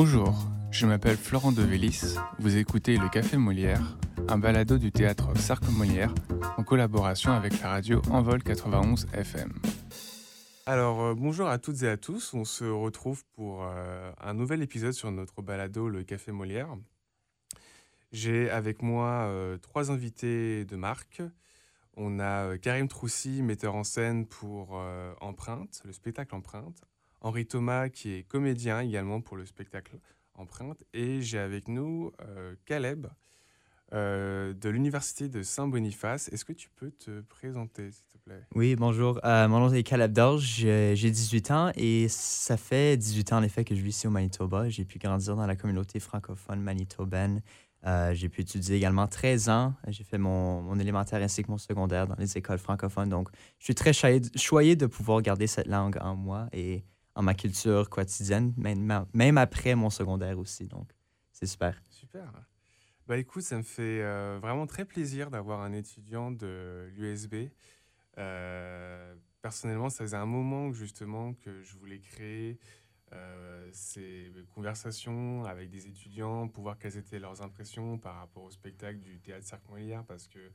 Bonjour, 0.00 0.32
je 0.70 0.86
m'appelle 0.86 1.16
Florent 1.16 1.50
Devélis. 1.50 2.14
Vous 2.38 2.56
écoutez 2.56 2.96
Le 2.96 3.08
Café 3.08 3.36
Molière, 3.36 3.98
un 4.28 4.38
balado 4.38 4.78
du 4.78 4.92
théâtre 4.92 5.36
Sarc 5.36 5.68
Molière 5.70 6.14
en 6.56 6.62
collaboration 6.62 7.32
avec 7.32 7.60
la 7.60 7.70
radio 7.70 8.00
Envol 8.08 8.40
91 8.44 9.08
FM. 9.12 9.52
Alors 10.66 11.02
euh, 11.02 11.14
bonjour 11.16 11.48
à 11.48 11.58
toutes 11.58 11.82
et 11.82 11.88
à 11.88 11.96
tous, 11.96 12.32
on 12.32 12.44
se 12.44 12.62
retrouve 12.62 13.24
pour 13.34 13.64
euh, 13.64 14.12
un 14.20 14.34
nouvel 14.34 14.62
épisode 14.62 14.92
sur 14.92 15.10
notre 15.10 15.42
balado 15.42 15.88
Le 15.88 16.04
Café 16.04 16.30
Molière. 16.30 16.76
J'ai 18.12 18.50
avec 18.50 18.82
moi 18.82 19.24
euh, 19.24 19.58
trois 19.58 19.90
invités 19.90 20.64
de 20.64 20.76
marque. 20.76 21.22
On 21.96 22.20
a 22.20 22.56
Karim 22.58 22.86
Troussy, 22.86 23.42
metteur 23.42 23.74
en 23.74 23.82
scène 23.82 24.26
pour 24.26 24.80
Empreinte, 25.20 25.82
le 25.84 25.92
spectacle 25.92 26.36
Empreinte. 26.36 26.86
Henri 27.20 27.46
Thomas, 27.46 27.88
qui 27.88 28.12
est 28.12 28.22
comédien 28.22 28.80
également 28.80 29.20
pour 29.20 29.36
le 29.36 29.46
spectacle 29.46 29.98
Empreinte. 30.34 30.84
Et 30.94 31.20
j'ai 31.20 31.38
avec 31.38 31.68
nous 31.68 32.12
Caleb, 32.64 33.08
de 33.92 34.68
l'Université 34.68 35.28
de 35.28 35.42
Saint-Boniface. 35.42 36.28
Est-ce 36.28 36.44
que 36.44 36.52
tu 36.52 36.68
peux 36.76 36.90
te 36.90 37.20
présenter, 37.22 37.90
s'il 37.90 38.06
te 38.06 38.18
plaît? 38.18 38.42
Oui, 38.54 38.76
bonjour. 38.76 39.18
Euh, 39.24 39.48
mon 39.48 39.60
nom 39.60 39.72
est 39.72 39.82
Caleb 39.82 40.12
Dorge. 40.12 40.44
J'ai 40.44 41.10
18 41.10 41.50
ans 41.50 41.72
et 41.74 42.06
ça 42.08 42.56
fait 42.56 42.96
18 42.96 43.32
ans 43.32 43.38
en 43.38 43.42
effet 43.42 43.64
que 43.64 43.74
je 43.74 43.80
vis 43.80 43.90
ici 43.90 44.06
au 44.06 44.10
Manitoba. 44.10 44.68
J'ai 44.68 44.84
pu 44.84 44.98
grandir 44.98 45.36
dans 45.36 45.46
la 45.46 45.56
communauté 45.56 46.00
francophone 46.00 46.60
manitobaine. 46.60 47.42
Euh, 47.86 48.12
j'ai 48.12 48.28
pu 48.28 48.40
étudier 48.40 48.76
également 48.76 49.06
13 49.06 49.48
ans. 49.48 49.74
J'ai 49.86 50.04
fait 50.04 50.18
mon, 50.18 50.62
mon, 50.62 50.78
élémentaire 50.78 51.22
ainsi 51.22 51.42
que 51.42 51.50
mon 51.50 51.58
secondaire 51.58 52.06
dans 52.06 52.16
les 52.18 52.36
écoles 52.36 52.58
francophones. 52.58 53.08
Donc, 53.08 53.28
je 53.58 53.64
suis 53.64 53.74
très 53.74 53.92
choyé, 53.92 54.76
de 54.76 54.86
pouvoir 54.86 55.22
garder 55.22 55.46
cette 55.46 55.68
langue 55.68 55.96
en 56.00 56.16
moi 56.16 56.48
et 56.52 56.84
en 57.18 57.22
ma 57.22 57.34
culture 57.34 57.90
quotidienne, 57.90 58.54
même, 58.56 59.04
même 59.12 59.38
après 59.38 59.74
mon 59.74 59.90
secondaire 59.90 60.38
aussi. 60.38 60.68
Donc, 60.68 60.88
c'est 61.32 61.46
super. 61.46 61.82
Super. 61.90 62.32
Bah 63.08 63.18
écoute, 63.18 63.42
ça 63.42 63.56
me 63.56 63.64
fait 63.64 64.02
euh, 64.02 64.38
vraiment 64.40 64.68
très 64.68 64.84
plaisir 64.84 65.28
d'avoir 65.28 65.60
un 65.62 65.72
étudiant 65.72 66.30
de 66.30 66.88
l'USB. 66.94 67.50
Euh, 68.18 69.16
personnellement, 69.42 69.90
ça 69.90 70.04
faisait 70.04 70.16
un 70.16 70.26
moment 70.26 70.72
justement 70.72 71.34
que 71.34 71.60
je 71.64 71.76
voulais 71.76 71.98
créer 71.98 72.60
euh, 73.12 73.68
ces 73.72 74.32
conversations 74.54 75.44
avec 75.44 75.70
des 75.70 75.88
étudiants 75.88 76.46
pour 76.46 76.62
voir 76.62 76.78
quelles 76.78 76.98
étaient 76.98 77.18
leurs 77.18 77.42
impressions 77.42 77.98
par 77.98 78.14
rapport 78.14 78.44
au 78.44 78.50
spectacle 78.52 79.00
du 79.00 79.18
théâtre 79.18 79.56
Molière 79.68 80.04
parce 80.04 80.28
que 80.28 80.50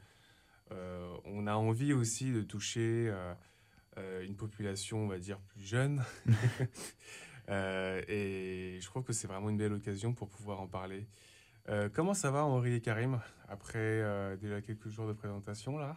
on 1.25 1.45
a 1.45 1.53
envie 1.53 1.93
aussi 1.93 2.31
de 2.31 2.41
toucher 2.41 3.13
une 4.21 4.35
population, 4.35 4.99
on 4.99 5.07
va 5.07 5.19
dire, 5.19 5.39
plus 5.39 5.61
jeune. 5.61 6.03
et 7.49 8.77
je 8.79 8.85
trouve 8.85 9.03
que 9.03 9.13
c'est 9.13 9.27
vraiment 9.27 9.49
une 9.49 9.57
belle 9.57 9.73
occasion 9.73 10.13
pour 10.13 10.29
pouvoir 10.29 10.61
en 10.61 10.67
parler. 10.67 11.07
Euh, 11.69 11.89
comment 11.91 12.13
ça 12.13 12.29
va 12.29 12.43
Henri 12.43 12.75
et 12.75 12.81
Karim 12.81 13.21
après 13.47 13.79
euh, 13.79 14.35
déjà 14.35 14.61
quelques 14.61 14.89
jours 14.89 15.07
de 15.07 15.13
présentation 15.13 15.77
là? 15.77 15.95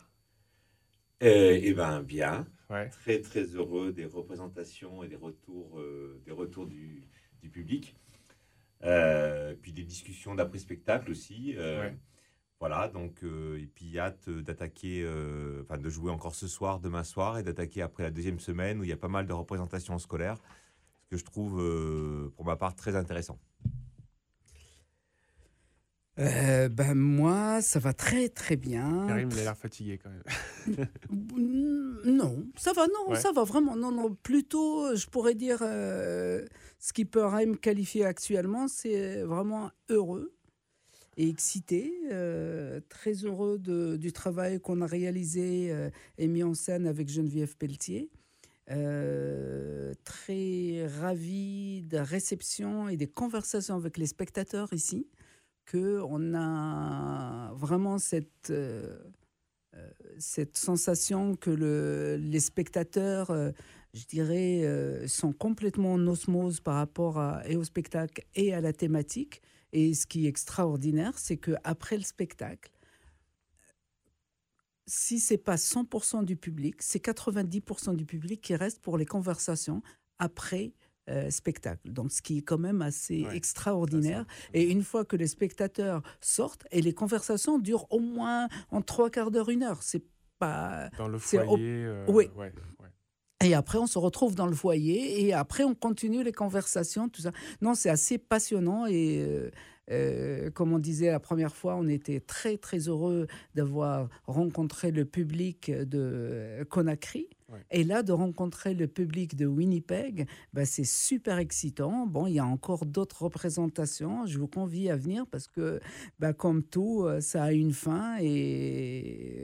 Euh, 1.22 1.58
Eh 1.60 1.72
bien 1.72 2.02
bien, 2.02 2.46
très 2.90 3.20
très 3.20 3.42
heureux 3.42 3.92
des 3.92 4.04
représentations 4.04 5.02
et 5.02 5.08
des 5.08 5.16
retours, 5.16 5.82
des 6.24 6.32
retours 6.32 6.66
du, 6.66 7.08
du 7.42 7.48
public, 7.48 7.96
puis 8.80 9.72
des 9.72 9.84
discussions 9.84 10.34
d'après 10.34 10.58
spectacle 10.58 11.10
aussi. 11.10 11.56
Voilà, 12.58 12.88
donc, 12.88 13.22
et 13.22 13.66
puis 13.66 13.98
hâte 13.98 14.30
d'attaquer, 14.30 15.06
enfin 15.62 15.76
de 15.76 15.90
jouer 15.90 16.10
encore 16.10 16.34
ce 16.34 16.48
soir, 16.48 16.80
demain 16.80 17.04
soir, 17.04 17.38
et 17.38 17.42
d'attaquer 17.42 17.82
après 17.82 18.02
la 18.02 18.10
deuxième 18.10 18.40
semaine 18.40 18.80
où 18.80 18.82
il 18.82 18.88
y 18.88 18.94
a 18.94 18.96
pas 18.96 19.08
mal 19.08 19.26
de 19.26 19.32
représentations 19.34 19.98
scolaires, 19.98 20.38
ce 21.02 21.08
que 21.08 21.16
je 21.18 21.24
trouve 21.24 22.30
pour 22.34 22.46
ma 22.46 22.56
part 22.56 22.74
très 22.74 22.96
intéressant. 22.96 23.38
Euh, 26.18 26.70
ben 26.70 26.94
moi, 26.94 27.60
ça 27.60 27.78
va 27.78 27.92
très 27.92 28.30
très 28.30 28.56
bien. 28.56 29.04
Karim, 29.06 29.28
il 29.30 29.38
a 29.40 29.42
l'air 29.44 29.56
fatigué 29.56 29.98
quand 30.02 30.08
même. 30.08 30.88
non, 32.06 32.46
ça 32.56 32.72
va, 32.72 32.86
non, 32.86 33.14
ça 33.14 33.32
va 33.32 33.44
vraiment. 33.44 33.76
Non, 33.76 33.92
non, 33.92 34.14
plutôt, 34.14 34.96
je 34.96 35.06
pourrais 35.08 35.34
dire, 35.34 35.58
euh, 35.60 36.46
ce 36.78 36.94
qui 36.94 37.04
peut 37.04 37.22
me 37.22 37.56
qualifier 37.56 38.06
actuellement, 38.06 38.66
c'est 38.66 39.22
vraiment 39.22 39.70
heureux 39.90 40.32
et 41.16 41.28
excité, 41.28 41.92
euh, 42.12 42.80
très 42.88 43.12
heureux 43.24 43.58
du 43.58 44.12
travail 44.12 44.60
qu'on 44.60 44.80
a 44.80 44.86
réalisé 44.86 45.74
et 46.18 46.26
mis 46.28 46.42
en 46.42 46.54
scène 46.54 46.86
avec 46.86 47.08
Geneviève 47.08 47.56
Pelletier. 47.56 48.10
très 50.04 50.86
ravi 50.86 51.82
de 51.82 51.96
la 51.96 52.04
réception 52.04 52.88
et 52.88 52.96
des 52.96 53.06
conversations 53.06 53.76
avec 53.76 53.96
les 53.96 54.06
spectateurs 54.06 54.72
ici 54.72 55.06
qu'on 55.70 56.34
a 56.34 57.52
vraiment 57.54 57.98
cette, 57.98 58.50
euh, 58.50 58.96
euh, 59.74 59.90
cette 60.18 60.56
sensation 60.56 61.34
que 61.34 61.50
le, 61.50 62.16
les 62.16 62.40
spectateurs, 62.40 63.30
euh, 63.30 63.50
je 63.94 64.04
dirais, 64.04 65.08
sont 65.08 65.32
complètement 65.32 65.94
en 65.94 66.06
osmose 66.06 66.60
par 66.60 66.74
rapport 66.74 67.18
à, 67.18 67.42
et 67.48 67.56
au 67.56 67.64
spectacle 67.64 68.24
et 68.34 68.52
à 68.52 68.60
la 68.60 68.72
thématique. 68.72 69.40
Et 69.76 69.92
ce 69.92 70.06
qui 70.06 70.24
est 70.24 70.28
extraordinaire, 70.30 71.18
c'est 71.18 71.36
qu'après 71.36 71.98
le 71.98 72.02
spectacle, 72.02 72.70
si 74.86 75.20
c'est 75.20 75.36
pas 75.36 75.56
100% 75.56 76.24
du 76.24 76.34
public, 76.34 76.76
c'est 76.80 77.04
90% 77.04 77.94
du 77.94 78.06
public 78.06 78.40
qui 78.40 78.56
reste 78.56 78.80
pour 78.80 78.96
les 78.96 79.04
conversations 79.04 79.82
après 80.18 80.72
euh, 81.10 81.28
spectacle. 81.28 81.92
Donc, 81.92 82.10
ce 82.10 82.22
qui 82.22 82.38
est 82.38 82.42
quand 82.42 82.56
même 82.56 82.80
assez 82.80 83.26
extraordinaire. 83.34 84.24
Et 84.54 84.62
une 84.62 84.82
fois 84.82 85.04
que 85.04 85.14
les 85.14 85.26
spectateurs 85.26 86.02
sortent, 86.22 86.66
et 86.70 86.80
les 86.80 86.94
conversations 86.94 87.58
durent 87.58 87.86
au 87.92 88.00
moins 88.00 88.48
en 88.70 88.80
trois 88.80 89.10
quarts 89.10 89.30
d'heure, 89.30 89.50
une 89.50 89.62
heure. 89.62 89.82
C'est 89.82 90.06
pas. 90.38 90.88
Dans 90.96 91.08
le 91.08 91.18
foyer. 91.18 91.84
Euh, 91.84 92.06
oui. 92.08 92.30
Et 93.44 93.54
après, 93.54 93.78
on 93.78 93.86
se 93.86 93.98
retrouve 93.98 94.34
dans 94.34 94.46
le 94.46 94.54
foyer 94.54 95.26
et 95.26 95.34
après, 95.34 95.62
on 95.62 95.74
continue 95.74 96.22
les 96.22 96.32
conversations, 96.32 97.08
tout 97.08 97.20
ça. 97.20 97.32
Non, 97.60 97.74
c'est 97.74 97.90
assez 97.90 98.16
passionnant 98.16 98.86
et 98.86 99.50
euh, 99.90 100.50
comme 100.50 100.72
on 100.72 100.78
disait 100.78 101.10
la 101.10 101.20
première 101.20 101.54
fois, 101.54 101.76
on 101.76 101.86
était 101.86 102.20
très 102.20 102.56
très 102.56 102.88
heureux 102.88 103.26
d'avoir 103.54 104.08
rencontré 104.26 104.90
le 104.90 105.04
public 105.04 105.70
de 105.70 106.66
Conakry. 106.68 107.28
Et 107.70 107.84
là, 107.84 108.02
de 108.02 108.10
rencontrer 108.10 108.74
le 108.74 108.88
public 108.88 109.36
de 109.36 109.46
Winnipeg, 109.46 110.26
bah, 110.52 110.64
c'est 110.64 110.82
super 110.82 111.38
excitant. 111.38 112.04
Bon, 112.04 112.26
il 112.26 112.34
y 112.34 112.40
a 112.40 112.44
encore 112.44 112.86
d'autres 112.86 113.22
représentations. 113.22 114.26
Je 114.26 114.36
vous 114.38 114.48
convie 114.48 114.90
à 114.90 114.96
venir 114.96 115.28
parce 115.28 115.46
que, 115.46 115.78
bah, 116.18 116.32
comme 116.32 116.64
tout, 116.64 117.04
euh, 117.04 117.20
ça 117.20 117.44
a 117.44 117.52
une 117.52 117.72
fin 117.72 118.16
et, 118.20 119.36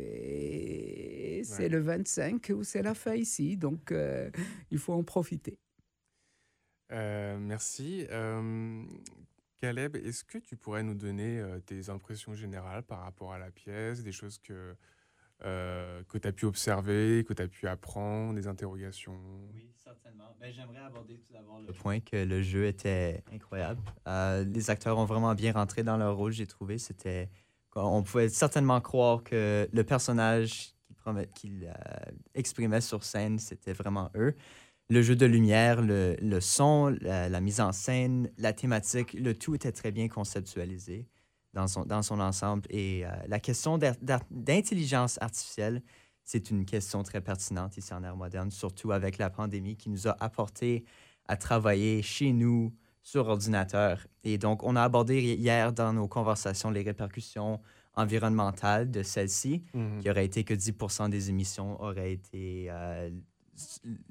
c'est 1.45 1.69
le 1.69 1.79
25 1.79 2.51
où 2.57 2.65
c'est 2.65 2.83
la 2.83 2.95
fin 2.95 3.15
ici. 3.15 3.57
Donc, 3.57 3.93
euh, 3.93 4.31
il 4.73 4.79
faut 4.79 4.95
en 4.95 5.05
profiter. 5.05 5.59
merci. 6.91 8.07
Caleb, 9.63 9.95
est-ce 9.95 10.25
que 10.25 10.39
tu 10.39 10.57
pourrais 10.57 10.83
nous 10.83 10.97
donner 10.97 11.39
euh, 11.39 11.61
tes 11.61 11.89
impressions 11.89 12.35
générales 12.35 12.83
par 12.83 13.03
rapport 13.03 13.33
à 13.33 13.39
la 13.39 13.53
pièce, 13.53 14.03
des 14.03 14.11
choses 14.11 14.39
que, 14.39 14.75
euh, 15.45 16.03
que 16.09 16.19
tu 16.19 16.27
as 16.27 16.33
pu 16.33 16.47
observer, 16.47 17.25
que 17.25 17.33
tu 17.33 17.43
as 17.43 17.47
pu 17.47 17.69
apprendre, 17.69 18.35
des 18.35 18.49
interrogations? 18.49 19.21
Oui, 19.55 19.71
certainement. 19.77 20.35
Ben, 20.41 20.53
j'aimerais 20.53 20.81
aborder 20.81 21.17
tout 21.19 21.33
d'abord 21.33 21.61
le 21.61 21.73
point 21.73 22.01
que 22.01 22.17
le 22.17 22.43
jeu 22.43 22.67
était 22.67 23.23
incroyable. 23.33 23.81
Euh, 24.09 24.43
les 24.43 24.69
acteurs 24.69 24.99
ont 24.99 25.05
vraiment 25.05 25.33
bien 25.37 25.53
rentré 25.53 25.85
dans 25.85 25.97
leur 25.97 26.17
rôle, 26.17 26.33
j'ai 26.33 26.49
trouvé. 26.49 26.79
C'était, 26.79 27.31
on 27.77 28.03
pouvait 28.03 28.31
certainement 28.31 28.81
croire 28.81 29.23
que 29.23 29.69
le 29.73 29.85
personnage 29.85 30.75
qu'ils 31.37 31.73
exprimaient 32.35 32.81
sur 32.81 33.05
scène, 33.05 33.39
c'était 33.39 33.75
vraiment 33.75 34.11
eux 34.17 34.35
le 34.93 35.01
jeu 35.01 35.17
de 35.17 35.25
lumière, 35.25 35.81
le, 35.81 36.17
le 36.21 36.41
son, 36.41 36.95
la, 37.01 37.41
mise 37.41 37.61
en 37.61 37.73
scène, 37.73 38.31
la 38.37 38.53
thématique, 38.53 39.15
le 39.15 39.35
tout 39.35 39.55
était 39.55 39.73
très 39.73 39.91
bien 39.91 40.07
conceptualisé 40.07 41.09
dans 41.55 41.67
son, 41.67 41.87
dans 41.87 42.03
son 42.03 42.21
ensemble. 42.21 42.65
Et 42.69 43.07
euh, 43.07 43.11
la 43.27 43.41
question 43.41 43.79
d'intelligence 43.79 45.17
artificielle, 45.23 45.83
c'est 46.25 46.51
une 46.51 46.67
question 46.67 47.03
très 47.03 47.23
pertinente 47.23 47.79
ici 47.79 47.95
en 47.95 48.05
art 48.05 48.19
moderne, 48.19 48.51
surtout 48.51 48.93
avec 48.93 49.17
la 49.17 49.31
pandémie 49.31 49.77
qui 49.77 49.89
nous 49.89 50.09
a 50.09 50.17
apporté 50.21 50.85
à 51.27 51.37
travailler 51.39 52.03
chez 52.03 52.33
nous 52.33 52.75
sur 53.03 53.29
ordinateur. 53.29 54.07
Et 54.25 54.37
donc, 54.37 54.63
on 54.63 54.77
a 54.77 54.83
abordé 54.83 55.23
hier 55.23 55.73
dans 55.73 55.95
nos 55.95 56.07
conversations 56.07 56.71
les 56.71 56.83
répercussions 56.83 57.61
environnementales 57.95 58.91
de 58.91 59.03
celle-ci, 59.03 59.65
mm-hmm. 59.75 60.01
qui 60.01 60.11
aurait 60.11 60.27
été 60.27 60.45
que 60.45 60.55
10 60.55 60.75
des 61.11 61.31
émissions 61.31 61.81
auraient 61.83 62.13
été 62.13 62.67
euh, 62.71 63.11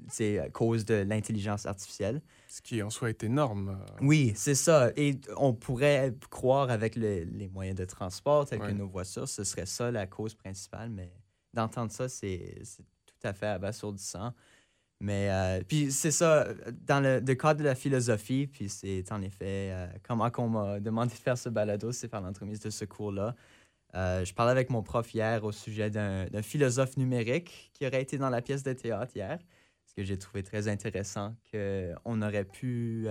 c'est 0.08 0.38
à 0.38 0.48
cause 0.50 0.84
de 0.84 0.94
l'intelligence 0.94 1.66
artificielle. 1.66 2.22
Ce 2.48 2.60
qui 2.62 2.82
en 2.82 2.90
soi 2.90 3.10
est 3.10 3.24
énorme. 3.24 3.78
Oui, 4.00 4.32
c'est 4.36 4.54
ça. 4.54 4.90
Et 4.96 5.18
on 5.36 5.52
pourrait 5.52 6.14
croire 6.30 6.70
avec 6.70 6.96
les 6.96 7.50
moyens 7.52 7.78
de 7.78 7.84
transport 7.84 8.46
tels 8.46 8.60
que 8.60 8.70
nos 8.70 8.88
voitures, 8.88 9.28
ce 9.28 9.44
serait 9.44 9.66
ça 9.66 9.90
la 9.90 10.06
cause 10.06 10.34
principale, 10.34 10.90
mais 10.90 11.12
d'entendre 11.54 11.92
ça, 11.92 12.08
c'est 12.08 12.62
tout 13.06 13.28
à 13.28 13.32
fait 13.32 13.46
abasourdissant. 13.46 14.32
Mais 15.02 15.30
euh, 15.30 15.62
puis 15.66 15.90
c'est 15.90 16.12
ça, 16.12 16.46
dans 16.86 17.00
le, 17.00 17.34
cadre 17.34 17.58
de 17.58 17.64
la 17.64 17.74
philosophie, 17.74 18.46
puis 18.46 18.68
c'est 18.68 19.10
en 19.10 19.20
effet 19.20 19.72
euh, 19.72 19.88
comment 20.04 20.30
on 20.38 20.48
m'a 20.48 20.78
demandé 20.78 21.12
de 21.12 21.18
faire 21.18 21.36
ce 21.36 21.48
balado, 21.48 21.90
c'est 21.90 22.06
par 22.06 22.20
l'entremise 22.20 22.60
de 22.60 22.70
ce 22.70 22.84
cours-là. 22.84 23.34
Euh, 23.94 24.24
je 24.24 24.32
parlais 24.32 24.52
avec 24.52 24.70
mon 24.70 24.82
prof 24.82 25.12
hier 25.14 25.44
au 25.44 25.52
sujet 25.52 25.90
d'un 25.90 26.42
philosophe 26.42 26.96
numérique 26.96 27.70
qui 27.74 27.86
aurait 27.86 28.02
été 28.02 28.18
dans 28.18 28.30
la 28.30 28.40
pièce 28.40 28.62
de 28.62 28.72
théâtre 28.72 29.12
hier, 29.14 29.38
ce 29.84 29.94
que 29.94 30.02
j'ai 30.02 30.18
trouvé 30.18 30.42
très 30.42 30.68
intéressant, 30.68 31.34
qu'on 31.50 32.22
aurait 32.22 32.44
pu 32.46 33.06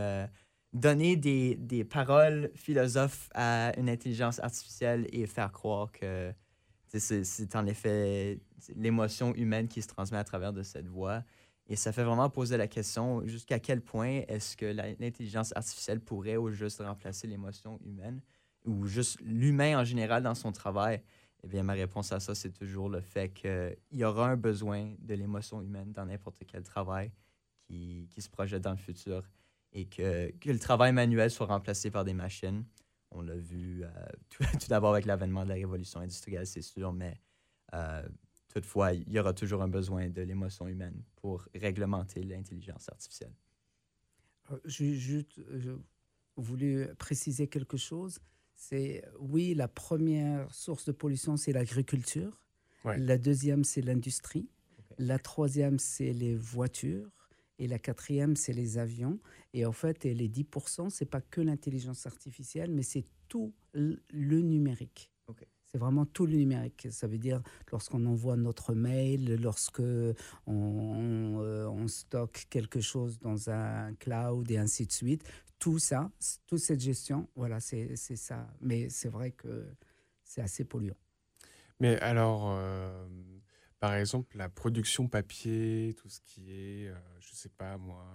donner 0.73 1.17
des, 1.17 1.55
des, 1.55 1.83
paroles 1.83 2.49
philosophes 2.55 3.29
à 3.35 3.77
une 3.77 3.89
intelligence 3.89 4.39
artificielle 4.39 5.07
et 5.11 5.27
faire 5.27 5.51
croire 5.51 5.91
que 5.91 6.33
c'est 6.99 7.55
en 7.55 7.65
effet 7.65 8.39
l'émotion 8.75 9.33
humaine 9.35 9.67
qui 9.67 9.81
se 9.81 9.87
transmet 9.87 10.17
à 10.17 10.23
travers 10.23 10.53
de 10.53 10.63
cette 10.63 10.87
voix. 10.87 11.23
Et 11.67 11.75
ça 11.75 11.91
fait 11.91 12.03
vraiment 12.03 12.29
poser 12.29 12.57
la 12.57 12.67
question 12.67 13.25
jusqu'à 13.25 13.59
quel 13.59 13.81
point 13.81 14.23
est-ce 14.27 14.57
que 14.57 14.65
l'intelligence 14.65 15.55
artificielle 15.55 16.01
pourrait 16.01 16.37
ou 16.37 16.49
juste 16.49 16.81
remplacer 16.81 17.27
l'émotion 17.27 17.79
humaine? 17.85 18.21
Ou 18.65 18.85
juste 18.85 19.19
l'humain 19.21 19.79
en 19.79 19.83
général 19.83 20.23
dans 20.23 20.35
son 20.35 20.51
travail. 20.51 21.01
Eh 21.43 21.47
bien, 21.47 21.63
ma 21.63 21.73
réponse 21.73 22.11
à 22.11 22.19
ça, 22.19 22.35
c'est 22.35 22.51
toujours 22.51 22.89
le 22.89 23.01
fait 23.01 23.29
qu'il 23.29 23.77
y 23.91 24.03
aura 24.03 24.29
un 24.29 24.37
besoin 24.37 24.93
de 24.99 25.15
l'émotion 25.15 25.61
humaine 25.61 25.91
dans 25.91 26.05
n'importe 26.05 26.43
quel 26.47 26.63
travail 26.63 27.11
qui, 27.63 28.07
qui, 28.11 28.21
se 28.21 28.29
projette 28.29 28.61
dans 28.61 28.71
le 28.71 28.77
futur 28.77 29.23
et 29.73 29.85
que, 29.85 30.29
que, 30.39 30.51
le 30.51 30.59
travail 30.59 30.91
manuel 30.91 31.31
soit 31.31 31.47
remplacé 31.47 31.89
par 31.89 32.03
des 32.03 32.13
machines. 32.13 32.63
On 33.09 33.21
l'a 33.21 33.35
vu 33.35 33.83
euh, 33.83 33.89
tout, 34.29 34.43
d'abord 34.69 34.93
avec 34.93 35.05
l'avènement 35.05 35.43
de 35.43 35.49
la 35.49 35.55
révolution 35.55 35.99
industrielle, 35.99 36.45
c'est 36.45 36.61
sûr, 36.61 36.93
mais 36.93 37.19
euh, 37.73 38.03
Toutefois, 38.53 38.91
il 38.93 39.09
y 39.09 39.17
aura 39.17 39.33
toujours 39.33 39.61
un 39.61 39.69
besoin 39.69 40.09
de 40.09 40.21
l'émotion 40.21 40.67
humaine 40.67 41.03
pour 41.15 41.47
réglementer 41.55 42.21
l'intelligence 42.21 42.89
artificielle. 42.89 43.33
Euh, 44.51 44.59
euh, 45.37 45.77
voulu 46.35 46.87
préciser 46.97 47.47
quelque 47.47 47.77
chose. 47.77 48.19
C'est 48.61 49.03
oui, 49.19 49.55
la 49.55 49.67
première 49.67 50.53
source 50.53 50.85
de 50.85 50.91
pollution, 50.91 51.35
c'est 51.35 51.51
l'agriculture. 51.51 52.39
La 52.85 53.17
deuxième, 53.17 53.63
c'est 53.63 53.81
l'industrie. 53.81 54.47
La 54.99 55.17
troisième, 55.17 55.79
c'est 55.79 56.13
les 56.13 56.35
voitures. 56.35 57.09
Et 57.57 57.67
la 57.67 57.79
quatrième, 57.79 58.35
c'est 58.35 58.53
les 58.53 58.77
avions. 58.77 59.19
Et 59.53 59.65
en 59.65 59.71
fait, 59.71 60.03
les 60.03 60.29
10%, 60.29 60.91
c'est 60.91 61.05
pas 61.05 61.21
que 61.21 61.41
l'intelligence 61.41 62.05
artificielle, 62.05 62.71
mais 62.71 62.83
c'est 62.83 63.05
tout 63.27 63.51
le 63.73 64.41
numérique. 64.41 65.11
C'est 65.71 65.77
vraiment 65.77 66.05
tout 66.05 66.25
le 66.25 66.35
numérique. 66.35 66.89
Ça 66.91 67.07
veut 67.07 67.17
dire 67.17 67.41
lorsqu'on 67.71 68.05
envoie 68.05 68.35
notre 68.35 68.73
mail, 68.73 69.35
lorsque 69.41 69.81
on, 70.45 71.39
euh, 71.41 71.65
on, 71.65 71.87
stocke 71.87 72.45
quelque 72.49 72.81
chose 72.81 73.19
dans 73.19 73.49
un 73.49 73.93
cloud 73.93 74.51
et 74.51 74.57
ainsi 74.57 74.85
de 74.85 74.91
suite. 74.91 75.23
Tout 75.61 75.79
ça, 75.79 76.11
toute 76.45 76.59
cette 76.59 76.81
gestion, 76.81 77.29
voilà, 77.35 77.61
c'est 77.61 77.95
ça. 77.95 78.51
Mais 78.59 78.89
c'est 78.89 79.07
vrai 79.07 79.31
que 79.31 79.65
c'est 80.23 80.41
assez 80.41 80.65
polluant. 80.65 80.97
Mais 81.79 81.97
alors, 81.99 82.49
euh, 82.49 83.07
par 83.79 83.93
exemple, 83.93 84.35
la 84.35 84.49
production 84.49 85.07
papier, 85.07 85.95
tout 85.97 86.09
ce 86.09 86.19
qui 86.21 86.51
est, 86.51 86.87
euh, 86.87 86.95
je 87.21 87.31
ne 87.31 87.35
sais 87.35 87.49
pas 87.49 87.77
moi, 87.77 88.05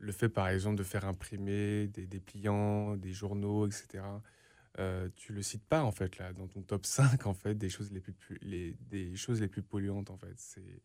le 0.00 0.12
fait 0.12 0.28
par 0.28 0.48
exemple 0.48 0.76
de 0.76 0.82
faire 0.82 1.06
imprimer 1.06 1.88
des 1.88 2.06
dépliants, 2.06 2.96
des 2.96 3.12
journaux, 3.12 3.66
etc. 3.66 4.04
Euh, 4.78 5.08
tu 5.16 5.32
le 5.32 5.42
cites 5.42 5.64
pas 5.64 5.82
en 5.82 5.90
fait 5.90 6.18
là 6.18 6.32
dans 6.32 6.46
ton 6.46 6.62
top 6.62 6.86
5 6.86 7.26
en 7.26 7.34
fait 7.34 7.54
des 7.54 7.68
choses 7.68 7.90
les 7.90 8.00
plus 8.00 8.38
les, 8.42 8.76
des 8.90 9.16
choses 9.16 9.40
les 9.40 9.48
plus 9.48 9.62
polluantes 9.62 10.10
en 10.10 10.16
fait 10.16 10.34
c'est 10.36 10.82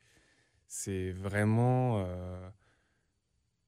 c'est 0.67 1.11
vraiment 1.11 1.99
euh, 1.99 2.49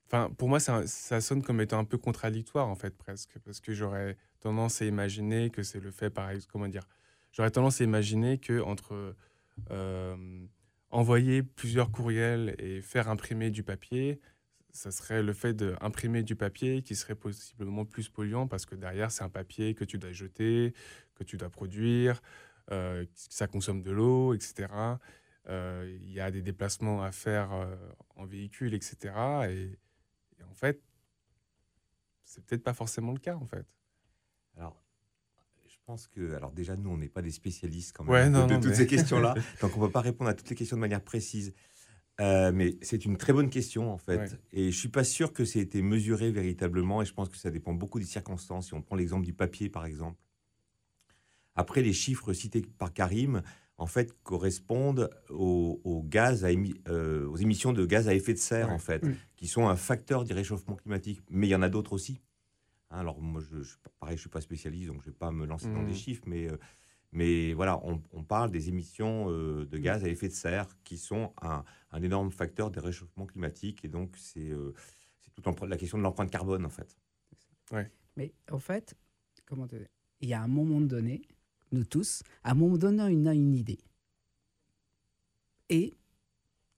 enfin 0.08 0.30
pour 0.38 0.50
moi 0.50 0.60
ça, 0.60 0.86
sonne 1.22 1.42
comme 1.42 1.62
étant 1.62 1.80
un 1.80 1.84
peu 1.84 1.98
contradictoire 1.98 2.68
en 2.68 2.76
fait 2.76 2.96
presque 2.96 3.38
parce 3.44 3.60
que 3.60 3.74
j'aurais 3.74 4.18
tendance 4.40 4.82
à 4.82 4.86
imaginer 4.86 5.50
que 5.50 5.64
c'est 5.64 5.80
le 5.80 5.92
fait 5.92 6.10
par 6.10 6.30
comment 6.52 6.68
dire 6.68 6.88
j'aurais 7.32 7.52
tendance 7.52 7.82
à 7.82 7.84
imaginer 7.84 8.38
que 8.38 8.62
entre 8.62 9.16
euh, 9.72 10.46
envoyer 10.92 11.44
plusieurs 11.44 11.92
courriels 11.92 12.56
et 12.60 12.82
faire 12.82 13.10
imprimer 13.10 13.50
du 13.50 13.64
papier 13.64 14.22
ça 14.76 14.92
serait 14.92 15.24
le 15.24 15.34
fait 15.34 15.54
d'imprimer 15.54 16.22
du 16.22 16.36
papier 16.36 16.82
qui 16.82 16.96
serait 16.96 17.16
possiblement 17.16 17.86
plus 17.86 18.10
polluant 18.10 18.46
parce 18.46 18.66
que 18.66 18.76
derrière, 18.76 19.10
c'est 19.10 19.24
un 19.24 19.30
papier 19.30 19.74
que 19.74 19.86
tu 19.86 19.98
dois 19.98 20.12
jeter, 20.12 20.74
que 21.16 21.24
tu 21.24 21.38
dois 21.38 21.50
produire, 21.50 22.22
euh, 22.72 23.06
ça 23.14 23.48
consomme 23.48 23.82
de 23.82 23.92
l'eau, 23.92 24.34
etc. 24.34 24.68
Euh, 25.48 25.98
il 26.02 26.12
y 26.12 26.20
a 26.20 26.30
des 26.30 26.42
déplacements 26.42 27.04
à 27.04 27.14
faire 27.14 27.52
en 28.18 28.26
véhicule, 28.26 28.74
etc. 28.74 29.14
Et, 29.50 29.80
en 30.56 30.58
fait, 30.58 30.82
c'est 32.24 32.46
peut-être 32.46 32.64
pas 32.64 32.74
forcément 32.74 33.12
le 33.12 33.20
cas, 33.20 33.36
en 33.36 33.46
fait. 33.46 33.66
Alors, 34.56 34.82
je 35.68 35.76
pense 35.86 36.08
que, 36.08 36.34
alors 36.34 36.54
déjà, 36.54 36.78
nous, 36.78 36.90
on 36.90 36.98
n'est 36.98 37.10
pas 37.10 37.22
des 37.22 37.32
spécialistes 37.32 37.94
quand 37.96 38.06
même 38.06 38.32
de, 38.48 38.56
toutes 38.56 38.74
ces 38.74 38.88
questions-là, 38.88 39.34
donc 39.62 39.76
on 39.76 39.82
ne 39.82 39.86
peut 39.88 39.92
pas 39.92 40.00
répondre 40.00 40.30
à 40.30 40.34
toutes 40.34 40.50
les 40.50 40.56
questions 40.56 40.78
de 40.78 40.82
manière 40.82 41.04
précise. 41.04 41.54
Euh, 42.22 42.54
mais 42.54 42.78
c'est 42.82 43.04
une 43.04 43.18
très 43.18 43.34
bonne 43.34 43.50
question 43.50 43.92
en 43.92 43.98
fait. 43.98 44.40
Et 44.54 44.72
je 44.72 44.80
suis 44.80 44.88
pas 44.88 45.04
sûr 45.04 45.34
que 45.34 45.44
c'est 45.44 45.60
été 45.60 45.82
mesuré 45.82 46.32
véritablement. 46.32 47.02
Et 47.02 47.06
je 47.06 47.14
pense 47.14 47.28
que 47.28 47.36
ça 47.36 47.52
dépend 47.52 47.74
beaucoup 47.74 48.00
des 48.00 48.06
circonstances. 48.06 48.68
Si 48.68 48.74
on 48.74 48.82
prend 48.82 48.96
l'exemple 48.96 49.26
du 49.26 49.34
papier 49.34 49.70
par 49.70 49.86
exemple. 49.86 50.18
Après, 51.56 51.82
les 51.82 51.92
chiffres 51.92 52.32
cités 52.32 52.62
par 52.62 52.94
Karim, 52.94 53.42
en 53.78 53.88
fait, 53.88 54.14
correspondent 54.24 55.10
aux, 55.30 56.04
gaz 56.08 56.46
à 56.46 56.50
euh, 56.88 57.28
aux 57.28 57.38
émissions 57.38 57.74
de 57.74 57.86
gaz 57.86 58.08
à 58.08 58.14
effet 58.14 58.34
de 58.34 58.40
serre 58.40 58.70
en 58.70 58.78
fait, 58.78 59.06
qui 59.36 59.48
sont 59.48 59.68
un 59.68 59.76
facteur 59.76 60.24
du 60.24 60.34
réchauffement 60.34 60.76
climatique. 60.76 61.22
Mais 61.30 61.48
il 61.48 61.50
y 61.50 61.56
en 61.56 61.62
a 61.62 61.70
d'autres 61.70 61.94
aussi. 61.94 62.22
Hein, 62.90 63.00
alors 63.00 63.20
moi, 63.22 63.42
je, 63.42 63.62
je, 63.64 63.76
pareil, 64.00 64.16
je 64.16 64.22
suis 64.22 64.30
pas 64.30 64.42
spécialiste, 64.42 64.88
donc 64.88 65.02
je 65.02 65.08
vais 65.08 65.16
pas 65.16 65.32
me 65.32 65.46
lancer 65.46 65.68
dans 65.68 65.84
des 65.84 65.92
mmh. 65.92 65.96
chiffres, 65.96 66.24
mais 66.26 66.50
euh, 66.50 66.58
mais 67.16 67.54
voilà, 67.54 67.80
on, 67.86 68.24
parle 68.24 68.52
des 68.52 68.68
émissions 68.68 69.30
euh, 69.30 69.66
de 69.66 69.78
gaz 69.78 70.04
à 70.04 70.10
effet 70.10 70.28
de 70.28 70.34
serre 70.34 70.68
qui 70.84 70.98
sont 70.98 71.32
un, 71.42 71.64
énorme 72.04 72.30
facteur 72.30 72.72
des 72.72 72.82
réchauffements 72.82 73.26
climatiques. 73.26 73.86
Et 73.86 73.88
donc, 73.88 74.18
c'est 74.18 74.50
euh, 74.50 74.74
tout 75.42 75.66
la 75.66 75.78
question 75.78 75.98
de 75.98 76.04
l'empreinte 76.04 76.30
carbone, 76.30 76.66
en 76.66 76.70
fait. 76.70 76.98
Ouais. 77.72 77.90
Mais 78.18 78.34
en 78.52 78.60
fait, 78.60 78.96
comment 79.46 79.66
dire, 79.66 79.88
il 80.20 80.28
y 80.28 80.34
a 80.34 80.42
un 80.42 80.50
moment 80.50 80.82
donné, 80.82 81.22
tous, 81.84 82.24
à 82.44 82.52
un 82.52 82.56
moment 82.56 82.78
donné, 82.78 83.04
on 83.04 83.26
a 83.26 83.34
une 83.34 83.56
idée. 83.56 83.80
Et 85.70 85.94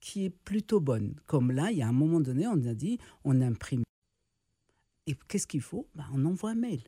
qui 0.00 0.24
est 0.24 0.30
plutôt 0.30 0.80
bonne. 0.80 1.14
Comme 1.26 1.50
là, 1.50 1.70
il 1.70 1.78
y 1.78 1.82
a 1.82 1.88
un 1.88 1.92
moment 1.92 2.20
donné, 2.20 2.46
on 2.46 2.64
a 2.66 2.74
dit, 2.74 2.98
on 3.24 3.40
imprime. 3.40 3.82
Et 5.06 5.14
qu'est-ce 5.28 5.46
qu'il 5.46 5.60
faut? 5.60 5.88
Ben, 5.94 6.06
On 6.12 6.24
envoie 6.24 6.50
un 6.50 6.54
mail. 6.54 6.82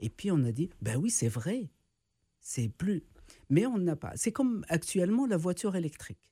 Et 0.00 0.10
puis 0.10 0.30
on 0.30 0.42
a 0.44 0.52
dit, 0.52 0.70
ben 0.80 0.96
oui, 0.96 1.10
c'est 1.10 1.28
vrai, 1.28 1.70
c'est 2.40 2.68
plus. 2.68 3.02
Mais 3.50 3.66
on 3.66 3.78
n'a 3.78 3.96
pas. 3.96 4.12
C'est 4.16 4.32
comme 4.32 4.64
actuellement 4.68 5.26
la 5.26 5.36
voiture 5.36 5.76
électrique. 5.76 6.30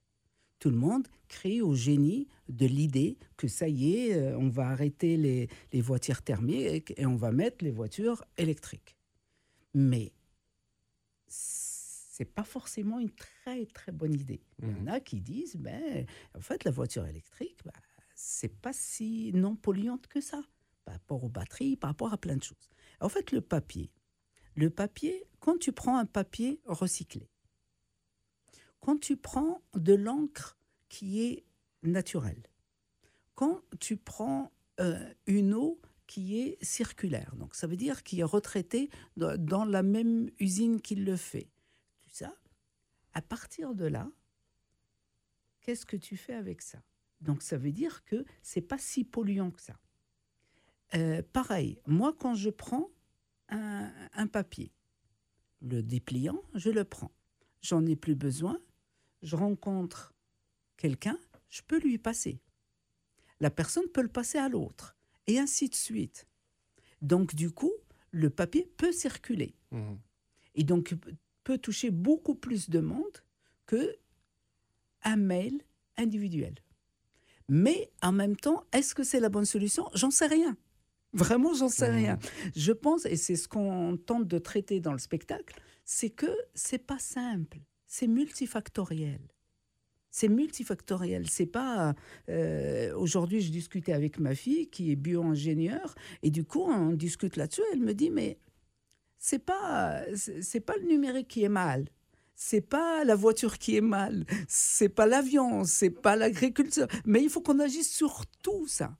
Tout 0.59 0.71
le 0.71 0.77
monde 0.77 1.07
crie 1.29 1.61
au 1.61 1.75
génie 1.75 2.29
de 2.49 2.67
l'idée 2.67 3.19
que 3.37 3.49
ça 3.49 3.69
y 3.69 3.95
est, 3.95 4.15
euh, 4.15 4.39
on 4.39 4.49
va 4.49 4.69
arrêter 4.69 5.17
les, 5.17 5.49
les 5.73 5.81
voitures 5.83 6.23
thermiques 6.23 6.95
et 6.97 7.05
on 7.05 7.17
va 7.17 7.33
mettre 7.33 7.63
les 7.65 7.71
voitures 7.71 8.25
électriques. 8.39 8.97
Mais 9.75 10.13
c'est 11.29 12.25
pas 12.25 12.45
forcément 12.45 12.99
une 12.99 13.11
très 13.11 13.67
très 13.67 13.93
bonne 13.93 14.15
idée. 14.15 14.41
Il 14.59 14.69
y 14.69 14.71
en 14.71 14.85
mmh. 14.85 14.89
a 14.89 15.01
qui 15.01 15.21
disent, 15.21 15.57
ben, 15.57 16.07
en 16.35 16.41
fait, 16.41 16.65
la 16.65 16.71
voiture 16.71 17.07
électrique, 17.07 17.61
ben, 17.65 17.73
c'est 18.15 18.49
pas 18.49 18.73
si 18.73 19.33
non 19.35 19.55
polluante 19.55 20.07
que 20.07 20.21
ça, 20.21 20.43
par 20.85 20.95
rapport 20.95 21.25
aux 21.25 21.29
batteries, 21.29 21.77
par 21.77 21.91
rapport 21.91 22.13
à 22.13 22.19
plein 22.19 22.37
de 22.37 22.43
choses. 22.43 22.71
En 23.01 23.09
fait, 23.09 23.33
le 23.33 23.43
papier, 23.43 23.91
le 24.55 24.71
papier, 24.71 25.29
quand 25.41 25.59
tu 25.59 25.73
prends 25.73 25.99
un 25.99 26.07
papier 26.07 26.61
recyclé, 26.65 27.29
quand 28.81 28.99
tu 28.99 29.17
prends 29.17 29.63
de 29.75 29.95
l'encre 29.95 30.59
qui 30.89 31.23
est 31.23 31.45
naturelle, 31.83 32.43
quand 33.35 33.61
tu 33.81 33.97
prends 33.97 34.53
euh, 34.81 35.13
une 35.27 35.53
eau 35.53 35.81
qui 36.17 36.39
est 36.41 36.65
circulaire, 36.65 37.37
donc 37.37 37.55
ça 37.55 37.67
veut 37.67 37.77
dire 37.77 38.03
qui 38.03 38.21
est 38.21 38.25
retraitée 38.25 38.89
dans 39.19 39.67
la 39.67 39.83
même 39.83 40.31
usine 40.39 40.81
qui 40.81 40.95
le 40.95 41.15
fait, 41.15 41.51
tout 42.01 42.09
ça, 42.11 42.35
à 43.13 43.21
partir 43.21 43.75
de 43.75 43.85
là, 43.85 44.11
qu'est-ce 45.61 45.85
que 45.85 45.99
tu 45.99 46.17
fais 46.17 46.33
avec 46.33 46.63
ça? 46.63 46.79
Donc 47.21 47.43
ça 47.43 47.59
veut 47.59 47.71
dire 47.71 48.03
que 48.07 48.25
c'est 48.41 48.63
pas 48.63 48.79
si 48.79 49.05
polluant 49.05 49.51
que 49.51 49.61
ça. 49.61 49.79
Euh, 50.95 51.23
pareil, 51.35 51.83
moi 51.87 52.17
quand 52.19 52.35
je 52.35 52.49
prends 52.49 52.89
un, 53.51 54.27
papier. 54.27 54.73
Le 55.61 55.83
dépliant, 55.83 56.43
je 56.55 56.71
le 56.71 56.85
prends. 56.85 57.13
J'en 57.61 57.85
ai 57.85 57.95
plus 57.95 58.15
besoin. 58.15 58.59
Je 59.21 59.37
rencontre 59.37 60.15
quelqu'un, 60.79 61.19
je 61.51 61.61
peux 61.61 61.79
lui 61.79 61.99
passer. 61.99 62.41
La 63.39 63.51
personne 63.51 63.89
peut 63.93 64.01
le 64.01 64.09
passer 64.09 64.39
à 64.39 64.49
l'autre. 64.49 64.96
Et 65.27 65.39
ainsi 65.39 65.69
de 65.69 65.75
suite. 65.75 66.27
Donc, 67.03 67.35
du 67.35 67.51
coup, 67.51 67.73
le 68.11 68.31
papier 68.31 68.69
peut 68.77 68.93
circuler. 68.93 69.55
Mmh. 69.71 69.95
Et 70.55 70.65
donc, 70.65 70.95
peut 71.45 71.59
toucher 71.59 71.91
beaucoup 71.91 72.35
plus 72.35 72.71
de 72.71 72.81
monde 72.81 73.23
que 73.67 73.97
un 75.03 75.17
mail 75.17 75.63
individuelle. 75.97 76.57
Mais 77.49 77.91
en 78.03 78.13
même 78.13 78.37
temps, 78.37 78.65
est-ce 78.73 78.95
que 78.95 79.05
c'est 79.05 79.21
la 79.21 79.29
bonne 79.29 79.45
solution? 79.45 79.89
J'en 79.95 80.11
sais 80.11 80.27
rien. 80.27 80.57
Vraiment, 81.13 81.55
j'en 81.55 81.69
sais 81.69 81.91
rien. 81.91 82.17
Mmh. 82.17 82.51
Je 82.57 82.73
pense, 82.73 83.07
et 83.07 83.17
c'est 83.17 83.37
ce 83.37 83.49
qu'on 83.49 83.97
tente 83.97 84.27
de 84.27 84.39
traiter 84.39 84.81
dans 84.81 84.93
le 84.93 84.99
spectacle, 84.99 85.61
c'est 85.85 86.11
que 86.11 86.31
c'est 86.55 86.85
pas 86.85 86.99
simple, 86.99 87.59
c'est 87.87 88.09
multifactoriel. 88.09 89.21
C'est 90.19 90.29
multifactoriel. 90.29 91.29
C'est 91.29 91.45
pas. 91.45 91.95
Euh, 92.31 92.97
aujourd'hui, 92.97 93.43
je 93.43 93.53
discutais 93.53 93.93
avec 93.93 94.19
ma 94.19 94.35
fille 94.35 94.67
qui 94.71 94.91
est 94.91 94.97
bio-ingénieure 94.97 95.95
et 96.23 96.31
du 96.31 96.43
coup, 96.43 96.63
on 96.63 96.93
discute 96.93 97.37
là-dessus. 97.37 97.61
Elle 97.75 97.83
me 97.83 97.93
dit 97.93 98.09
mais 98.09 98.39
c'est 99.19 99.45
pas 99.45 100.05
pas 100.65 100.77
le 100.79 100.89
numérique 100.89 101.29
qui 101.29 101.45
est 101.45 101.51
mal. 101.51 101.91
C'est 102.35 102.63
pas 102.63 103.05
la 103.05 103.15
voiture 103.15 103.59
qui 103.59 103.77
est 103.77 103.83
mal, 103.83 104.25
c'est 104.49 104.89
pas 104.89 105.05
l'avion, 105.05 105.65
c'est 105.65 105.91
pas 105.91 106.17
l'agriculture, 106.17 106.87
mais 107.05 107.23
il 107.23 107.29
faut 107.29 107.43
qu'on 107.43 107.61
agisse 107.61 107.91
sur 107.95 108.25
tout 108.43 108.67
ça. 108.67 108.97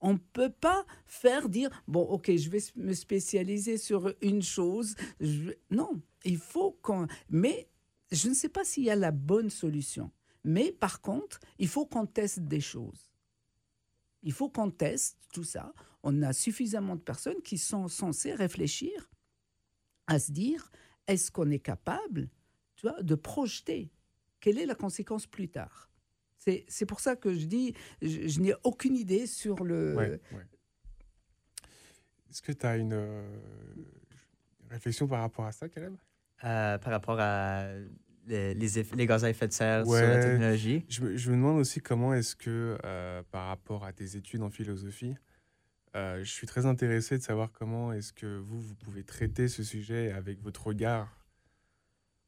On 0.00 0.14
ne 0.14 0.18
peut 0.32 0.50
pas 0.50 0.84
faire 1.06 1.48
dire, 1.48 1.70
bon, 1.86 2.02
ok, 2.02 2.34
je 2.36 2.50
vais 2.50 2.62
me 2.74 2.92
spécialiser 2.92 3.76
sur 3.76 4.12
une 4.20 4.42
chose. 4.42 4.94
Non, 5.70 6.00
il 6.24 6.38
faut 6.38 6.78
qu'on... 6.82 7.06
Mais 7.28 7.68
je 8.12 8.28
ne 8.28 8.34
sais 8.34 8.48
pas 8.48 8.64
s'il 8.64 8.84
y 8.84 8.90
a 8.90 8.96
la 8.96 9.10
bonne 9.10 9.50
solution. 9.50 10.10
Mais 10.46 10.70
par 10.70 11.00
contre, 11.00 11.40
il 11.58 11.66
faut 11.66 11.86
qu'on 11.86 12.06
teste 12.06 12.40
des 12.40 12.60
choses. 12.60 13.10
Il 14.22 14.32
faut 14.32 14.48
qu'on 14.48 14.70
teste 14.70 15.18
tout 15.32 15.44
ça. 15.44 15.74
On 16.04 16.22
a 16.22 16.32
suffisamment 16.32 16.94
de 16.94 17.00
personnes 17.00 17.42
qui 17.42 17.58
sont 17.58 17.88
censées 17.88 18.32
réfléchir 18.32 19.10
à 20.06 20.20
se 20.20 20.30
dire, 20.30 20.70
est-ce 21.08 21.32
qu'on 21.32 21.50
est 21.50 21.58
capable 21.58 22.30
tu 22.76 22.86
vois, 22.86 23.02
de 23.02 23.16
projeter 23.16 23.90
quelle 24.38 24.58
est 24.58 24.66
la 24.66 24.76
conséquence 24.76 25.26
plus 25.26 25.48
tard? 25.48 25.90
C'est 26.68 26.86
pour 26.86 27.00
ça 27.00 27.16
que 27.16 27.34
je 27.34 27.46
dis, 27.46 27.74
je, 28.00 28.40
n'ai 28.40 28.54
aucune 28.62 28.96
idée 28.96 29.26
sur 29.26 29.64
le. 29.64 30.20
Est-ce 32.30 32.40
que 32.40 32.52
tu 32.52 32.64
as 32.64 32.76
une 32.76 32.92
euh, 32.92 33.28
réflexion 34.70 35.08
par 35.08 35.22
rapport 35.22 35.46
à 35.46 35.50
ça, 35.50 35.68
Caleb? 35.68 35.96
Euh, 36.44 36.78
Par 36.78 36.92
rapport 36.92 37.18
à 37.18 37.66
les, 38.26 38.54
les, 38.54 39.06
gaz 39.06 39.24
à 39.24 39.30
effet 39.30 39.48
de 39.48 39.52
serre 39.52 39.84
sur 39.84 39.94
la 39.94 40.22
technologie. 40.22 40.84
Je 40.88 41.02
me, 41.02 41.16
je 41.16 41.30
me 41.30 41.36
demande 41.36 41.58
aussi 41.58 41.80
comment 41.80 42.14
est-ce 42.14 42.36
que, 42.36 42.78
euh, 42.84 43.22
par 43.30 43.48
rapport 43.48 43.84
à 43.84 43.92
tes 43.92 44.16
études 44.16 44.42
en 44.42 44.50
philosophie, 44.50 45.14
je 45.94 46.30
suis 46.30 46.46
très 46.46 46.66
intéressé 46.66 47.16
de 47.16 47.22
savoir 47.22 47.50
comment 47.52 47.90
est-ce 47.90 48.12
que 48.12 48.36
vous, 48.36 48.60
vous 48.60 48.74
pouvez 48.74 49.02
traiter 49.02 49.48
ce 49.48 49.62
sujet 49.62 50.12
avec 50.12 50.42
votre 50.42 50.66
regard. 50.66 51.08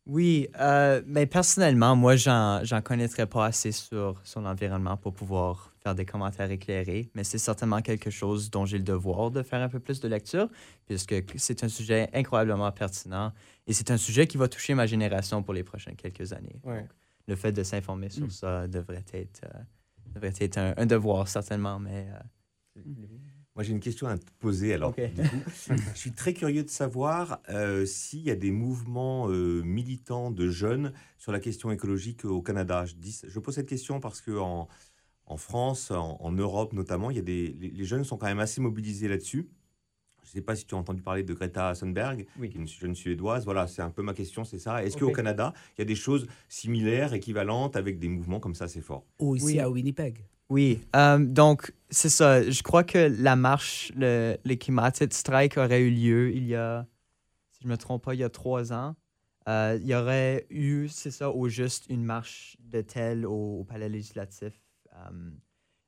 Oui, 0.09 0.49
euh, 0.59 1.03
mais 1.07 1.27
personnellement, 1.27 1.95
moi, 1.95 2.17
j'en 2.17 2.63
connaîtrais 2.83 3.27
pas 3.27 3.45
assez 3.45 3.73
sur, 3.73 4.19
son 4.25 4.41
l'environnement 4.41 4.97
pour 4.97 5.13
pouvoir 5.13 5.68
faire 5.83 5.95
des 5.95 6.05
commentaires 6.05 6.51
éclairés, 6.51 7.11
mais 7.15 7.25
c'est 7.25 7.39
certainement 7.39 7.81
quelque 7.83 8.11
chose 8.11 8.51
dont 8.51 8.65
j'ai 8.65 8.79
le 8.79 8.85
devoir 8.85 9.31
de 9.31 9.43
faire 9.43 9.61
un 9.61 9.69
peu 9.69 9.81
plus 9.81 10.01
de 10.01 10.09
lecture, 10.09 10.49
puisque 10.87 11.15
c'est 11.37 11.65
un 11.65 11.69
sujet 11.69 12.09
incroyablement 12.13 12.71
pertinent 12.73 13.33
et 13.67 13.73
c'est 13.73 13.91
un 13.91 13.97
sujet 13.97 14.27
qui 14.27 14.37
va 14.37 14.49
toucher 14.49 14.75
ma 14.75 14.87
génération 14.87 15.43
pour 15.43 15.55
les 15.55 15.63
prochaines 15.63 15.97
quelques 15.97 16.33
années. 16.33 16.61
le 17.27 17.37
fait 17.37 17.53
de 17.53 17.63
s'informer 17.63 18.09
sur 18.09 18.27
mm. 18.27 18.31
ça 18.31 18.67
devrait 18.69 19.05
être, 19.13 19.43
euh, 19.45 19.59
devrait 20.15 20.33
être 20.41 20.59
un, 20.59 20.87
devoir, 20.87 21.29
certainement, 21.29 21.79
mais... 21.79 22.09
Euh, 22.77 22.81
mm. 22.81 23.07
Moi, 23.59 23.65
j'ai 23.65 23.73
une 23.73 23.81
question 23.81 24.07
à 24.07 24.17
te 24.17 24.31
poser. 24.39 24.73
Alors, 24.73 24.95
je 25.67 25.99
suis 25.99 26.13
très 26.13 26.33
curieux 26.33 26.63
de 26.63 26.71
savoir 26.71 27.41
euh, 27.49 27.85
s'il 27.87 28.21
y 28.21 28.31
a 28.31 28.37
des 28.37 28.53
mouvements 28.53 29.29
euh, 29.29 29.63
militants 29.65 30.31
de 30.31 30.49
jeunes 30.49 30.93
sur 31.17 31.33
la 31.33 31.41
question 31.41 31.73
écologique 31.73 32.25
au 32.25 32.41
Canada. 32.41 32.85
Je, 32.85 32.95
dis, 32.95 33.21
je 33.27 33.39
pose 33.41 33.57
cette 33.57 33.69
question 33.69 33.99
parce 33.99 34.21
que 34.21 34.31
en, 34.39 34.69
en 35.29 35.37
France, 35.37 35.91
en, 35.91 36.33
Europe 36.33 36.73
notamment, 36.73 37.11
il 37.11 37.17
y 37.17 37.21
a 37.21 37.23
des, 37.23 37.57
les, 37.61 37.85
jeunes 37.85 38.05
sont 38.05 38.17
quand 38.17 38.27
même 38.27 38.41
assez 38.41 38.61
mobilisés 38.61 39.09
là-dessus. 39.09 39.49
Je 40.23 40.31
ne 40.31 40.33
sais 40.33 40.41
pas 40.43 40.57
si 40.57 40.67
tu 40.67 40.75
as 40.75 40.79
entendu 40.79 41.03
parler 41.03 41.23
de 41.23 41.33
Greta 41.33 41.73
Thunberg, 41.75 42.27
qui 42.39 42.45
est 42.45 42.55
une 42.55 42.69
jeune 42.69 42.95
suédoise. 42.95 43.45
Voilà, 43.45 43.67
c'est 43.67 43.83
un 43.83 43.91
peu 43.91 44.03
ma 44.03 44.13
question, 44.13 44.45
c'est 44.45 44.59
ça. 44.59 44.85
Est-ce 44.85 44.97
qu'au 44.97 45.11
Canada, 45.11 45.55
il 45.77 45.81
y 45.81 45.83
a 45.83 45.85
des 45.85 45.95
choses 45.95 46.27
similaires, 46.49 47.15
équivalentes, 47.15 47.77
avec 47.77 47.99
des 47.99 48.09
mouvements 48.09 48.41
comme 48.41 48.55
ça 48.55 48.65
assez 48.65 48.81
forts? 48.81 49.05
Ou 49.21 49.37
ici 49.37 49.61
à 49.61 49.71
Winnipeg 49.71 50.25
oui, 50.51 50.81
euh, 50.97 51.19
donc 51.19 51.75
c'est 51.91 52.09
ça. 52.09 52.43
Je 52.49 52.63
crois 52.63 52.83
que 52.83 52.97
la 52.97 53.37
marche, 53.37 53.93
le, 53.95 54.39
le 54.47 55.11
Strike 55.11 55.59
aurait 55.59 55.83
eu 55.83 55.91
lieu 55.91 56.35
il 56.35 56.47
y 56.47 56.55
a, 56.55 56.87
si 57.53 57.61
je 57.63 57.67
ne 57.67 57.73
me 57.73 57.77
trompe 57.77 58.03
pas, 58.03 58.15
il 58.15 58.21
y 58.21 58.25
a 58.25 58.31
trois 58.31 58.73
ans. 58.73 58.97
Euh, 59.47 59.79
il 59.81 59.87
y 59.87 59.95
aurait 59.95 60.47
eu, 60.49 60.89
c'est 60.89 61.11
ça, 61.11 61.31
au 61.31 61.49
juste 61.49 61.87
une 61.91 62.03
marche 62.03 62.57
de 62.61 62.81
tel 62.81 63.27
au, 63.27 63.65
palais 63.65 63.91
législatif 63.91 64.55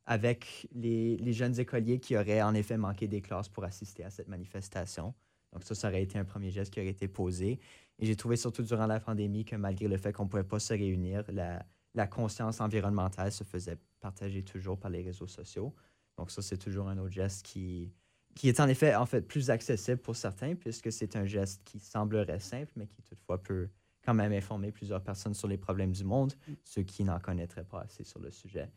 avec 0.06 0.68
les, 0.72 1.16
les, 1.18 1.32
jeunes 1.32 1.58
écoliers 1.60 2.00
qui 2.00 2.16
auraient 2.16 2.42
en 2.42 2.54
effet 2.54 2.76
manqué 2.76 3.06
des 3.06 3.20
classes 3.20 3.48
pour 3.48 3.64
assister 3.64 4.04
à 4.04 4.10
cette 4.10 4.28
manifestation. 4.28 5.14
Donc 5.52 5.64
ça, 5.64 5.74
ça 5.74 5.88
aurait 5.88 6.02
été 6.02 6.18
un 6.18 6.24
premier 6.24 6.50
geste 6.50 6.72
qui 6.72 6.80
aurait 6.80 6.90
été 6.90 7.08
posé. 7.08 7.58
Et 7.98 8.06
j'ai 8.06 8.16
trouvé 8.16 8.36
surtout 8.36 8.62
durant 8.62 8.86
la 8.86 9.00
pandémie 9.00 9.44
que 9.44 9.56
malgré 9.56 9.88
le 9.88 9.96
fait 9.96 10.12
qu'on 10.12 10.24
ne 10.24 10.28
pouvait 10.28 10.44
pas 10.44 10.58
se 10.58 10.72
réunir, 10.72 11.24
la, 11.28 11.64
la 11.94 12.06
conscience 12.06 12.60
environnementale 12.60 13.32
se 13.32 13.44
faisait 13.44 13.78
partager 14.00 14.42
toujours 14.42 14.78
par 14.78 14.90
les 14.90 15.02
réseaux 15.02 15.26
sociaux. 15.26 15.74
Donc 16.16 16.30
ça, 16.30 16.42
c'est 16.42 16.58
toujours 16.58 16.88
un 16.88 16.98
autre 16.98 17.12
geste 17.12 17.44
qui, 17.44 17.92
qui 18.34 18.48
est 18.48 18.60
en 18.60 18.68
effet, 18.68 18.94
en 18.94 19.06
fait 19.06 19.22
plus 19.22 19.50
accessible 19.50 19.98
pour 19.98 20.16
certains, 20.16 20.54
puisque 20.54 20.92
c'est 20.92 21.16
un 21.16 21.26
geste 21.26 21.62
qui 21.64 21.78
semblerait 21.78 22.40
simple, 22.40 22.72
mais 22.76 22.86
qui 22.86 23.02
toutefois 23.02 23.42
peut 23.42 23.68
quand 24.04 24.14
même 24.14 24.32
informer 24.32 24.72
plusieurs 24.72 25.02
personnes 25.02 25.34
sur 25.34 25.48
les 25.48 25.58
problèmes 25.58 25.92
du 25.92 26.04
monde, 26.04 26.32
mm. 26.48 26.52
ceux 26.64 26.82
qui 26.82 27.04
n'en 27.04 27.18
connaîtraient 27.18 27.64
pas 27.64 27.82
assez 27.82 28.04
sur 28.04 28.20
le 28.20 28.30
sujet. 28.30 28.70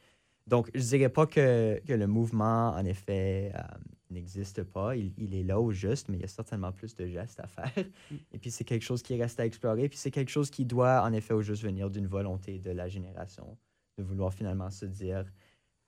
Donc, 0.47 0.69
je 0.73 0.79
ne 0.79 0.85
dirais 0.85 1.09
pas 1.09 1.25
que, 1.25 1.81
que, 1.85 1.93
le 1.93 2.07
mouvement, 2.07 2.71
en 2.71 2.83
effet, 2.85 3.51
euh, 3.55 3.61
n'existe 4.09 4.63
pas. 4.63 4.95
Il, 4.95 5.13
il, 5.17 5.33
est 5.35 5.43
là 5.43 5.59
au 5.59 5.71
juste, 5.71 6.09
mais 6.09 6.17
il 6.17 6.21
y 6.21 6.25
a 6.25 6.27
certainement 6.27 6.71
plus 6.71 6.95
de 6.95 7.07
gestes 7.07 7.39
à 7.39 7.47
faire. 7.47 7.71
Mm. 8.11 8.15
Et 8.33 8.39
puis, 8.39 8.51
c'est 8.51 8.65
quelque 8.65 8.83
chose 8.83 9.01
qui 9.01 9.19
reste 9.19 9.39
à 9.39 9.45
explorer. 9.45 9.87
Puis, 9.87 9.97
c'est 9.97 10.11
quelque 10.11 10.31
chose 10.31 10.49
qui 10.49 10.65
doit, 10.65 11.01
en 11.03 11.13
effet, 11.13 11.33
au 11.33 11.41
juste 11.41 11.63
venir 11.63 11.89
d'une 11.89 12.07
volonté 12.07 12.59
de 12.59 12.71
la 12.71 12.89
génération, 12.89 13.57
de 13.97 14.03
vouloir 14.03 14.33
finalement 14.33 14.69
se 14.69 14.85
dire, 14.85 15.25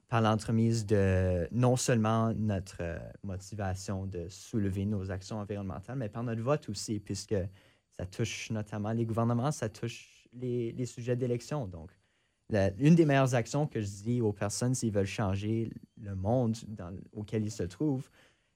par 0.07 0.21
l'entremise 0.21 0.85
de 0.85 1.47
non 1.51 1.75
seulement 1.75 2.33
notre 2.33 2.77
euh, 2.81 2.99
motivation 3.23 4.05
de 4.05 4.27
soulever 4.29 4.85
nos 4.85 5.11
actions 5.11 5.39
environnementales, 5.39 5.97
mais 5.97 6.09
par 6.09 6.23
notre 6.23 6.41
vote 6.41 6.69
aussi, 6.69 6.99
puisque 6.99 7.35
ça 7.91 8.05
touche 8.05 8.51
notamment 8.51 8.91
les 8.91 9.05
gouvernements, 9.05 9.51
ça 9.51 9.67
touche 9.67 10.29
les, 10.33 10.71
les 10.71 10.85
sujets 10.85 11.15
d'élection. 11.15 11.67
Donc, 11.67 11.91
une 12.51 12.95
des 12.95 13.05
meilleures 13.05 13.33
actions 13.35 13.67
que 13.67 13.81
je 13.81 13.87
dis 13.87 14.21
aux 14.21 14.33
personnes 14.33 14.75
s'ils 14.75 14.91
veulent 14.91 15.05
changer 15.05 15.71
le 16.01 16.15
monde 16.15 16.55
dans, 16.67 16.95
auquel 17.13 17.43
ils 17.43 17.51
se 17.51 17.63
trouvent, 17.63 18.09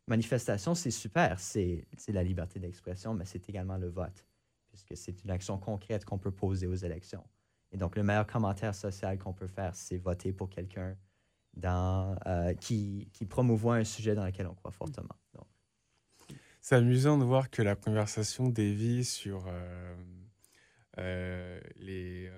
manifestation, 0.08 0.75
c'est 0.75 0.91
super, 0.91 1.39
c'est 1.39 1.86
la 2.08 2.24
liberté 2.24 2.60
d'expression, 2.60 3.13
mais 3.13 3.25
c'est 3.25 3.48
également 3.50 3.77
le 3.77 3.88
vote, 3.88 4.25
puisque 4.67 4.96
c'est 4.96 5.24
une 5.24 5.31
action 5.31 5.58
concrète 5.58 6.05
qu'on 6.05 6.17
peut 6.17 6.31
poser 6.31 6.67
aux 6.67 6.75
élections. 6.75 7.24
Et 7.72 7.77
donc, 7.77 7.96
le 7.96 8.03
meilleur 8.03 8.25
commentaire 8.25 8.74
social 8.74 9.17
qu'on 9.19 9.34
peut 9.34 9.48
faire, 9.48 9.75
c'est 9.75 9.98
voter 9.98 10.34
pour 10.34 10.50
quelqu'un 10.50 10.98
euh, 11.65 12.53
qui, 12.55 13.10
qui 13.13 13.25
promouvoit 13.25 13.75
un 13.75 13.84
sujet 13.84 14.15
dans 14.15 14.25
lequel 14.25 14.48
on 14.48 14.53
croit 14.53 14.72
fortement. 14.72 15.15
C'est 16.62 16.75
amusant 16.75 17.17
de 17.17 17.24
voir 17.24 17.50
que 17.50 17.62
la 17.62 17.75
conversation 17.75 18.50
dévie 18.50 19.05
sur 19.05 19.46
euh, 19.48 19.96
euh, 20.98 21.62
les 21.77 22.29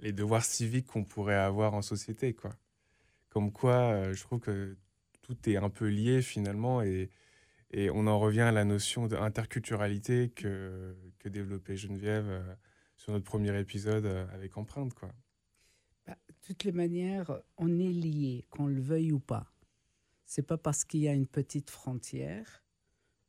les 0.00 0.12
devoirs 0.12 0.44
civiques 0.44 0.86
qu'on 0.86 1.04
pourrait 1.04 1.34
avoir 1.34 1.74
en 1.74 1.82
société, 1.82 2.34
quoi. 2.34 2.50
Comme 3.28 3.52
quoi, 3.52 3.92
euh, 3.92 4.14
je 4.14 4.22
trouve 4.22 4.40
que 4.40 4.76
tout 5.22 5.36
est 5.48 5.56
un 5.56 5.70
peu 5.70 5.86
lié 5.86 6.20
finalement 6.22 6.82
et, 6.82 7.10
et 7.70 7.90
on 7.90 8.06
en 8.06 8.18
revient 8.18 8.40
à 8.40 8.52
la 8.52 8.64
notion 8.64 9.06
d'interculturalité 9.06 10.30
que, 10.30 10.96
que 11.18 11.28
développait 11.28 11.76
Geneviève 11.76 12.28
euh, 12.28 12.54
sur 12.96 13.12
notre 13.12 13.24
premier 13.24 13.58
épisode 13.58 14.06
euh, 14.06 14.26
avec 14.34 14.56
Empreinte, 14.56 14.94
quoi. 14.94 15.10
Bah, 16.06 16.16
de 16.28 16.34
toutes 16.42 16.64
les 16.64 16.72
manières, 16.72 17.40
on 17.56 17.78
est 17.78 17.92
lié, 17.92 18.46
qu'on 18.50 18.66
le 18.66 18.80
veuille 18.80 19.12
ou 19.12 19.20
pas. 19.20 19.52
C'est 20.26 20.46
pas 20.46 20.58
parce 20.58 20.84
qu'il 20.84 21.00
y 21.00 21.08
a 21.08 21.12
une 21.12 21.26
petite 21.26 21.70
frontière 21.70 22.64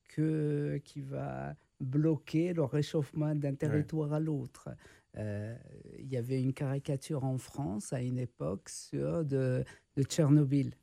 que 0.08 0.82
qui 0.84 1.02
va 1.02 1.56
bloquer 1.80 2.54
le 2.54 2.64
réchauffement 2.64 3.34
d'un 3.36 3.56
territoire 3.56 4.14
à 4.14 4.20
l'autre. 4.20 4.70
Euh, 5.18 5.56
il 6.00 6.08
y 6.08 6.18
avait 6.18 6.42
une 6.42 6.54
caricature 6.54 7.24
en 7.24 7.38
France 7.38 7.92
à 7.94 8.02
une 8.02 8.18
époque 8.18 8.70
sur 8.70 9.26
de, 9.26 9.64
de 9.96 10.04
Tchernobyl. 10.04 10.74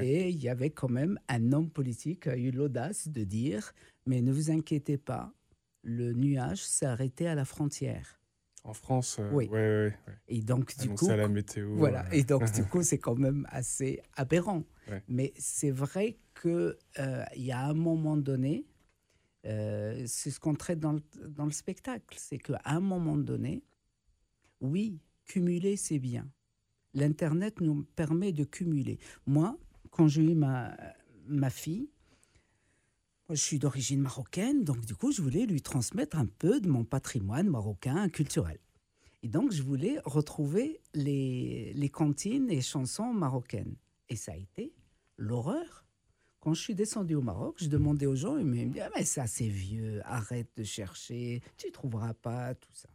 Et 0.00 0.30
il 0.30 0.42
y 0.42 0.48
avait 0.48 0.70
quand 0.70 0.88
même 0.88 1.18
un 1.28 1.52
homme 1.52 1.68
politique 1.68 2.22
qui 2.22 2.28
a 2.30 2.36
eu 2.36 2.50
l'audace 2.50 3.08
de 3.08 3.24
dire 3.24 3.74
Mais 4.06 4.22
ne 4.22 4.32
vous 4.32 4.50
inquiétez 4.50 4.96
pas, 4.96 5.34
le 5.82 6.14
nuage 6.14 6.64
s'est 6.64 6.86
arrêté 6.86 7.26
à 7.26 7.34
la 7.34 7.44
frontière. 7.44 8.18
En 8.64 8.74
France, 8.74 9.18
euh, 9.18 9.28
oui. 9.32 9.48
Ouais, 9.48 9.92
Et 10.28 10.40
donc, 10.40 10.76
du 10.78 10.88
coup. 10.90 11.10
à 11.10 11.16
la 11.16 11.28
météo. 11.28 11.74
Voilà. 11.74 12.04
Et 12.14 12.22
donc, 12.22 12.44
du 12.54 12.64
coup, 12.64 12.82
c'est 12.82 12.98
quand 12.98 13.16
même 13.16 13.46
assez 13.50 14.00
aberrant. 14.14 14.62
Mais 15.08 15.32
c'est 15.36 15.70
vrai 15.70 16.16
qu'il 16.40 16.76
euh, 16.98 17.24
il 17.36 17.42
y 17.42 17.52
a 17.52 17.66
un 17.66 17.74
moment 17.74 18.16
donné, 18.16 18.66
euh, 19.46 20.04
c'est 20.06 20.30
ce 20.30 20.38
qu'on 20.38 20.54
traite 20.54 20.78
dans 20.78 20.92
le, 20.92 21.50
spectacle. 21.50 22.16
C'est 22.18 22.38
qu'à 22.38 22.60
un 22.64 22.80
moment 22.80 23.16
donné, 23.16 23.62
oui, 24.60 25.00
cumuler, 25.26 25.76
c'est 25.76 25.98
bien. 25.98 26.28
L'Internet 26.94 27.60
nous 27.60 27.84
permet 27.96 28.32
de 28.32 28.44
cumuler. 28.44 28.98
Moi, 29.26 29.58
quand 29.90 30.08
j'ai 30.08 30.22
eu 30.22 30.34
ma, 30.34 30.76
ma 31.26 31.50
fille, 31.50 31.88
je 33.30 33.36
suis 33.36 33.58
d'origine 33.58 34.00
marocaine, 34.00 34.64
donc 34.64 34.84
du 34.84 34.94
coup, 34.94 35.10
je 35.10 35.22
voulais 35.22 35.46
lui 35.46 35.62
transmettre 35.62 36.16
un 36.18 36.26
peu 36.26 36.60
de 36.60 36.68
mon 36.68 36.84
patrimoine 36.84 37.48
marocain 37.48 38.08
culturel. 38.08 38.58
Et 39.22 39.28
donc, 39.28 39.52
je 39.52 39.62
voulais 39.62 39.98
retrouver 40.04 40.80
les, 40.94 41.72
les 41.74 41.88
cantines 41.88 42.50
et 42.50 42.60
chansons 42.60 43.12
marocaines. 43.14 43.76
Et 44.08 44.16
ça 44.16 44.32
a 44.32 44.36
été 44.36 44.74
l'horreur. 45.16 45.81
Quand 46.42 46.54
je 46.54 46.60
suis 46.60 46.74
descendu 46.74 47.14
au 47.14 47.22
Maroc, 47.22 47.54
je 47.60 47.68
demandais 47.68 48.06
aux 48.06 48.16
gens, 48.16 48.36
ils 48.36 48.44
me 48.44 48.64
disaient 48.66 48.90
Mais 48.96 49.04
ça, 49.04 49.28
c'est 49.28 49.46
vieux, 49.46 50.02
arrête 50.04 50.50
de 50.56 50.64
chercher, 50.64 51.40
tu 51.56 51.70
trouveras 51.70 52.14
pas, 52.14 52.54
tout 52.56 52.72
ça. 52.74 52.88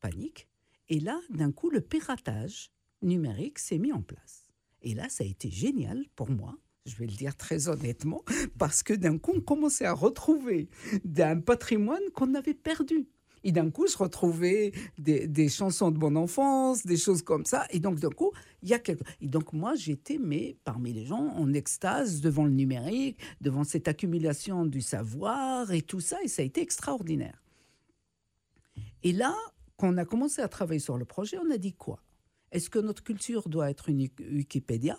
Panique. 0.00 0.48
Et 0.88 1.00
là, 1.00 1.20
d'un 1.28 1.50
coup, 1.50 1.70
le 1.70 1.80
piratage 1.80 2.70
numérique 3.02 3.58
s'est 3.58 3.78
mis 3.78 3.92
en 3.92 4.00
place. 4.00 4.44
Et 4.82 4.94
là, 4.94 5.08
ça 5.08 5.24
a 5.24 5.26
été 5.26 5.50
génial 5.50 6.04
pour 6.14 6.30
moi 6.30 6.56
je 6.88 6.96
vais 6.96 7.06
le 7.06 7.12
dire 7.12 7.36
très 7.36 7.68
honnêtement, 7.68 8.24
parce 8.58 8.82
que 8.82 8.94
d'un 8.94 9.18
coup, 9.18 9.32
on 9.36 9.40
commençait 9.40 9.84
à 9.84 9.92
retrouver 9.92 10.68
d'un 11.04 11.38
patrimoine 11.38 12.02
qu'on 12.14 12.34
avait 12.34 12.54
perdu. 12.54 13.06
Et 13.48 13.52
d'un 13.52 13.70
coup, 13.70 13.86
je 13.86 13.96
retrouvais 13.96 14.72
des, 14.98 15.48
chansons 15.48 15.90
de 15.90 15.96
mon 15.96 16.16
enfance, 16.16 16.84
des 16.84 16.98
choses 16.98 17.22
comme 17.22 17.46
ça. 17.46 17.66
Et 17.70 17.80
donc, 17.80 17.98
d'un 17.98 18.10
coup, 18.10 18.30
il 18.62 18.68
y 18.68 18.74
a 18.74 18.78
quelque... 18.78 19.02
Et 19.22 19.26
donc, 19.26 19.54
moi, 19.54 19.74
j'étais, 19.74 20.18
mais 20.18 20.58
parmi 20.64 20.92
les 20.92 21.06
gens, 21.06 21.32
en 21.34 21.54
extase 21.54 22.20
devant 22.20 22.44
le 22.44 22.50
numérique, 22.50 23.18
devant 23.40 23.64
cette 23.64 23.88
accumulation 23.88 24.66
du 24.66 24.82
savoir 24.82 25.72
et 25.72 25.80
tout 25.80 26.00
ça. 26.00 26.18
Et 26.22 26.28
ça 26.28 26.42
a 26.42 26.44
été 26.44 26.60
extraordinaire. 26.60 27.42
Et 29.02 29.12
là, 29.12 29.34
quand 29.78 29.94
on 29.94 29.96
a 29.96 30.04
commencé 30.04 30.42
à 30.42 30.48
travailler 30.48 30.78
sur 30.78 30.98
le 30.98 31.06
projet, 31.06 31.38
on 31.38 31.50
a 31.50 31.56
dit 31.56 31.72
quoi? 31.72 32.02
Est-ce 32.52 32.68
que 32.68 32.78
notre 32.78 33.02
culture 33.02 33.48
doit 33.48 33.70
être 33.70 33.88
une 33.88 34.10
Wikipédia? 34.30 34.98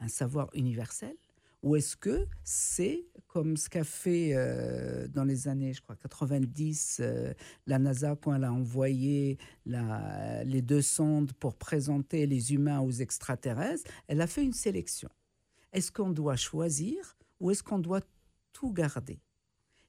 Un 0.00 0.08
savoir 0.08 0.48
universel? 0.54 1.14
Ou 1.62 1.76
est-ce 1.76 1.96
que 1.96 2.26
c'est 2.42 3.06
comme 3.28 3.56
ce 3.56 3.70
qu'a 3.70 3.84
fait 3.84 4.32
euh, 4.34 5.08
dans 5.08 5.24
les 5.24 5.48
années, 5.48 5.72
je 5.72 5.80
crois, 5.80 5.96
90, 5.96 6.98
euh, 7.00 7.32
la 7.66 7.78
NASA 7.78 8.16
quand 8.16 8.34
elle 8.34 8.44
a 8.44 8.52
envoyé 8.52 9.38
les 9.64 10.62
deux 10.62 10.82
sondes 10.82 11.32
pour 11.34 11.54
présenter 11.54 12.26
les 12.26 12.52
humains 12.52 12.80
aux 12.80 12.90
extraterrestres, 12.90 13.90
elle 14.08 14.20
a 14.20 14.26
fait 14.26 14.44
une 14.44 14.52
sélection. 14.52 15.08
Est-ce 15.72 15.90
qu'on 15.90 16.10
doit 16.10 16.36
choisir 16.36 17.16
ou 17.40 17.50
est-ce 17.50 17.62
qu'on 17.62 17.78
doit 17.78 18.02
tout 18.52 18.72
garder? 18.72 19.20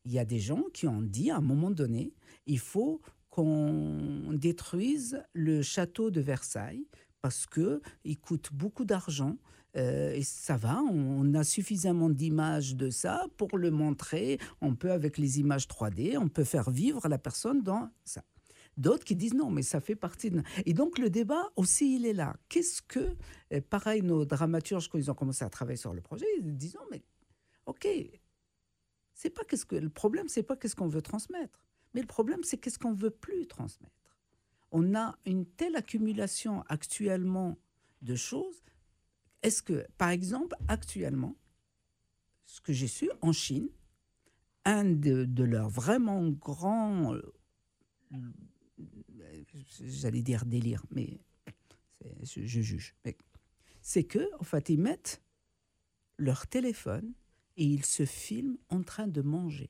Il 0.05 0.11
y 0.11 0.19
a 0.19 0.25
des 0.25 0.39
gens 0.39 0.63
qui 0.73 0.87
ont 0.87 1.01
dit 1.01 1.31
à 1.31 1.37
un 1.37 1.41
moment 1.41 1.71
donné, 1.71 2.13
il 2.45 2.59
faut 2.59 3.01
qu'on 3.29 4.31
détruise 4.33 5.23
le 5.33 5.61
château 5.63 6.11
de 6.11 6.21
Versailles 6.21 6.87
parce 7.21 7.45
que 7.45 7.81
il 8.03 8.19
coûte 8.19 8.49
beaucoup 8.53 8.85
d'argent 8.85 9.37
euh, 9.75 10.13
et 10.13 10.23
ça 10.23 10.55
va, 10.55 10.81
on, 10.91 11.33
a 11.33 11.43
suffisamment 11.43 12.09
d'images 12.09 12.75
de 12.75 12.89
ça 12.89 13.25
pour 13.37 13.57
le 13.57 13.71
montrer. 13.71 14.37
On 14.61 14.75
peut, 14.75 14.91
avec 14.91 15.17
les 15.17 15.39
images 15.39 15.67
3D, 15.67 16.17
on 16.17 16.29
peut 16.29 16.43
faire 16.43 16.69
vivre 16.69 17.07
la 17.07 17.17
personne 17.17 17.63
dans 17.63 17.89
ça. 18.05 18.23
D'autres 18.77 19.03
qui 19.03 19.15
disent 19.15 19.33
non, 19.33 19.49
mais 19.51 19.61
ça 19.61 19.81
fait 19.81 19.95
partie 19.95 20.31
de... 20.31 20.41
Et 20.65 20.73
donc 20.73 20.97
le 20.97 21.09
débat 21.09 21.51
aussi, 21.55 21.95
il 21.95 22.05
est 22.05 22.13
là. 22.13 22.35
Qu'est-ce 22.49 22.81
que... 22.81 23.15
Euh, 23.51 23.61
pareil, 23.67 24.01
nos 24.01 24.25
dramaturges, 24.25 24.89
quand 24.89 24.97
ils 24.97 25.11
ont 25.11 25.15
commencé 25.15 25.43
à 25.45 25.49
travailler 25.49 25.77
sur 25.77 25.93
le 25.93 26.01
projet, 26.01 26.25
ils 26.39 26.55
disent 26.55 26.75
non, 26.75 26.85
mais 26.91 27.03
ok, 27.65 27.87
c'est 29.13 29.29
pas 29.29 29.43
qu'est-ce 29.43 29.65
que... 29.65 29.75
Le 29.75 29.89
problème, 29.89 30.27
c'est 30.27 30.43
pas 30.43 30.55
qu'est-ce 30.55 30.75
qu'on 30.75 30.87
veut 30.87 31.01
transmettre. 31.03 31.65
Mais 31.93 32.01
le 32.01 32.07
problème, 32.07 32.43
c'est 32.43 32.57
qu'est-ce 32.57 32.79
qu'on 32.79 32.93
veut 32.93 33.11
plus 33.11 33.47
transmettre. 33.47 33.93
On 34.71 34.95
a 34.95 35.15
une 35.25 35.45
telle 35.45 35.75
accumulation 35.75 36.63
actuellement 36.67 37.57
de 38.01 38.15
choses 38.15 38.63
est-ce 39.43 39.61
que, 39.61 39.85
par 39.97 40.09
exemple, 40.09 40.55
actuellement, 40.67 41.35
ce 42.45 42.61
que 42.61 42.73
j'ai 42.73 42.87
su 42.87 43.09
en 43.21 43.33
Chine, 43.33 43.69
un 44.65 44.85
de, 44.85 45.43
leurs 45.43 45.69
vraiment 45.69 46.29
grands, 46.29 47.13
euh, 47.13 47.33
j'allais 49.81 50.21
dire 50.21 50.45
délire, 50.45 50.83
mais 50.91 51.19
je, 52.23 52.41
juge, 52.41 52.95
c'est 53.81 54.03
que, 54.03 54.29
en 54.39 54.43
fait, 54.43 54.69
ils 54.69 54.79
mettent 54.79 55.21
leur 56.17 56.47
téléphone 56.47 57.13
et 57.57 57.65
ils 57.65 57.85
se 57.85 58.05
filment 58.05 58.57
en 58.69 58.81
train 58.83 59.07
de 59.07 59.21
manger. 59.21 59.69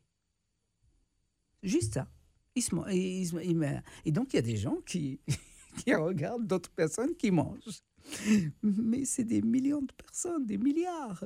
Juste 1.63 1.95
ça. 1.95 2.07
et, 2.55 4.11
donc, 4.11 4.33
il 4.33 4.35
y 4.35 4.39
a 4.39 4.43
des 4.43 4.57
gens 4.57 4.77
qui 4.85 5.19
regardent 5.87 6.45
d'autres 6.45 6.71
personnes 6.71 7.15
qui 7.15 7.31
mangent. 7.31 7.81
Mais 8.63 9.05
c'est 9.05 9.23
des 9.23 9.41
millions 9.41 9.81
de 9.81 9.91
personnes, 9.93 10.45
des 10.45 10.57
milliards. 10.57 11.25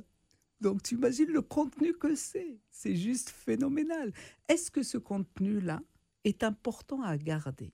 Donc 0.60 0.84
tu 0.84 0.96
imagines 0.96 1.30
le 1.30 1.42
contenu 1.42 1.94
que 1.94 2.16
c'est. 2.16 2.60
C'est 2.72 2.96
juste 2.96 3.30
phénoménal. 3.30 4.13
Est-ce 4.48 4.72
que 4.72 4.84
ce 4.84 4.98
contenu-là 4.98 5.82
est 6.24 6.44
important 6.44 7.02
à 7.04 7.18
garder? 7.18 7.74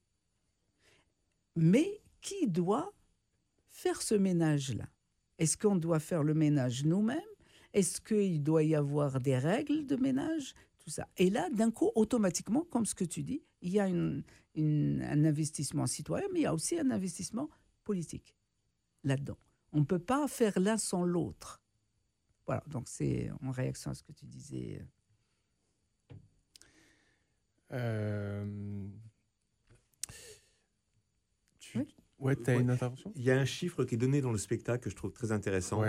Mais 1.55 2.01
qui 2.21 2.47
doit 2.47 2.93
faire 3.69 4.01
ce 4.01 4.15
ménage-là? 4.15 4.87
Est-ce 5.37 5.57
qu'on 5.57 5.75
doit 5.75 5.99
faire 5.99 6.23
le 6.23 6.33
ménage 6.33 6.83
nous-mêmes? 6.85 7.19
Est-ce 7.73 8.01
qu'il 8.01 8.43
doit 8.43 8.63
y 8.63 8.75
avoir 8.75 9.19
des 9.19 9.37
règles 9.37 9.85
de 9.85 9.95
ménage? 9.95 10.53
Tout 10.79 10.89
ça. 10.89 11.07
Et 11.17 11.29
là, 11.29 11.49
d'un 11.49 11.71
coup, 11.71 11.91
automatiquement, 11.95 12.65
comme 12.69 12.85
ce 12.85 12.93
que 12.93 13.05
tu 13.05 13.23
dis, 13.23 13.41
il 13.61 13.71
y 13.71 13.79
a 13.79 13.85
un 13.85 15.25
investissement 15.25 15.87
citoyen, 15.87 16.27
mais 16.33 16.41
il 16.41 16.43
y 16.43 16.47
a 16.47 16.53
aussi 16.53 16.77
un 16.77 16.91
investissement 16.91 17.49
politique 17.83 18.35
là-dedans. 19.03 19.37
On 19.71 19.79
ne 19.79 19.85
peut 19.85 19.99
pas 19.99 20.27
faire 20.27 20.59
l'un 20.59 20.77
sans 20.77 21.03
l'autre. 21.03 21.61
Voilà, 22.45 22.63
donc 22.67 22.87
c'est 22.87 23.31
en 23.41 23.51
réaction 23.51 23.91
à 23.91 23.93
ce 23.93 24.03
que 24.03 24.11
tu 24.11 24.25
disais. 24.25 24.81
Euh... 27.71 28.87
Ouais, 32.19 32.35
tu 32.35 32.49
as 32.49 32.55
une 32.55 32.69
intervention? 32.69 33.11
Il 33.15 33.23
y 33.23 33.31
a 33.31 33.37
un 33.37 33.45
chiffre 33.45 33.83
qui 33.83 33.95
est 33.95 33.97
donné 33.97 34.21
dans 34.21 34.31
le 34.31 34.37
spectacle 34.37 34.83
que 34.83 34.89
je 34.89 34.95
trouve 34.95 35.11
très 35.11 35.31
intéressant. 35.31 35.83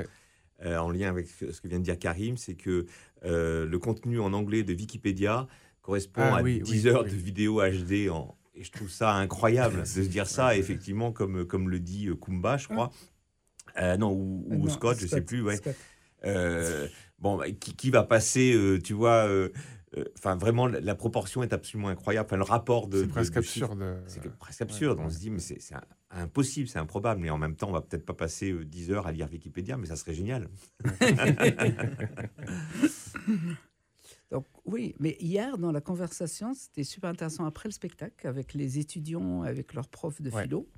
Euh, 0.63 0.79
en 0.79 0.91
lien 0.91 1.09
avec 1.09 1.27
ce 1.29 1.61
que 1.61 1.67
vient 1.67 1.81
de 1.81 1.85
dire 1.85 1.99
Karim, 1.99 2.37
c'est 2.37 2.55
que 2.55 2.87
euh, 3.25 3.67
le 3.67 3.79
contenu 3.81 4.21
en 4.21 4.33
anglais 4.33 4.63
de 4.63 4.73
Wikipédia 4.73 5.49
correspond 5.83 6.23
ah 6.23 6.39
à 6.39 6.43
10 6.43 6.87
heures 6.87 7.05
de 7.05 7.11
vidéo 7.11 7.61
HD 7.61 8.09
en, 8.09 8.37
et 8.55 8.63
je 8.63 8.71
trouve 8.71 8.91
ça 8.91 9.15
incroyable 9.15 9.81
de 9.81 9.85
se 9.85 10.01
dire 10.01 10.27
ça, 10.27 10.57
effectivement, 10.57 11.13
comme, 11.13 11.45
comme 11.45 11.69
le 11.69 11.81
dit 11.81 12.09
euh, 12.09 12.15
Kumba, 12.15 12.57
je 12.57 12.69
crois. 12.69 12.91
Euh, 13.81 13.97
non, 13.97 14.13
ou, 14.13 14.69
Scott, 14.69 14.99
je 14.99 15.05
ne 15.05 15.09
sais 15.09 15.23
plus. 15.23 15.43
Ouais. 15.43 15.59
Euh, 16.25 16.87
bon, 17.19 17.37
bah, 17.37 17.51
qui, 17.51 17.75
qui, 17.75 17.91
va 17.91 18.05
passer, 18.05 18.79
tu 18.85 18.93
vois. 18.93 19.29
Enfin, 20.17 20.37
vraiment, 20.37 20.67
la, 20.67 20.95
proportion 20.95 21.43
est 21.43 21.53
absolument 21.53 21.89
incroyable. 21.89 22.27
Enfin, 22.27 22.37
le 22.37 22.45
rapport 22.45 22.87
de. 22.87 23.03
C'est 23.03 23.09
presque 23.09 23.37
absurde. 23.37 24.03
C'est 24.07 24.23
presque 24.39 24.63
absurde. 24.63 25.01
on 25.01 25.11
se 25.11 25.19
dit, 25.19 25.31
mais 25.31 25.41
c'est 25.41 25.59
impossible, 26.11 26.69
c'est 26.69 26.79
improbable. 26.79 27.21
Mais 27.21 27.31
en 27.31 27.39
même 27.39 27.57
temps, 27.57 27.69
on 27.69 27.73
va 27.73 27.81
peut-être 27.81 28.07
pas 28.07 28.15
passer 28.15 28.53
10 28.53 28.93
heures 28.93 29.09
à 29.09 29.13
lire 29.13 29.29
Wikipédia, 29.31 29.77
mais 29.77 29.87
ça 29.87 29.97
serait 29.97 30.15
génial. 30.15 30.49
Donc 34.35 34.47
oui, 34.65 34.97
mais 34.99 35.17
hier 35.21 35.59
dans 35.59 35.71
la 35.71 35.81
conversation, 35.81 36.55
c'était 36.55 36.83
super 36.83 37.11
intéressant 37.11 37.45
après 37.45 37.69
le 37.69 37.73
spectacle 37.73 38.27
avec 38.27 38.53
les 38.53 38.81
étudiants, 38.81 39.43
avec 39.43 39.75
leurs 39.75 39.87
profs 39.87 40.21
de 40.21 40.29
philo. 40.29 40.69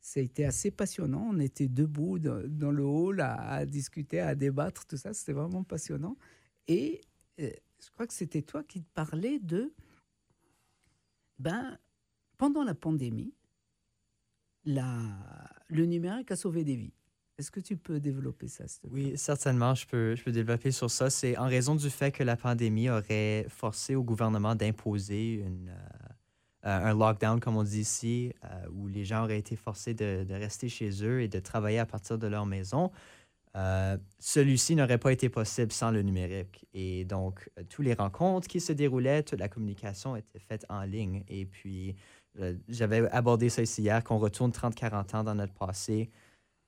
Ça 0.00 0.20
a 0.20 0.22
été 0.22 0.44
assez 0.44 0.70
passionnant. 0.70 1.30
On 1.32 1.40
était 1.40 1.66
debout 1.66 2.20
dans 2.20 2.70
le 2.70 2.84
hall 2.84 3.20
à, 3.20 3.66
discuter, 3.66 4.20
à 4.20 4.36
débattre, 4.36 4.86
tout 4.86 4.96
ça. 4.96 5.12
C'était 5.14 5.32
vraiment 5.32 5.64
passionnant. 5.64 6.16
Et 6.68 7.00
euh, 7.40 7.50
je 7.84 7.90
crois 7.90 8.06
que 8.06 8.14
c'était 8.14 8.42
toi 8.42 8.62
qui 8.62 8.82
parlais 8.94 9.40
de, 9.40 9.74
ben, 11.40 11.76
pendant 12.38 12.62
la 12.62 12.76
pandémie, 12.76 13.34
la, 14.64 14.94
le 15.66 15.86
numérique 15.86 16.30
a 16.30 16.36
sauvé 16.36 16.62
des 16.62 16.76
vies. 16.76 16.94
Est-ce 17.38 17.50
que 17.50 17.60
tu 17.60 17.76
peux 17.76 17.98
développer 17.98 18.46
ça? 18.46 18.64
Oui, 18.90 19.16
certainement, 19.16 19.74
je 19.74 19.86
peux, 19.86 20.14
je 20.14 20.22
peux 20.22 20.32
développer 20.32 20.70
sur 20.70 20.90
ça. 20.90 21.10
C'est 21.10 21.36
en 21.38 21.46
raison 21.46 21.74
du 21.74 21.90
fait 21.90 22.12
que 22.12 22.22
la 22.22 22.36
pandémie 22.36 22.90
aurait 22.90 23.46
forcé 23.48 23.94
au 23.94 24.02
gouvernement 24.02 24.54
d'imposer 24.54 25.34
une, 25.34 25.72
euh, 26.64 26.90
un 26.90 26.94
lockdown, 26.94 27.40
comme 27.40 27.56
on 27.56 27.64
dit 27.64 27.80
ici, 27.80 28.32
euh, 28.44 28.68
où 28.70 28.86
les 28.86 29.04
gens 29.04 29.24
auraient 29.24 29.38
été 29.38 29.56
forcés 29.56 29.94
de, 29.94 30.24
de, 30.24 30.34
rester 30.34 30.68
chez 30.68 30.90
eux 31.04 31.22
et 31.22 31.28
de 31.28 31.40
travailler 31.40 31.80
à 31.80 31.86
partir 31.86 32.18
de 32.18 32.26
leur 32.28 32.46
maison. 32.46 32.92
Euh, 33.56 33.98
celui-ci 34.20 34.76
n'aurait 34.76 34.98
pas 34.98 35.10
été 35.12 35.28
possible 35.28 35.72
sans 35.72 35.90
le 35.90 36.02
numérique. 36.02 36.64
Et 36.72 37.04
donc, 37.04 37.50
toutes 37.68 37.84
les 37.84 37.94
rencontres 37.94 38.46
qui 38.46 38.60
se 38.60 38.72
déroulaient, 38.72 39.24
toute 39.24 39.40
la 39.40 39.48
communication 39.48 40.14
était 40.14 40.38
faite 40.38 40.64
en 40.68 40.82
ligne. 40.82 41.24
Et 41.28 41.46
puis, 41.46 41.96
j'avais 42.68 43.10
abordé 43.10 43.48
ça 43.48 43.62
ici 43.62 43.82
hier, 43.82 44.02
qu'on 44.04 44.18
retourne 44.18 44.52
30-40 44.52 45.16
ans 45.16 45.24
dans 45.24 45.34
notre 45.34 45.52
passé. 45.52 46.10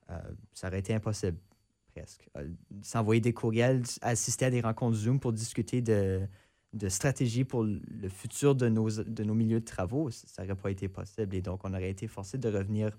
Euh, 0.09 0.19
ça 0.53 0.67
aurait 0.67 0.79
été 0.79 0.93
impossible, 0.93 1.37
presque. 1.93 2.27
Euh, 2.37 2.49
s'envoyer 2.81 3.21
des 3.21 3.33
courriels, 3.33 3.83
assister 4.01 4.45
à 4.45 4.49
des 4.49 4.61
rencontres 4.61 4.97
Zoom 4.97 5.19
pour 5.19 5.33
discuter 5.33 5.81
de, 5.81 6.21
de 6.73 6.89
stratégie 6.89 7.43
pour 7.43 7.63
le 7.63 8.09
futur 8.09 8.55
de 8.55 8.69
nos, 8.69 8.89
de 8.89 9.23
nos 9.23 9.33
milieux 9.33 9.59
de 9.61 9.65
travaux, 9.65 10.11
ça 10.11 10.43
n'aurait 10.43 10.55
pas 10.55 10.71
été 10.71 10.87
possible. 10.87 11.35
Et 11.35 11.41
donc, 11.41 11.61
on 11.63 11.73
aurait 11.73 11.89
été 11.89 12.07
forcé 12.07 12.37
de 12.37 12.49
revenir 12.49 12.97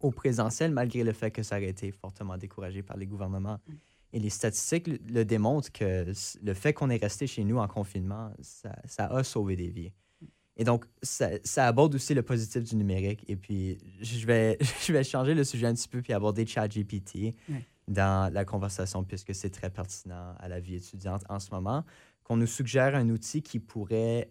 au 0.00 0.10
présentiel, 0.10 0.72
malgré 0.72 1.04
le 1.04 1.12
fait 1.12 1.30
que 1.30 1.42
ça 1.42 1.56
aurait 1.56 1.68
été 1.68 1.92
fortement 1.92 2.36
découragé 2.36 2.82
par 2.82 2.96
les 2.96 3.06
gouvernements. 3.06 3.58
Et 4.12 4.18
les 4.18 4.30
statistiques 4.30 4.88
le, 5.08 5.24
démontrent 5.24 5.72
que 5.72 6.12
le 6.42 6.54
fait 6.54 6.74
qu'on 6.74 6.90
est 6.90 7.02
resté 7.02 7.26
chez 7.26 7.44
nous 7.44 7.58
en 7.58 7.68
confinement, 7.68 8.30
ça 8.40 9.06
a 9.06 9.24
sauvé 9.24 9.56
des 9.56 9.68
vies. 9.68 9.92
Et 10.56 10.64
donc, 10.64 10.84
ça, 11.02 11.30
ça, 11.44 11.66
aborde 11.66 11.94
aussi 11.94 12.14
le 12.14 12.22
positif 12.22 12.62
du 12.62 12.76
numérique. 12.76 13.24
Et 13.28 13.36
puis, 13.36 13.78
je 14.00 14.26
vais, 14.26 14.58
je 14.86 14.92
vais 14.92 15.04
changer 15.04 15.34
le 15.34 15.44
sujet 15.44 15.66
un 15.66 15.74
petit 15.74 15.88
peu 15.88 16.02
puis 16.02 16.12
aborder 16.12 16.46
ChatGPT 16.46 17.34
dans 17.88 18.32
la 18.32 18.44
conversation, 18.44 19.02
puisque 19.02 19.34
c'est 19.34 19.50
très 19.50 19.70
pertinent 19.70 20.34
à 20.38 20.48
la 20.48 20.60
vie 20.60 20.76
étudiante 20.76 21.24
en 21.28 21.38
ce 21.40 21.50
moment, 21.50 21.84
qu'on 22.22 22.36
nous 22.36 22.46
suggère 22.46 22.94
un 22.94 23.08
outil 23.08 23.42
qui 23.42 23.58
pourrait 23.58 24.30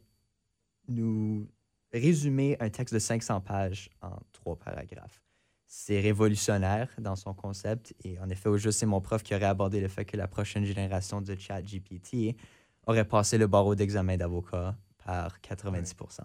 nous 0.88 1.48
résumer 1.92 2.56
un 2.60 2.70
texte 2.70 2.94
de 2.94 3.00
500 3.00 3.42
pages 3.42 3.90
en 4.02 4.18
trois 4.32 4.58
paragraphes. 4.58 5.22
C'est 5.68 6.00
révolutionnaire 6.00 6.90
dans 7.00 7.16
son 7.16 7.34
concept. 7.34 7.94
Et 8.04 8.20
en 8.20 8.30
effet, 8.30 8.50
aujourd'hui, 8.50 8.78
c'est 8.78 8.86
mon 8.86 9.02
prof 9.02 9.24
qui 9.24 9.34
aurait 9.36 9.46
abordé 9.46 9.80
le 9.80 9.88
fait 9.88 10.06
que 10.06 10.18
la 10.18 10.28
prochaine 10.28 10.66
génération 10.66 11.22
de 11.22 11.36
ChatGPT 11.36 12.36
aurait 12.88 13.08
passé 13.08 13.38
le 13.38 13.48
barreau 13.48 13.76
d'examen 13.76 14.18
d'avocat 14.18 14.76
par 15.06 15.40
90% 15.42 16.22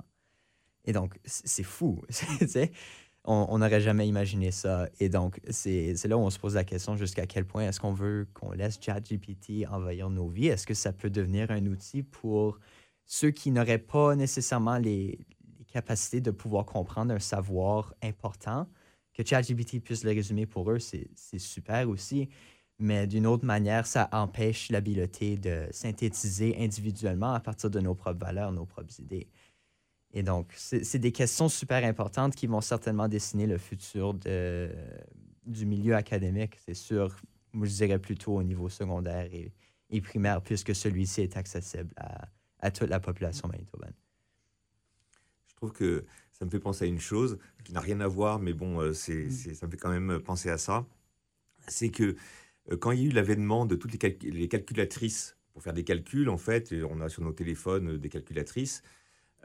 Et 0.85 0.93
donc, 0.93 1.19
c'est 1.25 1.63
fou. 1.63 2.03
on 3.27 3.59
n'aurait 3.59 3.81
jamais 3.81 4.07
imaginé 4.07 4.51
ça. 4.51 4.89
Et 5.01 5.09
donc, 5.09 5.41
c'est 5.51 5.95
là 6.05 6.17
où 6.17 6.21
on 6.21 6.31
se 6.31 6.39
pose 6.39 6.55
la 6.55 6.65
question 6.65 6.97
jusqu'à 6.97 7.27
quel 7.27 7.45
point 7.45 7.69
est-ce 7.69 7.81
qu'on 7.81 7.93
veut 7.93 8.29
qu'on 8.35 8.53
laisse 8.53 8.79
ChatGPT 8.81 9.67
envahir 9.69 10.11
nos 10.11 10.29
vies? 10.29 10.47
Est-ce 10.47 10.67
que 10.67 10.75
ça 10.75 10.93
peut 10.93 11.11
devenir 11.11 11.51
un 11.51 11.67
outil 11.67 12.03
pour 12.03 12.59
ceux 13.05 13.31
qui 13.31 13.51
n'auraient 13.51 13.79
pas 13.79 14.15
nécessairement 14.15 14.79
les, 14.79 15.19
capacités 15.73 16.23
de 16.23 16.31
pouvoir 16.31 16.65
comprendre 16.65 17.13
un 17.13 17.19
savoir 17.19 17.95
important? 18.03 18.69
Que 19.13 19.27
ChatGPT 19.27 19.81
puisse 19.81 20.05
le 20.05 20.11
résumer 20.11 20.47
pour 20.47 20.71
eux, 20.71 20.79
c'est 20.79 21.39
super 21.39 21.89
aussi. 21.89 22.29
Mais 22.79 23.07
d'une 23.07 23.27
autre 23.27 23.47
manière, 23.47 23.87
ça 23.87 24.09
empêche 24.13 24.71
l'habileté 24.71 25.39
de 25.39 25.67
synthétiser 25.71 26.57
individuellement 26.59 27.33
à 27.33 27.41
partir 27.41 27.71
de 27.71 27.81
nos 27.81 27.95
propres 27.95 28.21
valeurs, 28.21 28.53
nos 28.53 28.67
propres 28.67 29.01
idées. 29.01 29.29
Et 30.13 30.23
donc, 30.23 30.53
c'est 30.57 30.99
des 30.99 31.13
questions 31.13 31.49
super 31.49 31.85
importantes 31.85 32.35
qui 32.35 32.47
vont 32.47 32.61
certainement 32.61 33.09
dessiner 33.09 33.47
le 33.47 33.59
futur 33.59 34.15
de, 34.15 34.71
du 35.47 35.67
milieu 35.67 35.95
académique, 35.95 36.57
c'est 36.65 36.75
sûr. 36.75 37.15
Je 37.55 37.71
dirais 37.71 37.99
plutôt 37.99 38.35
au 38.37 38.43
niveau 38.43 38.69
secondaire 38.69 39.29
et, 39.33 39.53
et 39.91 40.01
primaire, 40.01 40.43
puisque 40.43 40.75
celui-ci 40.75 41.23
est 41.23 41.37
accessible 41.37 41.93
à, 41.97 42.29
à, 42.61 42.71
toute 42.71 42.89
la 42.89 43.01
population 43.01 43.49
manitobaine. 43.49 43.95
Je 45.49 45.55
trouve 45.57 45.73
que 45.73 46.05
ça 46.33 46.45
me 46.45 46.51
fait 46.51 46.61
penser 46.61 46.85
à 46.85 46.89
une 46.89 47.01
chose 47.01 47.39
qui 47.65 47.73
n'a 47.73 47.81
rien 47.81 48.01
à 48.01 48.09
voir, 48.09 48.39
mais 48.39 48.53
bon, 48.53 48.81
euh, 48.81 48.93
c'est, 48.93 49.31
ça 49.31 49.67
me 49.67 49.71
fait 49.71 49.79
quand 49.79 49.91
même 49.91 50.21
penser 50.21 50.51
à 50.51 50.59
ça. 50.59 50.87
C'est 51.67 51.91
que 51.91 52.17
quand 52.81 52.93
il 52.93 53.01
y 53.01 53.05
a 53.05 53.07
eu 53.07 53.13
l'avènement 53.13 53.67
de 53.67 53.77
toutes 53.77 53.93
les, 53.93 54.49
calculatrices 54.49 55.37
pour 55.53 55.63
faire 55.63 55.73
des 55.73 55.85
calculs, 55.85 56.29
en 56.29 56.37
fait, 56.37 56.75
on 56.91 57.01
a 57.01 57.09
sur 57.09 57.23
nos 57.23 57.33
téléphones 57.33 57.97
des 57.97 58.09
calculatrices, 58.09 58.83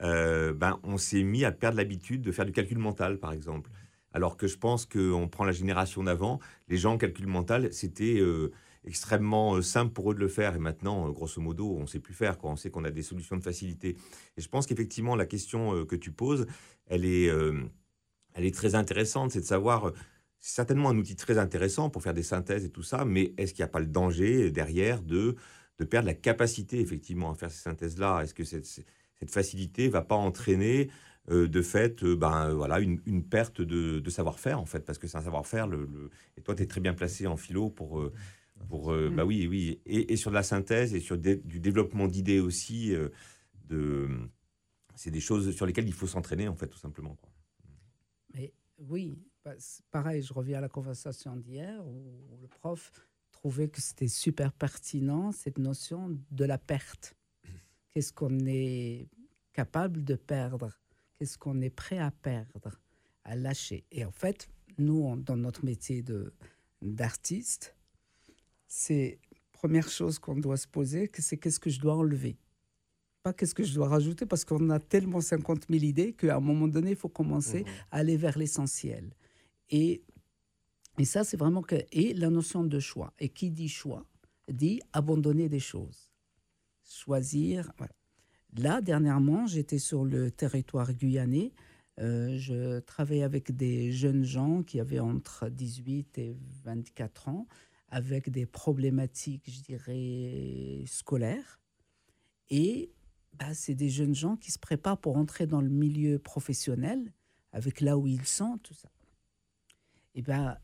euh, 0.02 0.54
ben, 0.54 0.80
on 0.84 0.98
s'est 0.98 1.24
mis 1.24 1.46
à 1.46 1.52
perdre 1.52 1.78
l'habitude 1.78 2.22
de 2.22 2.32
faire 2.32 2.46
du 2.46 2.52
calcul 2.52 2.78
mental, 2.78 3.20
par 3.20 3.34
exemple. 3.34 3.70
Alors 4.14 4.36
que 4.36 4.48
je 4.48 4.58
pense 4.58 4.86
qu'on 4.86 5.28
prend 5.30 5.46
la 5.46 5.52
génération 5.52 6.04
d'avant, 6.04 6.40
les 6.68 6.78
gens, 6.78 6.98
calcul 6.98 7.28
mental, 7.28 7.72
c'était 7.72 8.20
euh, 8.20 8.52
extrêmement 8.84 9.56
euh, 9.56 9.62
simple 9.62 9.94
pour 9.94 10.12
eux 10.12 10.16
de 10.16 10.20
le 10.20 10.28
faire. 10.28 10.56
Et 10.56 10.60
maintenant, 10.60 11.10
grosso 11.12 11.40
modo, 11.40 11.76
on 11.78 11.82
ne 11.82 11.88
sait 11.88 12.00
plus 12.00 12.14
faire. 12.14 12.38
On 12.44 12.56
sait 12.56 12.72
qu'on 12.72 12.84
a 12.84 12.92
des 12.92 13.04
solutions 13.04 13.38
de 13.38 13.44
facilité. 13.44 13.96
Et 14.38 14.42
je 14.42 14.50
pense 14.50 14.66
qu'effectivement, 14.66 15.16
la 15.16 15.26
question 15.26 15.86
que 15.86 15.96
tu 15.96 16.12
poses, 16.12 16.46
elle 16.88 17.06
est, 17.06 17.28
elle 18.34 18.46
est 18.46 18.56
très 18.56 18.76
intéressante. 18.76 19.32
C'est 19.32 19.42
de 19.42 19.46
savoir, 19.46 19.94
c'est 20.42 20.56
certainement 20.56 20.90
un 20.90 20.98
outil 20.98 21.16
très 21.16 21.38
intéressant 21.38 21.90
pour 21.90 22.04
faire 22.04 22.14
des 22.14 22.24
synthèses 22.24 22.66
et 22.66 22.70
tout 22.70 22.84
ça, 22.84 23.06
mais 23.06 23.34
est-ce 23.38 23.54
qu'il 23.54 23.64
n'y 23.64 23.70
a 23.70 23.72
pas 23.72 23.80
le 23.80 23.86
danger 23.86 24.52
derrière 24.52 25.02
de, 25.02 25.36
de 25.80 25.86
perdre 25.86 26.08
la 26.08 26.16
capacité, 26.16 26.82
effectivement, 26.82 27.32
à 27.32 27.36
faire 27.36 27.52
ces 27.52 27.62
synthèses-là? 27.62 28.22
Est-ce 28.24 28.34
que 28.34 28.44
c'est 28.44 28.66
cette 29.22 29.32
facilité 29.32 29.88
va 29.88 30.02
pas 30.02 30.16
entraîner 30.16 30.90
euh, 31.30 31.48
de 31.48 31.62
fait 31.62 32.04
euh, 32.04 32.16
ben, 32.16 32.50
euh, 32.50 32.54
voilà, 32.56 32.80
une, 32.80 33.00
une 33.06 33.24
perte 33.24 33.62
de, 33.62 34.10
savoir-faire, 34.10 34.60
en 34.60 34.66
fait, 34.66 34.80
parce 34.80 34.98
que 34.98 35.06
c'est 35.06 35.18
un 35.18 35.22
savoir-faire. 35.22 35.68
Le, 35.68 36.10
Et 36.38 36.42
toi, 36.42 36.56
tu 36.56 36.64
es 36.64 36.66
très 36.66 36.82
bien 36.82 36.96
placé 36.96 37.28
en 37.28 37.38
philo 37.38 37.70
pour. 37.70 38.04
pour 38.68 38.92
bah 39.12 39.24
oui, 39.24 39.46
oui. 39.48 39.80
Et, 39.86 40.16
sur 40.16 40.32
de 40.32 40.36
la 40.36 40.44
synthèse 40.44 40.96
et 40.96 41.00
sur 41.00 41.18
du 41.20 41.60
développement 41.60 42.08
d'idées 42.08 42.40
aussi. 42.40 42.94
de... 43.70 44.10
C'est 44.96 45.12
des 45.12 45.22
choses 45.22 45.56
sur 45.56 45.66
lesquelles 45.66 45.88
il 45.88 45.94
faut 45.94 46.08
s'entraîner, 46.08 46.48
en 46.48 46.56
fait, 46.56 46.68
tout 46.68 46.78
simplement. 46.78 47.16
Quoi. 47.22 47.30
Mais 48.34 48.54
oui, 48.80 49.20
pareil, 49.92 50.22
je 50.22 50.34
reviens 50.34 50.60
à 50.60 50.62
la 50.62 50.70
conversation 50.70 51.36
d'hier 51.36 51.86
où 51.86 52.38
le 52.42 52.48
prof 52.48 52.92
trouvait 53.32 53.70
que 53.70 53.82
c'était 53.82 54.08
super 54.08 54.54
pertinent, 54.54 55.32
cette 55.32 55.58
notion 55.58 56.18
de 56.32 56.46
la 56.46 56.58
perte 56.58 57.16
qu'est-ce 57.94 58.14
qu'on 58.14 58.46
est 58.46 59.08
capable 59.54 60.04
de 60.04 60.16
perdre, 60.16 60.80
qu'est-ce 61.14 61.38
qu'on 61.38 61.62
est 61.62 61.70
prêt 61.70 61.98
à 61.98 62.12
perdre, 62.12 62.80
à 63.24 63.36
lâcher? 63.36 63.86
Et 63.92 64.06
en 64.06 64.12
fait, 64.12 64.50
nous, 64.78 65.16
dans 65.18 65.38
notre 65.38 65.66
métier 65.66 66.02
de, 66.02 66.34
d'artiste, 66.82 67.76
c'est 68.68 69.20
première 69.52 69.90
chose 69.90 70.20
qu'on 70.20 70.38
doit 70.38 70.58
se 70.58 70.68
poser, 70.68 71.12
c'est 71.20 71.38
qu'est-ce 71.38 71.60
que 71.60 71.70
je 71.70 71.80
dois 71.80 71.96
enlever? 71.96 72.38
Pas 73.24 73.34
qu'est-ce 73.34 73.54
que 73.54 73.64
je 73.64 73.76
dois 73.76 73.88
rajouter, 73.88 74.26
parce 74.26 74.46
qu'on 74.46 74.70
a 74.72 74.80
tellement 74.80 75.22
50 75.22 75.68
000 75.70 75.84
idées 75.84 76.14
qu'à 76.14 76.38
un 76.38 76.40
moment 76.40 76.68
donné, 76.68 76.92
il 76.92 76.96
faut 76.96 77.10
commencer 77.10 77.62
mmh. 77.64 77.68
à 77.92 77.98
aller 77.98 78.18
vers 78.18 78.38
l'essentiel. 78.38 79.14
Et, 79.72 80.04
ça, 81.04 81.24
c'est 81.24 81.38
vraiment. 81.38 81.64
Et 81.92 82.14
la 82.14 82.30
notion 82.30 82.64
de 82.64 82.80
choix. 82.80 83.14
Et 83.20 83.30
qui 83.30 83.50
dit 83.50 83.70
choix 83.70 84.06
dit 84.50 84.82
abandonner 84.94 85.50
des 85.50 85.60
choses 85.60 86.12
choisir. 86.92 87.72
Là, 88.58 88.82
dernièrement, 88.82 89.48
j'étais 89.48 89.80
sur 89.80 90.04
le 90.04 90.30
territoire 90.30 90.94
guyanais. 90.94 91.54
Euh, 92.00 92.38
je 92.38 92.80
travaillais 92.80 93.24
avec 93.24 93.56
des 93.56 93.92
jeunes 93.92 94.24
gens 94.24 94.64
qui 94.64 94.80
avaient 94.80 95.00
entre 95.00 95.50
18 95.50 96.18
et 96.18 96.38
24 96.64 97.30
ans, 97.30 97.48
avec 97.90 98.30
des 98.30 98.46
problématiques, 98.46 99.50
je 99.50 99.62
dirais, 99.62 100.84
scolaires. 100.86 101.60
Et 102.50 102.92
bah, 103.34 103.54
c'est 103.54 103.76
des 103.76 103.90
jeunes 103.90 104.16
gens 104.16 104.36
qui 104.36 104.52
se 104.52 104.60
préparent 104.60 105.00
pour 105.00 105.18
entrer 105.18 105.48
dans 105.48 105.62
le 105.62 105.70
milieu 105.70 106.20
professionnel, 106.20 107.14
avec 107.54 107.82
là 107.82 107.98
où 107.98 108.08
ils 108.08 108.26
sont, 108.26 108.58
tout 108.58 108.74
ça. 108.74 108.90
Et 110.16 110.22
bien, 110.22 110.58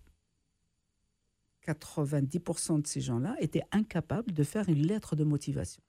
90% 1.66 2.82
de 2.82 2.88
ces 2.88 3.02
gens-là 3.02 3.36
étaient 3.40 3.64
incapables 3.72 4.32
de 4.32 4.44
faire 4.44 4.68
une 4.70 4.86
lettre 4.86 5.16
de 5.16 5.24
motivation. 5.24 5.82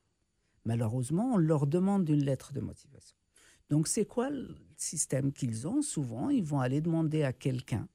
Malheureusement, 0.64 1.35
on 1.35 1.37
leur 1.37 1.66
demande 1.66 2.09
une 2.09 2.25
lettre 2.25 2.53
de 2.53 2.61
motivation. 2.61 3.16
Donc, 3.71 3.87
c'est 3.87 4.07
quoi 4.07 4.31
le 4.31 4.57
système 4.77 5.33
qu'ils 5.33 5.66
ont? 5.68 5.83
Souvent, 5.83 6.31
ils 6.31 6.44
vont 6.44 6.61
aller 6.61 6.81
demander 6.81 7.23
à 7.23 7.33
quelqu'un 7.33 7.88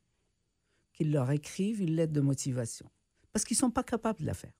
qu'il 0.93 1.11
leur 1.11 1.31
écrive 1.31 1.81
une 1.81 1.95
lettre 1.95 2.13
de 2.13 2.21
motivation. 2.21 2.89
Parce 3.31 3.45
qu'ils 3.45 3.55
ne 3.55 3.61
sont 3.61 3.71
pas 3.71 3.83
capables 3.83 4.19
de 4.21 4.25
la 4.25 4.33
faire. 4.33 4.53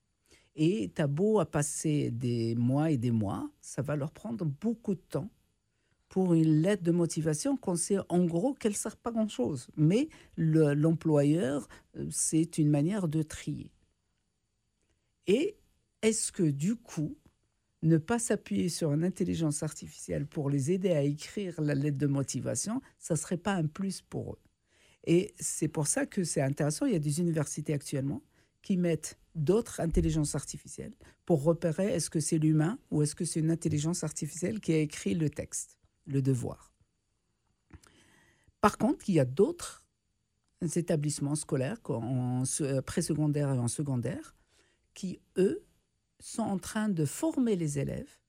Et 0.56 0.92
tu 0.96 1.02
as 1.02 1.08
beau 1.08 1.40
à 1.40 1.50
passer 1.50 2.12
des 2.12 2.56
mois 2.56 2.92
et 2.92 2.98
des 2.98 3.12
mois, 3.12 3.50
ça 3.62 3.82
va 3.82 3.96
leur 3.96 4.12
prendre 4.12 4.46
beaucoup 4.46 4.96
de 4.96 5.02
temps 5.02 5.30
pour 6.14 6.36
une 6.36 6.62
lettre 6.62 6.84
de 6.84 6.92
motivation 6.92 7.58
qu'on 7.58 7.76
sait 7.76 7.98
en 8.08 8.24
gros 8.24 8.54
qu'elle 8.54 8.74
ne 8.74 8.78
sert 8.78 8.98
pas 8.98 9.10
grand-chose. 9.10 9.72
Mais 9.78 10.10
l'employeur, 10.38 11.68
euh, 11.98 12.08
c'est 12.12 12.60
une 12.60 12.70
manière 12.70 13.08
de 13.08 13.24
trier. 13.24 13.72
Et 15.26 15.58
est-ce 16.04 16.32
que 16.32 16.44
du 16.44 16.76
coup, 16.76 17.18
ne 17.82 17.98
pas 17.98 18.20
s'appuyer 18.20 18.70
sur 18.70 18.94
une 18.94 19.04
intelligence 19.04 19.64
artificielle 19.64 20.28
pour 20.28 20.52
les 20.52 20.72
aider 20.72 20.92
à 20.92 21.02
écrire 21.02 21.60
la 21.60 21.74
lettre 21.74 21.98
de 21.98 22.06
motivation, 22.06 22.80
ça 23.00 23.16
ne 23.16 23.20
serait 23.20 23.38
pas 23.38 23.56
un 23.56 23.66
plus 23.66 24.04
pour 24.04 24.34
eux. 24.34 24.40
Et 25.08 25.34
c'est 25.40 25.68
pour 25.68 25.88
ça 25.88 26.06
que 26.06 26.24
c'est 26.24 26.44
intéressant. 26.44 26.86
Il 26.86 26.94
y 26.94 26.96
a 26.96 27.00
des 27.00 27.22
universités 27.22 27.74
actuellement 27.74 28.22
qui 28.62 28.78
mettent 28.78 29.18
d'autres 29.34 29.80
intelligences 29.80 30.36
artificielles 30.36 30.94
pour 31.26 31.42
repérer 31.42 31.88
est-ce 31.88 32.12
que 32.12 32.20
c'est 32.20 32.38
l'humain 32.38 32.78
ou 32.92 33.02
est-ce 33.02 33.16
que 33.16 33.26
c'est 33.26 33.40
une 33.40 33.50
intelligence 33.50 34.04
artificielle 34.04 34.60
qui 34.60 34.74
a 34.74 34.78
écrit 34.78 35.16
le 35.16 35.32
texte, 35.32 35.80
le 36.06 36.22
devoir. 36.22 36.74
Par 38.62 38.78
contre, 38.78 39.10
il 39.10 39.16
y 39.16 39.20
a 39.20 39.26
d'autres 39.26 39.84
établissements 40.76 41.36
scolaires 41.36 41.80
en 41.90 42.44
préscolaire 42.86 43.54
et 43.54 43.60
en 43.60 43.68
secondaire 43.68 44.36
qui, 44.94 45.20
eux, 45.38 45.64
sont 46.20 46.44
en 46.44 46.58
train 46.58 46.90
de 46.90 47.06
former 47.06 47.56
les 47.56 47.80
élèves 47.80 48.20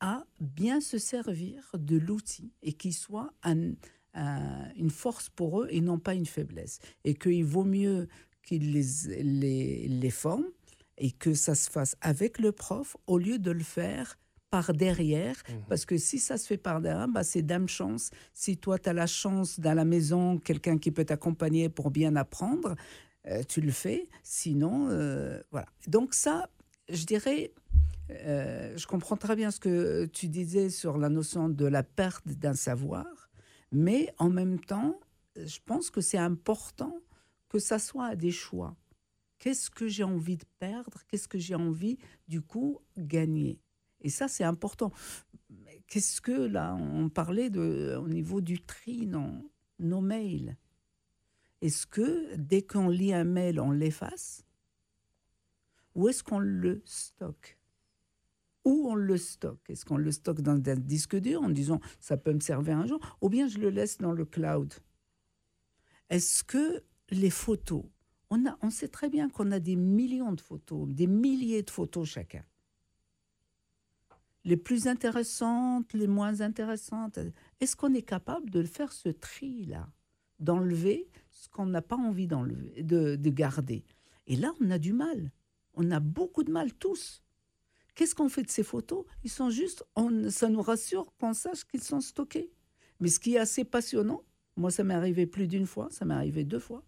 à 0.00 0.24
bien 0.40 0.80
se 0.80 0.96
servir 0.96 1.70
de 1.76 1.96
l'outil 1.96 2.52
et 2.62 2.72
qu'il 2.72 2.94
soit 2.94 3.32
une 3.44 4.90
force 4.90 5.28
pour 5.28 5.62
eux 5.62 5.68
et 5.70 5.80
non 5.80 5.98
pas 5.98 6.14
une 6.14 6.26
faiblesse. 6.26 6.78
Et 7.04 7.14
qu'il 7.14 7.44
vaut 7.44 7.64
mieux 7.64 8.08
qu'ils 8.42 8.72
les, 8.72 9.22
les, 9.22 9.88
les 9.88 10.10
forment 10.10 10.50
et 10.96 11.10
que 11.10 11.34
ça 11.34 11.54
se 11.54 11.70
fasse 11.70 11.96
avec 12.00 12.38
le 12.38 12.52
prof 12.52 12.96
au 13.06 13.18
lieu 13.18 13.38
de 13.38 13.50
le 13.50 13.62
faire 13.62 14.18
par 14.50 14.72
derrière, 14.72 15.36
mmh. 15.36 15.52
parce 15.68 15.84
que 15.84 15.96
si 15.96 16.18
ça 16.18 16.38
se 16.38 16.46
fait 16.46 16.56
par 16.56 16.80
derrière, 16.80 17.08
bah, 17.08 17.24
c'est 17.24 17.42
dame 17.42 17.68
chance. 17.68 18.10
Si 18.32 18.56
toi, 18.56 18.78
tu 18.78 18.88
as 18.88 18.92
la 18.92 19.06
chance 19.06 19.60
dans 19.60 19.74
la 19.74 19.84
maison, 19.84 20.38
quelqu'un 20.38 20.78
qui 20.78 20.90
peut 20.90 21.04
t'accompagner 21.04 21.68
pour 21.68 21.90
bien 21.90 22.16
apprendre, 22.16 22.74
euh, 23.26 23.42
tu 23.46 23.60
le 23.60 23.72
fais. 23.72 24.08
Sinon, 24.22 24.88
euh, 24.90 25.40
voilà. 25.50 25.66
Donc 25.86 26.14
ça, 26.14 26.48
je 26.88 27.04
dirais, 27.04 27.52
euh, 28.10 28.76
je 28.76 28.86
comprends 28.86 29.16
très 29.16 29.36
bien 29.36 29.50
ce 29.50 29.60
que 29.60 30.06
tu 30.06 30.28
disais 30.28 30.70
sur 30.70 30.98
la 30.98 31.08
notion 31.08 31.48
de 31.48 31.66
la 31.66 31.82
perte 31.82 32.26
d'un 32.26 32.54
savoir, 32.54 33.30
mais 33.70 34.14
en 34.18 34.30
même 34.30 34.58
temps, 34.60 34.98
je 35.36 35.58
pense 35.64 35.90
que 35.90 36.00
c'est 36.00 36.18
important 36.18 36.96
que 37.48 37.58
ça 37.58 37.78
soit 37.78 38.16
des 38.16 38.30
choix. 38.30 38.76
Qu'est-ce 39.38 39.70
que 39.70 39.86
j'ai 39.86 40.04
envie 40.04 40.36
de 40.36 40.44
perdre? 40.58 41.02
Qu'est-ce 41.06 41.28
que 41.28 41.38
j'ai 41.38 41.54
envie, 41.54 41.98
du 42.26 42.40
coup, 42.40 42.80
gagner? 42.96 43.60
Et 44.00 44.10
ça, 44.10 44.28
c'est 44.28 44.44
important. 44.44 44.92
Qu'est-ce 45.86 46.20
que, 46.20 46.32
là, 46.32 46.74
on 46.74 47.08
parlait 47.08 47.50
de, 47.50 47.98
au 48.00 48.08
niveau 48.08 48.40
du 48.40 48.60
tri 48.60 49.06
dans 49.06 49.42
nos 49.78 50.00
mails. 50.00 50.56
Est-ce 51.60 51.86
que 51.86 52.34
dès 52.36 52.62
qu'on 52.62 52.88
lit 52.88 53.12
un 53.12 53.24
mail, 53.24 53.60
on 53.60 53.70
l'efface? 53.70 54.44
Ou 55.94 56.08
est-ce 56.08 56.22
qu'on 56.22 56.38
le 56.38 56.82
stocke? 56.84 57.58
Où 58.64 58.88
on 58.88 58.94
le 58.94 59.16
stocke? 59.16 59.68
Est-ce 59.68 59.84
qu'on 59.84 59.96
le 59.96 60.12
stocke 60.12 60.40
dans 60.40 60.54
un 60.54 60.76
disque 60.76 61.16
dur 61.16 61.42
en 61.42 61.48
disant 61.48 61.80
ça 62.00 62.16
peut 62.16 62.32
me 62.32 62.40
servir 62.40 62.78
un 62.78 62.86
jour 62.86 63.00
Ou 63.20 63.28
bien 63.28 63.48
je 63.48 63.58
le 63.58 63.70
laisse 63.70 63.98
dans 63.98 64.12
le 64.12 64.24
cloud? 64.24 64.72
Est-ce 66.10 66.44
que 66.44 66.84
les 67.10 67.30
photos, 67.30 67.84
on, 68.30 68.46
a, 68.46 68.56
on 68.62 68.70
sait 68.70 68.88
très 68.88 69.08
bien 69.08 69.28
qu'on 69.28 69.50
a 69.50 69.58
des 69.58 69.76
millions 69.76 70.32
de 70.32 70.40
photos, 70.40 70.88
des 70.88 71.06
milliers 71.06 71.62
de 71.62 71.70
photos 71.70 72.08
chacun. 72.08 72.44
Les 74.44 74.56
plus 74.56 74.86
intéressantes, 74.86 75.92
les 75.92 76.06
moins 76.06 76.40
intéressantes. 76.40 77.18
Est-ce 77.60 77.76
qu'on 77.76 77.94
est 77.94 78.02
capable 78.02 78.50
de 78.50 78.62
faire 78.62 78.92
ce 78.92 79.08
tri-là 79.08 79.88
D'enlever 80.38 81.08
ce 81.30 81.48
qu'on 81.48 81.66
n'a 81.66 81.82
pas 81.82 81.96
envie 81.96 82.28
d'enlever, 82.28 82.82
de, 82.82 83.16
de 83.16 83.30
garder? 83.30 83.84
Et 84.26 84.36
là, 84.36 84.52
on 84.60 84.70
a 84.70 84.78
du 84.78 84.92
mal. 84.92 85.32
On 85.74 85.90
a 85.90 86.00
beaucoup 86.00 86.44
de 86.44 86.52
mal, 86.52 86.72
tous. 86.74 87.22
Qu'est-ce 87.94 88.14
qu'on 88.14 88.28
fait 88.28 88.44
de 88.44 88.50
ces 88.50 88.62
photos? 88.62 89.04
Ils 89.24 89.30
sont 89.30 89.50
juste, 89.50 89.84
on, 89.96 90.30
ça 90.30 90.48
nous 90.48 90.62
rassure 90.62 91.12
qu'on 91.18 91.34
sache 91.34 91.64
qu'ils 91.64 91.82
sont 91.82 92.00
stockés. 92.00 92.52
Mais 93.00 93.08
ce 93.08 93.18
qui 93.18 93.34
est 93.34 93.38
assez 93.38 93.64
passionnant, 93.64 94.22
moi 94.56 94.70
ça 94.70 94.84
m'est 94.84 94.94
arrivé 94.94 95.26
plus 95.26 95.48
d'une 95.48 95.66
fois, 95.66 95.88
ça 95.90 96.04
m'est 96.04 96.14
arrivé 96.14 96.44
deux 96.44 96.58
fois, 96.58 96.84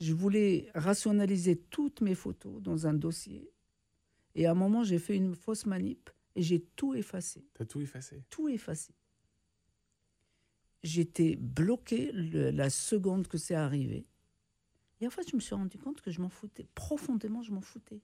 je 0.00 0.12
voulais 0.12 0.70
rationaliser 0.74 1.56
toutes 1.56 2.00
mes 2.00 2.14
photos 2.14 2.62
dans 2.62 2.86
un 2.86 2.94
dossier. 2.94 3.50
Et 4.34 4.46
à 4.46 4.52
un 4.52 4.54
moment, 4.54 4.84
j'ai 4.84 4.98
fait 4.98 5.16
une 5.16 5.34
fausse 5.34 5.66
manip 5.66 6.10
et 6.36 6.42
j'ai 6.42 6.60
tout 6.76 6.94
effacé. 6.94 7.44
T'as 7.54 7.64
tout 7.64 7.80
effacé 7.80 8.22
Tout 8.30 8.48
effacé. 8.48 8.94
J'étais 10.82 11.34
bloqué 11.34 12.12
la 12.12 12.70
seconde 12.70 13.26
que 13.26 13.38
c'est 13.38 13.54
arrivé. 13.54 14.06
Et 15.00 15.06
en 15.06 15.10
fait, 15.10 15.28
je 15.28 15.34
me 15.34 15.40
suis 15.40 15.54
rendu 15.54 15.78
compte 15.78 16.00
que 16.00 16.10
je 16.10 16.20
m'en 16.20 16.28
foutais. 16.28 16.68
Profondément, 16.74 17.42
je 17.42 17.52
m'en 17.52 17.60
foutais. 17.60 18.02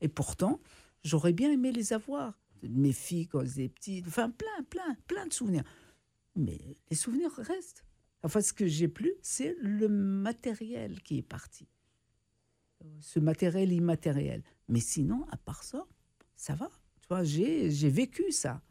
Et 0.00 0.08
pourtant, 0.08 0.60
j'aurais 1.04 1.32
bien 1.32 1.50
aimé 1.52 1.72
les 1.72 1.92
avoir. 1.92 2.38
Mes 2.62 2.92
filles 2.92 3.26
quand 3.26 3.40
elles 3.40 3.60
étaient 3.60 3.68
petites. 3.68 4.06
Enfin, 4.06 4.30
plein, 4.30 4.62
plein, 4.70 4.96
plein 5.08 5.26
de 5.26 5.32
souvenirs. 5.32 5.64
Mais 6.36 6.78
les 6.88 6.96
souvenirs 6.96 7.32
restent. 7.32 7.84
Enfin, 8.22 8.40
ce 8.40 8.52
que 8.52 8.66
j'ai 8.66 8.88
plus, 8.88 9.12
c'est 9.20 9.56
le 9.60 9.88
matériel 9.88 11.02
qui 11.02 11.18
est 11.18 11.22
parti. 11.22 11.68
Ce 13.00 13.18
matériel 13.18 13.72
immatériel. 13.72 14.42
Mais 14.68 14.80
sinon, 14.80 15.26
à 15.30 15.36
part 15.36 15.64
ça, 15.64 15.86
ça 16.36 16.54
va. 16.54 16.70
J'ai, 17.22 17.68
vécu 17.88 18.32
ça. 18.32 18.62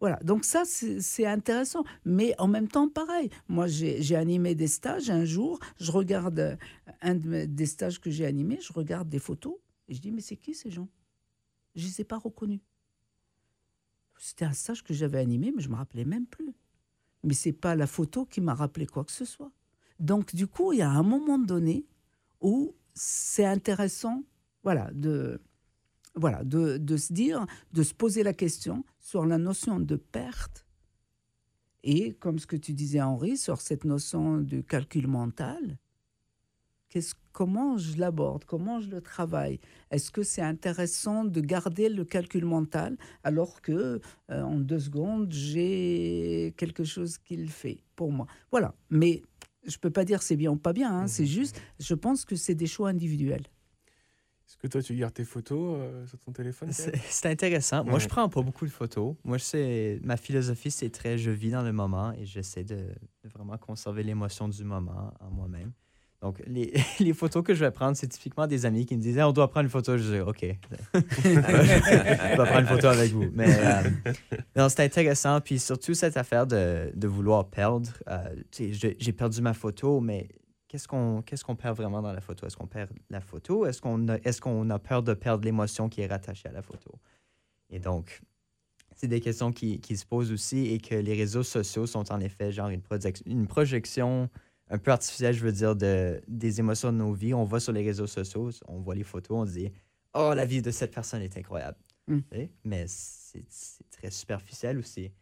Voilà, 0.00 0.16
donc 0.22 0.44
ça, 0.44 0.64
c'est 0.64 1.26
intéressant. 1.26 1.84
Mais 2.04 2.34
en 2.38 2.48
même 2.48 2.68
temps, 2.68 2.88
pareil. 2.88 3.30
Moi, 3.48 3.66
j'ai 3.66 4.16
animé 4.16 4.54
des 4.54 4.68
stages 4.68 5.10
un 5.10 5.24
jour. 5.24 5.58
Je 5.78 5.92
regarde 5.92 6.58
un 7.00 7.14
des 7.14 7.66
stages 7.66 8.00
que 8.00 8.10
j'ai 8.10 8.26
animés, 8.26 8.58
je 8.60 8.72
regarde 8.72 9.08
des 9.08 9.18
photos 9.18 9.56
et 9.88 9.94
je 9.94 10.00
dis, 10.00 10.12
mais 10.12 10.20
c'est 10.20 10.36
qui 10.36 10.54
ces 10.54 10.70
gens? 10.70 10.88
Je 11.74 11.82
ne 11.82 11.88
les 11.88 12.00
ai 12.00 12.04
pas 12.04 12.18
reconnus. 12.18 12.60
C'était 14.18 14.44
un 14.44 14.52
stage 14.52 14.82
que 14.82 14.94
j'avais 14.94 15.18
animé, 15.18 15.52
mais 15.54 15.62
je 15.62 15.68
me 15.68 15.74
rappelais 15.74 16.04
même 16.04 16.26
plus 16.26 16.54
mais 17.24 17.34
c'est 17.34 17.52
pas 17.52 17.74
la 17.74 17.86
photo 17.86 18.26
qui 18.26 18.40
m'a 18.40 18.54
rappelé 18.54 18.86
quoi 18.86 19.04
que 19.04 19.12
ce 19.12 19.24
soit. 19.24 19.50
Donc 19.98 20.34
du 20.34 20.46
coup, 20.46 20.72
il 20.72 20.78
y 20.78 20.82
a 20.82 20.90
un 20.90 21.02
moment 21.02 21.38
donné 21.38 21.86
où 22.40 22.74
c'est 22.92 23.44
intéressant, 23.44 24.22
voilà, 24.62 24.90
de 24.92 25.40
voilà, 26.14 26.44
de, 26.44 26.78
de, 26.78 26.96
se 26.96 27.12
dire, 27.12 27.46
de 27.72 27.82
se 27.82 27.94
poser 27.94 28.22
la 28.22 28.32
question 28.32 28.84
sur 28.98 29.26
la 29.26 29.38
notion 29.38 29.80
de 29.80 29.96
perte 29.96 30.64
et, 31.82 32.14
comme 32.14 32.38
ce 32.38 32.46
que 32.46 32.56
tu 32.56 32.72
disais 32.72 33.02
Henri, 33.02 33.36
sur 33.36 33.60
cette 33.60 33.84
notion 33.84 34.38
de 34.38 34.62
calcul 34.62 35.06
mental, 35.06 35.78
comment 37.32 37.76
je 37.76 37.98
l'aborde, 37.98 38.44
comment 38.44 38.80
je 38.80 38.88
le 38.88 39.00
travaille? 39.00 39.60
Est-ce 39.90 40.10
que 40.10 40.22
c'est 40.22 40.42
intéressant 40.42 41.24
de 41.24 41.40
garder 41.40 41.88
le 41.88 42.04
calcul 42.04 42.44
mental 42.44 42.96
alors 43.22 43.60
que 43.60 44.00
euh, 44.30 44.42
en 44.42 44.58
deux 44.60 44.78
secondes 44.78 45.32
j'ai 45.32 46.54
quelque 46.56 46.84
chose 46.84 47.18
qu'il 47.18 47.50
fait 47.50 47.82
pour 47.96 48.12
moi? 48.12 48.26
Voilà. 48.50 48.74
Mais 48.90 49.22
je 49.66 49.76
peux 49.78 49.90
pas 49.90 50.04
dire 50.04 50.22
c'est 50.22 50.36
bien 50.36 50.52
ou 50.52 50.56
pas 50.56 50.72
bien. 50.72 51.00
Hein. 51.00 51.06
C'est 51.06 51.24
mmh. 51.24 51.26
juste, 51.26 51.60
je 51.80 51.94
pense 51.94 52.24
que 52.24 52.36
c'est 52.36 52.54
des 52.54 52.66
choix 52.66 52.90
individuels. 52.90 53.44
Est-ce 54.54 54.62
que 54.62 54.68
toi, 54.68 54.82
tu 54.82 54.94
gardes 54.94 55.12
tes 55.12 55.24
photos 55.24 55.78
euh, 55.80 56.06
sur 56.06 56.16
ton 56.20 56.30
téléphone 56.30 56.70
C'est 56.72 57.26
intéressant. 57.26 57.84
Moi, 57.84 57.98
je 57.98 58.06
prends 58.06 58.28
pas 58.28 58.40
beaucoup 58.40 58.64
de 58.66 58.70
photos. 58.70 59.16
Moi, 59.24 59.36
je 59.36 59.42
sais, 59.42 60.00
ma 60.04 60.16
philosophie, 60.16 60.70
c'est 60.70 60.90
très 60.90 61.18
je 61.18 61.32
vis 61.32 61.50
dans 61.50 61.62
le 61.62 61.72
moment 61.72 62.12
et 62.12 62.24
j'essaie 62.24 62.62
de, 62.62 62.76
de, 62.76 63.28
vraiment 63.34 63.58
conserver 63.58 64.04
l'émotion 64.04 64.46
du 64.46 64.62
moment 64.62 65.12
en 65.18 65.30
moi-même. 65.30 65.72
Donc, 66.22 66.40
les, 66.46 66.72
les, 67.00 67.12
photos 67.14 67.42
que 67.42 67.52
je 67.52 67.64
vais 67.64 67.72
prendre, 67.72 67.96
c'est 67.96 68.06
typiquement 68.06 68.46
des 68.46 68.64
amis 68.64 68.86
qui 68.86 68.96
me 68.96 69.02
disaient 69.02 69.24
On 69.24 69.32
doit 69.32 69.50
prendre 69.50 69.64
une 69.64 69.70
photo. 69.70 69.98
Je 69.98 70.14
dis 70.14 70.20
OK. 70.20 70.46
on 70.94 72.36
va 72.36 72.46
prendre 72.46 72.60
une 72.60 72.66
photo 72.66 72.86
avec 72.86 73.10
vous. 73.10 73.28
Mais 73.32 73.48
euh, 73.48 73.82
non, 74.56 74.68
c'est 74.68 74.84
intéressant. 74.84 75.40
Puis 75.40 75.58
surtout, 75.58 75.94
cette 75.94 76.16
affaire 76.16 76.46
de, 76.46 76.92
de 76.94 77.08
vouloir 77.08 77.50
perdre. 77.50 77.90
Euh, 78.08 78.36
j'ai 78.52 79.12
perdu 79.12 79.42
ma 79.42 79.52
photo, 79.52 80.00
mais 80.00 80.28
qu'est-ce 80.74 80.88
qu'on 80.88 81.22
qu'est-ce 81.22 81.44
qu'on 81.44 81.54
perd 81.54 81.76
vraiment 81.76 82.02
dans 82.02 82.12
la 82.12 82.20
photo? 82.20 82.48
Est-ce 82.48 82.56
qu'on 82.56 82.66
perd 82.66 82.90
la 83.08 83.20
photo? 83.20 83.64
Est-ce 83.64 83.80
qu'on 83.80 84.08
a, 84.08 84.16
est 84.16 84.40
qu'on 84.40 84.68
a 84.70 84.78
peur 84.80 85.04
de 85.04 85.14
perdre 85.14 85.44
l'émotion 85.44 85.88
qui 85.88 86.00
est 86.00 86.08
rattachée 86.08 86.48
à 86.48 86.52
la 86.52 86.62
photo? 86.62 86.90
Et 87.70 87.78
donc, 87.78 88.20
c'est 88.96 89.06
des 89.06 89.20
questions 89.20 89.52
qui, 89.52 89.78
qui, 89.78 89.96
se 89.96 90.04
posent 90.04 90.32
aussi 90.32 90.66
et 90.72 90.78
que 90.78 90.96
les 90.96 91.14
réseaux 91.14 91.44
sociaux 91.44 91.86
sont 91.86 92.10
en 92.10 92.18
effet 92.18 92.50
genre 92.50 92.70
une, 92.70 92.82
une 93.26 93.46
projection 93.46 94.28
un 94.68 94.78
peu 94.78 94.90
artificiel, 94.90 95.32
je 95.32 95.44
veux 95.44 95.52
dire, 95.52 95.76
de, 95.76 96.20
des 96.26 96.58
émotions 96.58 96.92
de 96.92 96.98
nos 96.98 97.12
vies. 97.12 97.34
On 97.34 97.44
va 97.44 97.60
sur 97.60 97.72
les 97.72 97.84
réseaux 97.84 98.08
sociaux, 98.08 98.50
on 98.66 98.80
voit 98.80 98.96
les 98.96 99.04
photos, 99.04 99.36
on 99.42 99.44
dit 99.44 99.70
Oh, 100.12 100.32
la 100.34 100.44
vie 100.44 100.60
de 100.60 100.72
cette 100.72 100.92
personne 100.92 101.22
est 101.22 101.38
incroyable. 101.38 101.78
Mm. 102.08 102.18
Mais 102.64 102.86
c'est 102.88 103.46
très 103.92 104.10
superficiel 104.10 104.78
aussi. 104.78 105.12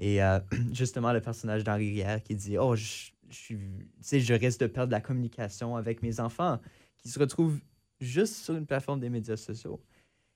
Et 0.00 0.20
euh, 0.20 0.40
justement, 0.72 1.12
le 1.12 1.20
personnage 1.20 1.62
d'Henri 1.62 1.90
Rière 1.90 2.24
qui 2.24 2.34
dit 2.34 2.58
Oh, 2.58 2.74
je, 2.74 3.12
je, 3.30 4.34
risque 4.34 4.60
de 4.60 4.66
perdre 4.66 4.92
la 4.92 5.00
communication 5.00 5.76
avec 5.76 6.02
mes 6.02 6.20
enfants, 6.20 6.60
qui 6.98 7.08
se 7.08 7.18
retrouvent 7.18 7.60
juste 8.00 8.34
sur 8.34 8.54
une 8.54 8.66
plateforme 8.66 9.00
des 9.00 9.10
médias 9.10 9.36
sociaux. 9.36 9.82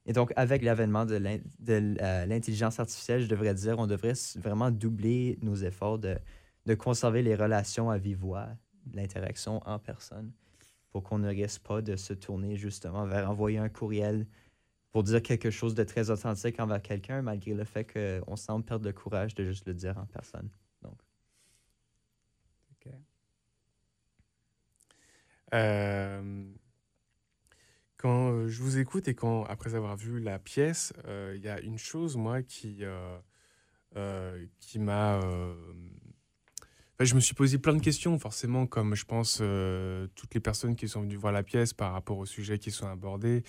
Et 0.06 0.12
donc, 0.12 0.32
avec 0.36 0.62
l'avènement 0.62 1.04
de 1.04 1.14
euh, 1.16 2.26
l'intelligence 2.26 2.80
artificielle, 2.80 3.22
je 3.22 3.28
devrais 3.28 3.54
dire, 3.54 3.78
on 3.78 3.86
devrait 3.86 4.14
vraiment 4.36 4.70
doubler 4.70 5.38
nos 5.42 5.56
efforts 5.56 5.98
de 5.98 6.16
de 6.66 6.74
conserver 6.74 7.22
les 7.22 7.34
relations 7.34 7.90
à 7.90 7.98
vive 7.98 8.18
voix, 8.18 8.48
l'interaction 8.92 9.60
en 9.66 9.78
personne, 9.78 10.32
pour 10.90 11.02
qu'on 11.02 11.18
ne 11.18 11.28
risque 11.28 11.62
pas 11.62 11.82
de 11.82 11.96
se 11.96 12.12
tourner 12.12 12.56
justement 12.56 13.06
vers 13.06 13.30
envoyer 13.30 13.58
un 13.58 13.68
courriel 13.68 14.26
pour 14.92 15.04
dire 15.04 15.22
quelque 15.22 15.50
chose 15.50 15.74
de 15.74 15.84
très 15.84 16.10
authentique 16.10 16.58
envers 16.58 16.82
quelqu'un, 16.82 17.22
malgré 17.22 17.54
le 17.54 17.64
fait 17.64 17.84
qu'on 17.84 18.36
semble 18.36 18.64
perdre 18.64 18.84
le 18.86 18.92
courage 18.92 19.34
de 19.34 19.44
juste 19.44 19.66
le 19.66 19.74
dire 19.74 19.96
en 19.98 20.06
personne. 20.06 20.50
Donc. 20.82 20.98
Euh, 22.86 22.90
quand 25.50 25.58
euh, 28.32 28.48
je 28.48 28.62
vous 28.62 28.78
écoute 28.78 29.08
et 29.08 29.14
quand, 29.14 29.44
après 29.44 29.74
avoir 29.74 29.96
vu 29.96 30.20
la 30.20 30.38
pièce, 30.38 30.92
euh, 31.06 31.34
il 31.36 31.42
y 31.42 31.48
a 31.48 31.60
une 31.60 31.78
chose, 31.78 32.16
moi, 32.16 32.42
qui, 32.42 32.82
qui 34.60 34.78
m'a 34.78 35.20
je 37.04 37.14
me 37.14 37.20
suis 37.20 37.34
posé 37.34 37.58
plein 37.58 37.74
de 37.74 37.80
questions, 37.80 38.18
forcément, 38.18 38.66
comme 38.66 38.94
je 38.94 39.04
pense 39.04 39.38
euh, 39.40 40.06
toutes 40.14 40.34
les 40.34 40.40
personnes 40.40 40.76
qui 40.76 40.88
sont 40.88 41.00
venues 41.00 41.16
voir 41.16 41.32
la 41.32 41.42
pièce 41.42 41.72
par 41.72 41.92
rapport 41.92 42.18
aux 42.18 42.26
sujets 42.26 42.58
qui 42.58 42.70
sont 42.70 42.86
abordés. 42.86 43.42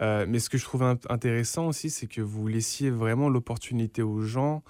Euh, 0.00 0.26
mais 0.28 0.38
ce 0.38 0.50
que 0.50 0.58
je 0.58 0.64
trouve 0.64 0.82
intéressant 0.82 1.68
aussi, 1.68 1.90
c'est 1.90 2.06
que 2.06 2.20
vous 2.20 2.48
laissiez 2.48 2.90
vraiment 2.90 3.28
l'opportunité 3.28 4.02
aux 4.02 4.22
gens 4.22 4.62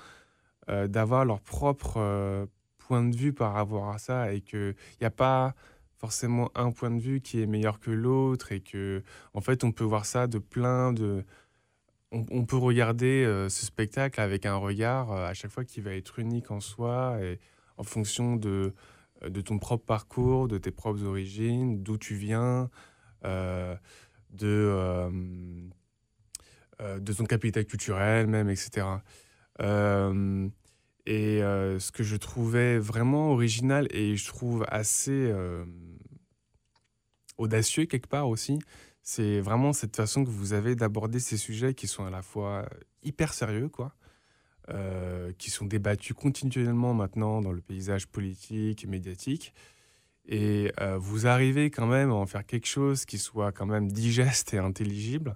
euh, 0.69 0.87
d'avoir 0.87 1.25
leur 1.25 1.41
propre 1.41 2.47
point 2.79 3.05
de 3.05 3.17
vue 3.17 3.33
par 3.33 3.55
rapport 3.55 3.89
à 3.89 3.99
ça 3.99 4.33
et 4.33 4.41
qu'il 4.41 4.75
n'y 5.01 5.07
a 5.07 5.11
pas 5.11 5.55
forcément 6.01 6.51
un 6.55 6.73
point 6.73 6.91
de 6.91 6.99
vue 6.99 7.21
qui 7.21 7.43
est 7.43 7.47
meilleur 7.47 7.79
que 7.79 7.91
l'autre 7.91 8.53
et 8.53 8.61
que 8.61 9.03
en 9.35 9.43
fait 9.43 9.65
on 9.65 9.71
peut 9.71 9.85
voir 9.85 10.07
ça 10.07 10.27
de 10.27 10.39
plein 10.39 10.95
de 10.95 11.25
on, 12.13 12.45
peut 12.45 12.57
regarder 12.57 13.25
ce 13.49 13.67
spectacle 13.67 14.21
avec 14.21 14.45
un 14.45 14.57
regard 14.57 15.13
à 15.13 15.33
chaque 15.33 15.53
fois 15.53 15.65
qui 15.65 15.81
va 15.81 15.93
être 15.95 16.19
unique 16.19 16.51
en 16.51 16.59
soi 16.59 17.19
et 17.23 17.39
en 17.77 17.85
fonction 17.85 18.35
de, 18.35 18.75
de 19.25 19.41
ton 19.41 19.59
propre 19.59 19.85
parcours, 19.85 20.49
de 20.49 20.59
tes 20.59 20.73
propres 20.73 21.05
origines, 21.05 21.85
d'où 21.85 21.99
tu 21.99 22.17
viens, 22.17 22.69
de, 23.23 23.77
de 26.81 27.13
ton 27.13 27.25
capital 27.27 27.65
culturel 27.65 28.27
même, 28.27 28.51
etc. 28.51 28.87
et 29.61 31.39
ce 31.39 31.93
que 31.93 32.03
je 32.03 32.17
trouvais 32.17 32.79
vraiment 32.81 33.31
original 33.31 33.87
et 33.93 34.17
je 34.17 34.27
trouve 34.27 34.65
assez 34.69 35.33
audacieux 37.41 37.87
quelque 37.87 38.07
part 38.07 38.29
aussi, 38.29 38.59
c'est 39.03 39.41
vraiment 39.41 39.73
cette 39.73 39.97
façon 39.97 40.25
que 40.25 40.31
vous 40.31 40.53
avez 40.53 40.77
d'aborder 40.77 41.19
ces 41.21 41.37
sujets 41.37 41.75
qui 41.75 41.87
sont 41.87 42.05
à 42.05 42.11
la 42.11 42.23
fois 42.23 42.69
hyper 43.03 43.33
sérieux, 43.33 43.69
quoi, 43.69 43.95
euh, 44.69 45.33
qui 45.39 45.51
sont 45.51 45.65
débattus 45.65 46.15
continuellement 46.15 46.95
maintenant 46.95 47.41
dans 47.41 47.53
le 47.53 47.61
paysage 47.61 48.07
politique 48.07 48.85
et 48.85 48.87
médiatique. 48.87 49.55
Et 50.27 50.71
euh, 50.81 50.99
vous 50.99 51.27
arrivez 51.27 51.71
quand 51.71 51.87
même 51.87 52.11
à 52.11 52.15
en 52.15 52.27
faire 52.27 52.45
quelque 52.45 52.67
chose 52.67 53.05
qui 53.05 53.19
soit 53.19 53.53
quand 53.53 53.67
même 53.67 53.91
digeste 53.91 54.53
et 54.55 54.59
intelligible, 54.59 55.35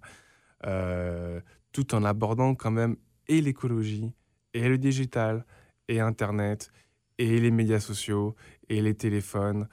euh, 0.67 1.40
tout 1.73 1.95
en 1.95 2.05
abordant 2.05 2.55
quand 2.55 2.71
même 2.71 2.97
et 3.27 3.40
l'écologie, 3.40 4.12
et 4.53 4.69
le 4.69 4.77
digital, 4.79 5.47
et 5.88 6.01
Internet, 6.01 6.71
et 7.19 7.40
les 7.40 7.51
médias 7.51 7.81
sociaux, 7.81 8.37
et 8.69 8.83
les 8.83 8.95
téléphones. 8.95 9.69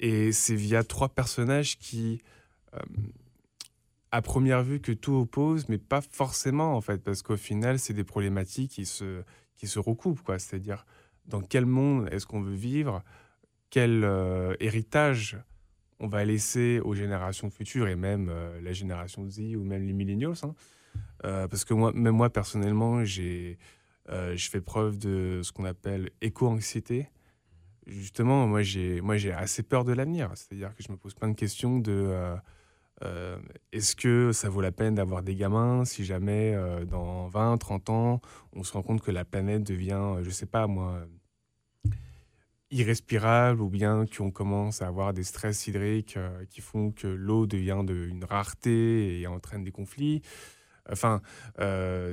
Et 0.00 0.32
c'est 0.32 0.54
via 0.54 0.84
trois 0.84 1.08
personnages 1.08 1.78
qui, 1.78 2.20
euh, 2.74 2.78
à 4.12 4.22
première 4.22 4.62
vue, 4.62 4.80
que 4.80 4.92
tout 4.92 5.14
oppose, 5.14 5.68
mais 5.68 5.78
pas 5.78 6.00
forcément 6.00 6.76
en 6.76 6.80
fait, 6.80 7.02
parce 7.02 7.22
qu'au 7.22 7.36
final, 7.36 7.78
c'est 7.78 7.94
des 7.94 8.04
problématiques 8.04 8.72
qui 8.72 8.86
se, 8.86 9.22
qui 9.56 9.66
se 9.66 9.78
recoupent, 9.78 10.22
quoi. 10.22 10.38
C'est-à-dire, 10.38 10.84
dans 11.26 11.40
quel 11.40 11.66
monde 11.66 12.08
est-ce 12.12 12.26
qu'on 12.26 12.42
veut 12.42 12.54
vivre? 12.54 13.02
Quel 13.70 14.04
euh, 14.04 14.54
héritage 14.60 15.38
on 15.98 16.08
va 16.08 16.24
laisser 16.26 16.78
aux 16.84 16.94
générations 16.94 17.48
futures 17.48 17.88
et 17.88 17.96
même 17.96 18.28
euh, 18.28 18.60
la 18.60 18.74
génération 18.74 19.26
Z 19.28 19.40
ou 19.56 19.64
même 19.64 19.86
les 19.86 19.94
millennials 19.94 20.34
hein? 20.42 20.54
Parce 21.22 21.64
que 21.64 21.74
moi, 21.74 21.90
même 21.92 22.14
moi, 22.14 22.30
personnellement, 22.30 23.04
j'ai, 23.04 23.58
je 24.08 24.48
fais 24.48 24.60
preuve 24.60 24.98
de 24.98 25.40
ce 25.42 25.50
qu'on 25.50 25.64
appelle 25.64 26.10
éco-anxiété 26.20 27.08
justement, 27.86 28.46
moi 28.46 28.62
j'ai, 28.62 29.00
moi 29.00 29.16
j'ai 29.16 29.32
assez 29.32 29.62
peur 29.62 29.84
de 29.84 29.92
l'avenir. 29.92 30.30
C'est-à-dire 30.34 30.74
que 30.74 30.82
je 30.82 30.90
me 30.90 30.96
pose 30.96 31.14
plein 31.14 31.28
de 31.28 31.34
questions 31.34 31.78
de 31.78 31.92
euh, 31.92 32.36
euh, 33.04 33.38
est-ce 33.72 33.94
que 33.94 34.32
ça 34.32 34.48
vaut 34.48 34.60
la 34.60 34.72
peine 34.72 34.94
d'avoir 34.94 35.22
des 35.22 35.36
gamins 35.36 35.84
si 35.84 36.04
jamais 36.04 36.54
euh, 36.54 36.84
dans 36.84 37.28
20, 37.28 37.58
30 37.58 37.90
ans, 37.90 38.20
on 38.52 38.64
se 38.64 38.72
rend 38.72 38.82
compte 38.82 39.02
que 39.02 39.10
la 39.10 39.24
planète 39.24 39.62
devient, 39.62 40.16
je 40.22 40.30
sais 40.30 40.46
pas 40.46 40.66
moi, 40.66 41.06
irrespirable 42.70 43.60
ou 43.60 43.68
bien 43.68 44.06
qu'on 44.06 44.30
commence 44.30 44.82
à 44.82 44.88
avoir 44.88 45.12
des 45.12 45.22
stress 45.22 45.66
hydriques 45.66 46.18
qui 46.50 46.60
font 46.60 46.90
que 46.90 47.06
l'eau 47.06 47.46
devient 47.46 47.82
de, 47.84 48.06
une 48.06 48.24
rareté 48.24 49.20
et 49.20 49.26
entraîne 49.26 49.62
des 49.62 49.70
conflits. 49.70 50.22
Enfin, 50.90 51.20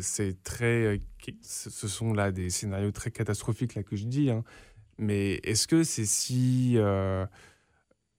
c'est 0.01 0.41
très, 0.43 0.99
ce 1.41 1.87
sont 1.87 2.13
là 2.13 2.31
des 2.31 2.49
scénarios 2.49 2.91
très 2.91 3.11
catastrophiques 3.11 3.75
là 3.75 3.83
que 3.83 3.95
je 3.95 4.05
dis. 4.05 4.29
Hein. 4.29 4.43
Mais 4.97 5.39
est-ce 5.43 5.67
que 5.67 5.83
c'est 5.83 6.05
si 6.05 6.73
euh, 6.77 7.25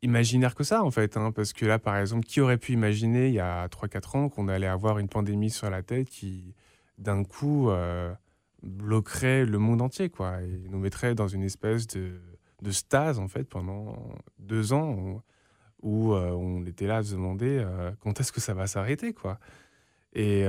imaginaire 0.02 0.54
que 0.54 0.64
ça, 0.64 0.82
en 0.82 0.90
fait 0.90 1.16
hein? 1.16 1.32
Parce 1.32 1.52
que 1.52 1.66
là, 1.66 1.78
par 1.78 1.96
exemple, 1.96 2.26
qui 2.26 2.40
aurait 2.40 2.58
pu 2.58 2.72
imaginer 2.72 3.28
il 3.28 3.34
y 3.34 3.40
a 3.40 3.68
3-4 3.68 4.16
ans 4.16 4.28
qu'on 4.28 4.48
allait 4.48 4.66
avoir 4.66 4.98
une 4.98 5.08
pandémie 5.08 5.50
sur 5.50 5.70
la 5.70 5.82
tête 5.82 6.08
qui, 6.08 6.54
d'un 6.98 7.24
coup, 7.24 7.70
euh, 7.70 8.12
bloquerait 8.62 9.44
le 9.44 9.58
monde 9.58 9.82
entier, 9.82 10.10
quoi, 10.10 10.42
et 10.42 10.68
nous 10.68 10.78
mettrait 10.78 11.14
dans 11.14 11.28
une 11.28 11.42
espèce 11.42 11.86
de, 11.86 12.20
stase, 12.70 13.18
en 13.18 13.28
fait, 13.28 13.44
pendant 13.44 13.96
deux 14.38 14.72
ans, 14.72 15.22
où, 15.82 16.14
euh, 16.14 16.30
on 16.30 16.64
était 16.64 16.86
là 16.86 16.98
à 16.98 17.02
se 17.02 17.12
demander 17.12 17.64
quand 18.00 18.20
est-ce 18.20 18.32
que 18.32 18.40
ça 18.40 18.54
va 18.54 18.66
s'arrêter, 18.66 19.12
quoi? 19.12 19.38
Et 20.14 20.44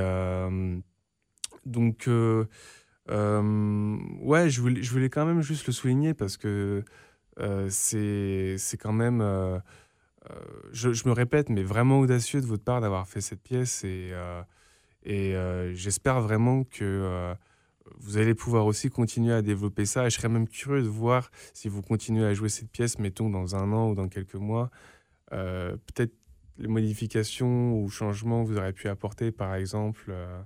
donc 1.65 2.07
ouais, 3.09 4.49
je 4.49 4.61
voulais, 4.61 4.81
je 4.83 4.91
voulais 4.91 5.09
quand 5.09 5.25
même 5.25 5.41
juste 5.41 5.67
le 5.67 5.73
souligner 5.73 6.13
parce 6.13 6.37
que 6.37 6.83
euh, 7.39 7.67
c'est 7.69 8.77
quand 8.77 8.93
même. 8.93 9.21
Euh, 9.21 9.59
je, 10.71 10.91
je, 10.93 11.07
me 11.07 11.13
répète, 11.13 11.49
mais 11.49 11.63
vraiment 11.63 11.99
audacieux 11.99 12.41
de 12.41 12.47
votre 12.47 12.63
part 12.63 12.81
d'avoir 12.81 13.07
fait 13.07 13.21
cette 13.21 13.41
pièce 13.41 13.83
et, 13.83 14.11
et 15.03 15.35
j'espère 15.75 16.19
vraiment 16.21 16.63
que 16.63 17.35
vous 17.99 18.17
allez 18.17 18.33
pouvoir 18.33 18.65
aussi 18.65 18.89
continuer 18.89 19.33
à 19.33 19.43
développer 19.43 19.85
ça. 19.85 20.07
Et 20.07 20.09
je 20.09 20.15
serais 20.15 20.29
même 20.29 20.47
curieux 20.47 20.81
de 20.81 20.87
voir 20.87 21.29
si 21.53 21.69
vous 21.69 21.83
continuez 21.83 22.25
à 22.25 22.33
jouer 22.33 22.49
cette 22.49 22.71
pièce, 22.71 22.97
mettons 22.97 23.29
dans 23.29 23.55
un 23.55 23.71
an 23.71 23.91
ou 23.91 23.93
dans 23.93 24.07
quelques 24.09 24.33
mois, 24.33 24.71
peut-être 25.29 26.15
les 26.57 26.67
modifications 26.67 27.73
ou 27.77 27.89
changements 27.89 28.43
que 28.43 28.49
vous 28.49 28.57
aurez 28.57 28.73
pu 28.73 28.87
apporter, 28.87 29.31
par 29.31 29.55
exemple. 29.55 30.05
Euh, 30.09 30.41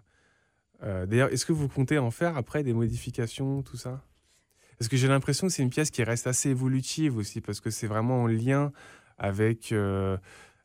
d'ailleurs, 0.82 1.32
est-ce 1.32 1.46
que 1.46 1.54
vous 1.54 1.68
comptez 1.68 1.98
en 1.98 2.12
faire 2.12 2.38
après 2.38 2.64
des 2.64 2.74
modifications, 2.74 3.62
tout 3.64 3.78
ça? 3.78 4.04
Parce 4.80 4.88
que 4.88 4.96
j'ai 4.96 5.10
l'impression 5.10 5.48
que 5.48 5.54
c'est 5.54 5.62
une 5.62 5.70
pièce 5.70 5.92
qui 5.92 6.04
reste 6.04 6.26
assez 6.26 6.50
évolutive 6.50 7.18
aussi, 7.18 7.42
parce 7.42 7.60
que 7.60 7.70
c'est 7.70 7.86
vraiment 7.86 8.24
en 8.24 8.28
lien 8.28 8.72
avec, 9.18 9.74
euh, 9.74 10.18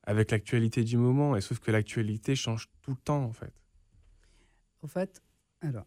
avec 0.05 0.31
l'actualité 0.31 0.85
du 0.85 0.97
moment, 0.97 1.35
et 1.35 1.41
sauf 1.41 1.59
que 1.59 1.73
l'actualité 1.73 2.37
change 2.37 2.71
tout 2.81 2.93
le 2.93 2.97
temps, 2.97 3.25
en 3.25 3.33
fait. 3.33 3.53
En 4.83 4.87
fait, 4.87 5.21
alors, 5.61 5.87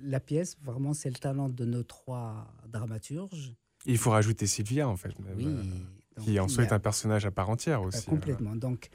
la 0.00 0.20
pièce, 0.20 0.56
vraiment, 0.62 0.94
c'est 0.94 1.08
le 1.08 1.16
talent 1.16 1.48
de 1.48 1.64
nos 1.64 1.82
trois 1.82 2.54
dramaturges. 2.68 3.52
il 3.84 3.98
faut 3.98 4.10
rajouter 4.10 4.46
Sylvia, 4.46 4.88
en 4.88 4.96
fait, 4.96 5.12
oui, 5.36 5.46
euh, 5.46 6.22
qui 6.22 6.38
en 6.38 6.46
soit 6.46 6.72
un 6.72 6.78
personnage 6.78 7.26
à 7.26 7.32
part 7.32 7.50
entière 7.50 7.82
aussi. 7.82 8.06
complètement. 8.06 8.54
Donc, 8.54 8.90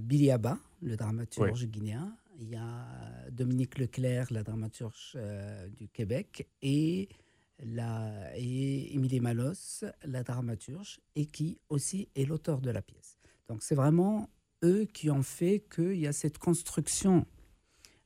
Billy 0.00 0.30
Abba, 0.30 0.58
le 0.80 0.96
dramaturge 0.96 1.66
guinéen, 1.66 2.16
il 2.38 2.48
y 2.48 2.56
a 2.56 2.86
Dominique 3.30 3.78
Leclerc, 3.78 4.32
la 4.32 4.42
dramaturge 4.42 5.12
euh, 5.16 5.68
du 5.68 5.88
Québec, 5.88 6.48
et, 6.62 7.08
la, 7.58 8.36
et 8.36 8.94
Émilie 8.94 9.20
Malos, 9.20 9.84
la 10.04 10.22
dramaturge, 10.22 11.00
et 11.14 11.26
qui 11.26 11.58
aussi 11.68 12.08
est 12.14 12.24
l'auteur 12.24 12.60
de 12.60 12.70
la 12.70 12.82
pièce. 12.82 13.18
Donc 13.48 13.62
c'est 13.62 13.74
vraiment 13.74 14.28
eux 14.64 14.86
qui 14.86 15.10
ont 15.10 15.22
fait 15.22 15.64
qu'il 15.74 15.98
y 15.98 16.06
a 16.06 16.12
cette 16.12 16.38
construction. 16.38 17.26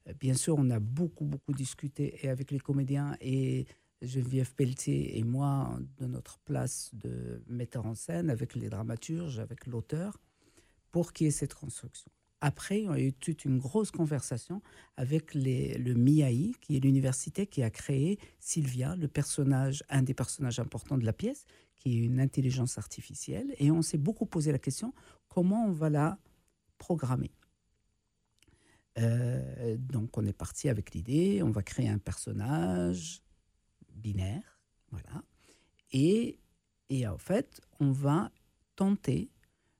Euh, 0.09 0.14
bien 0.14 0.35
sûr, 0.35 0.57
on 0.59 0.71
a 0.71 0.81
beaucoup, 0.81 1.25
beaucoup 1.25 1.53
discuté 1.53 2.25
et 2.25 2.29
avec 2.29 2.51
les 2.51 2.61
comédiens 2.61 3.16
et 3.21 3.66
Geneviève 4.03 4.55
Pelletier 4.55 5.19
et 5.19 5.25
moi 5.25 5.79
de 5.99 6.07
notre 6.07 6.38
place 6.38 6.90
de 6.95 7.43
metteur 7.49 7.85
en 7.87 7.95
scène, 7.95 8.31
avec 8.31 8.55
les 8.55 8.71
dramaturges, 8.71 9.38
avec 9.38 9.66
l'auteur, 9.66 10.19
pour 10.90 11.12
qu'il 11.12 11.27
y 11.27 11.29
ait 11.29 11.33
cette 11.33 11.55
construction. 11.55 12.11
Après, 12.40 12.87
on 12.87 12.92
a 12.92 13.00
eu 13.00 13.12
toute 13.12 13.44
une 13.44 13.59
grosse 13.59 13.90
conversation 13.90 14.62
avec 14.96 15.35
le 15.35 15.94
MIAI, 15.94 16.55
qui 16.61 16.76
est 16.76 16.81
l'université 16.81 17.46
qui 17.46 17.62
a 17.62 17.70
créé 17.70 18.18
Sylvia, 18.38 18.96
le 18.96 19.09
personnage, 19.09 19.85
un 19.90 20.03
des 20.03 20.14
personnages 20.14 20.59
importants 20.59 20.96
de 20.96 21.05
la 21.05 21.12
pièce, 21.12 21.44
qui 21.76 21.92
est 21.92 22.00
une 22.00 22.18
intelligence 22.18 22.79
artificielle. 22.79 23.55
Et 23.59 23.70
on 23.70 23.83
s'est 23.83 23.98
beaucoup 23.98 24.26
posé 24.26 24.53
la 24.53 24.59
question 24.59 24.94
comment 25.29 25.66
on 25.66 25.72
va 25.72 25.90
la 25.90 26.18
programmer? 26.79 27.31
Euh, 28.98 29.76
donc, 29.76 30.16
on 30.16 30.24
est 30.24 30.33
parti 30.33 30.68
avec 30.68 30.92
l'idée 30.92 31.42
on 31.42 31.50
va 31.50 31.62
créer 31.62 31.88
un 31.88 31.98
personnage 31.98 33.22
binaire, 33.94 34.61
voilà. 34.90 35.22
Et, 35.92 36.38
et 36.88 37.07
en 37.07 37.18
fait, 37.18 37.61
on 37.81 37.92
va 37.92 38.33
tenter 38.76 39.31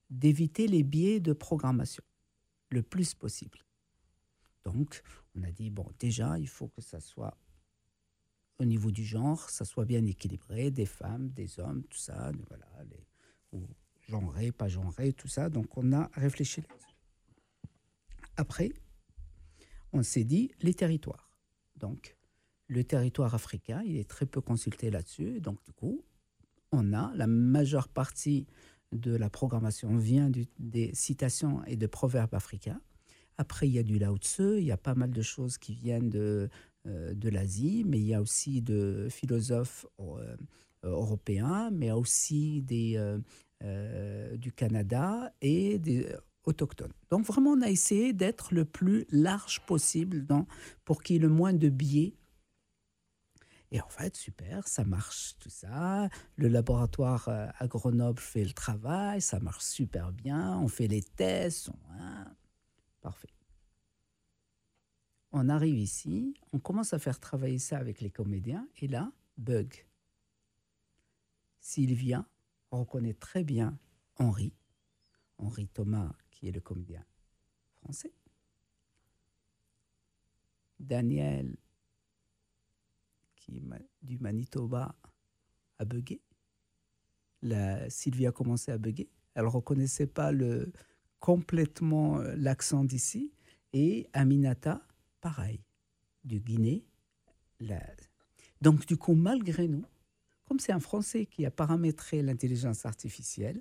d'éviter 0.09 0.67
les 0.67 0.83
biais 0.83 1.19
de 1.19 1.33
programmation 1.33 2.03
le 2.71 2.81
plus 2.81 3.13
possible. 3.13 3.59
Donc, 4.63 5.03
on 5.35 5.43
a 5.43 5.51
dit, 5.51 5.69
bon, 5.69 5.87
déjà, 5.99 6.39
il 6.39 6.47
faut 6.47 6.67
que 6.67 6.81
ça 6.81 6.99
soit 6.99 7.37
au 8.59 8.65
niveau 8.65 8.91
du 8.91 9.03
genre, 9.03 9.49
ça 9.49 9.65
soit 9.65 9.85
bien 9.85 10.05
équilibré, 10.05 10.69
des 10.69 10.85
femmes, 10.85 11.29
des 11.29 11.59
hommes, 11.59 11.83
tout 11.89 11.97
ça, 11.97 12.31
voilà, 12.47 12.67
les, 12.89 13.07
ou 13.53 13.67
genré, 14.07 14.51
pas 14.51 14.67
genré, 14.67 15.13
tout 15.13 15.27
ça. 15.27 15.49
Donc, 15.49 15.77
on 15.77 15.91
a 15.93 16.09
réfléchi 16.13 16.61
Après, 18.37 18.71
on 19.93 20.03
s'est 20.03 20.23
dit 20.23 20.51
les 20.61 20.73
territoires. 20.73 21.31
Donc, 21.75 22.15
le 22.67 22.83
territoire 22.83 23.33
africain, 23.33 23.81
il 23.83 23.97
est 23.97 24.09
très 24.09 24.25
peu 24.25 24.41
consulté 24.41 24.91
là-dessus. 24.91 25.41
Donc, 25.41 25.63
du 25.65 25.73
coup, 25.73 26.05
on 26.71 26.93
a 26.93 27.11
la 27.15 27.27
majeure 27.27 27.89
partie 27.89 28.47
de 28.91 29.15
la 29.15 29.29
programmation 29.29 29.95
vient 29.97 30.31
des 30.59 30.91
citations 30.93 31.63
et 31.65 31.75
de 31.75 31.87
proverbes 31.87 32.33
africains. 32.33 32.81
Après, 33.37 33.67
il 33.67 33.73
y 33.73 33.79
a 33.79 33.83
du 33.83 33.97
Lao 33.97 34.17
Tzu, 34.17 34.57
il 34.59 34.65
y 34.65 34.71
a 34.71 34.77
pas 34.77 34.95
mal 34.95 35.11
de 35.11 35.21
choses 35.21 35.57
qui 35.57 35.73
viennent 35.73 36.09
de, 36.09 36.49
euh, 36.87 37.13
de 37.13 37.29
l'Asie, 37.29 37.83
mais 37.87 37.99
il 37.99 38.05
y 38.05 38.13
a 38.13 38.21
aussi 38.21 38.61
de 38.61 39.07
philosophes 39.09 39.85
euh, 39.99 40.35
européens, 40.83 41.69
mais 41.71 41.91
aussi 41.91 42.61
des, 42.61 42.95
euh, 43.63 44.37
du 44.37 44.51
Canada 44.51 45.33
et 45.41 45.79
autochtones. 46.43 46.93
Donc 47.09 47.25
vraiment, 47.25 47.51
on 47.51 47.61
a 47.61 47.69
essayé 47.69 48.13
d'être 48.13 48.53
le 48.53 48.65
plus 48.65 49.05
large 49.11 49.61
possible 49.65 50.25
pour 50.85 51.03
qu'il 51.03 51.15
y 51.15 51.19
ait 51.19 51.21
le 51.21 51.29
moins 51.29 51.53
de 51.53 51.69
biais. 51.69 52.13
Et 53.71 53.79
en 53.79 53.87
fait, 53.87 54.17
super, 54.17 54.67
ça 54.67 54.83
marche 54.83 55.35
tout 55.39 55.49
ça. 55.49 56.09
Le 56.35 56.49
laboratoire 56.49 57.29
euh, 57.29 57.47
à 57.57 57.67
Grenoble 57.67 58.19
fait 58.19 58.43
le 58.43 58.51
travail, 58.51 59.21
ça 59.21 59.39
marche 59.39 59.63
super 59.63 60.11
bien. 60.11 60.57
On 60.59 60.67
fait 60.67 60.87
les 60.87 61.01
tests. 61.01 61.69
Hein, 61.91 62.35
parfait. 62.99 63.33
On 65.31 65.47
arrive 65.47 65.77
ici, 65.77 66.33
on 66.51 66.59
commence 66.59 66.93
à 66.93 66.99
faire 66.99 67.19
travailler 67.19 67.59
ça 67.59 67.77
avec 67.77 68.01
les 68.01 68.09
comédiens, 68.09 68.67
et 68.79 68.87
là, 68.89 69.13
bug. 69.37 69.85
Sylvia 71.61 72.25
reconnaît 72.69 73.13
très 73.13 73.45
bien 73.45 73.79
Henri, 74.17 74.53
Henri 75.37 75.67
Thomas, 75.69 76.11
qui 76.31 76.49
est 76.49 76.51
le 76.51 76.59
comédien 76.59 77.05
français. 77.81 78.13
Daniel, 80.79 81.55
qui 83.41 83.61
du 84.01 84.17
Manitoba, 84.19 84.95
a 85.79 85.85
bugué. 85.85 86.21
La, 87.41 87.89
Sylvie 87.89 88.27
a 88.27 88.31
commencé 88.31 88.71
à 88.71 88.77
bugger. 88.77 89.09
Elle 89.33 89.45
ne 89.45 89.49
reconnaissait 89.49 90.07
pas 90.07 90.31
le, 90.31 90.71
complètement 91.19 92.19
euh, 92.19 92.35
l'accent 92.37 92.83
d'ici. 92.83 93.33
Et 93.73 94.07
Aminata, 94.13 94.85
pareil, 95.21 95.61
du 96.23 96.39
Guinée. 96.39 96.85
Donc, 98.61 98.85
du 98.85 98.97
coup, 98.97 99.15
malgré 99.15 99.67
nous, 99.67 99.85
comme 100.45 100.59
c'est 100.59 100.73
un 100.73 100.79
Français 100.79 101.25
qui 101.25 101.45
a 101.45 101.51
paramétré 101.51 102.21
l'intelligence 102.21 102.85
artificielle, 102.85 103.57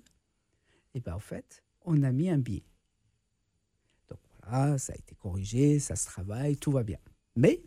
et 0.93 0.99
eh 0.99 1.01
bien, 1.01 1.15
en 1.15 1.21
fait, 1.21 1.63
on 1.83 2.03
a 2.03 2.11
mis 2.11 2.29
un 2.29 2.39
biais. 2.39 2.65
Donc 4.09 4.19
voilà, 4.43 4.77
ça 4.77 4.93
a 4.93 4.97
été 4.97 5.15
corrigé, 5.15 5.79
ça 5.79 5.95
se 5.95 6.07
travaille, 6.07 6.57
tout 6.57 6.73
va 6.73 6.83
bien. 6.83 6.99
Mais, 7.37 7.63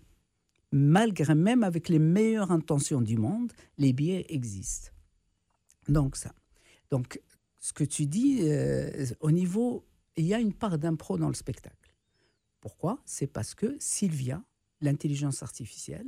malgré 0.73 1.35
même 1.35 1.63
avec 1.63 1.87
les 1.87 1.99
meilleures 1.99 2.51
intentions 2.51 2.99
du 2.99 3.15
monde, 3.15 3.53
les 3.77 3.93
biais 3.93 4.25
existent. 4.29 4.89
Donc 5.87 6.15
ça. 6.15 6.33
Donc, 6.89 7.21
ce 7.59 7.73
que 7.73 7.83
tu 7.83 8.07
dis, 8.07 8.39
euh, 8.41 9.05
au 9.19 9.29
niveau, 9.31 9.85
il 10.17 10.25
y 10.25 10.33
a 10.33 10.39
une 10.39 10.53
part 10.53 10.79
d'impro 10.79 11.17
dans 11.17 11.27
le 11.27 11.35
spectacle. 11.35 11.95
Pourquoi? 12.59 12.99
C'est 13.05 13.27
parce 13.27 13.53
que 13.53 13.77
Sylvia, 13.79 14.43
l'intelligence 14.81 15.43
artificielle, 15.43 16.07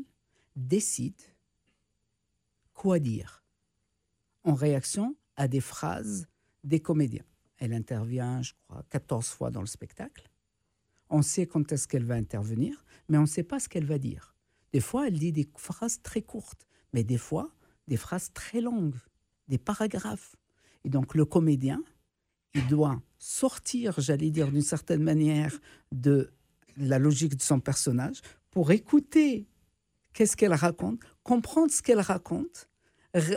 décide 0.55 1.22
quoi 2.74 2.99
dire 2.99 3.43
en 4.43 4.53
réaction 4.53 5.16
à 5.36 5.47
des 5.47 5.61
phrases 5.61 6.28
des 6.63 6.80
comédiens. 6.80 7.26
Elle 7.57 7.74
intervient, 7.74 8.41
je 8.41 8.53
crois, 8.53 8.84
14 8.89 9.28
fois 9.28 9.51
dans 9.51 9.61
le 9.61 9.68
spectacle. 9.68 10.30
On 11.09 11.22
sait 11.22 11.45
quand 11.45 11.72
est-ce 11.72 11.88
qu'elle 11.88 12.05
va 12.05 12.16
intervenir, 12.16 12.84
mais 13.09 13.18
on 13.18 13.22
ne 13.22 13.28
sait 13.28 13.43
pas 13.43 13.59
ce 13.59 13.70
qu'elle 13.70 13.86
va 13.86 13.99
dire. 13.99 14.35
Des 14.76 14.82
fois, 14.82 15.08
elle 15.08 15.18
dit 15.18 15.32
des 15.32 15.48
phrases 15.56 16.02
très 16.04 16.22
courtes, 16.22 16.68
mais 16.92 17.06
des 17.06 17.18
fois, 17.18 17.50
des 17.88 17.96
phrases 17.96 18.34
très 18.34 18.60
longues, 18.60 18.98
des 19.48 19.58
paragraphes. 19.58 20.36
Et 20.84 20.90
donc, 20.90 21.16
le 21.16 21.24
comédien, 21.24 21.82
il 22.54 22.68
doit 22.68 23.02
sortir, 23.18 23.94
j'allais 24.02 24.32
dire 24.32 24.52
d'une 24.52 24.62
certaine 24.62 25.02
manière, 25.02 25.58
de 25.94 26.34
la 26.76 27.00
logique 27.00 27.38
de 27.38 27.42
son 27.42 27.62
personnage 27.62 28.20
pour 28.52 28.72
écouter 28.72 29.48
qu'est-ce 30.12 30.36
qu'elle 30.36 30.54
raconte, 30.54 31.00
comprendre 31.24 31.72
ce 31.72 31.82
qu'elle 31.82 32.02
raconte, 32.02 32.68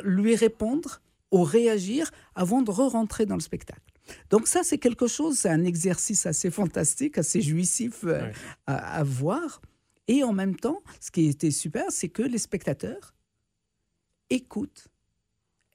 lui 0.03 0.35
répondre 0.35 1.01
ou 1.31 1.45
réagir 1.45 2.11
avant 2.35 2.63
de 2.63 2.73
re-rentrer 2.73 3.27
dans 3.27 3.37
le 3.37 3.41
spectacle. 3.41 3.93
Donc 4.31 4.49
ça, 4.49 4.65
c'est 4.65 4.79
quelque 4.79 5.07
chose, 5.07 5.39
c'est 5.39 5.51
un 5.51 5.63
exercice 5.63 6.27
assez 6.27 6.51
fantastique, 6.51 7.17
assez 7.17 7.43
jouissif 7.43 8.03
euh, 8.03 8.33
à, 8.67 9.05
voir. 9.05 9.61
Et 10.09 10.25
en 10.25 10.33
même 10.33 10.57
temps, 10.57 10.83
ce 11.01 11.11
qui 11.11 11.27
était 11.27 11.51
super, 11.51 11.85
c'est 11.91 12.09
que 12.09 12.23
les 12.23 12.39
spectateurs 12.39 13.15
écoutent 14.31 14.89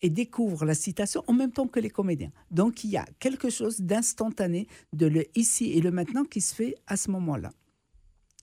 et 0.01 0.09
découvrent 0.09 0.65
la 0.65 0.75
citation 0.75 1.23
en 1.27 1.33
même 1.33 1.51
temps 1.51 1.67
que 1.67 1.79
les 1.79 1.89
comédiens. 1.89 2.31
Donc 2.51 2.83
il 2.83 2.89
y 2.89 2.97
a 2.97 3.05
quelque 3.19 3.49
chose 3.49 3.79
d'instantané 3.79 4.67
de 4.91 5.05
le 5.05 5.25
ici 5.37 5.71
et 5.71 5.81
le 5.81 5.91
maintenant 5.91 6.25
qui 6.25 6.41
se 6.41 6.53
fait 6.53 6.75
à 6.87 6.97
ce 6.97 7.09
moment-là. 7.11 7.51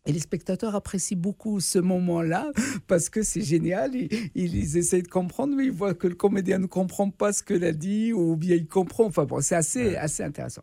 Et 0.06 0.12
les 0.12 0.20
spectateurs 0.20 0.74
apprécient 0.74 1.18
beaucoup 1.18 1.60
ce 1.60 1.78
moment-là 1.78 2.50
parce 2.86 3.10
que 3.10 3.22
c'est 3.22 3.42
génial. 3.42 3.94
Ils, 3.94 4.30
ils, 4.34 4.76
essayent 4.78 5.02
de 5.02 5.08
comprendre, 5.08 5.54
mais 5.54 5.66
ils 5.66 5.72
voient 5.72 5.94
que 5.94 6.06
le 6.06 6.14
comédien 6.14 6.58
ne 6.58 6.66
comprend 6.66 7.10
pas 7.10 7.34
ce 7.34 7.42
que 7.42 7.52
l'a 7.52 7.72
dit 7.72 8.14
ou 8.14 8.36
bien 8.36 8.56
il 8.56 8.66
comprend. 8.66 9.04
Enfin 9.04 9.24
bon, 9.24 9.42
c'est 9.42 9.56
assez, 9.56 9.96
assez 9.96 10.22
intéressant. 10.22 10.62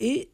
Et, 0.00 0.30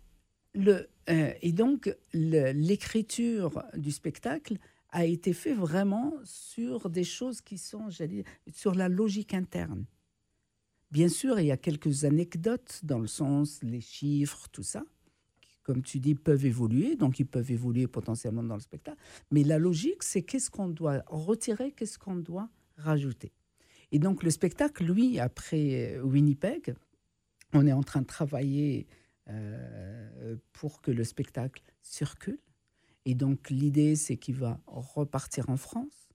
le, 0.55 0.87
euh, 1.11 1.33
et 1.41 1.53
donc, 1.53 1.95
l'écriture 2.13 3.63
du 3.75 3.91
spectacle 3.91 4.59
a 4.91 5.05
été 5.05 5.33
fait 5.33 5.55
vraiment 5.55 6.15
sur 6.25 6.91
des 6.91 7.05
choses 7.05 7.41
qui 7.41 7.59
sont, 7.59 7.89
j'allais 7.91 8.25
sur 8.53 8.75
la 8.75 8.89
logique 8.89 9.35
interne. 9.35 9.85
Bien 10.91 11.09
sûr, 11.09 11.41
il 11.41 11.47
y 11.47 11.51
a 11.51 11.57
quelques 11.57 12.05
anecdotes 12.05 12.81
dans 12.83 12.99
le 12.99 13.07
sens, 13.07 13.61
les 13.63 13.81
chiffres, 13.81 14.49
tout 14.53 14.63
ça 14.63 14.85
comme 15.63 15.83
tu 15.83 16.01
dis, 16.01 16.15
peuvent 16.15 16.45
évoluer, 16.45 16.97
donc 16.97 17.21
ils 17.21 17.27
peuvent 17.27 17.51
évoluer 17.51 17.87
potentiellement 17.87 18.43
dans 18.43 18.57
le 18.57 18.61
spectacle. 18.61 18.99
Mais 19.31 19.45
la 19.45 19.59
logique, 19.59 20.03
c'est 20.03 20.23
qu'est-ce 20.23 20.51
qu'on 20.51 20.69
doit 20.69 21.03
retirer, 21.07 21.73
qu'est-ce 21.73 21.99
qu'on 21.99 22.17
doit 22.17 22.49
rajouter. 22.77 23.33
Et 23.93 23.99
donc 23.99 24.23
le 24.23 24.31
spectacle, 24.31 24.85
lui, 24.85 25.21
après 25.21 26.01
Winnipeg, 26.01 26.75
on 27.53 27.67
est 27.67 27.73
en 27.73 27.83
train 27.83 28.01
de 28.01 28.07
travailler 28.07 28.87
euh, 29.33 30.37
pour 30.53 30.83
que 30.83 30.91
le 30.91 31.05
spectacle 31.05 31.63
circule. 31.83 32.39
Et 33.05 33.15
donc 33.15 33.51
l'idée, 33.51 33.97
c'est 33.97 34.17
qu'il 34.17 34.37
va 34.37 34.61
repartir 34.67 35.51
en 35.51 35.57
France 35.57 36.09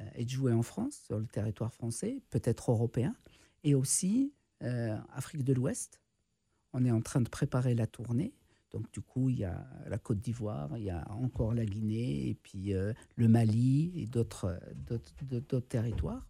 euh, 0.00 0.04
et 0.14 0.26
jouer 0.26 0.52
en 0.52 0.62
France, 0.62 1.02
sur 1.06 1.18
le 1.18 1.26
territoire 1.26 1.72
français, 1.72 2.22
peut-être 2.30 2.70
européen, 2.70 3.14
et 3.62 3.74
aussi 3.74 4.32
euh, 4.62 4.96
Afrique 5.12 5.44
de 5.44 5.52
l'Ouest. 5.52 6.00
On 6.72 6.84
est 6.84 6.90
en 6.90 7.00
train 7.00 7.20
de 7.20 7.28
préparer 7.28 7.74
la 7.74 7.86
tournée 7.86 8.34
donc 8.70 8.90
du 8.92 9.00
coup, 9.00 9.28
il 9.30 9.40
y 9.40 9.44
a 9.44 9.66
la 9.88 9.98
Côte 9.98 10.20
d'Ivoire, 10.20 10.76
il 10.76 10.84
y 10.84 10.90
a 10.90 11.10
encore 11.10 11.54
la 11.54 11.64
Guinée, 11.64 12.28
et 12.28 12.34
puis 12.34 12.72
euh, 12.72 12.92
le 13.16 13.28
Mali 13.28 13.92
et 13.96 14.06
d'autres 14.06 14.60
territoires. 15.68 16.28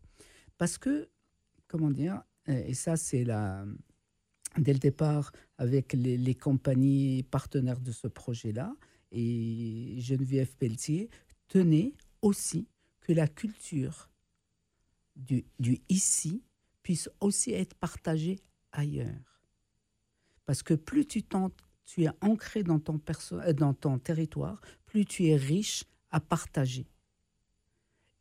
Parce 0.56 0.78
que, 0.78 1.08
comment 1.68 1.90
dire, 1.90 2.22
euh, 2.48 2.62
et 2.66 2.74
ça 2.74 2.96
c'est 2.96 3.24
la, 3.24 3.64
dès 4.56 4.72
le 4.72 4.78
départ 4.78 5.32
avec 5.61 5.92
les, 5.92 6.34
compagnies 6.34 7.22
partenaires 7.22 7.80
de 7.80 7.92
ce 7.92 8.08
projet-là, 8.08 8.74
et 9.12 9.96
Geneviève 9.98 10.56
Pelletier 10.56 11.11
tenait 11.48 11.92
aussi 12.22 12.66
que 13.00 13.12
la 13.12 13.28
culture 13.28 14.08
du, 15.16 15.44
du 15.58 15.82
ici 15.90 16.42
puisse 16.82 17.11
aussi 17.20 17.52
être 17.52 17.74
partagée 17.74 18.38
ailleurs. 18.72 19.42
Parce 20.46 20.62
que 20.62 20.72
plus 20.72 21.04
tu 21.04 21.24
es 21.98 22.08
ancré 22.22 22.61
euh, 22.61 23.52
dans 23.52 23.74
ton 23.74 23.98
territoire, 23.98 24.62
plus 24.86 25.04
tu 25.04 25.26
es 25.26 25.36
riche 25.36 25.84
à 26.11 26.20
partager. 26.20 26.86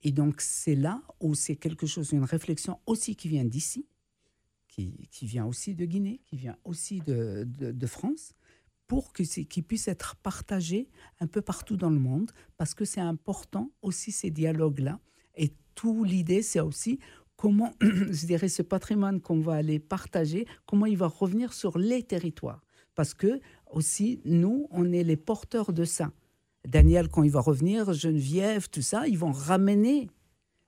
Et 0.02 0.12
donc 0.12 0.42
c'est 0.42 0.76
là 0.76 1.02
où 1.22 1.36
c'est 1.36 1.56
quelque 1.56 1.88
chose, 1.88 2.12
une 2.12 2.26
réflexion 2.26 2.82
aussi 2.86 3.16
qui 3.16 3.30
vient 3.30 3.46
d'ici, 3.46 3.88
qui, 4.70 5.26
vient 5.26 5.46
aussi 5.46 5.76
de 5.76 5.86
Guinée, 5.86 6.22
qui 6.26 6.38
vient 6.38 6.58
aussi 6.64 7.02
de, 7.06 7.86
France, 7.88 8.34
pour 8.88 9.14
que 9.14 9.24
qui 9.24 9.62
puisse 9.62 9.88
être 9.88 10.16
partagé 10.18 10.90
un 11.20 11.28
peu 11.28 11.42
partout 11.42 11.78
dans 11.78 11.90
le 11.90 12.00
monde, 12.00 12.32
parce 12.58 12.74
que 12.74 12.86
c'est 12.86 13.02
important 13.02 13.72
aussi 13.82 14.12
ces 14.12 14.32
dialogues-là. 14.32 15.00
Et 15.36 15.54
tout 15.76 16.04
l'idée, 16.04 16.42
c'est 16.42 16.60
aussi 16.60 17.00
comment, 17.36 17.74
je 17.82 18.26
dirais, 18.26 18.50
ce 18.50 18.62
patrimoine 18.62 19.22
qu'on 19.22 19.40
va 19.42 19.56
aller 19.56 19.80
partager, 19.80 20.46
comment 20.66 20.86
il 20.86 20.98
va 20.98 21.08
revenir 21.08 21.54
sur 21.54 21.78
les 21.78 22.04
territoires. 22.04 22.64
Parce 22.96 23.14
que 23.14 23.40
aussi, 23.72 24.22
nous, 24.26 24.68
on 24.72 24.92
est 24.92 25.04
les 25.04 25.18
porteurs 25.18 25.72
de 25.72 25.86
ça. 25.86 26.12
Daniel, 26.68 27.08
quand 27.08 27.24
il 27.24 27.32
va 27.32 27.40
revenir, 27.40 27.94
Geneviève, 27.94 28.70
tout 28.70 28.82
ça, 28.82 29.08
ils 29.08 29.18
vont 29.18 29.32
ramener 29.32 30.10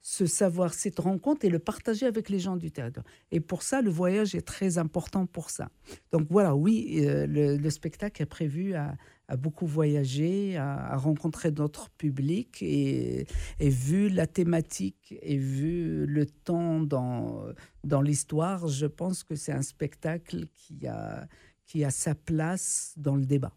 ce 0.01 0.25
savoir, 0.25 0.73
cette 0.73 0.99
rencontre 0.99 1.45
et 1.45 1.49
le 1.49 1.59
partager 1.59 2.07
avec 2.07 2.29
les 2.29 2.39
gens 2.39 2.57
du 2.57 2.71
territoire. 2.71 3.05
Et 3.31 3.39
pour 3.39 3.61
ça, 3.61 3.81
le 3.81 3.91
voyage 3.91 4.33
est 4.33 4.41
très 4.41 4.79
important 4.79 5.27
pour 5.27 5.51
ça. 5.51 5.69
Donc 6.11 6.27
voilà, 6.29 6.55
oui, 6.55 7.05
euh, 7.05 7.27
le, 7.27 7.69
spectacle 7.69 8.21
est 8.21 8.25
prévu 8.27 8.73
à, 8.73 8.97
beaucoup 9.37 9.67
voyager, 9.67 10.57
à, 10.57 10.97
rencontrer 10.97 11.51
d'autres 11.51 11.89
publics 11.91 12.61
et, 12.61 13.27
vu 13.59 14.09
la 14.09 14.25
thématique 14.25 15.15
et 15.21 15.37
vu 15.37 16.05
le 16.07 16.25
temps 16.25 16.81
dans, 16.81 17.45
dans 17.83 18.01
l'histoire, 18.01 18.67
je 18.67 18.87
pense 18.87 19.23
que 19.23 19.35
c'est 19.35 19.53
un 19.53 19.61
spectacle 19.61 20.47
qui 20.53 20.87
a, 20.87 21.27
qui 21.65 21.83
a 21.83 21.91
sa 21.91 22.15
place 22.15 22.93
dans 22.97 23.15
le 23.15 23.25
débat. 23.25 23.53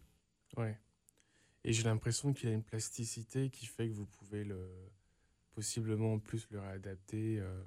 Ouais. 0.58 0.78
Et 1.64 1.72
j'ai 1.72 1.84
l'impression 1.84 2.34
qu'il 2.34 2.50
y 2.50 2.52
a 2.52 2.54
une 2.54 2.62
plasticité 2.62 3.48
qui 3.48 3.64
fait 3.64 3.88
que 3.88 3.94
vous 3.94 4.06
pouvez 4.06 4.44
le 4.44 4.58
possiblement 5.54 6.18
plus 6.18 6.46
le 6.50 6.60
réadapter. 6.60 7.38
Euh. 7.40 7.62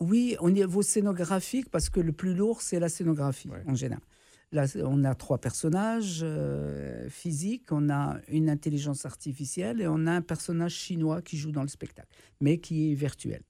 oui, 0.00 0.36
au 0.40 0.50
niveau 0.50 0.82
scénographique, 0.82 1.70
parce 1.70 1.90
que 1.90 2.00
le 2.00 2.12
plus 2.12 2.34
lourd, 2.34 2.62
c'est 2.62 2.80
la 2.80 2.88
scénographie 2.88 3.50
en 3.66 3.74
général. 3.74 4.02
Là, 4.50 4.64
on 4.76 5.04
a 5.04 5.14
trois 5.14 5.36
personnages 5.38 6.20
euh, 6.22 7.10
physiques, 7.10 7.70
on 7.70 7.90
a 7.90 8.18
une 8.28 8.48
intelligence 8.48 9.04
artificielle 9.04 9.82
et 9.82 9.86
on 9.86 10.06
a 10.06 10.12
un 10.12 10.22
personnage 10.22 10.72
chinois 10.72 11.20
qui 11.20 11.36
joue 11.36 11.52
dans 11.52 11.62
le 11.62 11.68
spectacle, 11.68 12.08
mais 12.40 12.58
qui 12.58 12.90
est 12.90 12.94
virtuel. 12.94 13.42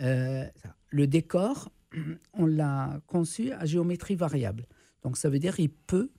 Euh, 0.00 0.44
le 0.90 1.06
décor, 1.06 1.72
on 2.34 2.44
l'a 2.44 3.00
conçu 3.06 3.50
à 3.52 3.64
géométrie 3.64 4.14
variable. 4.14 4.66
Donc 5.02 5.16
ça 5.16 5.30
veut 5.30 5.38
dire 5.38 5.56
qu'il 5.56 5.70
peut 5.70 6.10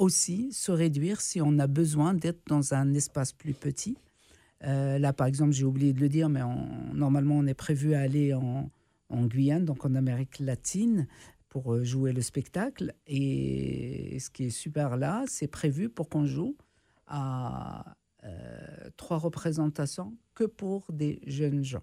aussi 0.00 0.52
se 0.52 0.72
réduire 0.72 1.20
si 1.20 1.40
on 1.40 1.58
a 1.58 1.66
besoin 1.66 2.14
d'être 2.14 2.40
dans 2.46 2.74
un 2.74 2.94
espace 2.94 3.32
plus 3.32 3.52
petit. 3.52 3.96
Euh, 4.64 4.98
là, 4.98 5.12
par 5.12 5.26
exemple, 5.26 5.52
j'ai 5.52 5.64
oublié 5.64 5.92
de 5.92 6.00
le 6.00 6.08
dire, 6.08 6.28
mais 6.28 6.40
normalement, 6.92 7.36
on 7.36 7.46
est 7.46 7.54
prévu 7.54 7.94
à 7.94 8.00
aller 8.00 8.34
en, 8.34 8.70
Guyane, 9.10 9.64
donc 9.64 9.84
en 9.84 9.94
Amérique 9.94 10.38
latine 10.38 11.06
pour 11.48 11.74
euh, 11.74 11.84
jouer 11.84 12.12
le 12.12 12.22
spectacle. 12.22 12.94
Et 13.06 14.18
ce 14.20 14.30
qui 14.30 14.44
est 14.44 14.50
super 14.50 14.96
là, 14.96 15.24
c'est 15.26 15.48
prévu 15.48 15.88
pour 15.88 16.08
qu'on 16.08 16.26
joue 16.26 16.56
à 17.06 17.96
euh, 18.24 18.90
trois 18.96 19.18
représentations 19.18 20.16
que 20.34 20.44
pour 20.44 20.92
des 20.92 21.20
jeunes 21.26 21.64
gens. 21.64 21.82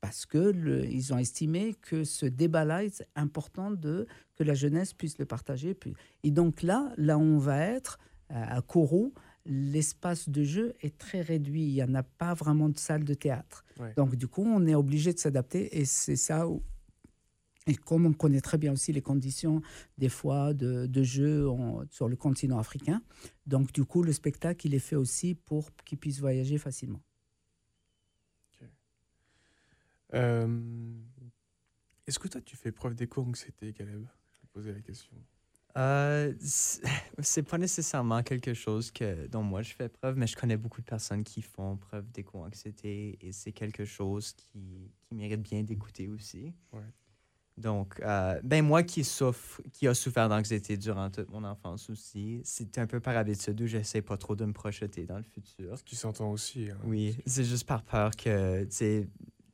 Parce 0.00 0.24
que 0.24 0.84
ils 0.86 1.12
ont 1.12 1.18
estimé 1.18 1.74
que 1.82 2.04
ce 2.04 2.26
débat-là 2.26 2.84
est 2.84 3.04
important 3.14 3.70
de 3.70 4.06
que 4.34 4.44
la 4.44 4.54
jeunesse 4.54 4.94
puisse 4.94 5.18
le 5.18 5.26
partager. 5.26 5.76
Et 6.22 6.30
donc 6.30 6.62
là, 6.62 6.92
là 6.96 7.18
où 7.18 7.22
on 7.22 7.38
va 7.38 7.58
être 7.58 7.98
euh, 8.30 8.42
à 8.48 8.62
Kourou, 8.62 9.12
l'espace 9.44 10.28
de 10.28 10.42
jeu 10.42 10.74
est 10.80 10.96
très 10.96 11.20
réduit. 11.20 11.64
Il 11.64 11.74
n'y 11.74 11.82
en 11.82 11.94
a 11.94 12.02
pas 12.02 12.34
vraiment 12.34 12.68
de 12.68 12.78
salle 12.78 13.04
de 13.04 13.14
théâtre. 13.14 13.64
Donc 13.96 14.16
du 14.16 14.26
coup, 14.26 14.44
on 14.44 14.66
est 14.66 14.74
obligé 14.74 15.12
de 15.12 15.18
s'adapter 15.18 15.78
et 15.78 15.84
c'est 15.84 16.16
ça 16.16 16.48
où 16.48 16.62
et 17.66 17.76
comme 17.76 18.06
on 18.06 18.12
connaît 18.12 18.40
très 18.40 18.58
bien 18.58 18.72
aussi 18.72 18.92
les 18.92 19.02
conditions, 19.02 19.60
des 19.98 20.08
fois, 20.08 20.54
de, 20.54 20.86
de 20.86 21.02
jeu 21.02 21.46
sur 21.90 22.08
le 22.08 22.16
continent 22.16 22.58
africain, 22.58 23.02
donc 23.46 23.72
du 23.72 23.84
coup, 23.84 24.02
le 24.02 24.12
spectacle, 24.12 24.66
il 24.66 24.74
est 24.74 24.80
fait 24.80 24.96
aussi 24.96 25.34
pour 25.34 25.70
qu'ils 25.84 25.98
puissent 25.98 26.20
voyager 26.20 26.58
facilement. 26.58 27.00
Euh, 28.62 28.66
est-ce 32.06 32.18
que 32.18 32.28
toi, 32.28 32.40
tu 32.40 32.56
fais 32.56 32.72
preuve 32.72 32.94
d'éco-anxiété, 32.94 33.72
Caleb? 33.72 34.06
Je 34.32 34.40
vais 34.40 34.48
poser 34.52 34.72
la 34.72 34.80
question. 34.80 35.16
Euh, 35.76 36.34
c'est 37.18 37.42
pas 37.42 37.58
nécessairement 37.58 38.22
quelque 38.22 38.54
chose 38.54 38.90
que, 38.90 39.26
dont 39.28 39.42
moi 39.42 39.62
je 39.62 39.74
fais 39.74 39.88
preuve, 39.88 40.16
mais 40.16 40.26
je 40.26 40.36
connais 40.36 40.56
beaucoup 40.56 40.80
de 40.80 40.86
personnes 40.86 41.22
qui 41.22 41.42
font 41.42 41.76
preuve 41.76 42.10
d'éco-anxiété 42.10 43.18
et 43.20 43.32
c'est 43.32 43.52
quelque 43.52 43.84
chose 43.84 44.32
qui, 44.32 44.90
qui 45.00 45.14
mérite 45.14 45.42
bien 45.42 45.62
d'écouter 45.62 46.08
aussi. 46.08 46.52
Ouais. 46.72 46.82
Donc, 47.56 48.00
euh, 48.00 48.40
ben 48.42 48.64
moi 48.64 48.82
qui 48.82 49.04
souffre, 49.04 49.60
qui 49.72 49.86
a 49.86 49.92
souffert 49.92 50.28
d'anxiété 50.28 50.78
durant 50.78 51.10
toute 51.10 51.28
mon 51.28 51.44
enfance 51.44 51.90
aussi, 51.90 52.40
c'est 52.42 52.78
un 52.78 52.86
peu 52.86 53.00
par 53.00 53.16
habitude 53.16 53.60
où 53.60 53.66
j'essaie 53.66 54.00
pas 54.00 54.16
trop 54.16 54.34
de 54.34 54.46
me 54.46 54.52
projeter 54.52 55.04
dans 55.04 55.18
le 55.18 55.24
futur. 55.24 55.76
Ce 55.76 55.84
qui 55.84 55.94
s'entend 55.94 56.30
aussi. 56.30 56.70
Hein. 56.70 56.78
Oui, 56.84 57.16
c'est 57.26 57.44
juste 57.44 57.66
par 57.66 57.82
peur 57.82 58.16
que, 58.16 58.66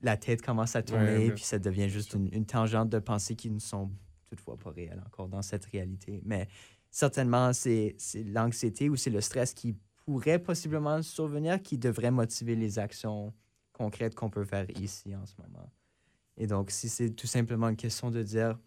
la 0.02 0.16
tête 0.16 0.42
commence 0.42 0.76
à 0.76 0.82
tourner, 0.82 1.30
puis 1.30 1.44
ça 1.44 1.58
devient 1.58 1.88
juste 1.88 2.14
une, 2.14 2.46
tangente 2.46 2.90
de 2.90 2.98
pensées 2.98 3.36
qui 3.36 3.50
ne 3.50 3.58
sont 3.58 3.90
toutefois 4.28 4.56
pas 4.56 4.70
réelles 4.70 5.02
encore 5.06 5.28
dans 5.28 5.42
cette 5.42 5.64
réalité. 5.66 6.20
Mais 6.24 6.48
certainement, 6.90 7.52
c'est 7.52 7.96
l'anxiété 8.26 8.88
ou 8.88 8.96
c'est 8.96 9.10
le 9.10 9.20
stress 9.20 9.54
qui 9.54 9.76
pourrait 10.04 10.38
possiblement 10.38 11.02
survenir 11.02 11.62
qui 11.62 11.78
devrait 11.78 12.10
motiver 12.10 12.54
les 12.54 12.78
actions 12.78 13.32
concrètes 13.72 14.14
qu'on 14.14 14.30
peut 14.30 14.44
faire 14.44 14.66
ici 14.80 15.14
en 15.14 15.26
ce 15.26 15.34
moment. 15.38 15.68
Et 16.36 16.46
donc, 16.46 16.70
si 16.70 16.88
c'est 16.88 17.10
tout 17.10 17.26
simplement 17.26 17.68
une 17.68 17.76
question 17.76 18.10
de 18.10 18.22
dire 18.22 18.58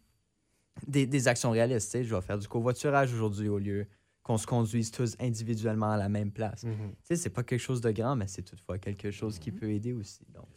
des, 0.88 1.05
des 1.05 1.27
actions 1.27 1.51
réalistes, 1.51 2.03
je 2.03 2.15
vais 2.15 2.21
faire 2.21 2.38
du 2.38 2.47
covoiturage 2.47 3.13
aujourd'hui 3.13 3.49
au 3.49 3.59
lieu 3.59 3.88
qu'on 4.23 4.38
se 4.38 4.45
conduise 4.45 4.91
tous 4.91 5.15
individuellement 5.19 5.91
à 5.91 5.97
la 5.97 6.09
même 6.09 6.32
place. 6.32 6.63
Mm 6.63 6.71
-hmm. 6.71 7.15
C'est 7.15 7.30
pas 7.30 7.43
quelque 7.43 7.61
chose 7.61 7.82
de 7.82 7.91
grand, 7.91 8.15
mais 8.15 8.27
c'est 8.27 8.43
toutefois 8.43 8.77
quelque 8.77 9.11
chose 9.11 9.39
qui 9.39 9.51
mhm. 9.51 9.59
peut 9.59 9.71
aider 9.71 9.93
aussi. 9.93 10.25
Donc, 10.34 10.47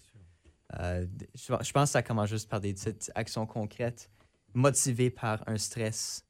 euh, 0.81 1.07
je, 1.35 1.53
je, 1.61 1.73
pense 1.73 1.91
que 1.91 1.93
ça 1.93 2.03
commence 2.03 2.31
juste 2.31 2.49
par 2.49 2.61
des 2.61 2.73
petites 2.73 3.11
actions 3.15 3.47
concrètes 3.47 4.11
motivées 4.55 5.11
par 5.11 5.43
un 5.47 5.59
stress 5.59 6.25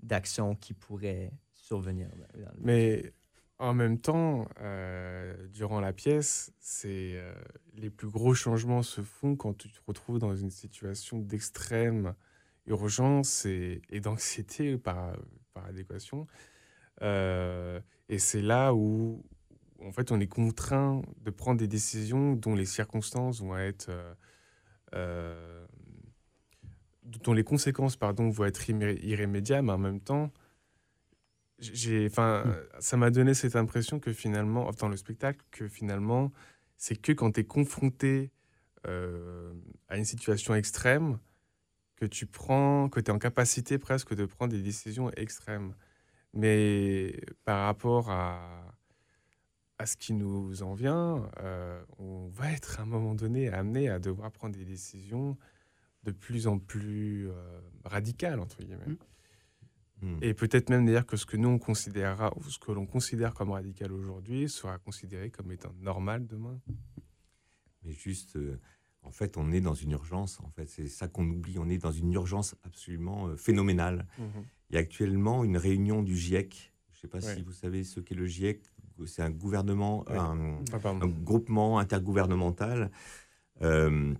d'action 0.00 0.54
qui 0.54 0.74
pourrait 0.74 1.32
survenir. 1.52 2.08
mais 2.60 3.12
en 3.58 3.74
même 3.74 3.98
temps, 3.98 4.48
euh, 4.60 5.48
durant 5.48 5.80
la 5.80 5.92
pièce, 5.92 6.52
c'est 6.60 7.14
euh, 7.14 7.34
les 7.74 7.90
plus 7.90 8.08
gros 8.08 8.32
changements 8.34 8.82
se 8.82 9.00
font 9.00 9.34
quand 9.34 9.54
tu 9.54 9.68
te 9.68 9.80
retrouves 9.86 10.20
dans 10.20 10.36
une 10.36 10.50
situation 10.50 11.18
d'extrême 11.18 12.14
urgence 12.66 13.46
et, 13.46 13.82
d'anxiété 14.00 14.78
par, 14.78 15.16
par 15.52 15.64
adéquation. 15.66 16.26
Et 17.00 18.18
c'est 18.18 18.42
là 18.42 18.74
où, 18.74 19.24
en 19.84 19.92
fait, 19.92 20.12
on 20.12 20.20
est 20.20 20.26
contraint 20.26 21.02
de 21.22 21.30
prendre 21.30 21.58
des 21.58 21.68
décisions 21.68 22.34
dont 22.34 22.54
les 22.54 22.66
circonstances 22.66 23.40
vont 23.40 23.56
être, 23.56 23.90
dont 27.22 27.32
les 27.32 27.44
conséquences, 27.44 27.96
pardon, 27.96 28.28
vont 28.28 28.44
être 28.44 28.68
irrémédiables, 28.70 29.66
mais 29.66 29.72
en 29.72 29.78
même 29.78 30.00
temps, 30.00 30.32
enfin, 32.06 32.44
hmm. 32.44 32.54
ça 32.80 32.96
m'a 32.96 33.10
donné 33.10 33.34
cette 33.34 33.56
impression 33.56 33.98
que 34.00 34.12
finalement, 34.12 34.70
dans 34.72 34.88
le 34.88 34.96
spectacle, 34.96 35.44
que 35.50 35.68
finalement, 35.68 36.32
c'est 36.76 36.96
que 37.00 37.12
quand 37.12 37.32
tu 37.32 37.40
es 37.40 37.44
confronté 37.44 38.30
euh, 38.86 39.52
à 39.88 39.96
une 39.96 40.04
situation 40.04 40.54
extrême, 40.54 41.18
que 41.96 42.06
tu 42.06 42.26
prends, 42.26 42.88
que 42.88 43.00
tu 43.00 43.10
es 43.10 43.14
en 43.14 43.18
capacité 43.18 43.78
presque 43.78 44.14
de 44.14 44.24
prendre 44.24 44.52
des 44.52 44.62
décisions 44.62 45.10
extrêmes. 45.12 45.74
Mais 46.32 47.20
par 47.44 47.64
rapport 47.66 48.10
à, 48.10 48.77
à 49.78 49.86
ce 49.86 49.96
qui 49.96 50.12
nous 50.12 50.62
en 50.62 50.74
vient, 50.74 51.30
euh, 51.40 51.82
on 51.98 52.26
va 52.28 52.52
être 52.52 52.80
à 52.80 52.82
un 52.82 52.86
moment 52.86 53.14
donné 53.14 53.48
amené 53.48 53.88
à 53.88 54.00
devoir 54.00 54.32
prendre 54.32 54.56
des 54.56 54.64
décisions 54.64 55.36
de 56.02 56.10
plus 56.10 56.48
en 56.48 56.58
plus 56.58 57.28
euh, 57.28 57.60
radicales, 57.84 58.40
entre 58.40 58.58
guillemets. 58.62 58.86
Hmm. 58.86 58.96
Hmm. 60.00 60.18
Et 60.22 60.34
peut-être 60.34 60.70
même 60.70 60.86
d'ailleurs 60.86 61.06
que 61.06 61.16
ce 61.16 61.26
que 61.26 61.36
nous 61.36 61.48
on 61.48 61.58
considérera, 61.58 62.32
ou 62.36 62.42
ce 62.44 62.58
que 62.58 62.72
l'on 62.72 62.86
considère 62.86 63.34
comme 63.34 63.50
radical 63.50 63.92
aujourd'hui, 63.92 64.48
sera 64.48 64.78
considéré 64.78 65.30
comme 65.30 65.50
étant 65.52 65.72
normal 65.80 66.26
demain. 66.26 66.60
Mais 67.84 67.92
juste, 67.92 68.36
euh, 68.36 68.60
en 69.02 69.10
fait, 69.12 69.36
on 69.36 69.52
est 69.52 69.60
dans 69.60 69.74
une 69.74 69.92
urgence. 69.92 70.40
En 70.40 70.50
fait, 70.50 70.66
c'est 70.66 70.88
ça 70.88 71.06
qu'on 71.06 71.28
oublie. 71.28 71.58
On 71.58 71.68
est 71.68 71.78
dans 71.78 71.92
une 71.92 72.12
urgence 72.12 72.56
absolument 72.64 73.36
phénoménale. 73.36 74.06
Mhm. 74.18 74.44
Il 74.70 74.74
y 74.74 74.76
a 74.76 74.80
actuellement 74.80 75.44
une 75.44 75.56
réunion 75.56 76.02
du 76.02 76.16
GIEC. 76.16 76.72
Je 76.90 76.96
ne 76.96 77.00
sais 77.00 77.08
pas 77.08 77.20
si 77.20 77.42
vous 77.42 77.52
savez 77.52 77.84
ce 77.84 78.00
qu'est 78.00 78.16
le 78.16 78.26
GIEC. 78.26 78.60
C'est 79.06 79.22
un 79.22 79.30
gouvernement, 79.30 80.04
un, 80.08 80.58
ah, 80.72 80.88
un, 80.88 80.98
groupement 81.06 81.78
intergouvernemental. 81.78 82.90
Euh, 83.62 84.14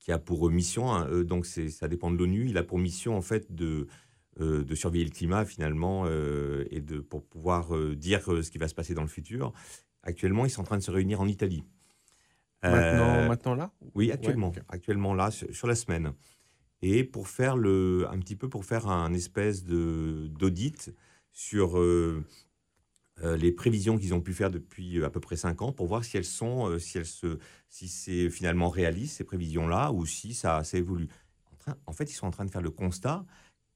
qui 0.00 0.12
a 0.12 0.18
pour 0.20 0.48
mission, 0.50 0.92
hein, 0.92 1.24
donc 1.24 1.46
ça 1.46 1.88
dépend 1.88 2.12
de 2.12 2.16
l'ONU, 2.16 2.46
il 2.48 2.58
a 2.58 2.62
pour 2.62 2.78
mission 2.78 3.16
en 3.16 3.22
fait 3.22 3.52
de, 3.52 3.88
euh, 4.38 4.64
de 4.64 4.74
surveiller 4.74 5.06
le 5.06 5.10
climat 5.10 5.46
finalement 5.46 6.04
euh, 6.04 6.66
et 6.70 6.82
de, 6.82 6.98
pour 6.98 7.24
pouvoir 7.24 7.74
euh, 7.74 7.96
dire 7.96 8.20
ce 8.20 8.50
qui 8.50 8.58
va 8.58 8.68
se 8.68 8.74
passer 8.74 8.92
dans 8.92 9.00
le 9.00 9.08
futur. 9.08 9.54
Actuellement, 10.02 10.44
ils 10.44 10.50
sont 10.50 10.60
en 10.60 10.64
train 10.64 10.76
de 10.76 10.82
se 10.82 10.90
réunir 10.90 11.22
en 11.22 11.26
Italie. 11.26 11.64
Maintenant, 12.62 13.28
maintenant 13.28 13.54
là? 13.54 13.72
Oui, 13.94 14.12
actuellement, 14.12 14.52
actuellement 14.68 15.14
là, 15.14 15.30
sur, 15.30 15.66
la 15.66 15.74
semaine. 15.74 16.12
Et 16.82 17.02
pour 17.02 17.28
faire 17.28 17.56
le, 17.56 18.06
un 18.10 18.18
petit 18.18 18.36
peu 18.36 18.50
pour 18.50 18.66
faire 18.66 18.88
un 18.88 19.14
espèce 19.14 19.64
de 19.64 20.28
d'audit 20.28 20.92
sur 21.32 21.80
les 23.22 23.50
prévisions 23.50 23.96
qu'ils 23.98 24.12
ont 24.12 24.20
pu 24.20 24.34
faire 24.34 24.50
depuis 24.50 25.02
à 25.02 25.10
peu 25.10 25.20
près 25.20 25.36
cinq 25.36 25.62
ans 25.62 25.72
pour 25.72 25.86
voir 25.86 26.04
si 26.04 26.16
elles 26.18 26.24
sont, 26.24 26.78
si 26.78 26.98
elles 26.98 27.06
se, 27.06 27.38
si 27.68 27.88
c'est 27.88 28.28
finalement 28.28 28.68
réaliste 28.68 29.16
ces 29.16 29.24
prévisions-là 29.24 29.90
ou 29.92 30.04
si 30.04 30.34
ça, 30.34 30.62
ça 30.64 30.76
évolue. 30.76 31.08
En, 31.66 31.72
en 31.86 31.92
fait, 31.92 32.10
ils 32.10 32.14
sont 32.14 32.26
en 32.26 32.30
train 32.30 32.44
de 32.44 32.50
faire 32.50 32.62
le 32.62 32.70
constat 32.70 33.24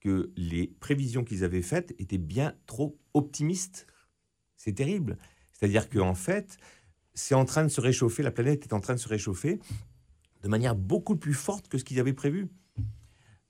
que 0.00 0.30
les 0.36 0.66
prévisions 0.80 1.24
qu'ils 1.24 1.44
avaient 1.44 1.62
faites 1.62 1.94
étaient 1.98 2.18
bien 2.18 2.54
trop 2.66 2.98
optimistes. 3.14 3.86
C'est 4.56 4.74
terrible. 4.74 5.16
C'est-à-dire 5.52 5.88
qu'en 5.88 6.14
fait, 6.14 6.58
c'est 7.14 7.34
en 7.34 7.44
train 7.44 7.64
de 7.64 7.68
se 7.68 7.80
réchauffer, 7.80 8.22
la 8.22 8.30
planète 8.30 8.64
est 8.64 8.72
en 8.72 8.80
train 8.80 8.94
de 8.94 9.00
se 9.00 9.08
réchauffer 9.08 9.58
de 10.42 10.48
manière 10.48 10.74
beaucoup 10.74 11.16
plus 11.16 11.34
forte 11.34 11.68
que 11.68 11.78
ce 11.78 11.84
qu'ils 11.84 12.00
avaient 12.00 12.14
prévu. 12.14 12.48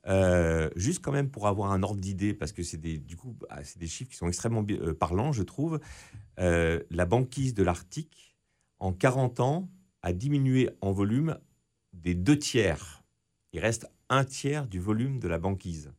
Euh, 0.07 0.71
juste 0.77 1.03
quand 1.03 1.13
même 1.13 1.31
pour 1.31 1.47
avoir 1.47 1.73
un 1.73 1.83
ordre 1.83 2.01
d'idée, 2.01 2.33
parce 2.33 2.53
que 2.53 2.63
c'est 2.63 2.79
des, 2.79 2.99
du 2.99 3.17
coup, 3.17 3.37
bah, 3.41 3.63
c'est 3.63 3.79
des 3.79 3.87
chiffres 3.87 4.11
qui 4.11 4.17
sont 4.17 4.29
extrêmement 4.29 4.65
euh, 4.71 4.95
parlants, 4.95 5.33
je 5.33 5.43
trouve. 5.43 5.81
Euh, 6.39 6.81
la 6.91 7.05
banquise 7.05 7.55
de 7.55 7.63
l'Arctique, 7.63 8.37
en 8.79 8.93
40 8.93 9.41
ans, 9.41 9.71
a 10.03 10.13
diminué 10.13 10.71
en 10.81 10.93
volume 10.93 11.39
des 11.93 12.15
deux 12.15 12.39
tiers. 12.39 13.03
Il 13.53 13.61
reste 13.61 13.91
un 14.09 14.25
tiers 14.25 14.67
du 14.67 14.81
volume 14.81 15.19
de 15.19 15.29
la 15.29 15.39
banquise. 15.39 15.93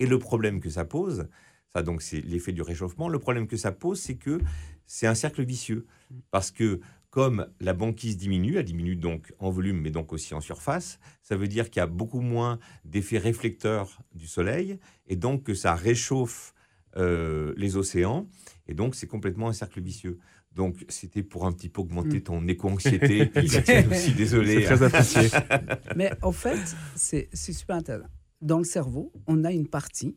Et 0.00 0.06
le 0.06 0.18
problème 0.18 0.60
que 0.60 0.70
ça 0.70 0.84
pose, 0.84 1.28
ça 1.72 1.82
donc 1.82 2.02
c'est 2.02 2.20
l'effet 2.20 2.52
du 2.52 2.62
réchauffement, 2.62 3.08
le 3.08 3.20
problème 3.20 3.46
que 3.46 3.56
ça 3.56 3.70
pose, 3.70 4.00
c'est 4.00 4.16
que 4.16 4.40
c'est 4.86 5.06
un 5.06 5.14
cercle 5.14 5.44
vicieux. 5.44 5.86
Parce 6.32 6.50
que 6.50 6.80
comme 7.14 7.46
la 7.60 7.74
banquise 7.74 8.16
diminue, 8.16 8.56
elle 8.56 8.64
diminue 8.64 8.96
donc 8.96 9.32
en 9.38 9.48
volume, 9.48 9.80
mais 9.80 9.92
donc 9.92 10.12
aussi 10.12 10.34
en 10.34 10.40
surface, 10.40 10.98
ça 11.22 11.36
veut 11.36 11.46
dire 11.46 11.70
qu'il 11.70 11.78
y 11.78 11.82
a 11.84 11.86
beaucoup 11.86 12.20
moins 12.20 12.58
d'effets 12.84 13.18
réflecteurs 13.18 14.02
du 14.16 14.26
soleil, 14.26 14.80
et 15.06 15.14
donc 15.14 15.44
que 15.44 15.54
ça 15.54 15.76
réchauffe 15.76 16.54
euh, 16.96 17.54
les 17.56 17.76
océans, 17.76 18.28
et 18.66 18.74
donc 18.74 18.96
c'est 18.96 19.06
complètement 19.06 19.48
un 19.48 19.52
cercle 19.52 19.80
vicieux. 19.80 20.18
Donc, 20.50 20.84
c'était 20.88 21.22
pour 21.22 21.46
un 21.46 21.52
petit 21.52 21.68
peu 21.68 21.82
augmenter 21.82 22.18
mm. 22.18 22.22
ton 22.22 22.48
éco-anxiété. 22.48 23.30
aussi, 23.90 24.12
désolé. 24.14 24.60
C'est 24.60 24.74
très 24.74 24.82
apprécié. 24.82 25.28
Mais 25.96 26.10
en 26.20 26.32
fait, 26.32 26.58
c'est 26.96 27.28
super 27.32 27.76
intéressant. 27.76 28.08
Dans 28.40 28.58
le 28.58 28.64
cerveau, 28.64 29.12
on 29.28 29.44
a 29.44 29.52
une 29.52 29.68
partie 29.68 30.16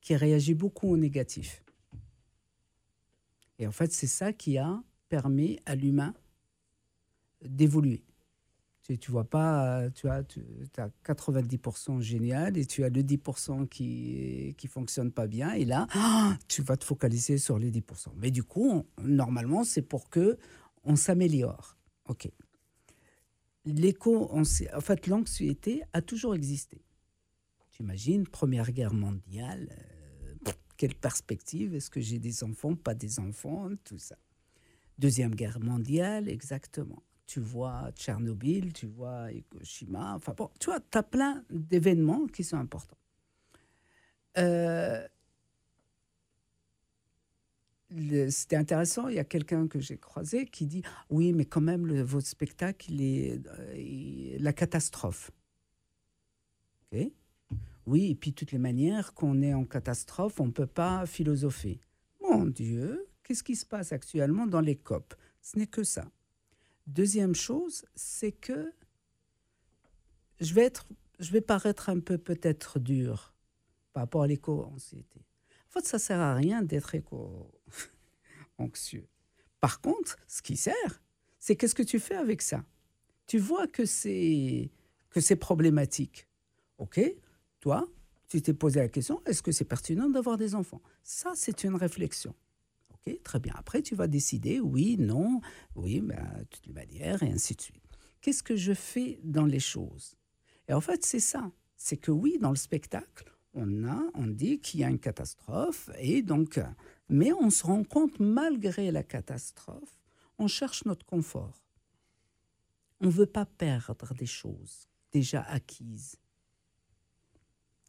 qui 0.00 0.16
réagit 0.16 0.54
beaucoup 0.54 0.88
au 0.88 0.96
négatif. 0.96 1.62
Et 3.58 3.66
en 3.66 3.72
fait, 3.72 3.92
c'est 3.92 4.06
ça 4.06 4.32
qui 4.32 4.56
a 4.56 4.82
permis 5.14 5.60
à 5.64 5.76
l'humain 5.76 6.12
d'évoluer. 7.44 8.02
Tu, 8.82 8.98
tu 8.98 9.12
vois 9.12 9.30
pas, 9.30 9.88
tu 9.90 10.08
as, 10.08 10.24
tu 10.24 10.42
as 10.76 10.90
90% 11.06 12.00
génial 12.00 12.58
et 12.58 12.66
tu 12.66 12.82
as 12.82 12.88
le 12.88 13.02
10% 13.02 13.68
qui 13.68 14.54
qui 14.58 14.66
fonctionne 14.66 15.12
pas 15.12 15.28
bien 15.28 15.52
et 15.52 15.64
là, 15.64 15.86
tu 16.48 16.62
vas 16.62 16.76
te 16.76 16.84
focaliser 16.84 17.38
sur 17.38 17.60
les 17.60 17.70
10%. 17.70 18.08
Mais 18.16 18.32
du 18.32 18.42
coup, 18.42 18.84
normalement, 19.00 19.62
c'est 19.62 19.82
pour 19.82 20.10
que 20.10 20.36
on 20.82 20.96
s'améliore. 20.96 21.76
OK. 22.08 22.28
L'écho, 23.64 24.28
en 24.32 24.44
fait, 24.80 25.06
l'anxiété 25.06 25.82
a 25.92 26.02
toujours 26.02 26.34
existé. 26.34 26.84
Tu 27.70 27.84
imagines, 27.84 28.26
Première 28.26 28.72
Guerre 28.72 28.92
mondiale, 28.92 29.68
euh, 29.70 30.52
quelle 30.76 30.96
perspective? 30.96 31.74
Est-ce 31.74 31.88
que 31.88 32.00
j'ai 32.00 32.18
des 32.18 32.42
enfants, 32.42 32.74
pas 32.74 32.94
des 32.94 33.20
enfants, 33.20 33.70
tout 33.84 33.98
ça. 33.98 34.16
Deuxième 34.98 35.34
Guerre 35.34 35.60
mondiale, 35.60 36.28
exactement. 36.28 37.02
Tu 37.26 37.40
vois 37.40 37.90
Tchernobyl, 37.96 38.72
tu 38.72 38.86
vois 38.86 39.28
Hiroshima, 39.32 40.14
enfin 40.14 40.34
bon, 40.36 40.50
tu 40.60 40.66
vois, 40.66 40.80
tu 40.80 40.98
as 40.98 41.02
plein 41.02 41.44
d'événements 41.50 42.26
qui 42.26 42.44
sont 42.44 42.58
importants. 42.58 42.98
Euh, 44.36 45.06
c'était 48.30 48.56
intéressant, 48.56 49.08
il 49.08 49.16
y 49.16 49.18
a 49.18 49.24
quelqu'un 49.24 49.68
que 49.68 49.78
j'ai 49.78 49.98
croisé 49.98 50.46
qui 50.46 50.66
dit 50.66 50.82
Oui, 51.10 51.32
mais 51.32 51.44
quand 51.44 51.60
même, 51.60 51.86
votre 52.02 52.26
spectacle, 52.26 52.92
il 52.92 53.02
est 53.02 53.40
euh, 53.46 54.36
la 54.40 54.52
catastrophe. 54.52 55.30
Ok 56.92 57.10
Oui, 57.86 58.10
et 58.10 58.14
puis, 58.14 58.32
toutes 58.32 58.52
les 58.52 58.58
manières, 58.58 59.14
qu'on 59.14 59.42
est 59.42 59.54
en 59.54 59.64
catastrophe, 59.64 60.40
on 60.40 60.46
ne 60.46 60.52
peut 60.52 60.66
pas 60.66 61.06
philosopher. 61.06 61.80
Mon 62.20 62.46
Dieu, 62.46 63.06
Qu'est-ce 63.24 63.42
qui 63.42 63.56
se 63.56 63.66
passe 63.66 63.92
actuellement 63.92 64.46
dans 64.46 64.60
les 64.60 64.76
COP? 64.76 65.14
Ce 65.40 65.58
n'est 65.58 65.66
que 65.66 65.82
ça. 65.82 66.08
Deuxième 66.86 67.34
chose, 67.34 67.86
c'est 67.94 68.32
que 68.32 68.70
je 70.40 70.52
vais, 70.52 70.64
être, 70.64 70.86
je 71.18 71.32
vais 71.32 71.40
paraître 71.40 71.88
un 71.88 72.00
peu 72.00 72.18
peut-être 72.18 72.78
dur 72.78 73.34
par 73.94 74.02
rapport 74.02 74.24
à 74.24 74.26
l'éco-anxiété. 74.26 75.24
En 75.68 75.72
fait, 75.72 75.86
ça 75.86 75.96
ne 75.96 76.02
sert 76.02 76.20
à 76.20 76.34
rien 76.34 76.62
d'être 76.62 76.94
éco-anxieux. 76.94 77.48
Par 79.58 79.80
contre, 79.80 80.18
ce 80.28 80.42
qui 80.42 80.58
sert, 80.58 81.02
c'est 81.38 81.56
qu'est-ce 81.56 81.74
que 81.74 81.82
tu 81.82 81.98
fais 81.98 82.16
avec 82.16 82.42
ça? 82.42 82.62
Tu 83.26 83.38
vois 83.38 83.66
que 83.66 83.86
c'est 83.86 84.70
que 85.08 85.20
c'est 85.20 85.36
problématique. 85.36 86.28
OK 86.76 87.00
Toi, 87.60 87.88
tu 88.28 88.42
t'es 88.42 88.52
posé 88.52 88.80
la 88.80 88.88
question, 88.88 89.22
est-ce 89.24 89.42
que 89.42 89.52
c'est 89.52 89.64
pertinent 89.64 90.10
d'avoir 90.10 90.36
des 90.36 90.54
enfants? 90.54 90.82
Ça, 91.02 91.32
c'est 91.34 91.64
une 91.64 91.76
réflexion 91.76 92.34
très 93.22 93.40
bien. 93.40 93.54
Après, 93.56 93.82
tu 93.82 93.94
vas 93.94 94.06
décider, 94.06 94.60
oui, 94.60 94.96
non, 94.98 95.40
oui, 95.74 96.00
ben, 96.00 96.44
toute 96.50 96.68
manière, 96.68 97.22
et 97.22 97.30
ainsi 97.30 97.54
de 97.54 97.60
suite. 97.60 97.82
Qu'est-ce 98.20 98.42
que 98.42 98.56
je 98.56 98.72
fais 98.72 99.20
dans 99.22 99.46
les 99.46 99.60
choses? 99.60 100.16
Et 100.68 100.72
en 100.72 100.80
fait, 100.80 101.04
c'est 101.04 101.20
ça. 101.20 101.50
C'est 101.76 101.98
que 101.98 102.10
oui, 102.10 102.38
dans 102.40 102.50
le 102.50 102.56
spectacle, 102.56 103.30
on 103.52 103.86
a, 103.86 104.02
on 104.14 104.26
dit 104.26 104.58
qu'il 104.60 104.80
y 104.80 104.84
a 104.84 104.88
une 104.88 104.98
catastrophe, 104.98 105.90
et 105.98 106.22
donc, 106.22 106.60
mais 107.08 107.32
on 107.32 107.50
se 107.50 107.66
rend 107.66 107.84
compte, 107.84 108.18
malgré 108.18 108.90
la 108.90 109.02
catastrophe, 109.02 110.00
on 110.38 110.48
cherche 110.48 110.84
notre 110.84 111.04
confort. 111.04 111.62
On 113.00 113.06
ne 113.06 113.12
veut 113.12 113.26
pas 113.26 113.44
perdre 113.44 114.14
des 114.14 114.26
choses 114.26 114.88
déjà 115.12 115.42
acquises. 115.42 116.16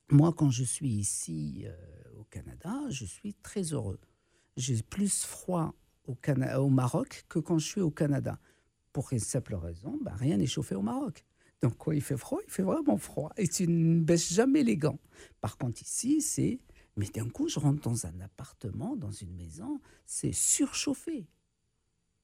Moi, 0.09 0.33
quand 0.33 0.51
je 0.51 0.63
suis 0.63 0.89
ici 0.89 1.63
euh, 1.65 1.75
au 2.19 2.23
Canada, 2.25 2.81
je 2.89 3.05
suis 3.05 3.33
très 3.35 3.73
heureux 3.73 3.99
j'ai 4.57 4.81
plus 4.81 5.23
froid 5.23 5.73
au, 6.07 6.69
Maroc 6.69 7.25
que 7.29 7.39
quand 7.39 7.57
je 7.57 7.65
suis 7.65 7.81
au 7.81 7.91
Canada. 7.91 8.39
Pour 8.93 9.11
une 9.11 9.19
simple 9.19 9.55
raison, 9.55 9.99
bah, 10.01 10.13
rien 10.15 10.37
n'est 10.37 10.45
chauffé 10.45 10.75
au 10.75 10.81
Maroc. 10.81 11.25
Donc 11.61 11.77
quand 11.77 11.91
il 11.91 12.01
fait 12.01 12.17
froid, 12.17 12.39
il 12.45 12.51
fait 12.51 12.63
vraiment 12.63 12.97
froid. 12.97 13.31
Et 13.37 13.47
tu 13.47 13.67
ne 13.67 13.99
baisses 13.99 14.33
jamais 14.33 14.63
les 14.63 14.77
gants. 14.77 14.99
Par 15.41 15.57
contre, 15.57 15.81
ici, 15.81 16.21
c'est... 16.21 16.59
Mais 16.97 17.07
d'un 17.07 17.27
coup, 17.27 17.49
je 17.49 17.59
rentre 17.59 17.81
dans 17.81 18.05
un 18.05 18.21
appartement, 18.21 18.95
dans 18.95 19.11
une 19.11 19.35
maison, 19.35 19.81
c'est 20.05 20.31
surchauffé. 20.31 21.27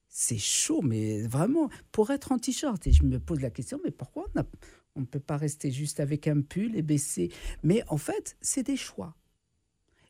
C'est 0.08 0.38
chaud, 0.38 0.82
mais 0.82 1.24
vraiment, 1.24 1.70
pour 1.92 2.12
être 2.12 2.32
en 2.32 2.38
t-shirt. 2.38 2.86
Et 2.88 2.94
je 2.94 3.04
me 3.04 3.20
pose 3.20 3.42
la 3.42 3.50
question, 3.50 3.82
mais 3.84 3.92
pourquoi 3.92 4.28
on 4.96 5.02
ne 5.02 5.06
peut 5.06 5.20
pas 5.20 5.36
rester 5.36 5.72
juste 5.72 6.00
avec 6.00 6.28
un 6.28 6.42
pull 6.42 6.76
et 6.78 6.82
baisser? 6.82 7.32
Mais 7.64 7.84
en 7.90 7.98
fait, 7.98 8.38
c'est 8.40 8.64
des 8.64 8.78
choix. 8.78 9.16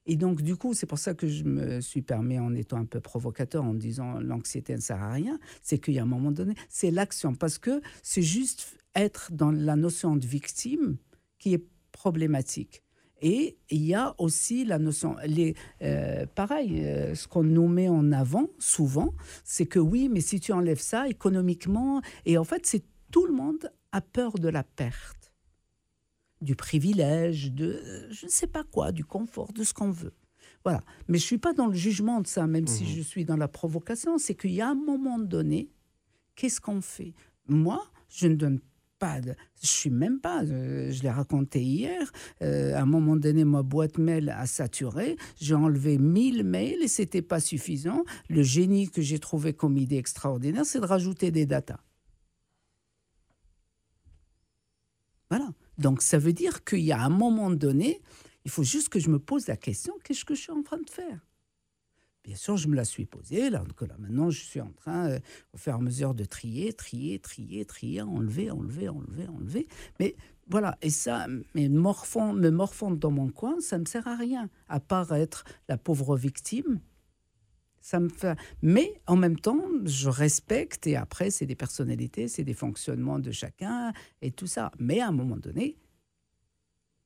Et 0.06 0.16
donc, 0.16 0.42
du 0.42 0.56
coup, 0.56 0.74
c'est 0.74 0.88
pour 0.88 0.98
ça 0.98 1.14
que 1.14 1.28
je 1.28 1.44
me 1.44 1.80
suis 1.82 2.02
permis, 2.02 2.40
en 2.40 2.54
étant 2.56 2.78
un 2.78 2.86
peu 2.86 3.00
provocateur, 3.00 3.64
en 3.64 3.74
disant 3.74 4.20
l'anxiété 4.20 4.76
ne 4.76 4.82
sert 4.82 5.02
à 5.02 5.12
rien, 5.12 5.40
c'est 5.62 5.78
qu'il 5.78 5.94
y 5.94 6.00
a 6.00 6.04
un 6.04 6.08
moment 6.08 6.32
donné, 6.32 6.56
c'est 6.70 6.92
l'action. 6.92 7.36
Parce 7.36 7.58
que 7.58 7.82
c'est 8.02 8.24
juste 8.24 8.78
être 8.96 9.32
dans 9.32 9.52
la 9.52 9.76
notion 9.76 10.16
de 10.16 10.26
victime 10.26 10.98
qui 11.38 11.54
est 11.54 11.64
problématique. 11.92 12.84
Et 13.22 13.58
il 13.70 13.86
y 13.86 13.94
a 13.94 14.16
aussi 14.18 14.66
la 14.66 14.80
notion, 14.80 15.16
les, 15.26 15.54
euh, 15.84 16.26
pareil, 16.34 16.84
euh, 16.84 17.14
ce 17.14 17.28
qu'on 17.28 17.44
nous 17.44 17.68
met 17.68 17.88
en 17.88 18.12
avant 18.12 18.50
souvent, 18.58 19.14
c'est 19.44 19.68
que 19.68 19.78
oui, 19.78 20.10
mais 20.10 20.22
si 20.22 20.40
tu 20.40 20.52
enlèves 20.52 20.80
ça 20.80 21.08
économiquement, 21.08 22.02
et 22.26 22.40
en 22.40 22.44
fait, 22.44 22.66
c'est 22.66 22.84
tout 23.12 23.28
le 23.28 23.34
monde 23.34 23.72
a 23.92 24.02
peur 24.02 24.34
de 24.40 24.50
la 24.50 24.64
perte 24.64 25.21
du 26.42 26.56
privilège, 26.56 27.52
de 27.52 27.80
je 28.10 28.26
ne 28.26 28.32
sais 28.32 28.48
pas 28.48 28.64
quoi, 28.64 28.92
du 28.92 29.06
confort, 29.06 29.54
de 29.54 29.64
ce 29.64 29.74
qu'on 29.74 29.92
veut. 29.92 30.14
Voilà. 30.64 30.82
Mais 31.08 31.18
je 31.18 31.24
suis 31.24 31.38
pas 31.38 31.54
dans 31.54 31.68
le 31.68 31.74
jugement 31.74 32.22
de 32.22 32.28
ça, 32.28 32.46
même 32.48 32.68
si 32.68 32.84
mhm. 32.84 32.90
je 32.90 33.02
suis 33.02 33.26
dans 33.26 33.38
la 33.38 33.48
provocation. 33.48 34.18
C'est 34.18 34.36
qu'il 34.36 34.52
y 34.52 34.62
a 34.62 34.70
un 34.70 34.76
moment 34.76 35.20
donné, 35.20 35.70
qu'est-ce 36.36 36.62
qu'on 36.62 36.82
fait? 36.82 37.14
Moi, 37.48 37.84
je 38.10 38.28
ne 38.28 38.36
donne 38.36 38.60
pas 39.00 39.20
de, 39.20 39.34
je 39.64 39.68
suis 39.68 39.90
même 39.90 40.20
pas, 40.20 40.44
euh, 40.44 40.92
je 40.92 41.02
l'ai 41.02 41.10
raconté 41.10 41.60
hier, 41.60 42.12
euh, 42.44 42.76
à 42.76 42.82
un 42.82 42.86
moment 42.86 43.16
donné, 43.16 43.44
ma 43.44 43.64
boîte 43.64 43.98
mail 43.98 44.30
a 44.30 44.46
saturé, 44.46 45.18
j'ai 45.40 45.56
enlevé 45.56 45.98
1000 45.98 46.44
mails 46.44 46.84
et 46.84 46.88
c'était 46.88 47.24
pas 47.24 47.40
suffisant. 47.40 48.04
Le 48.30 48.44
génie 48.44 48.90
que 48.90 49.02
j'ai 49.02 49.18
trouvé 49.18 49.54
comme 49.54 49.76
idée 49.78 49.98
extraordinaire, 49.98 50.66
c'est 50.66 50.80
de 50.80 50.86
rajouter 50.86 51.32
des 51.32 51.48
datas. 51.48 51.80
Voilà. 55.32 55.50
Donc 55.82 56.02
ça 56.02 56.18
veut 56.18 56.34
dire 56.34 56.64
qu'il 56.64 56.80
y 56.80 56.92
a 56.92 57.02
un 57.02 57.10
moment 57.10 57.50
donné, 57.50 58.02
il 58.46 58.52
faut 58.52 58.64
juste 58.64 58.90
que 58.90 59.00
je 59.00 59.10
me 59.10 59.20
pose 59.20 59.48
la 59.48 59.58
question, 59.58 59.94
qu'est-ce 60.04 60.24
que 60.24 60.36
je 60.36 60.42
suis 60.42 60.52
en 60.52 60.62
train 60.62 60.78
de 60.78 60.90
faire? 60.90 61.20
Bien 62.24 62.36
sûr, 62.36 62.56
je 62.56 62.68
me 62.68 62.76
la 62.76 62.86
suis 62.86 63.08
posée. 63.08 63.50
Là, 63.50 63.64
là 63.64 63.96
maintenant, 63.98 64.30
je 64.30 64.42
suis 64.42 64.62
en 64.62 64.72
train, 64.74 65.10
euh, 65.10 65.20
au 65.54 65.58
fur 65.58 65.74
et 65.74 65.76
à 65.76 65.80
mesure, 65.80 66.14
de 66.14 66.24
trier, 66.24 66.72
trier, 66.72 67.18
trier, 67.18 67.66
trier, 67.66 68.04
enlever, 68.04 68.52
enlever, 68.52 68.90
enlever, 68.90 69.28
enlever. 69.28 69.68
Mais 70.00 70.16
voilà, 70.48 70.78
et 70.84 70.92
ça, 70.92 71.26
mais 71.56 71.68
morfond, 71.68 72.34
me 72.34 72.52
morfondre 72.52 72.98
dans 72.98 73.10
mon 73.10 73.30
coin, 73.30 73.60
ça 73.60 73.78
ne 73.78 73.82
me 73.82 73.86
sert 73.88 74.08
à 74.08 74.16
rien, 74.16 74.52
à 74.70 74.80
part 74.80 75.12
être 75.14 75.46
la 75.68 75.78
pauvre 75.78 76.16
victime 76.16 76.80
ça 77.82 78.00
me 78.00 78.10
fait... 78.10 78.38
Mais 78.62 79.02
en 79.08 79.16
même 79.16 79.40
temps, 79.40 79.62
je 79.86 80.08
respecte, 80.08 80.86
et 80.88 80.96
après, 80.96 81.32
c'est 81.32 81.48
des 81.48 81.56
personnalités, 81.56 82.28
c'est 82.28 82.44
des 82.44 82.54
fonctionnements 82.54 83.20
de 83.20 83.32
chacun, 83.32 83.92
et 84.22 84.32
tout 84.32 84.48
ça. 84.48 84.72
Mais 84.80 85.00
à 85.02 85.08
un 85.08 85.12
moment 85.12 85.38
donné, 85.38 85.78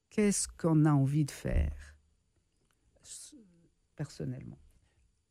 qu'est-ce 0.10 0.48
qu'on 0.48 0.86
a 0.86 0.92
envie 0.92 1.26
de 1.26 1.32
faire, 1.32 1.96
personnellement? 3.96 4.60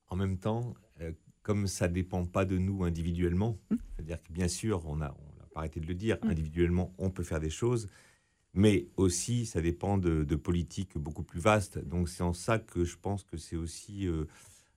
En 0.09 0.16
même 0.16 0.38
temps, 0.38 0.74
euh, 1.01 1.12
comme 1.42 1.66
ça 1.66 1.88
ne 1.88 1.95
dépend 1.95 2.24
pas 2.24 2.47
de 2.47 2.57
nous 2.57 2.84
individuellement, 2.84 3.59
hum. 3.70 3.78
c'est-à-dire 3.95 4.22
que 4.22 4.32
bien 4.32 4.49
sûr, 4.49 4.86
on 4.86 4.97
n'a 4.97 5.14
on 5.14 5.47
pas 5.49 5.61
arrêté 5.61 5.78
de 5.78 5.86
le 5.86 5.95
dire, 5.95 6.18
hum. 6.22 6.30
individuellement, 6.30 6.95
on 6.97 7.11
peut 7.11 7.22
faire 7.22 7.40
des 7.40 7.51
choses, 7.51 7.88
mais 8.55 8.86
aussi, 8.97 9.45
ça 9.47 9.61
dépend 9.61 9.99
de, 9.99 10.24
de 10.24 10.36
politiques 10.36 10.97
beaucoup 10.97 11.24
plus 11.24 11.40
vastes. 11.40 11.78
Donc 11.78 12.09
c'est 12.09 12.22
en 12.22 12.32
ça 12.32 12.59
que 12.59 12.84
je 12.84 12.97
pense 12.97 13.24
que 13.24 13.36
c'est 13.36 13.57
aussi... 13.57 14.07
Euh, 14.07 14.24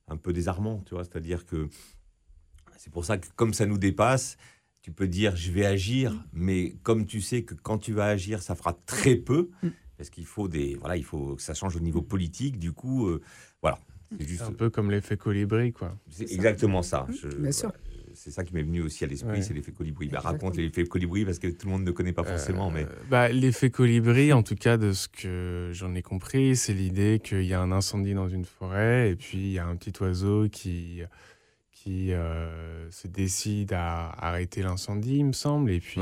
un 0.07 0.17
peu 0.17 0.33
désarmant, 0.33 0.81
tu 0.85 0.95
vois. 0.95 1.03
C'est-à-dire 1.03 1.45
que 1.45 1.69
c'est 2.77 2.91
pour 2.91 3.05
ça 3.05 3.17
que 3.17 3.27
comme 3.35 3.53
ça 3.53 3.65
nous 3.65 3.77
dépasse, 3.77 4.37
tu 4.81 4.91
peux 4.91 5.07
dire 5.07 5.35
je 5.35 5.51
vais 5.51 5.65
agir, 5.65 6.13
mm. 6.13 6.23
mais 6.33 6.75
comme 6.83 7.05
tu 7.05 7.21
sais 7.21 7.43
que 7.43 7.53
quand 7.55 7.77
tu 7.77 7.93
vas 7.93 8.05
agir, 8.05 8.41
ça 8.41 8.55
fera 8.55 8.73
très 8.85 9.15
peu, 9.15 9.49
mm. 9.63 9.69
parce 9.97 10.09
qu'il 10.09 10.25
faut 10.25 10.47
des, 10.47 10.75
voilà, 10.75 10.97
il 10.97 11.03
faut 11.03 11.35
que 11.35 11.41
ça 11.41 11.53
change 11.53 11.75
au 11.75 11.81
niveau 11.81 12.01
politique. 12.01 12.57
Du 12.59 12.71
coup, 12.71 13.07
euh, 13.07 13.21
voilà. 13.61 13.79
C'est 14.17 14.27
juste 14.27 14.43
un 14.43 14.53
peu 14.53 14.69
comme 14.69 14.89
l'effet 14.89 15.17
colibri, 15.17 15.73
quoi. 15.73 15.97
C'est 16.09 16.31
exactement 16.31 16.81
ça. 16.81 17.07
Mm. 17.09 17.41
Bien 17.41 17.51
sûr. 17.51 17.73
C'est 18.27 18.33
ça 18.33 18.43
qui 18.43 18.53
m'est 18.53 18.63
venu 18.63 18.81
aussi 18.81 19.05
à 19.05 19.07
l'esprit, 19.07 19.41
c'est 19.41 19.53
l'effet 19.53 19.71
colibri. 19.71 20.09
Bah, 20.09 20.19
raconte 20.19 20.57
l'effet 20.57 20.83
colibri 20.83 21.23
parce 21.23 21.39
que 21.39 21.47
tout 21.47 21.65
le 21.65 21.71
monde 21.71 21.83
ne 21.85 21.91
connaît 21.91 22.11
pas 22.11 22.25
forcément. 22.25 22.69
mais... 22.69 22.85
Bah, 23.09 23.29
l'effet 23.29 23.69
colibri, 23.69 24.33
en 24.33 24.43
tout 24.43 24.55
cas, 24.55 24.75
de 24.75 24.91
ce 24.91 25.07
que 25.07 25.69
j'en 25.71 25.95
ai 25.95 26.01
compris, 26.01 26.57
c'est 26.57 26.73
l'idée 26.73 27.21
qu'il 27.23 27.45
y 27.45 27.53
a 27.53 27.61
un 27.61 27.71
incendie 27.71 28.13
dans 28.13 28.27
une 28.27 28.43
forêt 28.43 29.11
et 29.11 29.15
puis 29.15 29.37
il 29.37 29.51
y 29.53 29.59
a 29.59 29.65
un 29.65 29.77
petit 29.77 29.93
oiseau 30.03 30.49
qui, 30.49 31.03
qui 31.71 32.11
se 32.89 33.07
décide 33.07 33.71
à 33.71 34.09
arrêter 34.09 34.61
l'incendie, 34.61 35.19
il 35.19 35.27
me 35.27 35.31
semble, 35.31 35.71
et 35.71 35.79
puis 35.79 36.01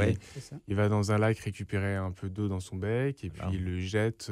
il 0.67 0.75
va 0.75 0.89
dans 0.89 1.11
un 1.11 1.19
lac 1.19 1.37
récupérer 1.37 1.95
un 1.95 2.11
peu 2.11 2.29
d'eau 2.29 2.47
dans 2.47 2.59
son 2.59 2.75
bec 2.75 3.23
et 3.23 3.29
puis 3.29 3.43
il 3.53 3.63
le 3.63 3.79
jette. 3.79 4.31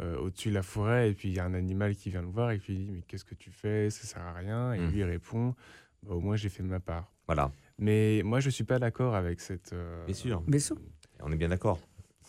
Euh, 0.00 0.16
au-dessus 0.16 0.48
de 0.48 0.54
la 0.54 0.62
forêt, 0.62 1.10
et 1.10 1.12
puis 1.12 1.28
il 1.28 1.34
y 1.34 1.38
a 1.38 1.44
un 1.44 1.52
animal 1.52 1.94
qui 1.94 2.08
vient 2.08 2.22
le 2.22 2.28
voir 2.28 2.50
et 2.50 2.58
qui 2.58 2.72
lui 2.72 2.78
dit 2.78 2.90
Mais 2.90 3.02
qu'est-ce 3.02 3.26
que 3.26 3.34
tu 3.34 3.50
fais? 3.50 3.90
Ça 3.90 4.06
sert 4.06 4.22
à 4.22 4.32
rien. 4.32 4.72
Et 4.72 4.78
mmh. 4.78 4.90
lui 4.90 4.98
il 5.00 5.04
répond 5.04 5.54
bah, 6.02 6.14
Au 6.14 6.20
moins 6.20 6.36
j'ai 6.36 6.48
fait 6.48 6.62
de 6.62 6.68
ma 6.68 6.80
part. 6.80 7.12
Voilà. 7.26 7.52
Mais 7.78 8.22
moi 8.24 8.40
je 8.40 8.50
suis 8.50 8.64
pas 8.64 8.78
d'accord 8.78 9.14
avec 9.14 9.40
cette. 9.40 9.72
Euh, 9.72 10.04
bien 10.04 10.14
sûr. 10.14 10.40
Bien 10.42 10.60
sûr. 10.60 10.76
On 11.20 11.30
est 11.32 11.36
bien 11.36 11.48
d'accord. 11.48 11.78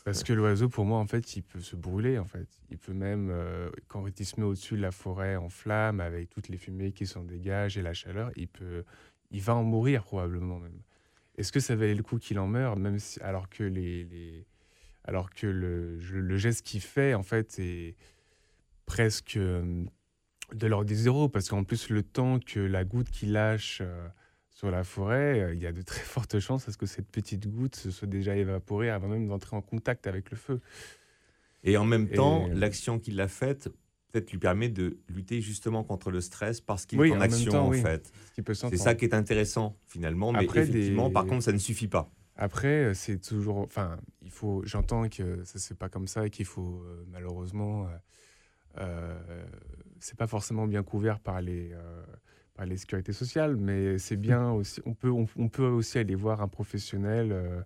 Parce 0.05 0.23
que 0.23 0.33
l'oiseau, 0.33 0.67
pour 0.67 0.83
moi, 0.83 0.99
en 0.99 1.07
fait, 1.07 1.37
il 1.37 1.43
peut 1.43 1.61
se 1.61 1.77
brûler. 1.77 2.19
En 2.19 2.25
fait, 2.25 2.47
il 2.69 2.77
peut 2.77 2.91
même, 2.93 3.29
euh, 3.31 3.69
quand 3.87 4.05
il 4.19 4.25
se 4.25 4.37
met 4.37 4.45
au-dessus 4.45 4.75
de 4.75 4.81
la 4.81 4.91
forêt 4.91 5.37
en 5.37 5.47
flamme, 5.47 6.01
avec 6.01 6.29
toutes 6.29 6.49
les 6.49 6.57
fumées 6.57 6.91
qui 6.91 7.07
s'en 7.07 7.23
dégagent 7.23 7.77
et 7.77 7.81
la 7.81 7.93
chaleur, 7.93 8.29
il 8.35 8.49
peut, 8.49 8.83
il 9.31 9.41
va 9.41 9.55
en 9.55 9.63
mourir 9.63 10.03
probablement 10.03 10.59
même. 10.59 10.81
Est-ce 11.37 11.53
que 11.53 11.61
ça 11.61 11.75
valait 11.75 11.95
le 11.95 12.03
coup 12.03 12.17
qu'il 12.17 12.37
en 12.37 12.47
meure, 12.47 12.75
même 12.75 12.99
si, 12.99 13.19
alors 13.21 13.49
que 13.49 13.63
les, 13.63 14.03
les 14.03 14.45
alors 15.05 15.29
que 15.31 15.47
le, 15.47 15.97
le 15.97 16.37
geste 16.37 16.65
qu'il 16.65 16.81
fait, 16.81 17.13
en 17.13 17.23
fait, 17.23 17.57
est 17.59 17.95
presque 18.85 19.37
euh, 19.37 19.85
de 20.53 20.67
l'ordre 20.67 20.85
des 20.85 20.95
zéros, 20.95 21.29
parce 21.29 21.49
qu'en 21.49 21.63
plus, 21.63 21.89
le 21.89 22.03
temps 22.03 22.39
que 22.39 22.59
la 22.59 22.83
goutte 22.83 23.09
qui 23.09 23.25
lâche 23.25 23.79
euh, 23.81 24.07
sur 24.49 24.71
la 24.71 24.83
forêt, 24.83 25.41
euh, 25.41 25.53
il 25.53 25.61
y 25.61 25.67
a 25.67 25.71
de 25.71 25.81
très 25.81 26.01
fortes 26.03 26.39
chances 26.39 26.67
à 26.67 26.71
ce 26.71 26.77
que 26.77 26.85
cette 26.85 27.09
petite 27.09 27.47
goutte 27.47 27.75
se 27.75 27.91
soit 27.91 28.07
déjà 28.07 28.35
évaporée 28.35 28.89
avant 28.89 29.07
même 29.07 29.27
d'entrer 29.27 29.55
en 29.55 29.61
contact 29.61 30.07
avec 30.07 30.31
le 30.31 30.37
feu. 30.37 30.61
Et 31.63 31.77
en 31.77 31.85
même 31.85 32.09
temps, 32.09 32.47
l'action 32.51 32.99
qu'il 32.99 33.21
a 33.21 33.27
faite 33.27 33.69
peut-être 34.13 34.31
lui 34.31 34.37
permet 34.37 34.69
de 34.69 34.99
lutter 35.09 35.41
justement 35.41 35.83
contre 35.83 36.11
le 36.11 36.21
stress 36.21 36.61
parce 36.61 36.85
qu'il 36.85 37.01
est 37.01 37.11
en, 37.11 37.21
action 37.21 37.69
en, 37.69 37.71
fait. 37.71 38.11
C'est 38.53 38.77
ça 38.77 38.95
qui 38.95 39.05
est 39.05 39.13
intéressant 39.13 39.75
finalement, 39.87 40.31
mais 40.31 40.45
effectivement, 40.45 41.09
par 41.09 41.25
contre, 41.25 41.43
ça 41.43 41.51
ne 41.51 41.57
suffit 41.57 41.87
pas. 41.87 42.11
Après, 42.35 42.67
euh, 42.67 42.93
c'est 42.93 43.19
toujours. 43.19 43.59
Enfin, 43.59 43.97
il 44.23 44.31
faut. 44.31 44.63
J'entends 44.65 45.07
que 45.07 45.43
ça 45.43 45.59
c'est 45.59 45.77
pas 45.77 45.89
comme 45.89 46.07
ça 46.07 46.25
et 46.25 46.29
qu'il 46.29 46.45
faut 46.45 46.81
euh, 46.83 47.03
malheureusement. 47.11 47.87
Euh, 48.79 49.45
c'est 50.03 50.17
pas 50.17 50.27
forcément 50.27 50.67
bien 50.67 50.83
couvert 50.83 51.19
par 51.19 51.41
les 51.41 51.71
par 52.55 52.65
les 52.67 52.77
sécurités 52.77 53.13
sociales, 53.13 53.55
mais 53.55 53.97
c'est 53.97 54.17
bien 54.17 54.51
aussi. 54.51 54.81
On 54.85 54.93
peut 54.93 55.09
on, 55.09 55.49
peut 55.49 55.65
aussi 55.65 55.97
aller 55.97 56.15
voir 56.15 56.41
un 56.41 56.47
professionnel. 56.47 57.63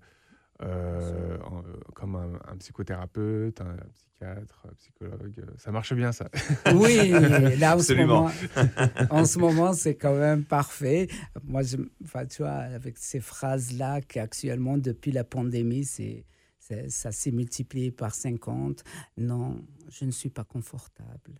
comme 1.93 2.15
un, 2.15 2.57
psychothérapeute, 2.57 3.59
un, 3.61 3.75
psychiatre, 3.93 4.65
un 4.69 4.73
psychologue. 4.75 5.45
Ça 5.57 5.71
marche 5.71 5.93
bien, 5.93 6.11
ça. 6.11 6.29
Oui, 6.73 7.09
là, 7.57 7.75
en 7.75 7.79
ce 7.79 7.93
moment, 8.01 8.31
en 9.09 9.25
ce 9.25 9.39
moment 9.39 9.73
c'est 9.73 9.95
quand 9.95 10.15
même 10.15 10.43
parfait. 10.43 11.07
Moi, 11.43 11.63
je, 11.63 11.77
enfin, 12.03 12.25
tu 12.25 12.43
vois, 12.43 12.51
avec 12.51 12.97
ces 12.97 13.19
phrases-là, 13.19 14.01
qu'actuellement, 14.01 14.77
depuis 14.77 15.11
la 15.11 15.23
pandémie, 15.23 15.85
c'est, 15.85 16.25
ça 16.87 17.11
s'est 17.11 17.31
multiplié 17.31 17.91
par 17.91 18.13
50. 18.13 18.83
Non, 19.17 19.63
je 19.89 20.05
ne 20.05 20.11
suis 20.11 20.29
pas 20.29 20.43
confortable 20.43 21.39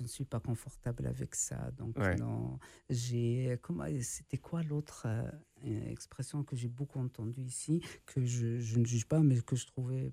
je 0.00 0.04
ne 0.04 0.08
suis 0.08 0.24
pas 0.24 0.40
confortable 0.40 1.06
avec 1.06 1.34
ça. 1.34 1.70
Donc, 1.72 1.98
non, 2.18 2.58
j'ai. 2.88 3.58
Comment, 3.60 3.84
c'était 4.00 4.38
quoi 4.38 4.62
l'autre 4.62 5.06
euh, 5.06 5.90
expression 5.90 6.42
que 6.42 6.56
j'ai 6.56 6.68
beaucoup 6.68 6.98
entendue 6.98 7.42
ici, 7.42 7.82
que 8.06 8.24
je, 8.24 8.60
je, 8.60 8.78
ne 8.78 8.86
juge 8.86 9.06
pas, 9.06 9.20
mais 9.20 9.38
que 9.42 9.56
je 9.56 9.66
trouvais 9.66 10.10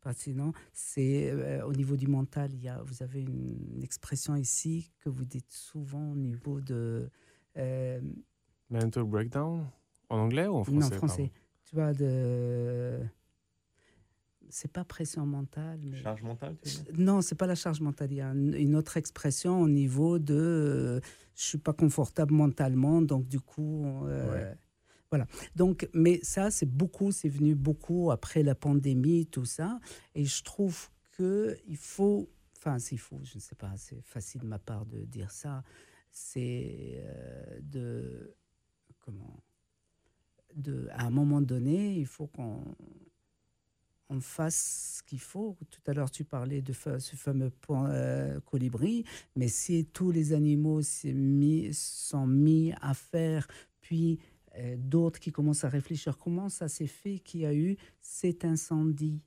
fascinant 0.00 0.52
C'est 0.74 1.30
euh, 1.30 1.64
au 1.64 1.72
niveau 1.72 1.96
du 1.96 2.06
mental. 2.06 2.52
Il 2.52 2.60
y 2.60 2.68
a, 2.68 2.82
vous 2.82 3.02
avez 3.02 3.22
une, 3.22 3.82
expression 3.82 4.36
ici 4.36 4.92
que 5.00 5.08
vous 5.08 5.24
dites 5.24 5.50
souvent 5.50 6.10
au 6.10 6.16
niveau 6.16 6.60
de. 6.60 7.08
Euh, 7.56 8.00
Mental 8.68 9.04
breakdown? 9.04 9.70
En 10.10 10.18
anglais 10.18 10.46
ou 10.46 10.56
en 10.56 10.64
français 10.64 10.78
Non, 10.80 10.86
en 10.86 10.98
français. 10.98 11.32
Tu 11.64 11.74
vois, 11.74 11.94
de 11.94 13.00
c'est 14.48 14.70
pas 14.70 14.84
pression 14.84 15.26
mentale. 15.26 15.80
Mais... 15.82 15.96
Charge 15.96 16.22
mentale 16.22 16.56
Non, 16.96 17.22
c'est 17.22 17.34
pas 17.34 17.46
la 17.46 17.54
charge 17.54 17.80
mentale. 17.80 18.12
Il 18.12 18.16
y 18.16 18.20
a 18.20 18.32
une 18.32 18.76
autre 18.76 18.96
expression 18.96 19.60
au 19.60 19.68
niveau 19.68 20.18
de 20.18 20.34
euh, 20.34 21.00
je 21.34 21.44
suis 21.44 21.58
pas 21.58 21.72
confortable 21.72 22.34
mentalement, 22.34 23.02
donc 23.02 23.26
du 23.26 23.40
coup. 23.40 24.06
Euh, 24.06 24.54
voilà. 25.10 25.26
Donc, 25.56 25.88
mais 25.92 26.20
ça, 26.22 26.50
c'est 26.50 26.70
beaucoup, 26.70 27.12
c'est 27.12 27.28
venu 27.28 27.54
beaucoup 27.54 28.10
après 28.10 28.42
la 28.42 28.54
pandémie, 28.54 29.26
tout 29.26 29.44
ça. 29.44 29.78
Et 30.14 30.24
je 30.24 30.42
trouve 30.42 30.88
que 31.12 31.58
il 31.66 31.76
faut, 31.76 32.30
enfin, 32.56 32.78
s'il 32.78 32.98
faut, 32.98 33.20
je 33.22 33.36
ne 33.36 33.40
sais 33.40 33.54
pas, 33.54 33.72
c'est 33.76 34.00
facile 34.02 34.40
de 34.40 34.46
ma 34.46 34.58
part 34.58 34.86
de 34.86 35.04
dire 35.04 35.30
ça, 35.30 35.64
c'est 36.10 37.02
euh, 37.04 37.60
de, 37.60 38.34
comment, 39.00 39.42
de, 40.54 40.88
à 40.92 41.04
un 41.04 41.10
moment 41.10 41.42
donné, 41.42 41.94
il 41.94 42.06
faut 42.06 42.26
qu'on 42.26 42.64
on 44.12 44.20
fasse 44.20 44.98
ce 44.98 45.02
qu'il 45.02 45.20
faut. 45.20 45.56
Tout 45.70 45.80
à 45.86 45.94
l'heure, 45.94 46.10
tu 46.10 46.24
parlais 46.24 46.60
de 46.60 46.72
ce 46.72 47.16
fameux 47.16 47.50
point, 47.50 47.90
euh, 47.90 48.40
colibri, 48.40 49.04
mais 49.36 49.48
si 49.48 49.86
tous 49.86 50.10
les 50.10 50.32
animaux 50.32 50.80
mis, 51.04 51.72
sont 51.72 52.26
mis 52.26 52.72
à 52.80 52.94
faire, 52.94 53.46
puis 53.80 54.18
euh, 54.58 54.76
d'autres 54.78 55.18
qui 55.18 55.32
commencent 55.32 55.64
à 55.64 55.68
réfléchir 55.68 56.18
comment 56.18 56.48
ça 56.48 56.68
s'est 56.68 56.86
fait 56.86 57.18
qu'il 57.18 57.40
y 57.40 57.46
a 57.46 57.54
eu 57.54 57.76
cet 58.00 58.44
incendie? 58.44 59.20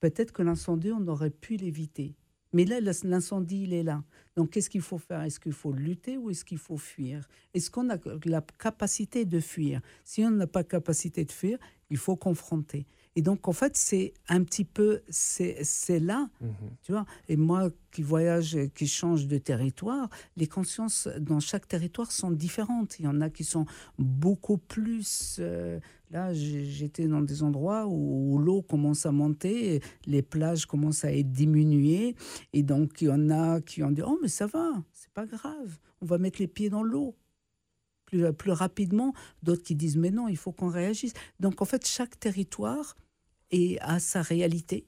Peut-être 0.00 0.32
que 0.32 0.42
l'incendie, 0.42 0.92
on 0.92 1.06
aurait 1.06 1.30
pu 1.30 1.56
l'éviter. 1.56 2.16
Mais 2.52 2.64
là, 2.64 2.80
l'incendie, 2.80 3.64
il 3.64 3.74
est 3.74 3.82
là. 3.82 4.02
Donc, 4.36 4.50
qu'est-ce 4.50 4.70
qu'il 4.70 4.80
faut 4.80 4.98
faire? 4.98 5.22
Est-ce 5.22 5.40
qu'il 5.40 5.52
faut 5.52 5.72
lutter 5.72 6.16
ou 6.16 6.30
est-ce 6.30 6.44
qu'il 6.44 6.58
faut 6.58 6.78
fuir? 6.78 7.28
Est-ce 7.52 7.70
qu'on 7.70 7.90
a 7.90 7.98
la 8.24 8.40
capacité 8.40 9.24
de 9.24 9.40
fuir? 9.40 9.80
Si 10.04 10.24
on 10.24 10.30
n'a 10.30 10.46
pas 10.46 10.64
capacité 10.64 11.24
de 11.24 11.32
fuir, 11.32 11.58
il 11.90 11.98
faut 11.98 12.16
confronter. 12.16 12.86
Et 13.16 13.22
donc, 13.22 13.48
en 13.48 13.52
fait, 13.52 13.76
c'est 13.78 14.12
un 14.28 14.44
petit 14.44 14.66
peu, 14.66 15.00
c'est 15.08 15.98
là, 16.00 16.28
mhm. 16.42 16.52
tu 16.82 16.92
vois. 16.92 17.06
Et 17.28 17.36
moi 17.36 17.70
qui 17.90 18.02
voyage, 18.02 18.58
qui 18.74 18.86
change 18.86 19.26
de 19.26 19.38
territoire, 19.38 20.10
les 20.36 20.46
consciences 20.46 21.08
dans 21.18 21.40
chaque 21.40 21.66
territoire 21.66 22.12
sont 22.12 22.30
différentes. 22.30 23.00
Il 23.00 23.06
y 23.06 23.08
en 23.08 23.22
a 23.22 23.30
qui 23.30 23.42
sont 23.42 23.64
beaucoup 23.98 24.58
plus. 24.58 25.38
Euh, 25.38 25.80
là, 26.10 26.34
j'étais 26.34 27.08
dans 27.08 27.22
des 27.22 27.42
endroits 27.42 27.86
où, 27.86 28.38
l'eau 28.38 28.60
commence 28.60 29.06
à 29.06 29.12
monter, 29.12 29.80
les 30.04 30.20
plages 30.20 30.66
commencent 30.66 31.06
à 31.06 31.12
être 31.12 31.32
diminuées. 31.32 32.16
Et 32.52 32.62
donc, 32.62 33.00
il 33.00 33.08
y 33.08 33.10
en 33.10 33.30
a 33.30 33.62
qui 33.62 33.82
ont 33.82 33.90
dit 33.90 34.02
Oh, 34.02 34.18
mais 34.20 34.28
ça 34.28 34.46
va, 34.46 34.84
c'est 34.92 35.10
pas 35.12 35.24
grave, 35.24 35.78
on 36.02 36.06
va 36.06 36.18
mettre 36.18 36.38
les 36.38 36.48
pieds 36.48 36.68
dans 36.68 36.82
l'eau 36.82 37.16
plus, 38.04 38.32
plus 38.32 38.52
rapidement, 38.52 39.12
d'autres 39.42 39.62
qui 39.62 39.74
disent 39.74 39.96
mais 39.96 40.10
non, 40.10 40.28
il 40.28 40.36
faut 40.36 40.52
qu'on 40.52 40.68
réagisse. 40.68 41.12
Donc 41.40 41.60
en 41.60 41.64
fait, 41.64 41.86
chaque 41.86 42.20
territoire 42.20 42.94
et 43.50 43.78
à 43.80 43.98
sa 43.98 44.22
réalité. 44.22 44.86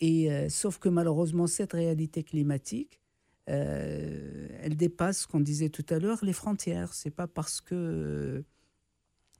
Et 0.00 0.30
euh, 0.30 0.48
sauf 0.48 0.78
que 0.78 0.88
malheureusement, 0.88 1.46
cette 1.46 1.72
réalité 1.72 2.22
climatique, 2.22 3.00
euh, 3.48 4.48
elle 4.60 4.76
dépasse, 4.76 5.20
ce 5.20 5.26
qu'on 5.26 5.40
disait 5.40 5.70
tout 5.70 5.86
à 5.90 5.98
l'heure, 5.98 6.24
les 6.24 6.32
frontières. 6.32 6.94
C'est 6.94 7.10
pas 7.10 7.26
parce 7.26 7.60
que 7.60 7.74
euh, 7.74 8.42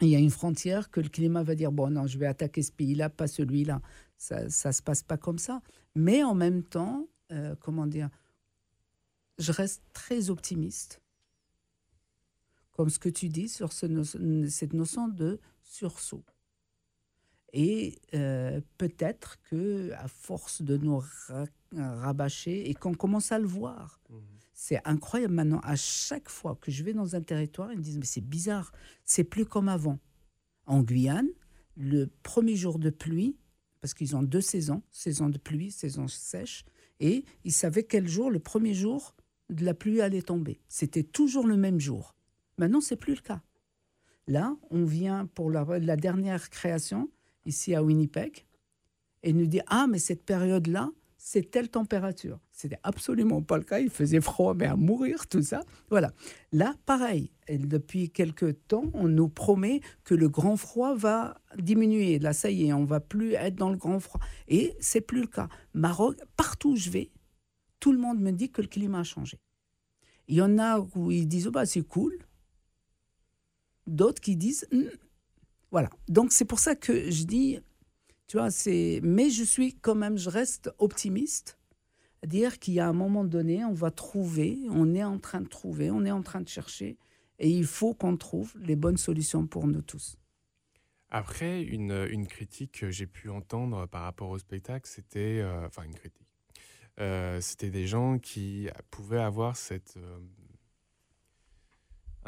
il 0.01 0.09
y 0.09 0.17
a 0.17 0.19
une 0.19 0.31
frontière 0.31 0.91
que 0.91 1.01
le 1.01 1.09
climat 1.09 1.43
va 1.43 1.55
dire 1.55 1.73
bon 1.73 1.91
non, 1.91 2.07
je 2.07 2.19
vais 2.19 2.27
attaquer 2.27 2.63
ce 2.63 2.73
pays-là, 2.73 3.11
pas 3.11 3.27
celui-là. 3.27 3.81
Ça, 4.17 4.49
ça 4.49 4.73
se 4.73 4.83
passe 4.83 5.03
pas 5.03 5.17
comme 5.17 5.39
ça. 5.39 5.61
Mais 5.95 6.23
en 6.23 6.35
même 6.35 6.63
temps, 6.63 7.07
comment 7.61 7.87
dire, 7.87 8.09
je 9.39 9.53
reste 9.53 9.83
très 9.93 10.31
optimiste. 10.31 11.01
Comme 12.73 12.91
ce 12.91 12.99
que 12.99 13.09
tu 13.09 13.29
dis 13.29 13.49
sur 13.49 13.73
ce 13.73 13.87
cette 14.49 14.73
notion 14.73 15.09
de 15.09 15.41
sursaut. 15.63 16.25
Et 17.53 17.99
euh, 18.15 18.61
peut-être 18.77 19.41
que 19.43 19.93
à 19.93 20.09
force 20.09 20.63
de 20.63 20.77
nous 20.77 21.03
rabâcher 21.73 22.69
et 22.69 22.75
qu'on 22.75 22.95
commence 22.95 23.33
à 23.33 23.39
le 23.39 23.47
voir, 23.47 24.01
mmh. 24.11 24.17
c'est 24.53 24.81
incroyable 24.87 25.35
maintenant. 25.35 25.61
À 25.61 25.77
chaque 25.77 26.29
fois 26.29 26.59
que 26.61 26.71
je 26.71 26.85
vais 26.85 26.93
dans 26.93 27.17
un 27.17 27.23
territoire, 27.23 27.73
ils 27.73 27.79
me 27.79 27.83
disent 27.83 27.99
mais 27.99 28.05
c'est 28.05 28.21
bizarre, 28.21 28.73
c'est 29.05 29.25
plus 29.25 29.47
comme 29.47 29.69
avant. 29.69 29.99
En 30.67 30.83
Guyane, 30.83 31.29
le 31.77 32.11
premier 32.23 32.57
jour 32.57 32.79
de 32.79 32.91
pluie, 32.91 33.39
parce 33.81 33.95
qu'ils 33.95 34.17
ont 34.17 34.23
deux 34.23 34.41
saisons, 34.41 34.83
saison 34.91 35.29
de 35.29 35.39
pluie, 35.39 35.71
saison 35.71 36.09
sèche, 36.09 36.65
et 37.01 37.25
ils 37.45 37.53
savaient 37.53 37.85
quel 37.85 38.09
jour, 38.09 38.31
le 38.31 38.41
premier 38.41 38.75
jour 38.75 39.15
de 39.51 39.65
la 39.65 39.73
pluie 39.73 40.01
allait 40.01 40.23
tomber. 40.23 40.61
C'était 40.69 41.05
toujours 41.05 41.47
le 41.47 41.57
même 41.57 41.81
jour. 41.81 42.15
Maintenant, 42.59 42.81
c'est 42.81 42.97
plus 42.97 43.15
le 43.15 43.21
cas. 43.21 43.41
Là, 44.27 44.57
on 44.71 44.85
vient 44.85 45.27
pour 45.27 45.51
la 45.51 45.97
dernière 45.97 46.51
création, 46.51 47.09
ici 47.45 47.75
à 47.75 47.83
Winnipeg, 47.83 48.47
et 49.23 49.33
nous 49.33 49.47
dit 49.47 49.61
Ah, 49.67 49.87
mais 49.89 49.99
cette 49.99 50.25
période-là, 50.25 50.91
c'est 51.17 51.51
telle 51.51 51.69
température. 51.69 52.39
C'était 52.53 52.79
absolument 52.85 53.43
pas 53.43 53.59
le 53.59 53.65
cas. 53.65 53.81
Il 53.81 53.91
faisait 53.91 54.21
froid, 54.21 54.55
mais 54.55 54.67
à 54.67 54.77
mourir, 54.77 55.27
tout 55.27 55.43
ça. 55.43 55.65
Voilà. 55.91 56.13
Là, 56.53 56.75
pareil. 56.87 57.33
Depuis 57.49 58.11
quelques 58.11 58.67
temps, 58.69 58.85
on 58.95 59.09
nous 59.09 59.29
promet 59.29 59.81
que 60.05 60.15
le 60.15 60.29
grand 60.29 60.57
froid 60.57 60.95
va 60.95 61.41
diminuer. 61.59 62.19
Là, 62.19 62.33
ça 62.33 62.51
y 62.51 62.69
est, 62.69 62.73
on 62.73 62.85
va 62.85 63.01
plus 63.01 63.35
être 63.35 63.57
dans 63.57 63.71
le 63.71 63.77
grand 63.77 63.99
froid. 64.01 64.21
Et 64.47 64.77
c'est 64.81 65.01
plus 65.01 65.23
le 65.23 65.27
cas. 65.27 65.49
Maroc, 65.75 66.17
partout 66.37 66.71
où 66.71 66.77
je 66.77 66.91
vais, 66.91 67.11
tout 67.81 67.93
le 67.93 67.99
monde 67.99 68.21
me 68.21 68.31
dit 68.31 68.51
que 68.51 68.63
le 68.63 68.69
climat 68.69 69.01
a 69.01 69.05
changé. 69.05 69.39
Il 70.29 70.37
y 70.37 70.43
en 70.43 70.59
a 70.59 70.79
où 70.95 71.11
ils 71.11 71.27
disent 71.27 71.49
oh, 71.49 71.51
bah, 71.51 71.67
c'est 71.67 71.83
cool. 71.83 72.17
D'autres 73.87 74.21
qui 74.21 74.37
disent 74.37 74.69
hmm. 74.71 74.89
Voilà. 75.71 75.91
Donc 76.09 76.33
c'est 76.33 76.45
pour 76.45 76.59
ça 76.59 76.75
que 76.75 77.11
je 77.11 77.25
dis 77.25 77.61
tu 78.29 78.37
vois, 78.37 78.51
c'est. 78.51 79.01
Mais 79.03 79.31
je 79.31 79.43
suis 79.43 79.75
quand 79.75 79.95
même, 79.95 80.19
je 80.19 80.29
reste 80.29 80.71
optimiste. 80.79 81.59
À 82.23 82.27
dire 82.27 82.59
qu'il 82.59 82.75
y 82.75 82.81
a 82.81 82.87
un 82.87 82.93
moment 82.93 83.25
donné, 83.25 83.65
on 83.65 83.73
va 83.73 83.91
trouver, 83.91 84.59
on 84.71 84.95
est 84.95 85.05
en 85.05 85.19
train 85.19 85.41
de 85.41 85.49
trouver, 85.49 85.91
on 85.91 86.05
est 86.05 86.11
en 86.11 86.23
train 86.23 86.41
de 86.41 86.49
chercher, 86.49 86.99
et 87.39 87.49
il 87.49 87.65
faut 87.65 87.95
qu'on 87.95 88.17
trouve 88.17 88.55
les 88.59 88.75
bonnes 88.75 88.97
solutions 88.97 89.47
pour 89.47 89.69
nous 89.69 89.83
tous. 89.83 90.19
Après, 91.11 91.63
une, 91.63 92.27
critique 92.27 92.81
que 92.81 92.91
j'ai 92.91 93.07
pu 93.07 93.31
entendre 93.31 93.87
par 93.87 94.03
rapport 94.03 94.31
au 94.31 94.39
spectacle, 94.39 94.87
c'était. 94.87 95.41
Euh, 95.41 95.67
enfin, 95.67 95.85
une 95.85 95.95
critique. 95.95 96.27
Euh, 97.01 97.41
c'était 97.41 97.71
des 97.71 97.87
gens 97.87 98.19
qui 98.19 98.69
pouvaient 98.91 99.21
avoir 99.21 99.57
cette 99.57 99.97
euh, 99.97 100.19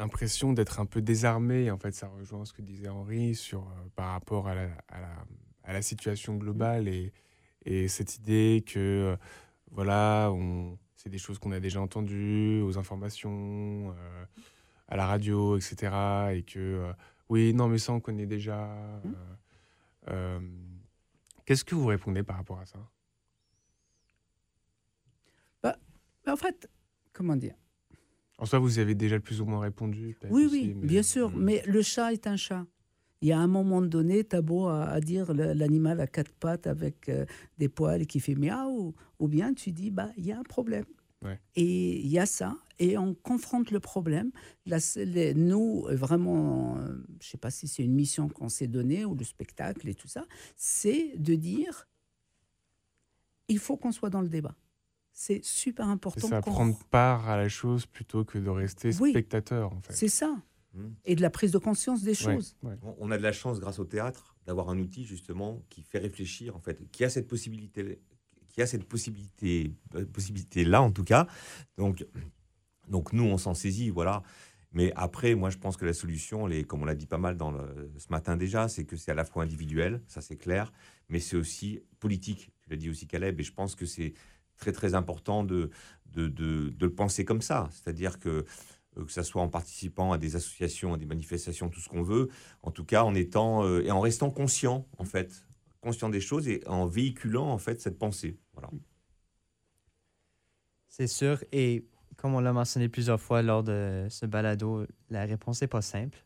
impression 0.01 0.53
d'être 0.53 0.79
un 0.79 0.85
peu 0.85 1.01
désarmés. 1.01 1.71
En 1.71 1.77
fait, 1.77 1.93
ça 1.93 2.07
rejoint 2.07 2.45
ce 2.45 2.53
que 2.53 2.61
disait 2.61 2.89
Henri 2.89 3.35
sur, 3.35 3.67
par 3.95 4.11
rapport 4.11 4.47
à 4.47 4.55
la, 4.55 4.69
à 4.87 4.99
la 5.01 5.25
à 5.63 5.73
la 5.73 5.81
situation 5.81 6.35
globale 6.35 6.87
et, 6.87 7.13
et 7.65 7.87
cette 7.87 8.17
idée 8.17 8.63
que, 8.65 8.79
euh, 8.79 9.17
voilà, 9.71 10.31
c'est 10.95 11.09
des 11.09 11.17
choses 11.17 11.39
qu'on 11.39 11.51
a 11.51 11.59
déjà 11.59 11.81
entendues 11.81 12.61
aux 12.61 12.77
informations, 12.77 13.91
euh, 13.91 14.25
à 14.87 14.95
la 14.97 15.05
radio, 15.05 15.57
etc. 15.57 15.75
Et 16.33 16.43
que, 16.43 16.59
euh, 16.59 16.93
oui, 17.29 17.53
non, 17.53 17.67
mais 17.67 17.77
ça, 17.77 17.93
on 17.93 17.99
connaît 17.99 18.25
déjà. 18.25 18.67
Mmh. 19.03 20.39
Qu'est-ce 21.45 21.63
que 21.63 21.75
vous 21.75 21.85
répondez 21.85 22.23
par 22.23 22.37
rapport 22.37 22.59
à 22.59 22.65
ça? 22.65 22.79
Bah, 25.63 25.77
En 26.27 26.35
fait, 26.35 26.69
comment 27.13 27.35
dire? 27.35 27.55
En 28.41 28.45
soi, 28.45 28.59
vous 28.59 28.79
avez 28.79 28.95
déjà 28.95 29.19
plus 29.19 29.39
ou 29.39 29.45
moins 29.45 29.61
répondu. 29.61 30.17
Oui, 30.29 30.49
oui, 30.51 30.73
bien 30.75 31.03
sûr. 31.03 31.29
Mmh. 31.29 31.43
Mais 31.43 31.63
le 31.65 31.81
chat 31.81 32.11
est 32.11 32.27
un 32.27 32.35
chat 32.35 32.65
il 33.21 33.27
y 33.27 33.31
a 33.31 33.39
un 33.39 33.47
moment 33.47 33.81
donné, 33.81 34.23
tu 34.23 34.35
as 34.35 34.41
beau 34.41 34.67
à, 34.67 34.99
dire 34.99 35.33
l'animal 35.33 36.01
à 36.01 36.07
quatre 36.07 36.33
pattes 36.33 36.65
avec 36.65 37.07
euh, 37.07 37.25
des 37.59 37.69
poils 37.69 38.07
qui 38.07 38.19
fait 38.19 38.35
miaou, 38.35 38.95
ou 39.19 39.27
bien 39.27 39.53
tu 39.53 39.71
dis, 39.71 39.91
bah, 39.91 40.09
il 40.17 40.25
y 40.25 40.31
a 40.31 40.39
un 40.39 40.43
problème. 40.43 40.85
Et 41.55 41.99
il 41.99 42.07
y 42.07 42.17
a 42.17 42.25
ça, 42.25 42.57
et 42.79 42.97
on 42.97 43.13
confronte 43.13 43.69
le 43.69 43.79
problème. 43.79 44.31
nous, 45.35 45.85
vraiment, 45.91 46.79
je 46.79 46.93
ne 46.93 47.03
sais 47.19 47.37
pas 47.37 47.51
si 47.51 47.67
c'est 47.67 47.83
une 47.83 47.93
mission 47.93 48.27
qu'on 48.27 48.49
s'est 48.49 48.67
donnée, 48.67 49.05
ou 49.05 49.13
le 49.13 49.23
spectacle 49.23 49.87
et 49.87 49.93
tout 49.93 50.07
ça, 50.07 50.25
c'est 50.57 51.13
de 51.17 51.35
dire, 51.35 51.87
il 53.49 53.59
faut 53.59 53.77
qu'on 53.77 53.91
soit 53.91 54.09
dans 54.09 54.21
le 54.21 54.29
débat. 54.29 54.55
C'est 55.13 55.43
super 55.43 55.87
important. 55.87 56.27
C'est 56.27 56.41
prendre 56.41 56.77
part 56.89 57.29
à 57.29 57.37
la 57.37 57.49
chose 57.49 57.85
plutôt 57.85 58.23
que 58.23 58.37
de 58.37 58.49
rester 58.49 58.91
spectateur, 58.91 59.73
en 59.73 59.81
fait. 59.81 59.93
C'est 59.93 60.07
ça. 60.07 60.35
Mmh. 60.73 60.87
et 61.03 61.15
de 61.17 61.21
la 61.21 61.29
prise 61.29 61.51
de 61.51 61.57
conscience 61.57 62.01
des 62.01 62.13
choses. 62.13 62.55
On 62.97 63.11
a 63.11 63.17
de 63.17 63.23
la 63.23 63.33
chance, 63.33 63.59
grâce 63.59 63.77
au 63.77 63.83
théâtre, 63.83 64.37
d'avoir 64.45 64.69
un 64.69 64.79
outil 64.79 65.03
justement 65.03 65.61
qui 65.69 65.83
fait 65.83 65.99
réfléchir, 65.99 66.55
en 66.55 66.61
fait, 66.61 66.89
qui 66.91 67.03
a 67.03 67.09
cette 67.09 67.27
possibilité, 67.27 67.99
qui 68.47 68.61
a 68.61 68.67
cette 68.67 68.85
possibilité, 68.85 69.73
euh, 69.95 70.05
possibilité 70.05 70.63
là 70.63 70.81
en 70.81 70.91
tout 70.91 71.03
cas. 71.03 71.27
Donc, 71.77 72.05
donc 72.87 73.11
nous, 73.11 73.25
on 73.25 73.37
s'en 73.37 73.53
saisit, 73.53 73.89
voilà. 73.89 74.23
Mais 74.71 74.93
après, 74.95 75.35
moi, 75.35 75.49
je 75.49 75.57
pense 75.57 75.75
que 75.75 75.85
la 75.85 75.93
solution, 75.93 76.47
elle 76.47 76.53
est, 76.53 76.63
comme 76.63 76.83
on 76.83 76.85
l'a 76.85 76.95
dit 76.95 77.05
pas 77.05 77.17
mal 77.17 77.35
dans 77.35 77.51
le, 77.51 77.91
ce 77.97 78.07
matin 78.09 78.37
déjà, 78.37 78.69
c'est 78.69 78.85
que 78.85 78.95
c'est 78.95 79.11
à 79.11 79.15
la 79.15 79.25
fois 79.25 79.43
individuel, 79.43 80.01
ça 80.07 80.21
c'est 80.21 80.37
clair, 80.37 80.71
mais 81.09 81.19
c'est 81.19 81.35
aussi 81.35 81.81
politique. 81.99 82.51
Tu 82.61 82.69
l'as 82.69 82.77
dit 82.77 82.89
aussi, 82.89 83.07
Caleb, 83.07 83.37
et 83.41 83.43
je 83.43 83.51
pense 83.51 83.75
que 83.75 83.85
c'est 83.85 84.13
très 84.61 84.71
très 84.71 84.93
important 84.93 85.43
de, 85.43 85.71
de, 86.13 86.27
de, 86.27 86.69
de 86.69 86.85
le 86.85 86.93
penser 86.93 87.25
comme 87.25 87.41
ça. 87.41 87.67
C'est-à-dire 87.73 88.19
que 88.19 88.45
euh, 88.97 89.05
que 89.05 89.11
ce 89.11 89.23
soit 89.23 89.41
en 89.41 89.49
participant 89.49 90.13
à 90.13 90.17
des 90.17 90.35
associations, 90.35 90.93
à 90.93 90.97
des 90.97 91.05
manifestations, 91.05 91.69
tout 91.69 91.79
ce 91.79 91.89
qu'on 91.89 92.03
veut, 92.03 92.29
en 92.61 92.71
tout 92.71 92.85
cas 92.85 93.03
en 93.03 93.15
étant 93.15 93.65
euh, 93.65 93.81
et 93.83 93.91
en 93.91 93.99
restant 93.99 94.29
conscient 94.29 94.85
en 94.97 95.05
fait, 95.05 95.45
conscient 95.81 96.09
des 96.09 96.21
choses 96.21 96.47
et 96.47 96.61
en 96.67 96.85
véhiculant 96.85 97.47
en 97.49 97.57
fait 97.57 97.81
cette 97.81 97.97
pensée. 97.97 98.37
Voilà. 98.53 98.69
C'est 100.87 101.07
sûr 101.07 101.43
et 101.51 101.85
comme 102.17 102.35
on 102.35 102.39
l'a 102.41 102.53
mentionné 102.53 102.87
plusieurs 102.87 103.19
fois 103.19 103.41
lors 103.41 103.63
de 103.63 104.05
ce 104.09 104.27
balado, 104.27 104.85
la 105.09 105.25
réponse 105.25 105.61
n'est 105.61 105.67
pas 105.67 105.81
simple. 105.81 106.19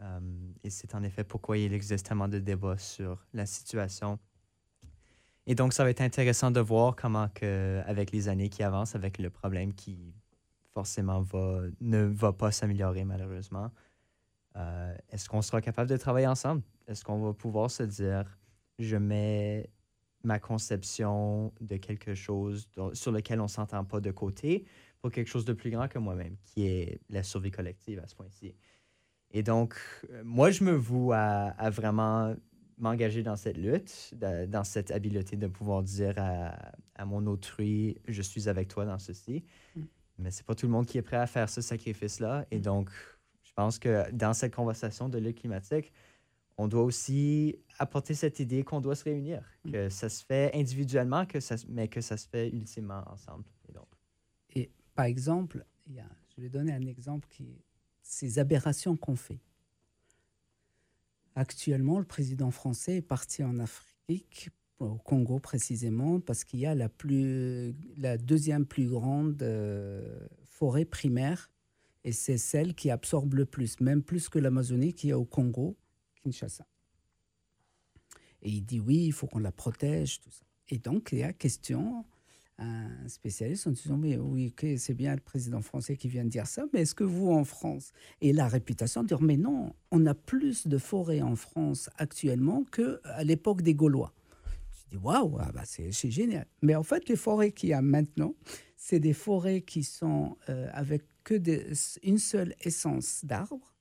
Euh, 0.00 0.20
et 0.64 0.70
c'est 0.70 0.94
en 0.94 1.02
effet 1.02 1.22
pourquoi 1.22 1.58
il 1.58 1.72
existe 1.72 2.06
tellement 2.06 2.28
de 2.28 2.38
débats 2.38 2.78
sur 2.78 3.24
la 3.32 3.46
situation. 3.46 4.18
Et 5.46 5.54
donc, 5.54 5.72
ça 5.72 5.84
va 5.84 5.90
être 5.90 6.00
intéressant 6.00 6.50
de 6.50 6.60
voir 6.60 6.96
comment, 6.96 7.28
que, 7.28 7.82
avec 7.86 8.10
les 8.10 8.28
années 8.28 8.48
qui 8.48 8.62
avancent, 8.62 8.94
avec 8.94 9.18
le 9.18 9.30
problème 9.30 9.72
qui 9.74 10.14
forcément 10.72 11.22
va, 11.22 11.62
ne 11.80 12.02
va 12.02 12.32
pas 12.32 12.50
s'améliorer 12.50 13.04
malheureusement. 13.04 13.70
Euh, 14.56 14.94
est-ce 15.10 15.28
qu'on 15.28 15.42
sera 15.42 15.60
capable 15.60 15.88
de 15.88 15.96
travailler 15.96 16.26
ensemble? 16.26 16.62
Est-ce 16.86 17.04
qu'on 17.04 17.20
va 17.20 17.32
pouvoir 17.32 17.70
se 17.70 17.82
dire, 17.82 18.38
je 18.78 18.96
mets 18.96 19.70
ma 20.24 20.38
conception 20.38 21.52
de 21.60 21.76
quelque 21.76 22.14
chose 22.14 22.68
sur 22.92 23.12
lequel 23.12 23.40
on 23.40 23.44
ne 23.44 23.48
s'entend 23.48 23.84
pas 23.84 24.00
de 24.00 24.10
côté 24.10 24.64
pour 25.00 25.10
quelque 25.10 25.28
chose 25.28 25.44
de 25.44 25.52
plus 25.52 25.70
grand 25.70 25.88
que 25.88 25.98
moi-même, 25.98 26.36
qui 26.42 26.66
est 26.66 27.00
la 27.08 27.22
survie 27.22 27.50
collective 27.50 28.00
à 28.00 28.06
ce 28.06 28.14
point-ci? 28.14 28.54
Et 29.30 29.42
donc, 29.42 29.76
moi, 30.24 30.50
je 30.50 30.64
me 30.64 30.72
voue 30.72 31.12
à, 31.12 31.70
vraiment 31.70 32.34
m'engager 32.78 33.22
dans 33.22 33.36
cette 33.36 33.56
lutte, 33.56 34.14
dans 34.14 34.64
cette 34.64 34.90
habileté 34.90 35.36
de 35.36 35.46
pouvoir 35.46 35.82
dire 35.82 36.14
à, 36.18 36.72
à, 36.94 37.04
mon 37.04 37.26
autrui, 37.26 37.96
je 38.06 38.22
suis 38.22 38.48
avec 38.48 38.68
toi 38.68 38.84
dans 38.84 38.98
ceci. 38.98 39.44
Mm. 39.74 39.82
Mais 40.18 40.30
c'est 40.30 40.44
pas 40.44 40.54
tout 40.54 40.66
le 40.66 40.72
monde 40.72 40.86
qui 40.86 40.98
est 40.98 41.02
prêt 41.02 41.16
à 41.16 41.26
faire 41.26 41.48
ce 41.48 41.60
sacrifice-là. 41.60 42.46
Et 42.50 42.58
mm. 42.58 42.62
donc, 42.62 42.90
je 43.42 43.52
pense 43.52 43.78
que 43.78 44.10
dans 44.12 44.34
cette 44.34 44.54
conversation 44.54 45.08
de 45.08 45.18
lutte 45.18 45.40
climatique, 45.40 45.92
on 46.58 46.68
doit 46.68 46.84
aussi 46.84 47.56
apporter 47.78 48.14
cette 48.14 48.40
idée 48.40 48.62
qu'on 48.62 48.80
doit 48.80 48.94
se 48.94 49.04
réunir, 49.04 49.42
mm. 49.64 49.72
que 49.72 49.88
ça 49.88 50.08
se 50.08 50.24
fait 50.24 50.50
individuellement, 50.54 51.24
que 51.26 51.40
ça, 51.40 51.56
mais 51.68 51.88
que 51.88 52.00
ça 52.00 52.16
se 52.16 52.28
fait 52.28 52.48
ultimement 52.48 53.02
ensemble. 53.10 53.44
Et, 53.68 53.72
donc. 53.72 53.88
et 54.54 54.70
par 54.94 55.06
exemple, 55.06 55.64
il 55.86 55.94
y 55.94 56.00
a, 56.00 56.08
je 56.36 56.42
vais 56.42 56.48
donner 56.50 56.72
un 56.72 56.86
exemple 56.86 57.26
qui 57.28 57.44
est 57.44 57.62
ces 58.02 58.38
aberrations 58.38 58.96
qu'on 58.96 59.16
fait. 59.16 59.40
Actuellement, 61.36 61.98
le 61.98 62.06
président 62.06 62.50
français 62.50 62.96
est 62.96 63.02
parti 63.02 63.44
en 63.44 63.58
Afrique 63.58 64.48
au 64.78 64.96
Congo 64.96 65.38
précisément, 65.38 66.18
parce 66.18 66.44
qu'il 66.44 66.60
y 66.60 66.66
a 66.66 66.74
la, 66.74 68.16
deuxième 68.16 68.64
plus 68.64 68.88
grande 68.88 69.42
euh, 69.42 70.18
forêt 70.44 70.86
primaire, 70.86 71.50
et 72.04 72.12
c'est 72.12 72.38
celle 72.38 72.74
qui 72.74 72.90
absorbe 72.90 73.34
le 73.34 73.44
plus, 73.44 73.80
même 73.80 74.02
plus 74.02 74.30
que 74.30 74.38
l'Amazonie 74.38 74.94
qui 74.94 75.10
est 75.10 75.12
au 75.12 75.26
Congo, 75.26 75.76
Kinshasa. 76.22 76.66
Et 78.40 78.50
il 78.50 78.62
dit 78.62 78.80
oui, 78.80 79.04
il 79.04 79.12
faut 79.12 79.26
qu'on 79.26 79.38
la 79.38 79.52
protège, 79.52 80.20
tout 80.20 80.30
ça. 80.30 80.44
Et 80.70 80.78
donc, 80.78 81.10
il 81.12 81.18
y 81.18 81.22
a 81.22 81.34
question, 81.34 82.04
un 82.58 83.08
spécialiste 83.08 83.66
en 83.66 83.70
disant, 83.70 83.96
mais 83.96 84.16
oui, 84.16 84.52
c'est 84.78 84.94
bien 84.94 85.14
le 85.14 85.20
président 85.20 85.60
français 85.60 85.96
qui 85.96 86.08
vient 86.08 86.24
de 86.24 86.30
dire 86.30 86.46
ça, 86.46 86.64
mais 86.72 86.82
est-ce 86.82 86.94
que 86.94 87.04
vous, 87.04 87.30
en 87.30 87.44
France, 87.44 87.92
et 88.20 88.32
la 88.32 88.48
réputation 88.48 89.02
de 89.02 89.08
dire, 89.08 89.20
mais 89.20 89.36
non, 89.36 89.74
on 89.90 90.06
a 90.06 90.14
plus 90.14 90.66
de 90.66 90.78
forêts 90.78 91.22
en 91.22 91.36
France 91.36 91.90
actuellement 91.98 92.64
qu'à 92.64 93.24
l'époque 93.24 93.62
des 93.62 93.74
Gaulois? 93.74 94.12
Dis 94.90 94.98
waouh, 94.98 95.38
ah 95.40 95.50
bah 95.52 95.62
c'est 95.64 95.90
génial. 96.10 96.46
Mais 96.62 96.76
en 96.76 96.84
fait, 96.84 97.08
les 97.08 97.16
forêts 97.16 97.50
qu'il 97.50 97.70
y 97.70 97.72
a 97.72 97.82
maintenant, 97.82 98.34
c'est 98.76 99.00
des 99.00 99.14
forêts 99.14 99.62
qui 99.62 99.82
sont 99.82 100.36
euh, 100.48 100.68
avec 100.72 101.02
que 101.24 101.42
une 102.04 102.18
seule 102.18 102.54
essence 102.60 103.24
d'arbres. 103.24 103.74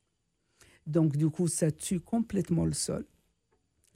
Donc, 0.88 1.16
du 1.16 1.30
coup, 1.30 1.48
ça 1.48 1.72
tue 1.72 2.00
complètement 2.00 2.66
le 2.66 2.74
sol. 2.74 3.06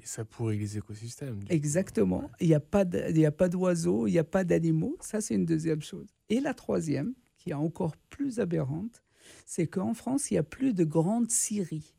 Et 0.01 0.05
ça 0.05 0.23
pourrit 0.23 0.57
les 0.57 0.77
écosystèmes. 0.77 1.41
Exactement. 1.49 2.29
Il 2.39 2.47
n'y 2.47 2.55
a 2.55 2.59
pas 2.59 2.85
d'oiseaux, 2.85 4.07
il 4.07 4.11
n'y 4.11 4.19
a 4.19 4.23
pas 4.23 4.43
d'animaux. 4.43 4.97
Ça, 5.01 5.19
c'est 5.19 5.35
une 5.35 5.45
deuxième 5.45 5.81
chose. 5.81 6.07
Et 6.29 6.39
la 6.39 6.53
troisième, 6.53 7.13
qui 7.37 7.51
est 7.51 7.55
encore 7.55 7.97
plus 8.09 8.39
aberrante, 8.39 9.03
c'est 9.45 9.67
qu'en 9.67 9.93
France, 9.93 10.31
il 10.31 10.35
n'y 10.35 10.39
a 10.39 10.43
plus 10.43 10.73
de 10.73 10.83
grandes 10.83 11.29
scieries. 11.29 11.93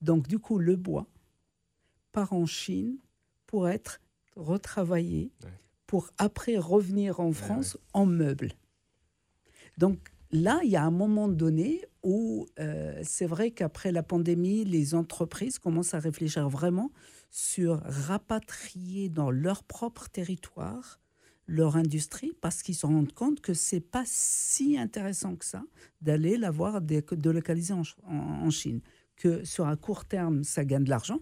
Donc, 0.00 0.28
du 0.28 0.38
coup, 0.38 0.58
le 0.58 0.76
bois 0.76 1.06
part 2.12 2.32
en 2.32 2.44
Chine 2.44 2.98
pour 3.46 3.68
être 3.68 4.00
retravailler 4.36 5.30
pour 5.86 6.10
après 6.18 6.56
revenir 6.56 7.20
en 7.20 7.32
France 7.32 7.76
en 7.92 8.06
meubles. 8.06 8.52
Donc 9.76 9.98
là, 10.30 10.60
il 10.64 10.70
y 10.70 10.76
a 10.76 10.84
un 10.84 10.90
moment 10.90 11.28
donné 11.28 11.84
où 12.02 12.46
euh, 12.58 12.98
c'est 13.02 13.26
vrai 13.26 13.50
qu'après 13.50 13.92
la 13.92 14.02
pandémie, 14.02 14.64
les 14.64 14.94
entreprises 14.94 15.58
commencent 15.58 15.94
à 15.94 15.98
réfléchir 15.98 16.48
vraiment 16.48 16.90
sur 17.32 17.80
rapatrier 17.84 19.08
dans 19.08 19.30
leur 19.30 19.64
propre 19.64 20.08
territoire 20.08 21.00
leur 21.46 21.76
industrie 21.76 22.32
parce 22.40 22.62
qu'ils 22.62 22.76
se 22.76 22.86
rendent 22.86 23.12
compte 23.12 23.40
que 23.40 23.54
c'est 23.54 23.80
pas 23.80 24.04
si 24.06 24.78
intéressant 24.78 25.34
que 25.34 25.44
ça 25.44 25.64
d'aller 26.02 26.36
l'avoir 26.36 26.80
délocalisée 26.82 27.74
en, 27.74 27.82
en 28.06 28.50
Chine. 28.50 28.80
Que 29.16 29.44
sur 29.44 29.66
un 29.66 29.76
court 29.76 30.04
terme, 30.04 30.44
ça 30.44 30.64
gagne 30.64 30.84
de 30.84 30.90
l'argent, 30.90 31.20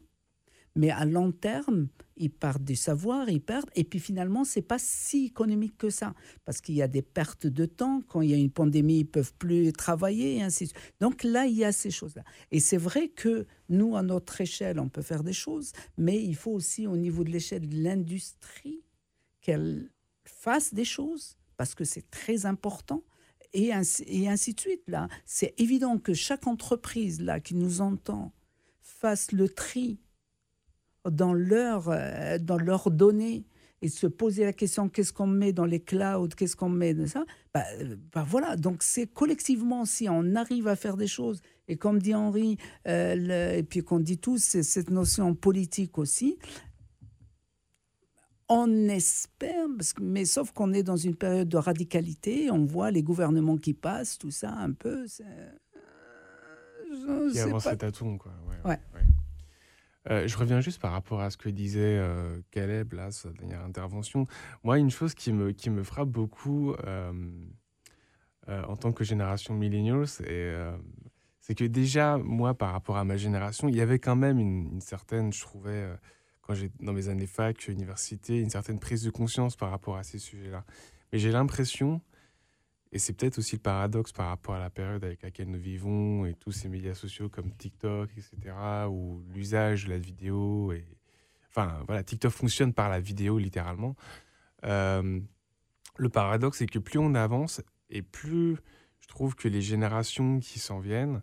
mais 0.76 0.90
à 0.90 1.04
long 1.04 1.32
terme, 1.32 1.88
ils 2.16 2.30
perdent 2.30 2.64
du 2.64 2.76
savoir, 2.76 3.28
ils 3.28 3.40
perdent. 3.40 3.70
Et 3.74 3.84
puis 3.84 3.98
finalement, 3.98 4.44
c'est 4.44 4.62
pas 4.62 4.78
si 4.78 5.26
économique 5.26 5.76
que 5.78 5.90
ça. 5.90 6.14
Parce 6.44 6.60
qu'il 6.60 6.74
y 6.74 6.82
a 6.82 6.88
des 6.88 7.02
pertes 7.02 7.46
de 7.46 7.66
temps. 7.66 8.02
Quand 8.08 8.20
il 8.20 8.30
y 8.30 8.34
a 8.34 8.36
une 8.36 8.50
pandémie, 8.50 9.00
ils 9.00 9.06
peuvent 9.06 9.34
plus 9.34 9.72
travailler, 9.72 10.36
et 10.36 10.42
ainsi 10.42 10.64
de 10.64 10.68
suite. 10.70 10.94
Donc 11.00 11.24
là, 11.24 11.46
il 11.46 11.56
y 11.56 11.64
a 11.64 11.72
ces 11.72 11.90
choses-là. 11.90 12.22
Et 12.50 12.60
c'est 12.60 12.76
vrai 12.76 13.08
que 13.08 13.46
nous, 13.68 13.96
à 13.96 14.02
notre 14.02 14.40
échelle, 14.40 14.78
on 14.78 14.88
peut 14.88 15.02
faire 15.02 15.24
des 15.24 15.32
choses, 15.32 15.72
mais 15.96 16.22
il 16.22 16.36
faut 16.36 16.52
aussi, 16.52 16.86
au 16.86 16.96
niveau 16.96 17.24
de 17.24 17.30
l'échelle 17.30 17.68
de 17.68 17.82
l'industrie, 17.82 18.84
qu'elle 19.40 19.90
fasse 20.24 20.74
des 20.74 20.84
choses, 20.84 21.36
parce 21.56 21.74
que 21.74 21.84
c'est 21.84 22.10
très 22.10 22.46
important. 22.46 23.02
Et 23.52 23.72
ainsi, 23.72 24.04
et 24.06 24.28
ainsi 24.28 24.54
de 24.54 24.60
suite. 24.60 24.82
Là, 24.86 25.08
c'est 25.24 25.54
évident 25.58 25.98
que 25.98 26.14
chaque 26.14 26.46
entreprise 26.46 27.20
là 27.20 27.40
qui 27.40 27.56
nous 27.56 27.80
entend 27.80 28.32
fasse 28.80 29.32
le 29.32 29.48
tri 29.48 29.98
dans 31.08 31.32
leurs 31.32 31.88
euh, 31.88 32.38
dans 32.38 32.58
leurs 32.58 32.90
données 32.90 33.44
et 33.82 33.88
se 33.88 34.06
poser 34.06 34.44
la 34.44 34.52
question 34.52 34.88
qu'est-ce 34.88 35.12
qu'on 35.12 35.26
met 35.26 35.52
dans 35.52 35.64
les 35.64 35.80
clouds, 35.80 36.28
qu'est-ce 36.36 36.54
qu'on 36.54 36.68
met 36.68 36.92
dans 36.92 37.06
ça, 37.06 37.24
bah, 37.54 37.64
bah 38.12 38.24
voilà. 38.28 38.56
Donc 38.56 38.82
c'est 38.82 39.06
collectivement 39.06 39.86
si 39.86 40.08
on 40.08 40.34
arrive 40.34 40.68
à 40.68 40.76
faire 40.76 40.96
des 40.96 41.06
choses 41.06 41.40
et 41.66 41.76
comme 41.76 41.98
dit 41.98 42.14
Henri 42.14 42.58
euh, 42.86 43.56
et 43.56 43.62
puis 43.62 43.82
qu'on 43.82 44.00
dit 44.00 44.18
tous 44.18 44.38
c'est 44.38 44.62
cette 44.62 44.90
notion 44.90 45.34
politique 45.34 45.98
aussi. 45.98 46.38
On 48.52 48.88
espère, 48.88 49.68
mais 50.00 50.24
sauf 50.24 50.50
qu'on 50.50 50.72
est 50.72 50.82
dans 50.82 50.96
une 50.96 51.14
période 51.14 51.48
de 51.48 51.56
radicalité, 51.56 52.50
on 52.50 52.64
voit 52.64 52.90
les 52.90 53.02
gouvernements 53.02 53.56
qui 53.56 53.74
passent, 53.74 54.18
tout 54.18 54.32
ça 54.32 54.50
un 54.50 54.72
peu. 54.72 55.06
Euh, 55.20 57.30
qui 57.30 57.38
avance 57.38 57.62
pas... 57.62 57.76
quoi. 57.76 58.32
ouais. 58.48 58.70
ouais. 58.70 58.78
Euh, 60.08 60.26
je 60.26 60.36
reviens 60.36 60.60
juste 60.60 60.80
par 60.80 60.92
rapport 60.92 61.20
à 61.20 61.30
ce 61.30 61.36
que 61.36 61.48
disait 61.48 61.98
euh, 61.98 62.40
Caleb, 62.50 62.94
là, 62.94 63.10
sa 63.10 63.30
dernière 63.30 63.62
intervention. 63.62 64.24
Moi, 64.64 64.78
une 64.78 64.90
chose 64.90 65.14
qui 65.14 65.32
me, 65.32 65.52
qui 65.52 65.68
me 65.68 65.82
frappe 65.82 66.08
beaucoup 66.08 66.74
euh, 66.86 67.12
en 68.48 68.76
tant 68.76 68.92
que 68.92 69.04
génération 69.04 69.54
millennials, 69.54 70.08
c'est 70.08 71.54
que 71.54 71.64
déjà, 71.64 72.16
moi, 72.16 72.54
par 72.54 72.72
rapport 72.72 72.96
à 72.96 73.04
ma 73.04 73.16
génération, 73.16 73.68
il 73.68 73.76
y 73.76 73.80
avait 73.80 73.98
quand 73.98 74.16
même 74.16 74.38
une, 74.38 74.80
certaine, 74.80 75.32
je 75.32 75.40
trouvais, 75.40 75.86
quand 76.40 76.54
j'étais 76.54 76.84
dans 76.84 76.92
mes 76.92 77.08
années 77.08 77.26
fac, 77.26 77.68
université, 77.68 78.40
une 78.40 78.50
certaine 78.50 78.80
prise 78.80 79.04
de 79.04 79.10
conscience 79.10 79.56
par 79.56 79.70
rapport 79.70 79.96
à 79.96 80.02
ces 80.02 80.18
sujets-là. 80.18 80.64
Mais 81.12 81.18
j'ai 81.18 81.30
l'impression 81.30 82.00
et 82.92 82.98
c'est 82.98 83.12
peut-être 83.12 83.38
aussi 83.38 83.56
le 83.56 83.62
paradoxe 83.62 84.12
par 84.12 84.28
rapport 84.28 84.56
à 84.56 84.58
la 84.58 84.70
période 84.70 85.04
avec 85.04 85.22
laquelle 85.22 85.48
nous 85.48 85.60
vivons 85.60 86.26
et 86.26 86.34
tous 86.34 86.50
ces 86.50 86.68
médias 86.68 86.94
sociaux 86.94 87.28
comme 87.28 87.52
TikTok, 87.54 88.10
etc., 88.16 88.54
ou 88.88 89.22
l'usage 89.32 89.84
de 89.84 89.90
la 89.90 89.98
vidéo. 89.98 90.72
Enfin, 91.48 91.84
voilà, 91.86 92.02
TikTok 92.02 92.32
fonctionne 92.32 92.72
par 92.72 92.88
la 92.88 92.98
vidéo 92.98 93.38
littéralement. 93.38 93.94
Euh, 94.64 95.20
le 95.96 96.08
paradoxe, 96.08 96.58
c'est 96.58 96.66
que 96.66 96.80
plus 96.80 96.98
on 96.98 97.14
avance 97.14 97.62
et 97.90 98.02
plus 98.02 98.56
je 98.98 99.06
trouve 99.06 99.34
que 99.36 99.48
les 99.48 99.62
générations 99.62 100.40
qui 100.40 100.58
s'en 100.58 100.80
viennent 100.80 101.22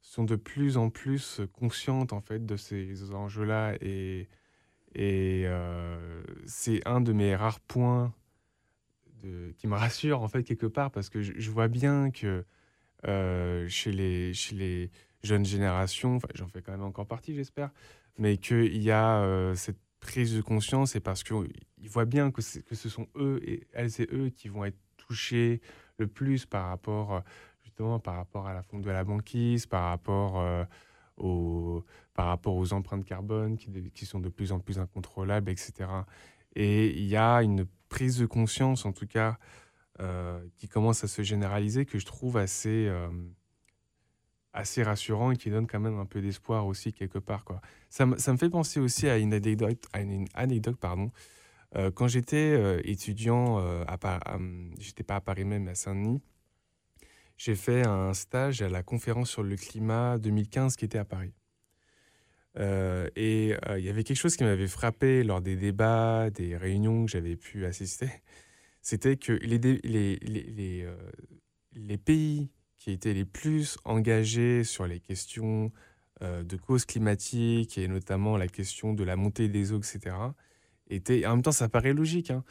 sont 0.00 0.24
de 0.24 0.36
plus 0.36 0.76
en 0.76 0.90
plus 0.90 1.40
conscientes 1.52 2.12
en 2.12 2.20
fait 2.20 2.44
de 2.46 2.56
ces 2.56 3.12
enjeux-là 3.12 3.74
et, 3.80 4.28
et 4.94 5.42
euh, 5.46 6.22
c'est 6.46 6.86
un 6.86 7.00
de 7.00 7.12
mes 7.12 7.36
rares 7.36 7.60
points 7.60 8.12
qui 9.58 9.66
me 9.66 9.74
rassure 9.74 10.22
en 10.22 10.28
fait 10.28 10.42
quelque 10.42 10.66
part 10.66 10.90
parce 10.90 11.08
que 11.08 11.20
je, 11.20 11.50
vois 11.50 11.68
bien 11.68 12.10
que 12.10 12.44
euh, 13.06 13.66
chez, 13.68 13.92
les, 13.92 14.34
chez 14.34 14.54
les 14.54 14.90
jeunes 15.22 15.44
générations, 15.44 16.18
j'en 16.34 16.48
fais 16.48 16.62
quand 16.62 16.72
même 16.72 16.82
encore 16.82 17.06
partie 17.06 17.34
j'espère, 17.34 17.70
mais 18.18 18.36
qu'il 18.36 18.82
y 18.82 18.90
a 18.90 19.22
euh, 19.22 19.54
cette 19.54 19.78
prise 20.00 20.34
de 20.34 20.40
conscience 20.40 20.96
et 20.96 21.00
parce 21.00 21.22
qu'ils 21.22 21.48
voient 21.88 22.06
bien 22.06 22.30
que, 22.30 22.40
ce 22.42 22.88
sont 22.88 23.06
eux 23.16 23.40
et 23.44 23.66
elles 23.72 24.00
et 24.00 24.08
eux 24.12 24.30
qui 24.30 24.48
vont 24.48 24.64
être 24.64 24.78
touchés 24.96 25.60
le 25.98 26.06
plus 26.06 26.46
par 26.46 26.68
rapport 26.68 27.22
justement 27.62 27.98
par 27.98 28.16
rapport 28.16 28.46
à 28.46 28.54
la 28.54 28.62
fonte 28.62 28.82
de 28.82 28.90
la 28.90 29.04
banquise, 29.04 29.66
par 29.66 29.88
rapport 29.88 30.40
euh, 30.40 30.64
aux, 31.16 31.84
par 32.14 32.26
rapport 32.26 32.56
aux 32.56 32.72
empreintes 32.72 33.04
carbone 33.04 33.56
qui, 33.56 34.06
sont 34.06 34.20
de 34.20 34.28
plus 34.28 34.52
en 34.52 34.58
plus 34.58 34.78
incontrôlables, 34.78 35.50
etc. 35.50 35.88
Et 36.54 36.88
il 36.98 37.06
y 37.06 37.16
a 37.16 37.42
une 37.42 37.66
prise 37.90 38.16
de 38.16 38.24
conscience, 38.24 38.86
en 38.86 38.92
tout 38.92 39.06
cas, 39.06 39.38
euh, 40.00 40.40
qui 40.56 40.66
commence 40.66 41.04
à 41.04 41.08
se 41.08 41.20
généraliser, 41.20 41.84
que 41.84 41.98
je 41.98 42.06
trouve 42.06 42.38
assez, 42.38 42.86
euh, 42.88 43.10
assez 44.54 44.82
rassurant 44.82 45.32
et 45.32 45.36
qui 45.36 45.50
donne 45.50 45.66
quand 45.66 45.80
même 45.80 45.98
un 45.98 46.06
peu 46.06 46.22
d'espoir 46.22 46.66
aussi 46.66 46.94
quelque 46.94 47.18
part. 47.18 47.44
Quoi. 47.44 47.60
Ça, 47.90 48.06
ça, 48.16 48.32
me 48.32 48.38
fait 48.38 48.48
penser 48.48 48.80
aussi 48.80 49.10
à 49.10 49.18
une 49.18 49.34
anecdote, 49.34 49.84
à 49.92 50.00
une 50.00 50.26
anecdote 50.32 50.78
pardon. 50.78 51.12
Euh, 51.76 51.90
quand 51.90 52.08
j'étais 52.08 52.80
étudiant, 52.88 53.58
à, 53.86 53.98
à 54.02 54.38
j'étais 54.78 55.04
pas 55.04 55.16
à 55.16 55.20
Paris 55.20 55.44
même, 55.44 55.64
mais 55.64 55.72
à 55.72 55.74
Saint-Denis, 55.74 56.22
j'ai 57.36 57.54
fait 57.54 57.86
un 57.86 58.14
stage 58.14 58.62
à 58.62 58.68
la 58.68 58.82
conférence 58.82 59.30
sur 59.30 59.42
le 59.42 59.56
climat 59.56 60.16
2015 60.18 60.76
qui 60.76 60.86
était 60.86 60.98
à 60.98 61.04
Paris. 61.04 61.32
Euh, 62.58 63.08
et 63.14 63.54
euh, 63.68 63.78
il 63.78 63.84
y 63.84 63.88
avait 63.88 64.02
quelque 64.02 64.16
chose 64.16 64.36
qui 64.36 64.44
m'avait 64.44 64.66
frappé 64.66 65.22
lors 65.22 65.40
des 65.40 65.56
débats, 65.56 66.30
des 66.30 66.56
réunions 66.56 67.04
que 67.04 67.10
j'avais 67.10 67.36
pu 67.36 67.64
assister. 67.64 68.10
C'était 68.82 69.16
que 69.16 69.32
les, 69.32 69.58
les, 69.58 70.16
les, 70.16 70.82
euh, 70.82 70.96
les, 71.74 71.98
pays 71.98 72.50
qui 72.78 72.90
étaient 72.90 73.12
les 73.12 73.26
plus 73.26 73.78
engagés 73.84 74.64
sur 74.64 74.86
les 74.86 75.00
questions 75.00 75.70
de 76.22 76.56
causes 76.56 76.84
climatiques 76.84 77.78
et 77.78 77.88
notamment 77.88 78.36
la 78.36 78.46
question 78.46 78.92
de 78.92 79.04
la 79.04 79.16
montée 79.16 79.48
des 79.48 79.72
eaux, 79.72 79.78
etc., 79.78 80.14
étaient, 80.90 81.24
en 81.24 81.36
même 81.36 81.42
temps, 81.42 81.50
ça 81.50 81.70
paraît 81.70 81.94
logique, 81.94 82.30
hein, 82.30 82.44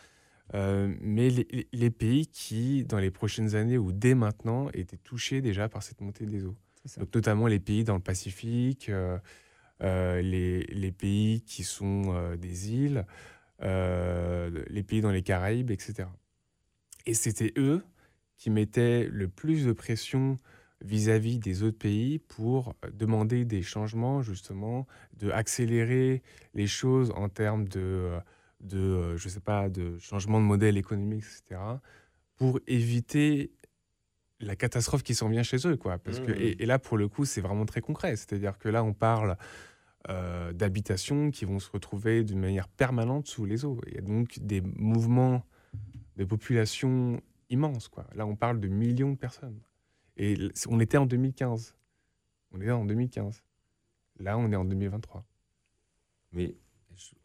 mais 1.01 1.29
les, 1.71 1.89
pays 1.91 2.25
qui, 2.25 2.83
dans 2.83 2.97
les 2.97 3.11
prochaines 3.11 3.53
années 3.53 3.77
ou 3.77 3.91
dès 3.91 4.15
maintenant, 4.15 4.69
étaient 4.73 4.97
touchés 4.97 5.41
déjà 5.41 5.69
par 5.69 5.83
cette 5.83 6.01
montée 6.01 6.25
des 6.25 6.45
eaux. 6.45 6.55
Donc, 6.97 7.13
notamment 7.13 7.45
les 7.45 7.59
pays 7.59 7.83
dans 7.83 7.93
le 7.93 8.01
Pacifique. 8.01 8.89
Euh, 9.81 10.21
les, 10.21 10.63
les, 10.63 10.91
pays 10.91 11.41
qui 11.41 11.63
sont 11.63 12.13
euh, 12.13 12.35
des 12.35 12.73
îles, 12.73 13.05
euh, 13.61 14.65
les 14.67 14.83
pays 14.83 14.99
dans 14.99 15.11
les 15.11 15.21
Caraïbes, 15.21 15.71
etc. 15.71 16.09
Et 17.05 17.13
c'était 17.13 17.53
eux 17.55 17.81
qui 18.35 18.49
mettaient 18.49 19.07
le 19.09 19.29
plus 19.29 19.65
de 19.65 19.71
pression 19.71 20.37
vis-à-vis 20.81 21.39
des 21.39 21.63
autres 21.63 21.77
pays 21.77 22.19
pour 22.19 22.75
demander 22.91 23.45
des 23.45 23.61
changements, 23.61 24.21
justement, 24.21 24.85
de 25.17 25.31
accélérer 25.31 26.23
les 26.53 26.67
choses 26.67 27.11
en 27.15 27.29
termes 27.29 27.67
de, 27.69 28.17
de 28.59 29.15
je 29.15 29.29
sais 29.29 29.39
pas, 29.39 29.69
de 29.69 29.97
changement 29.99 30.41
de 30.41 30.45
modèle 30.45 30.77
économique, 30.77 31.23
etc., 31.23 31.61
pour 32.35 32.59
éviter 32.67 33.51
la 34.41 34.55
catastrophe 34.55 35.03
qui 35.03 35.15
s'en 35.15 35.29
vient 35.29 35.43
chez 35.43 35.67
eux, 35.67 35.75
quoi. 35.77 35.97
Parce 35.97 36.19
que, 36.19 36.31
mmh, 36.31 36.35
mmh. 36.35 36.41
et, 36.41 36.63
et, 36.63 36.65
là, 36.65 36.79
pour 36.79 36.97
le 36.97 37.07
coup, 37.09 37.25
c'est 37.25 37.41
vraiment 37.41 37.65
très 37.65 37.81
concret. 37.81 38.15
C'est-à-dire 38.15 38.57
que 38.57 38.69
là, 38.69 38.83
on 38.83 38.93
parle 38.93 39.37
euh, 40.07 40.53
d'habitations 40.53 41.29
qui 41.29 41.43
vont 41.43 41.59
se 41.59 41.69
retrouver 41.69 42.23
d'une 42.23 42.39
manière 42.39 42.69
permanente 42.69 43.27
sous 43.27 43.45
les 43.45 43.65
eaux. 43.65 43.81
Il 43.87 43.95
y 43.95 43.97
a 43.97 44.01
donc 44.01 44.39
des 44.39 44.61
mouvements 44.61 45.43
de 46.15 46.23
population 46.23 47.21
immenses. 47.49 47.89
Quoi. 47.89 48.07
Là, 48.15 48.25
on 48.25 48.35
parle 48.35 48.61
de 48.61 48.69
millions 48.69 49.11
de 49.11 49.17
personnes. 49.17 49.59
Et 50.15 50.37
on 50.69 50.79
était 50.79 50.97
en 50.97 51.05
2015. 51.05 51.75
On 52.51 52.61
était 52.61 52.71
en 52.71 52.85
2015. 52.85 53.43
Là, 54.19 54.37
on 54.37 54.51
est 54.51 54.55
en 54.55 54.65
2023. 54.65 55.25
Mais 56.31 56.55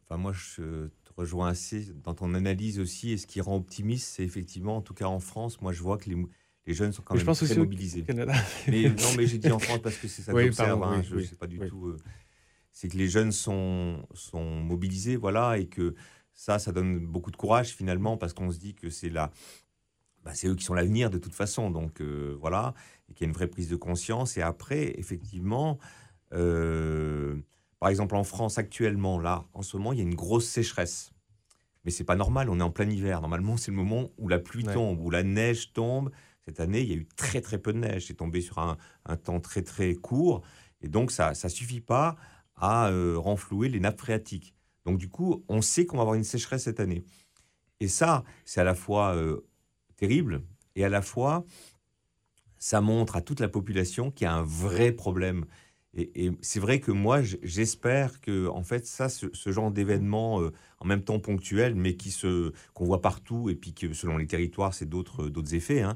enfin, 0.03 0.17
moi, 0.17 0.33
je 0.33 0.87
te 0.87 1.13
rejoins 1.15 1.47
assez 1.47 1.93
dans 2.03 2.13
ton 2.13 2.33
analyse 2.33 2.79
aussi. 2.79 3.11
Et 3.11 3.17
ce 3.17 3.25
qui 3.25 3.39
rend 3.39 3.55
optimiste, 3.55 4.15
c'est 4.15 4.23
effectivement, 4.23 4.77
en 4.77 4.81
tout 4.81 4.93
cas 4.93 5.05
en 5.05 5.19
France, 5.19 5.61
moi, 5.61 5.71
je 5.71 5.81
vois 5.81 5.97
que 5.97 6.09
les, 6.09 6.17
les 6.65 6.73
jeunes 6.73 6.91
sont 6.91 7.03
quand 7.03 7.15
même 7.15 7.25
très 7.25 7.55
mobilisés. 7.55 8.05
mais 8.67 8.89
non, 8.89 9.13
mais 9.17 9.27
j'ai 9.27 9.37
dit 9.37 9.51
en 9.51 9.59
France 9.59 9.79
parce 9.81 9.97
que 9.97 10.07
c'est 10.07 10.23
ça 10.23 10.33
que 10.33 10.41
j'observe. 10.41 10.83
Hein, 10.83 11.01
je 11.03 11.15
ne 11.15 11.21
sais 11.21 11.35
pas 11.35 11.47
du 11.47 11.59
tout. 11.59 11.87
Euh, 11.87 11.97
c'est 12.75 12.89
que 12.89 12.97
les 12.97 13.07
jeunes 13.07 13.31
sont, 13.31 14.05
sont 14.13 14.43
mobilisés, 14.43 15.15
voilà, 15.15 15.57
et 15.57 15.67
que 15.67 15.95
ça, 16.33 16.59
ça 16.59 16.73
donne 16.73 16.99
beaucoup 16.99 17.31
de 17.31 17.37
courage 17.37 17.69
finalement, 17.69 18.17
parce 18.17 18.33
qu'on 18.33 18.51
se 18.51 18.59
dit 18.59 18.75
que 18.75 18.89
c'est 18.89 19.09
bah, 19.09 19.31
c'est 20.33 20.49
eux 20.49 20.55
qui 20.55 20.65
sont 20.65 20.73
l'avenir 20.73 21.09
de 21.09 21.17
toute 21.17 21.33
façon, 21.33 21.71
donc 21.71 22.01
euh, 22.01 22.35
voilà, 22.41 22.73
et 23.07 23.13
qu'il 23.13 23.25
y 23.25 23.27
a 23.27 23.29
une 23.29 23.33
vraie 23.33 23.47
prise 23.47 23.69
de 23.69 23.77
conscience. 23.77 24.35
Et 24.35 24.41
après, 24.41 24.99
effectivement, 24.99 25.79
euh, 26.33 27.37
par 27.79 27.87
exemple 27.87 28.17
en 28.17 28.25
France 28.25 28.57
actuellement, 28.57 29.19
là, 29.19 29.45
en 29.53 29.61
ce 29.61 29.77
moment, 29.77 29.93
il 29.93 29.99
y 29.99 30.01
a 30.01 30.05
une 30.05 30.15
grosse 30.15 30.45
sécheresse. 30.45 31.13
Mais 31.85 31.91
c'est 31.91 32.03
pas 32.03 32.17
normal, 32.17 32.49
on 32.49 32.59
est 32.59 32.63
en 32.63 32.71
plein 32.71 32.89
hiver. 32.89 33.21
Normalement, 33.21 33.55
c'est 33.55 33.71
le 33.71 33.77
moment 33.77 34.09
où 34.17 34.27
la 34.27 34.39
pluie 34.39 34.65
tombe, 34.65 34.99
où 34.99 35.09
la 35.09 35.23
neige 35.23 35.71
tombe. 35.71 36.11
Cette 36.43 36.59
année, 36.59 36.81
il 36.81 36.89
y 36.89 36.93
a 36.93 36.97
eu 36.97 37.07
très 37.15 37.39
très 37.39 37.57
peu 37.57 37.71
de 37.71 37.77
neige. 37.77 38.07
C'est 38.07 38.15
tombé 38.15 38.41
sur 38.41 38.57
un, 38.57 38.77
un, 39.05 39.15
temps 39.15 39.39
très 39.39 39.61
très 39.61 39.93
court. 39.95 40.41
Et 40.81 40.89
donc, 40.89 41.11
ça 41.11 41.31
ne 41.41 41.49
suffit 41.49 41.79
pas 41.79 42.17
à 42.55 42.89
euh, 42.89 43.17
renflouer 43.17 43.69
les 43.69 43.79
nappes 43.79 43.99
phréatiques. 43.99 44.53
Donc 44.85 44.97
du 44.97 45.09
coup, 45.09 45.43
on 45.49 45.61
sait 45.61 45.85
qu'on 45.85 45.97
va 45.97 46.01
avoir 46.01 46.15
une 46.15 46.23
sécheresse 46.23 46.63
cette 46.63 46.79
année. 46.79 47.03
Et 47.79 47.87
ça, 47.87 48.23
c'est 48.45 48.61
à 48.61 48.63
la 48.63 48.75
fois 48.75 49.15
euh, 49.15 49.41
terrible 49.97 50.43
et 50.75 50.85
à 50.85 50.89
la 50.89 51.01
fois, 51.01 51.45
ça 52.57 52.81
montre 52.81 53.15
à 53.15 53.21
toute 53.21 53.39
la 53.39 53.49
population 53.49 54.11
qu'il 54.11 54.25
y 54.25 54.27
a 54.27 54.33
un 54.33 54.43
vrai 54.43 54.91
problème. 54.91 55.45
Et, 55.97 56.31
c'est 56.41 56.59
vrai 56.59 56.81
que 56.81 56.91
moi, 56.91 57.21
j'espère 57.21 58.19
que, 58.19 58.47
en 58.49 58.63
fait, 58.63 58.85
ça, 58.85 59.07
ce, 59.07 59.29
genre 59.51 59.71
d'événement, 59.71 60.41
euh, 60.41 60.51
en 60.79 60.85
même 60.85 61.03
temps 61.03 61.19
ponctuel, 61.19 61.73
mais 61.73 61.95
qui 61.95 62.11
se 62.11 62.51
qu'on 62.73 62.83
voit 62.83 63.01
partout, 63.01 63.49
et 63.49 63.55
puis 63.55 63.73
que 63.73 63.93
selon 63.93 64.17
les 64.17 64.27
territoires, 64.27 64.73
c'est 64.73 64.89
d'autres 64.89 65.29
d'autres 65.29 65.55
effets, 65.55 65.81
hein, 65.81 65.95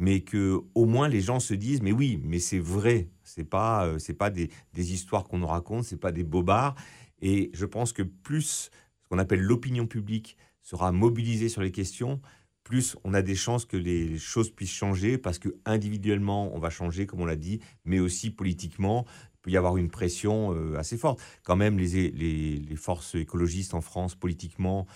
mais 0.00 0.22
que 0.22 0.58
au 0.74 0.86
moins 0.86 1.08
les 1.08 1.20
gens 1.20 1.40
se 1.40 1.52
disent, 1.52 1.82
mais 1.82 1.92
oui, 1.92 2.18
mais 2.24 2.38
c'est 2.38 2.58
vrai, 2.58 3.10
c'est 3.22 3.44
pas 3.44 3.86
euh, 3.86 3.98
c'est 3.98 4.14
pas 4.14 4.30
des, 4.30 4.48
histoires 4.74 5.24
qu'on 5.24 5.38
nous 5.38 5.46
raconte, 5.46 5.84
c'est 5.84 6.00
pas 6.00 6.10
des 6.10 6.24
bobards. 6.24 6.74
Et 7.20 7.50
je 7.52 7.66
pense 7.66 7.92
que 7.92 8.02
plus 8.02 8.70
ce 9.02 9.08
qu'on 9.08 9.18
appelle 9.18 9.40
l'opinion 9.40 9.86
publique 9.86 10.38
sera 10.62 10.90
mobilisée 10.90 11.50
sur 11.50 11.60
les 11.60 11.70
questions, 11.70 12.20
plus 12.64 12.96
on 13.04 13.12
a 13.12 13.20
des 13.20 13.34
chances 13.34 13.66
que 13.66 13.76
les 13.76 14.16
choses 14.16 14.50
puissent 14.50 14.72
changer 14.72 15.18
parce 15.18 15.38
que 15.38 15.50
individuellement 15.66 16.50
on 16.56 16.58
va 16.58 16.70
changer 16.70 17.04
comme 17.04 17.20
on 17.20 17.26
l'a 17.26 17.36
dit, 17.36 17.60
mais 17.84 18.00
aussi 18.00 18.30
politiquement 18.30 19.04
il 19.34 19.38
peut 19.42 19.50
y 19.50 19.56
avoir 19.58 19.76
une 19.76 19.90
pression 19.90 20.54
euh, 20.54 20.78
assez 20.78 20.96
forte. 20.96 21.20
Quand 21.42 21.56
même 21.56 21.78
les, 21.78 22.10
les, 22.10 22.76
forces 22.76 23.14
écologistes 23.14 23.74
en 23.74 23.82
France 23.82 24.14
politiquement 24.14 24.86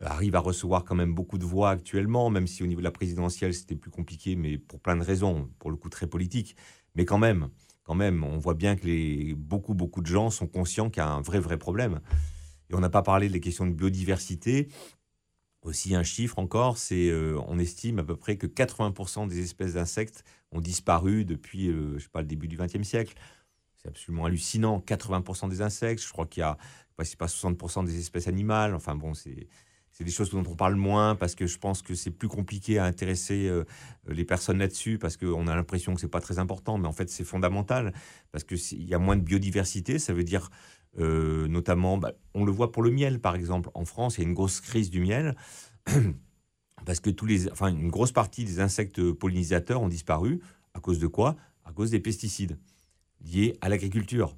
arrivent 0.00 0.36
à 0.36 0.40
recevoir 0.40 0.84
quand 0.84 0.94
même 0.94 1.14
beaucoup 1.14 1.38
de 1.38 1.44
voix 1.44 1.70
actuellement, 1.70 2.30
même 2.30 2.46
si 2.46 2.62
au 2.62 2.66
niveau 2.66 2.80
de 2.80 2.84
la 2.84 2.90
présidentielle 2.90 3.54
c'était 3.54 3.76
plus 3.76 3.90
compliqué, 3.90 4.36
mais 4.36 4.58
pour 4.58 4.80
plein 4.80 4.96
de 4.96 5.02
raisons, 5.02 5.50
pour 5.58 5.70
le 5.70 5.76
coup 5.76 5.88
très 5.88 6.06
politique. 6.06 6.56
Mais 6.94 7.04
quand 7.04 7.18
même, 7.18 7.48
quand 7.82 7.94
même, 7.94 8.24
on 8.24 8.38
voit 8.38 8.54
bien 8.54 8.76
que 8.76 8.86
les, 8.86 9.34
beaucoup 9.34 9.74
beaucoup 9.74 10.00
de 10.00 10.06
gens 10.06 10.30
sont 10.30 10.46
conscients 10.46 10.90
qu'il 10.90 11.02
y 11.02 11.06
a 11.06 11.08
un 11.08 11.20
vrai 11.20 11.40
vrai 11.40 11.58
problème. 11.58 12.00
Et 12.70 12.74
on 12.74 12.80
n'a 12.80 12.90
pas 12.90 13.02
parlé 13.02 13.28
des 13.28 13.40
questions 13.40 13.66
de 13.66 13.72
biodiversité. 13.72 14.68
Aussi 15.62 15.94
un 15.94 16.04
chiffre 16.04 16.38
encore, 16.38 16.78
c'est 16.78 17.08
euh, 17.08 17.40
on 17.48 17.58
estime 17.58 17.98
à 17.98 18.04
peu 18.04 18.14
près 18.14 18.36
que 18.36 18.46
80% 18.46 19.26
des 19.26 19.40
espèces 19.40 19.74
d'insectes 19.74 20.24
ont 20.52 20.60
disparu 20.60 21.24
depuis 21.24 21.68
euh, 21.68 21.98
je 21.98 22.04
sais 22.04 22.10
pas 22.10 22.20
le 22.20 22.28
début 22.28 22.46
du 22.46 22.56
XXe 22.56 22.82
siècle. 22.82 23.14
C'est 23.76 23.88
absolument 23.88 24.26
hallucinant. 24.26 24.78
80% 24.86 25.48
des 25.48 25.60
insectes, 25.60 26.02
je 26.02 26.12
crois 26.12 26.26
qu'il 26.26 26.42
y 26.42 26.44
a 26.44 26.56
pas, 26.96 27.04
pas 27.18 27.26
60% 27.26 27.84
des 27.84 27.98
espèces 27.98 28.28
animales. 28.28 28.74
Enfin 28.74 28.94
bon, 28.94 29.14
c'est 29.14 29.48
c'est 29.98 30.04
des 30.04 30.12
choses 30.12 30.30
dont 30.30 30.44
on 30.48 30.54
parle 30.54 30.76
moins 30.76 31.16
parce 31.16 31.34
que 31.34 31.48
je 31.48 31.58
pense 31.58 31.82
que 31.82 31.94
c'est 31.96 32.12
plus 32.12 32.28
compliqué 32.28 32.78
à 32.78 32.84
intéresser 32.84 33.48
euh, 33.48 33.64
les 34.06 34.24
personnes 34.24 34.58
là-dessus 34.58 34.96
parce 34.96 35.16
qu'on 35.16 35.48
a 35.48 35.56
l'impression 35.56 35.92
que 35.92 36.00
c'est 36.00 36.06
pas 36.06 36.20
très 36.20 36.38
important, 36.38 36.78
mais 36.78 36.86
en 36.86 36.92
fait 36.92 37.10
c'est 37.10 37.24
fondamental 37.24 37.92
parce 38.30 38.44
que 38.44 38.54
s'il 38.54 38.84
y 38.84 38.94
a 38.94 39.00
moins 39.00 39.16
de 39.16 39.22
biodiversité, 39.22 39.98
ça 39.98 40.12
veut 40.12 40.22
dire 40.22 40.50
euh, 41.00 41.48
notamment, 41.48 41.98
bah, 41.98 42.12
on 42.32 42.44
le 42.44 42.52
voit 42.52 42.70
pour 42.70 42.84
le 42.84 42.92
miel, 42.92 43.20
par 43.20 43.34
exemple. 43.34 43.70
En 43.74 43.84
France, 43.84 44.18
il 44.18 44.22
y 44.22 44.24
a 44.24 44.28
une 44.28 44.34
grosse 44.34 44.60
crise 44.60 44.88
du 44.88 45.00
miel. 45.00 45.36
parce 46.86 47.00
que 47.00 47.10
tous 47.10 47.26
les, 47.26 47.50
enfin, 47.50 47.68
une 47.68 47.90
grosse 47.90 48.12
partie 48.12 48.44
des 48.44 48.60
insectes 48.60 49.12
pollinisateurs 49.12 49.82
ont 49.82 49.88
disparu. 49.88 50.40
À 50.74 50.80
cause 50.80 51.00
de 51.00 51.08
quoi? 51.08 51.36
À 51.64 51.72
cause 51.72 51.90
des 51.90 52.00
pesticides 52.00 52.56
liés 53.20 53.56
à 53.60 53.68
l'agriculture. 53.68 54.36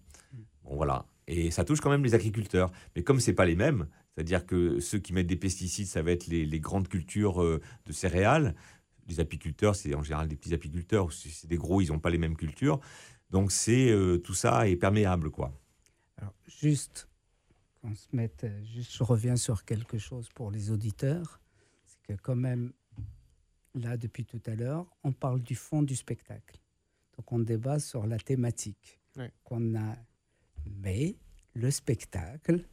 Bon, 0.65 0.75
voilà. 0.75 1.05
Et 1.29 1.51
ça 1.51 1.65
touche 1.65 1.81
quand 1.81 1.91
même 1.91 2.03
les 2.03 2.15
agriculteurs. 2.15 2.73
Mais 2.97 3.03
comme 3.03 3.21
ce 3.21 3.31
pas 3.31 3.45
les 3.45 3.57
mêmes, 3.57 3.87
c'est-à-dire 4.15 4.45
que 4.45 4.81
ceux 4.81 4.99
qui 4.99 5.13
mettent 5.13 5.27
des 5.27 5.37
pesticides, 5.37 5.87
ça 5.87 6.03
va 6.03 6.11
être 6.11 6.27
les, 6.27 6.61
grandes 6.61 6.89
cultures 6.89 7.43
euh, 7.43 7.61
de 7.87 7.93
céréales. 7.93 8.55
Les 9.07 9.21
apiculteurs, 9.21 9.77
c'est 9.77 9.95
en 9.95 10.03
général 10.03 10.29
des 10.29 10.37
petits 10.37 10.53
apiculteurs. 10.53 11.13
C'est 11.13 11.47
des 11.47 11.57
gros, 11.57 11.81
ils 11.81 11.89
n'ont 11.89 11.99
pas 11.99 12.11
les 12.11 12.19
mêmes 12.19 12.37
cultures. 12.37 12.81
Donc 13.31 13.53
c'est 13.53 13.91
euh, 13.91 14.19
tout 14.19 14.35
ça 14.35 14.69
est 14.69 14.77
perméable, 14.77 15.31
quoi. 15.31 15.53
Alors, 16.17 16.35
juste, 16.47 17.09
qu'on 17.81 17.95
se 17.95 18.09
mette, 18.13 18.47
juste, 18.75 18.93
je 18.93 19.03
reviens 19.03 19.37
sur 19.37 19.65
quelque 19.65 19.99
chose 19.99 20.29
pour 20.35 20.51
les 20.51 20.71
auditeurs. 20.71 21.41
C'est 21.87 22.03
que 22.03 22.21
quand 22.21 22.37
même, 22.37 22.73
là, 23.75 23.97
depuis 23.97 24.25
tout 24.25 24.43
à 24.47 24.55
l'heure, 24.55 24.87
on 25.05 25.13
parle 25.13 25.41
du 25.41 25.55
fond 25.55 25.83
du 25.83 25.97
spectacle. 25.97 26.61
Donc, 27.17 27.33
on 27.33 27.39
débat 27.39 27.79
sur 27.79 28.07
la 28.07 28.19
thématique 28.19 29.01
qu'on 29.45 29.77
a. 29.77 29.97
Mais 30.67 31.17
le 31.55 31.71
spectacle, 31.71 32.65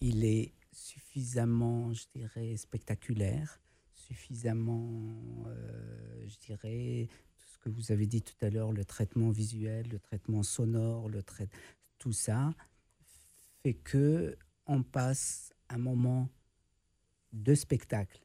il 0.00 0.24
est 0.24 0.52
suffisamment, 0.74 1.92
je 1.92 2.04
dirais, 2.14 2.56
spectaculaire, 2.56 3.60
suffisamment, 3.92 5.44
euh, 5.46 6.26
je 6.26 6.36
dirais, 6.38 7.08
tout 7.38 7.46
ce 7.46 7.58
que 7.58 7.68
vous 7.68 7.92
avez 7.92 8.06
dit 8.06 8.22
tout 8.22 8.36
à 8.42 8.50
l'heure, 8.50 8.72
le 8.72 8.84
traitement 8.84 9.30
visuel, 9.30 9.88
le 9.88 9.98
traitement 9.98 10.42
sonore, 10.42 11.08
le 11.08 11.22
tout 11.98 12.12
ça 12.12 12.52
fait 13.62 13.74
que 13.74 14.36
on 14.66 14.82
passe 14.82 15.54
un 15.68 15.78
moment 15.78 16.28
de 17.32 17.54
spectacle. 17.54 18.20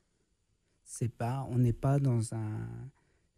C'est 0.83 1.09
pas, 1.09 1.47
on 1.49 1.57
n'est 1.57 1.73
pas 1.73 1.99
dans 1.99 2.33
un, 2.33 2.89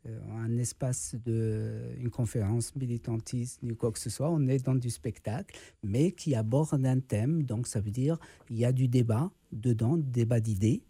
un 0.06 0.58
espace 0.58 1.16
de 1.26 1.94
une 1.98 2.10
conférence 2.10 2.76
militantiste 2.76 3.62
ni 3.64 3.76
quoi 3.76 3.92
que 3.92 4.00
ce 4.00 4.10
soit. 4.10 4.30
On 4.30 4.48
est 4.48 4.66
dans 4.66 4.76
du 4.76 4.90
spectacle, 4.90 5.58
mais 5.84 6.12
qui 6.12 6.36
aborde 6.36 6.86
un 6.86 7.00
thème. 7.00 7.44
Donc 7.44 7.68
ça 7.68 7.80
veut 7.80 7.92
dire 7.92 8.18
il 8.50 8.58
y 8.58 8.66
a 8.66 8.72
du 8.72 8.88
débat 8.88 9.32
dedans, 9.52 9.98
débat 9.98 10.40
d'idées. 10.40 10.84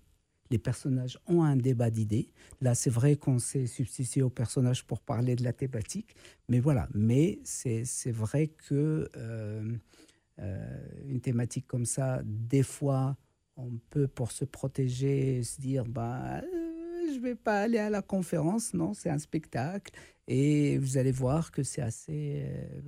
Les 0.49 0.57
personnages 0.57 1.18
ont 1.28 1.43
un 1.43 1.55
débat 1.55 1.89
d'idées. 1.89 2.30
Là, 2.59 2.76
c'est 2.76 2.89
vrai 2.89 3.16
qu'on 3.16 3.39
s'est 3.39 3.68
substitué 3.68 4.22
aux 4.22 4.30
personnages 4.30 4.86
pour 4.86 4.99
parler 4.99 5.38
de 5.38 5.45
la 5.45 5.53
thématique, 5.53 6.14
mais 6.49 6.59
voilà. 6.59 6.89
Mais 6.93 7.39
c'est 7.45 8.12
vrai 8.12 8.47
que 8.47 9.09
euh, 9.16 9.78
euh, 10.39 10.88
une 11.07 11.22
thématique 11.22 11.68
comme 11.68 11.86
ça, 11.86 12.22
des 12.26 12.64
fois, 12.64 13.16
on 13.55 13.72
peut, 13.89 14.09
pour 14.09 14.32
se 14.32 14.43
protéger, 14.43 15.41
se 15.43 15.62
dire, 15.62 15.86
bah, 15.86 16.41
je 17.14 17.20
vais 17.20 17.36
pas 17.36 17.62
aller 17.62 17.78
à 17.78 17.89
la 17.89 18.01
conférence, 18.01 18.74
non, 18.74 18.93
c'est 18.93 19.09
un 19.09 19.20
spectacle. 19.20 19.93
Et 20.28 20.78
vous 20.78 20.97
allez 20.97 21.12
voir 21.12 21.51
que 21.51 21.64
c'est 21.64 21.82
assez... 21.82 22.43
Euh, 22.45 22.82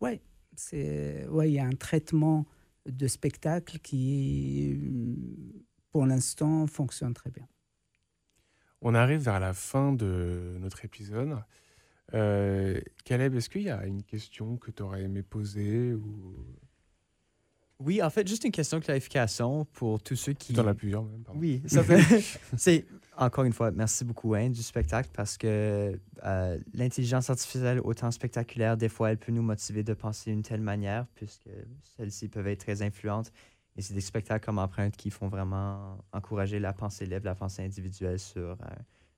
ouais, 0.00 0.20
c'est, 0.56 1.26
ouais, 1.28 1.50
il 1.50 1.54
y 1.54 1.58
a 1.58 1.64
un 1.64 1.70
traitement 1.70 2.46
de 2.86 3.08
spectacle 3.08 3.78
qui, 3.78 4.78
pour 5.90 6.06
l'instant, 6.06 6.66
fonctionne 6.66 7.14
très 7.14 7.30
bien. 7.30 7.46
On 8.82 8.94
arrive 8.94 9.20
vers 9.20 9.40
la 9.40 9.54
fin 9.54 9.92
de 9.92 10.56
notre 10.60 10.84
épisode. 10.84 11.38
Euh, 12.14 12.80
Caleb, 13.04 13.34
est-ce 13.34 13.50
qu'il 13.50 13.62
y 13.62 13.70
a 13.70 13.84
une 13.86 14.02
question 14.02 14.56
que 14.56 14.70
tu 14.70 14.82
aurais 14.82 15.02
aimé 15.02 15.22
poser 15.22 15.92
ou 15.94 16.36
oui, 17.78 18.02
en 18.02 18.08
fait, 18.08 18.26
juste 18.26 18.44
une 18.44 18.52
question 18.52 18.78
de 18.78 18.84
clarification 18.84 19.66
pour 19.74 20.02
tous 20.02 20.16
ceux 20.16 20.32
qui. 20.32 20.54
T'en 20.54 20.66
as 20.66 20.74
plusieurs 20.74 21.02
même. 21.02 21.22
Oui, 21.34 21.62
ça 21.66 21.84
fait. 21.84 22.24
c'est 22.56 22.86
encore 23.18 23.44
une 23.44 23.52
fois, 23.52 23.70
merci 23.70 24.04
beaucoup 24.04 24.30
Wayne 24.30 24.52
du 24.52 24.62
spectacle 24.62 25.08
parce 25.12 25.36
que 25.38 25.98
euh, 26.24 26.58
l'intelligence 26.74 27.30
artificielle 27.30 27.80
autant 27.80 28.10
spectaculaire, 28.10 28.76
des 28.76 28.88
fois, 28.88 29.10
elle 29.10 29.18
peut 29.18 29.32
nous 29.32 29.42
motiver 29.42 29.82
de 29.82 29.94
penser 29.94 30.30
d'une 30.30 30.42
telle 30.42 30.60
manière 30.60 31.06
puisque 31.14 31.48
celles-ci 31.96 32.28
peuvent 32.28 32.46
être 32.46 32.60
très 32.60 32.82
influentes. 32.82 33.32
Et 33.76 33.82
c'est 33.82 33.94
des 33.94 34.00
spectacles 34.00 34.44
comme 34.44 34.58
Empreinte 34.58 34.96
qui 34.96 35.10
font 35.10 35.28
vraiment 35.28 35.98
encourager 36.12 36.58
la 36.58 36.72
pensée 36.72 37.04
libre, 37.04 37.26
la 37.26 37.34
pensée 37.34 37.62
individuelle 37.62 38.18
sur 38.18 38.40
euh, 38.40 38.54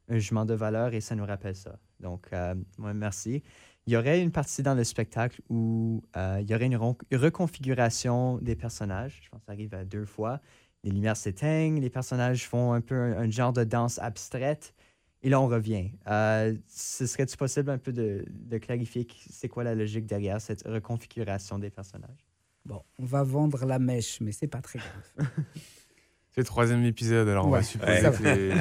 un 0.09 0.15
jugement 0.15 0.45
de 0.45 0.55
valeur 0.55 0.95
et 0.95 1.01
ça 1.01 1.15
nous 1.15 1.27
rappelle 1.27 1.57
ça. 1.57 1.79
Donc, 2.01 2.27
euh, 2.33 2.55
moi, 2.77 2.95
merci 2.95 3.43
il 3.89 3.93
y 3.93 3.97
aurait 3.97 4.21
une 4.21 4.31
partie 4.31 4.63
dans 4.63 4.75
le 4.75 4.85
spectacle 4.85 5.41
où 5.49 6.03
euh, 6.15 6.41
il 6.43 6.51
y 6.51 6.55
aurait 6.55 6.67
une 6.67 6.77
reconfiguration 6.77 8.37
des 8.37 8.55
personnages. 8.55 9.19
Je 9.23 9.31
pense 9.31 9.41
que 9.41 9.47
ça 9.47 9.53
arrive 9.53 9.73
à 9.73 9.87
deux 9.87 10.05
fois. 10.05 10.43
Les 10.85 10.91
lumières 10.91 11.17
s'éteignent, 11.17 11.81
les 11.81 11.89
personnages 11.89 12.47
font 12.47 12.75
un 12.75 12.83
peu 12.83 12.95
un, 12.95 13.31
genre 13.31 13.55
de 13.55 13.65
danse 13.65 13.99
abstraite. 13.99 14.75
Et 15.23 15.31
là, 15.31 15.41
on 15.41 15.47
revient. 15.47 15.93
Euh, 16.07 16.55
ce 16.69 17.07
serait-il 17.07 17.35
possible 17.39 17.71
un 17.71 17.79
peu 17.79 17.95
de, 17.95 18.27
de 18.29 18.59
clarifier 18.59 19.07
c'est 19.31 19.49
quoi 19.49 19.65
la 19.65 19.75
logique 19.75 20.05
derrière 20.05 20.39
cette 20.39 20.65
reconfiguration 20.67 21.59
des 21.59 21.71
personnages? 21.71 22.27
Bon, 22.67 22.83
on 22.99 23.07
va 23.07 23.23
vendre 23.23 23.65
la 23.65 23.79
mèche, 23.79 24.21
mais 24.21 24.33
c'est 24.33 24.49
pas 24.49 24.61
très 24.61 24.81
grave. 24.81 25.31
c'est 26.31 26.43
le 26.43 26.45
troisième 26.45 26.85
épisode, 26.85 27.27
alors 27.27 27.47
on 27.47 27.51
va 27.51 27.63
supposer 27.63 28.03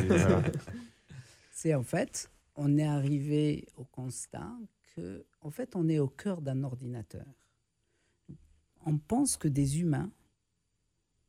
C'est 1.52 1.74
en 1.74 1.84
fait, 1.84 2.32
on 2.56 2.78
est 2.78 2.88
arrivé 2.88 3.68
au 3.76 3.84
constat 3.84 4.48
en 5.41 5.49
fait, 5.49 5.76
on 5.76 5.88
est 5.90 5.99
au 5.99 6.07
cœur 6.07 6.41
d'un 6.41 6.64
ordinateur. 6.64 7.26
On 8.86 8.98
pense 8.98 9.38
que 9.38 9.48
des 9.48 9.82
humains 9.82 10.11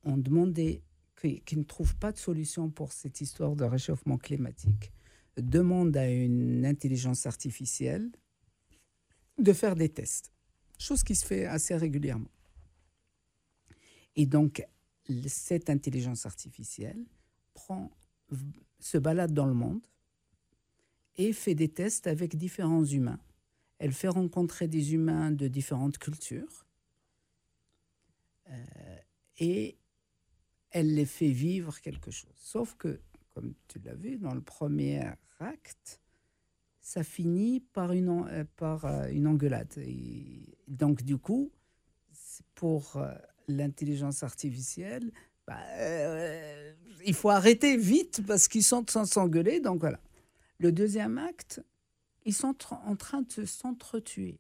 ont 0.05 0.17
demandé, 0.17 0.83
qui, 1.17 1.57
ne 1.57 1.65
trouvent 1.65 1.97
pas 1.97 2.13
de 2.13 2.19
solution 2.19 2.71
pour 2.71 2.93
cette 2.93 3.21
histoire 3.21 3.57
de 3.57 3.65
réchauffement 3.65 4.19
climatique, 4.19 4.93
demandent 5.37 5.97
à 5.97 6.11
une 6.11 6.65
intelligence 6.65 7.27
artificielle 7.27 8.11
de 9.39 9.53
faire 9.53 9.77
des 9.77 9.89
tests, 9.89 10.33
chose 10.79 11.03
qui 11.03 11.15
se 11.15 11.25
fait 11.25 11.45
assez 11.45 11.77
régulièrement. 11.77 12.31
Et 14.17 14.27
donc, 14.27 14.67
cette 15.27 15.71
intelligence 15.71 16.27
artificielle 16.27 17.05
prend, 17.55 17.91
se 18.81 18.99
balade 18.99 19.33
dans 19.33 19.47
le 19.47 19.55
monde 19.55 19.81
et 21.17 21.33
fait 21.33 21.55
des 21.55 21.69
tests 21.69 22.07
avec 22.07 22.37
différents 22.37 22.85
humains 22.85 23.21
elle 23.79 23.93
fait 23.93 24.09
rencontrer 24.09 24.69
des 24.69 24.95
humains 24.95 25.31
de 25.31 25.49
différentes 25.49 25.99
cultures. 25.99 26.67
Euh, 28.51 28.97
et 29.39 29.79
elle 30.71 30.95
les 30.95 31.07
fait 31.07 31.31
vivre 31.31 31.81
quelque 31.81 32.11
chose. 32.11 32.35
Sauf 32.37 32.75
que, 32.77 33.01
comme 33.35 33.55
tu 33.69 33.79
l'as 33.81 33.95
vu, 33.95 34.19
dans 34.19 34.35
le 34.35 34.41
premier 34.41 35.03
acte, 35.39 36.01
ça 36.81 37.05
finit 37.05 37.61
par 37.61 37.93
une, 37.93 38.25
euh, 38.29 38.45
par 38.57 38.85
euh, 38.85 39.09
une 39.09 39.27
engueulade. 39.27 39.73
Donc, 40.67 41.03
du 41.03 41.19
coup, 41.19 41.53
pour 42.55 43.01
l'intelligence 43.47 44.23
artificielle, 44.23 45.13
bah, 45.47 45.63
il 47.07 47.15
faut 47.15 47.31
arrêter 47.31 47.77
vite 47.77 48.23
parce 48.27 48.49
qu'ils 48.49 48.65
sont 48.65 48.85
en 48.97 49.05
s'engueuler. 49.05 49.61
Donc 49.61 49.81
voilà. 49.81 50.01
Le 50.59 50.73
deuxième 50.73 51.19
acte, 51.19 51.63
ils 52.29 52.35
sont 52.35 52.55
en 52.73 52.95
train 52.95 53.23
de 53.23 53.47
s'entretuer. 53.47 54.39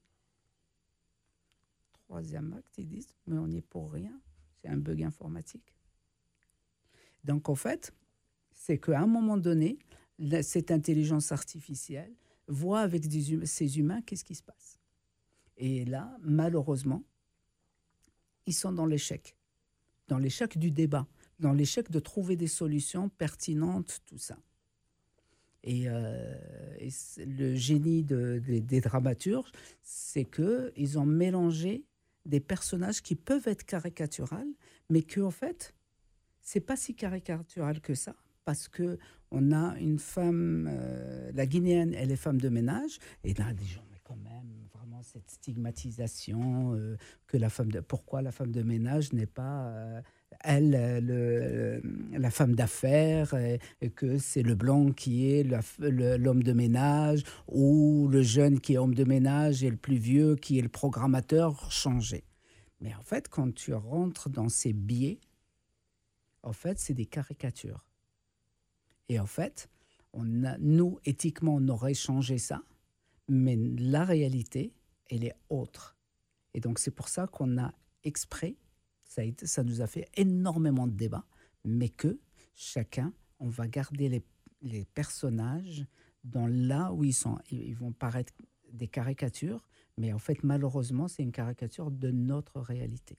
Troisième 1.94 2.52
acte, 2.52 2.77
ils 2.77 2.86
disent, 2.86 3.15
mais 3.27 3.39
on 3.39 3.48
n'y 3.48 3.56
est 3.56 3.62
pour 3.62 3.90
rien, 3.90 4.12
c'est 4.56 4.69
un 4.69 4.77
bug 4.77 5.02
informatique. 5.02 5.74
Donc 7.24 7.48
en 7.48 7.55
fait, 7.55 7.94
c'est 8.52 8.77
qu'à 8.77 9.01
un 9.01 9.06
moment 9.06 9.39
donné, 9.39 9.78
cette 10.43 10.70
intelligence 10.70 11.32
artificielle 11.32 12.15
voit 12.47 12.81
avec 12.81 13.05
ces 13.44 13.78
humains 13.78 14.02
qu'est-ce 14.02 14.24
qui 14.24 14.35
se 14.35 14.43
passe. 14.43 14.78
Et 15.56 15.86
là, 15.86 16.15
malheureusement, 16.20 17.02
ils 18.44 18.52
sont 18.52 18.73
dans 18.73 18.85
l'échec, 18.85 19.35
dans 20.09 20.19
l'échec 20.19 20.59
du 20.59 20.70
débat, 20.70 21.06
dans 21.39 21.55
l'échec 21.55 21.90
de 21.90 22.01
trouver 22.01 22.36
des 22.36 22.48
solutions 22.48 23.09
pertinentes, 23.09 24.02
tout 24.05 24.19
ça. 24.19 24.36
Et, 25.64 25.89
euh, 25.89 26.35
le 27.18 27.55
génie 27.55 28.05
des 28.05 28.80
dramaturges, 28.80 29.51
c'est 29.82 30.24
qu'ils 30.24 30.98
ont 30.98 31.06
mélangé 31.06 31.85
des 32.24 32.40
personnages 32.40 33.02
qui 33.02 33.14
peuvent 33.14 33.48
être 33.48 33.64
caricaturales, 33.64 34.48
mais 34.90 35.02
qui 35.02 35.20
en 35.20 35.30
fait, 35.30 35.74
c'est 36.40 36.60
pas 36.60 36.76
si 36.76 36.94
caricatural 36.94 37.80
que 37.80 37.94
ça, 37.94 38.14
parce 38.44 38.68
que 38.68 38.98
on 39.30 39.52
a 39.52 39.76
une 39.78 39.98
femme, 39.98 40.68
euh, 40.70 41.30
la 41.35 41.47
guinéenne, 41.47 41.93
elle 41.94 42.10
est 42.10 42.16
femme 42.16 42.40
de 42.40 42.48
ménage, 42.48 42.98
et 43.24 43.35
là, 43.35 43.52
des 43.52 43.66
gens, 43.66 43.85
mais 43.90 43.98
quand 44.05 44.16
même, 44.16 44.68
vraiment 44.72 45.02
cette 45.02 45.30
stigmatisation 45.30 46.74
euh, 46.74 46.97
que 47.26 47.36
la 47.36 47.51
femme 47.51 47.70
pourquoi 47.86 48.22
la 48.22 48.32
femme 48.32 48.52
de 48.52 48.62
ménage 48.62 49.12
n'est 49.12 49.26
pas 49.26 50.02
elle, 50.40 51.00
le, 51.05 51.82
la 52.12 52.30
femme 52.30 52.55
d'affaires, 52.55 53.34
et, 53.34 53.60
que 53.90 54.18
c'est 54.18 54.42
le 54.42 54.55
blanc 54.55 54.92
qui 54.92 55.30
est 55.30 55.44
l'homme 55.78 56.42
de 56.42 56.52
ménage, 56.52 57.22
ou 57.48 58.09
le 58.09 58.22
jeune 58.22 58.60
qui 58.60 58.74
est 58.74 58.78
homme 58.78 58.94
de 58.94 59.05
ménage 59.05 59.64
et 59.64 59.70
le 59.70 59.76
plus 59.76 59.96
vieux 59.96 60.36
qui 60.36 60.59
est 60.59 60.62
le 60.62 60.68
programmateur 60.68 61.70
changé. 61.70 62.24
Mais 62.80 62.94
en 62.94 63.02
fait, 63.02 63.28
quand 63.28 63.52
tu 63.55 63.74
rentres 63.74 64.30
dans 64.30 64.48
ces 64.48 64.72
biais, 64.72 65.18
en 66.42 66.52
fait, 66.52 66.78
c'est 66.78 66.94
des 66.94 67.06
caricatures. 67.06 67.84
Et 69.09 69.18
en 69.18 69.26
fait, 69.26 69.68
on 70.12 70.24
nous, 70.24 70.98
éthiquement, 71.05 71.56
on 71.56 71.68
aurait 71.68 71.94
changé 71.94 72.38
ça, 72.38 72.62
mais 73.28 73.56
la 73.56 74.05
réalité, 74.05 74.72
elle 75.10 75.24
est 75.24 75.34
autre. 75.50 75.96
Et 76.55 76.60
donc, 76.60 76.78
c'est 76.78 76.90
pour 76.90 77.09
ça 77.09 77.26
qu'on 77.26 77.59
a 77.59 77.72
exprès, 78.05 78.56
ça, 79.09 79.64
nous 79.64 79.80
a 79.80 79.86
fait 79.86 80.09
énormément 80.16 80.86
de 80.86 80.93
débats, 80.93 81.26
mais 81.64 81.89
que 81.89 82.18
chacun, 82.55 83.12
on 83.40 83.48
va 83.48 83.66
garder 83.66 84.09
les, 84.09 84.22
les 84.62 84.85
personnages 84.85 85.86
dans 86.24 86.47
là 86.47 86.93
où 86.93 87.05
ils 87.05 87.14
sont. 87.14 87.39
Ils 87.51 87.74
vont 87.74 87.93
paraître 87.93 88.32
des 88.72 88.89
caricatures, 88.89 89.66
mais 89.97 90.12
en 90.12 90.18
fait, 90.18 90.43
malheureusement, 90.44 91.09
c'est 91.09 91.22
une 91.22 91.32
caricature 91.32 91.90
de 91.90 92.10
notre 92.10 92.60
réalité. 92.60 93.18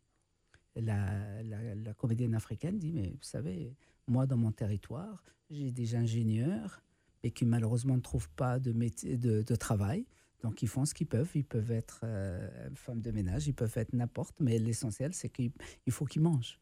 La, 0.75 1.43
la, 1.43 1.93
comédienne 1.95 2.35
africaine 2.35 2.77
dit, 2.77 2.93
mais 2.93 3.09
vous 3.09 3.23
savez, 3.23 3.75
moi, 4.07 4.25
dans 4.25 4.37
mon 4.37 4.51
territoire, 4.51 5.23
j'ai 5.49 5.71
des 5.71 5.95
ingénieurs 5.95 6.81
et 7.23 7.31
qui 7.31 7.43
malheureusement 7.43 7.95
ne 7.95 8.01
trouvent 8.01 8.29
pas 8.29 8.59
de, 8.59 8.71
métier, 8.71 9.17
de, 9.17 9.55
travail. 9.55 10.05
Donc, 10.41 10.61
ils 10.61 10.67
font 10.67 10.85
ce 10.85 10.93
qu'ils 10.93 11.07
peuvent. 11.07 11.29
Ils 11.35 11.45
peuvent 11.45 11.71
être 11.71 12.01
euh, 12.03 12.69
femmes 12.75 13.01
de 13.01 13.11
ménage, 13.11 13.47
ils 13.47 13.53
peuvent 13.53 13.77
être 13.77 13.93
n'importe, 13.93 14.35
mais 14.39 14.57
l'essentiel, 14.57 15.13
c'est 15.13 15.29
qu'il 15.29 15.51
faut 15.89 16.05
qu'ils 16.05 16.21
mangent. 16.21 16.59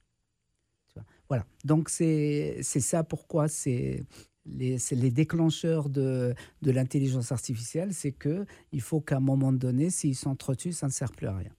Voilà. 1.29 1.45
Donc, 1.63 1.89
c'est 1.89 2.63
ça 2.63 3.03
pourquoi 3.03 3.47
c'est 3.47 4.03
les, 4.47 4.77
les 4.91 5.11
déclencheurs 5.11 5.89
de, 5.89 6.33
de 6.61 6.71
l'intelligence 6.71 7.31
artificielle, 7.31 7.93
c'est 7.93 8.13
qu'il 8.13 8.81
faut 8.81 9.01
qu'à 9.01 9.17
un 9.17 9.21
moment 9.21 9.51
donné, 9.51 9.89
s'ils 9.89 10.15
s'entretuent, 10.15 10.71
ça 10.71 10.87
ne 10.87 10.91
sert 10.91 11.11
plus 11.11 11.27
à 11.27 11.35
rien. 11.35 11.51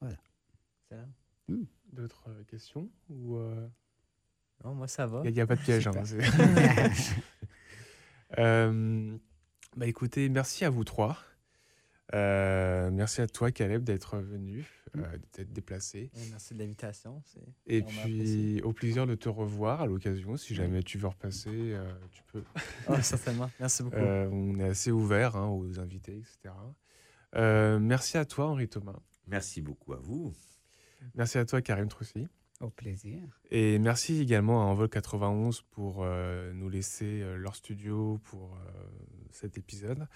Voilà. 0.00 0.18
Hmm. 1.48 1.64
D'autres 1.92 2.28
euh, 2.28 2.44
questions? 2.44 2.90
Ou 3.08 3.36
euh, 3.36 3.66
Non, 4.64 4.74
moi 4.74 4.88
ça 4.88 5.06
va. 5.06 5.22
Il 5.24 5.32
n'y 5.32 5.40
a, 5.40 5.46
pas 5.46 5.56
de 5.56 5.62
piège. 5.62 5.86
Hein, 5.86 5.92
bah 8.36 9.86
écoutez, 9.86 10.28
merci 10.28 10.64
à 10.64 10.70
vous 10.70 10.84
trois. 10.84 11.18
merci 12.12 13.20
à 13.20 13.26
toi, 13.26 13.50
Caleb, 13.50 13.84
d'être 13.84 14.18
venu, 14.18 14.66
mm. 14.94 15.02
d'être 15.34 15.52
déplacé. 15.52 16.10
merci 16.30 16.54
de 16.54 16.58
l'invitation. 16.58 17.22
Et 17.66 17.82
puis, 17.82 18.60
au 18.62 18.72
plaisir 18.72 19.06
de 19.06 19.14
te 19.14 19.28
revoir 19.28 19.82
à 19.82 19.86
l'occasion. 19.86 20.36
Si 20.36 20.54
jamais 20.54 20.82
tu 20.82 20.98
veux 20.98 21.08
repasser, 21.08 21.76
tu 22.12 22.22
peux. 22.32 22.42
Oh, 22.88 22.94
certainement. 23.02 23.50
Merci 23.60 23.82
beaucoup. 23.82 23.96
on 23.96 24.58
est 24.60 24.68
assez 24.68 24.90
ouvert 24.90 25.36
hein, 25.36 25.48
aux 25.48 25.80
invités, 25.80 26.18
etc. 26.18 26.54
merci 27.80 28.18
à 28.18 28.24
toi, 28.24 28.46
Henri 28.46 28.68
Thomas. 28.68 28.98
Merci 29.26 29.60
beaucoup 29.60 29.92
à 29.92 29.96
vous. 29.96 30.32
Merci 31.14 31.38
à 31.38 31.44
toi, 31.44 31.60
Karim 31.62 31.88
Troussi. 31.88 32.28
Au 32.60 32.70
plaisir. 32.70 33.20
Et 33.50 33.78
merci 33.78 34.20
également 34.20 34.62
à 34.62 34.64
Envol 34.64 34.88
91 34.88 35.62
pour 35.70 35.98
euh, 36.00 36.52
nous 36.54 36.70
laisser 36.70 37.20
euh, 37.20 37.36
leur 37.36 37.54
studio 37.54 38.18
pour 38.24 38.54
euh, 38.54 38.70
cet 39.30 39.58
épisode. 39.58 40.06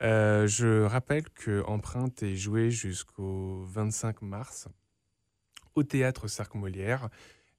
je 0.00 0.84
rappelle 0.84 1.30
que 1.30 1.62
Empreinte 1.66 2.22
est 2.22 2.36
joué 2.36 2.70
jusqu'au 2.70 3.64
25 3.64 4.20
mars 4.20 4.68
au 5.74 5.82
théâtre 5.82 6.28
Cercle 6.28 6.58
Molière, 6.58 7.08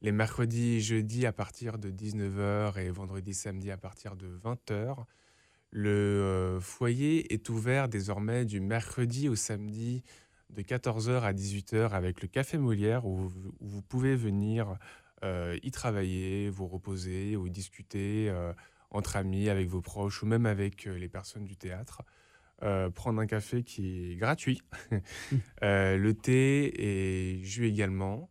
les 0.02 0.12
mercredis 0.12 0.76
et 0.76 0.80
jeudis 0.80 1.26
à 1.26 1.32
partir 1.32 1.80
de 1.80 1.90
19h 1.90 2.78
et 2.78 2.90
vendredi 2.92 3.34
samedi 3.34 3.72
à 3.72 3.78
partir 3.78 4.16
de 4.16 4.28
20h. 4.44 5.06
Le 5.72 6.60
foyer 6.62 7.34
est 7.34 7.50
ouvert 7.50 7.90
désormais 7.90 8.46
du 8.46 8.60
mercredi 8.60 9.28
au 9.28 9.36
samedi 9.36 10.04
de 10.50 10.62
14h 10.62 11.22
à 11.22 11.34
18h 11.34 11.92
avec 11.92 12.22
le 12.22 12.28
Café 12.28 12.58
Molière 12.58 13.06
où, 13.06 13.32
vous 13.60 13.82
pouvez 13.82 14.16
venir 14.16 14.78
euh, 15.24 15.58
y 15.64 15.72
travailler, 15.72 16.50
vous 16.50 16.68
reposer 16.68 17.36
ou 17.36 17.50
discuter 17.50 18.30
euh, 18.30 18.54
entre 18.90 19.18
amis, 19.18 19.50
avec 19.50 19.68
vos 19.68 19.82
proches 19.82 20.24
ou 20.24 20.26
même 20.26 20.46
avec 20.46 20.88
euh, 20.88 20.98
les 20.98 21.10
personnes 21.10 21.46
du 21.46 21.56
théâtre. 21.56 22.02
prendre 22.96 23.22
un 23.22 23.28
café 23.28 23.64
qui 23.64 24.12
est 24.12 24.16
gratuit. 24.16 24.62
le 25.62 26.12
thé 26.12 26.74
est 26.78 27.44
jus 27.44 27.68
également. 27.68 28.30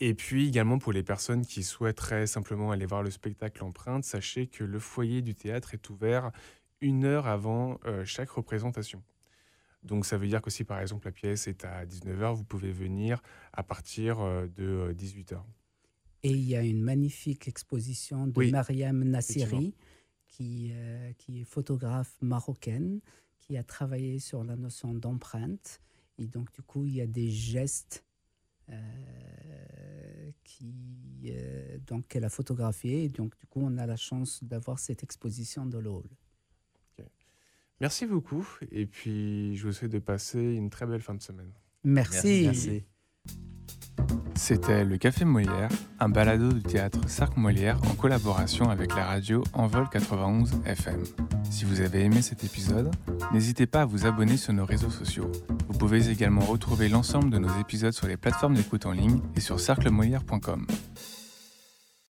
et 0.00 0.14
puis 0.14 0.48
également 0.48 0.78
pour 0.78 0.92
les 0.92 1.02
personnes 1.02 1.44
qui 1.44 1.62
souhaiteraient 1.62 2.26
simplement 2.26 2.72
aller 2.72 2.86
voir 2.86 3.02
le 3.02 3.10
spectacle 3.10 3.62
Empreinte, 3.62 4.04
sachez 4.04 4.46
que 4.46 4.64
le 4.64 4.78
foyer 4.78 5.22
du 5.22 5.34
théâtre 5.34 5.74
est 5.74 5.90
ouvert 5.90 6.32
une 6.80 7.04
heure 7.04 7.26
avant 7.26 7.78
chaque 8.04 8.30
représentation. 8.30 9.02
Donc 9.82 10.04
ça 10.04 10.18
veut 10.18 10.28
dire 10.28 10.42
que 10.42 10.50
si 10.50 10.64
par 10.64 10.80
exemple 10.80 11.06
la 11.06 11.12
pièce 11.12 11.46
est 11.48 11.64
à 11.64 11.86
19h, 11.86 12.34
vous 12.34 12.44
pouvez 12.44 12.70
venir 12.70 13.22
à 13.52 13.62
partir 13.62 14.20
euh, 14.20 14.46
de 14.46 14.94
18h. 14.96 15.34
Euh, 15.34 15.38
Et 16.22 16.30
il 16.30 16.42
y 16.42 16.54
a 16.54 16.62
une 16.62 16.82
magnifique 16.82 17.48
exposition 17.48 18.26
de 18.26 18.50
Mariam 18.50 19.02
Nassiri, 19.04 19.74
qui, 20.26 20.70
euh, 20.72 21.12
qui 21.16 21.40
est 21.40 21.44
photographe 21.44 22.14
marocaine, 22.20 23.00
qui 23.38 23.56
a 23.56 23.64
travaillé 23.64 24.18
sur 24.18 24.44
la 24.44 24.56
notion 24.56 24.92
d'empreinte. 24.92 25.80
Et 26.18 26.26
donc 26.26 26.52
du 26.52 26.62
coup, 26.62 26.86
il 26.86 26.96
y 26.96 27.00
a 27.00 27.06
des 27.06 27.30
gestes 27.30 28.04
qui, 30.44 31.32
donc 31.86 32.06
qu'elle 32.06 32.24
a 32.24 32.28
photographiés. 32.28 33.04
Et 33.04 33.08
donc 33.08 33.36
du 33.36 33.46
coup, 33.46 33.60
on 33.62 33.78
a 33.78 33.86
la 33.86 33.96
chance 33.96 34.44
d'avoir 34.44 34.78
cette 34.78 35.02
exposition 35.02 35.66
dans 35.66 35.80
le 35.80 35.90
hall. 35.90 36.08
Merci 37.80 38.06
beaucoup. 38.06 38.46
Et 38.70 38.86
puis, 38.86 39.56
je 39.56 39.66
vous 39.66 39.72
souhaite 39.72 39.92
de 39.92 39.98
passer 39.98 40.40
une 40.40 40.70
très 40.70 40.86
belle 40.86 41.00
fin 41.00 41.14
de 41.14 41.22
semaine. 41.22 41.52
Merci. 41.84 42.84
C'était 44.34 44.84
le 44.84 44.96
Café 44.96 45.24
Molière, 45.24 45.68
un 45.98 46.08
balado 46.08 46.52
du 46.52 46.62
théâtre 46.62 46.98
Sarc 47.08 47.36
Molière 47.36 47.78
en 47.90 47.94
collaboration 47.94 48.70
avec 48.70 48.94
la 48.96 49.04
radio 49.04 49.44
Envol 49.52 49.86
91 49.90 50.62
FM. 50.64 51.02
Si 51.50 51.64
vous 51.64 51.80
avez 51.82 52.04
aimé 52.04 52.22
cet 52.22 52.42
épisode, 52.42 52.90
n'hésitez 53.32 53.66
pas 53.66 53.82
à 53.82 53.84
vous 53.84 54.06
abonner 54.06 54.36
sur 54.38 54.52
nos 54.52 54.64
réseaux 54.64 54.90
sociaux. 54.90 55.30
Vous 55.68 55.78
pouvez 55.78 56.08
également 56.08 56.40
retrouver 56.40 56.88
l'ensemble 56.88 57.30
de 57.30 57.38
nos 57.38 57.54
épisodes 57.60 57.92
sur 57.92 58.06
les 58.06 58.16
plateformes 58.16 58.54
d'écoute 58.54 58.86
en 58.86 58.92
ligne 58.92 59.20
et 59.36 59.40
sur 59.40 59.60
cerclemolière.com. 59.60 60.66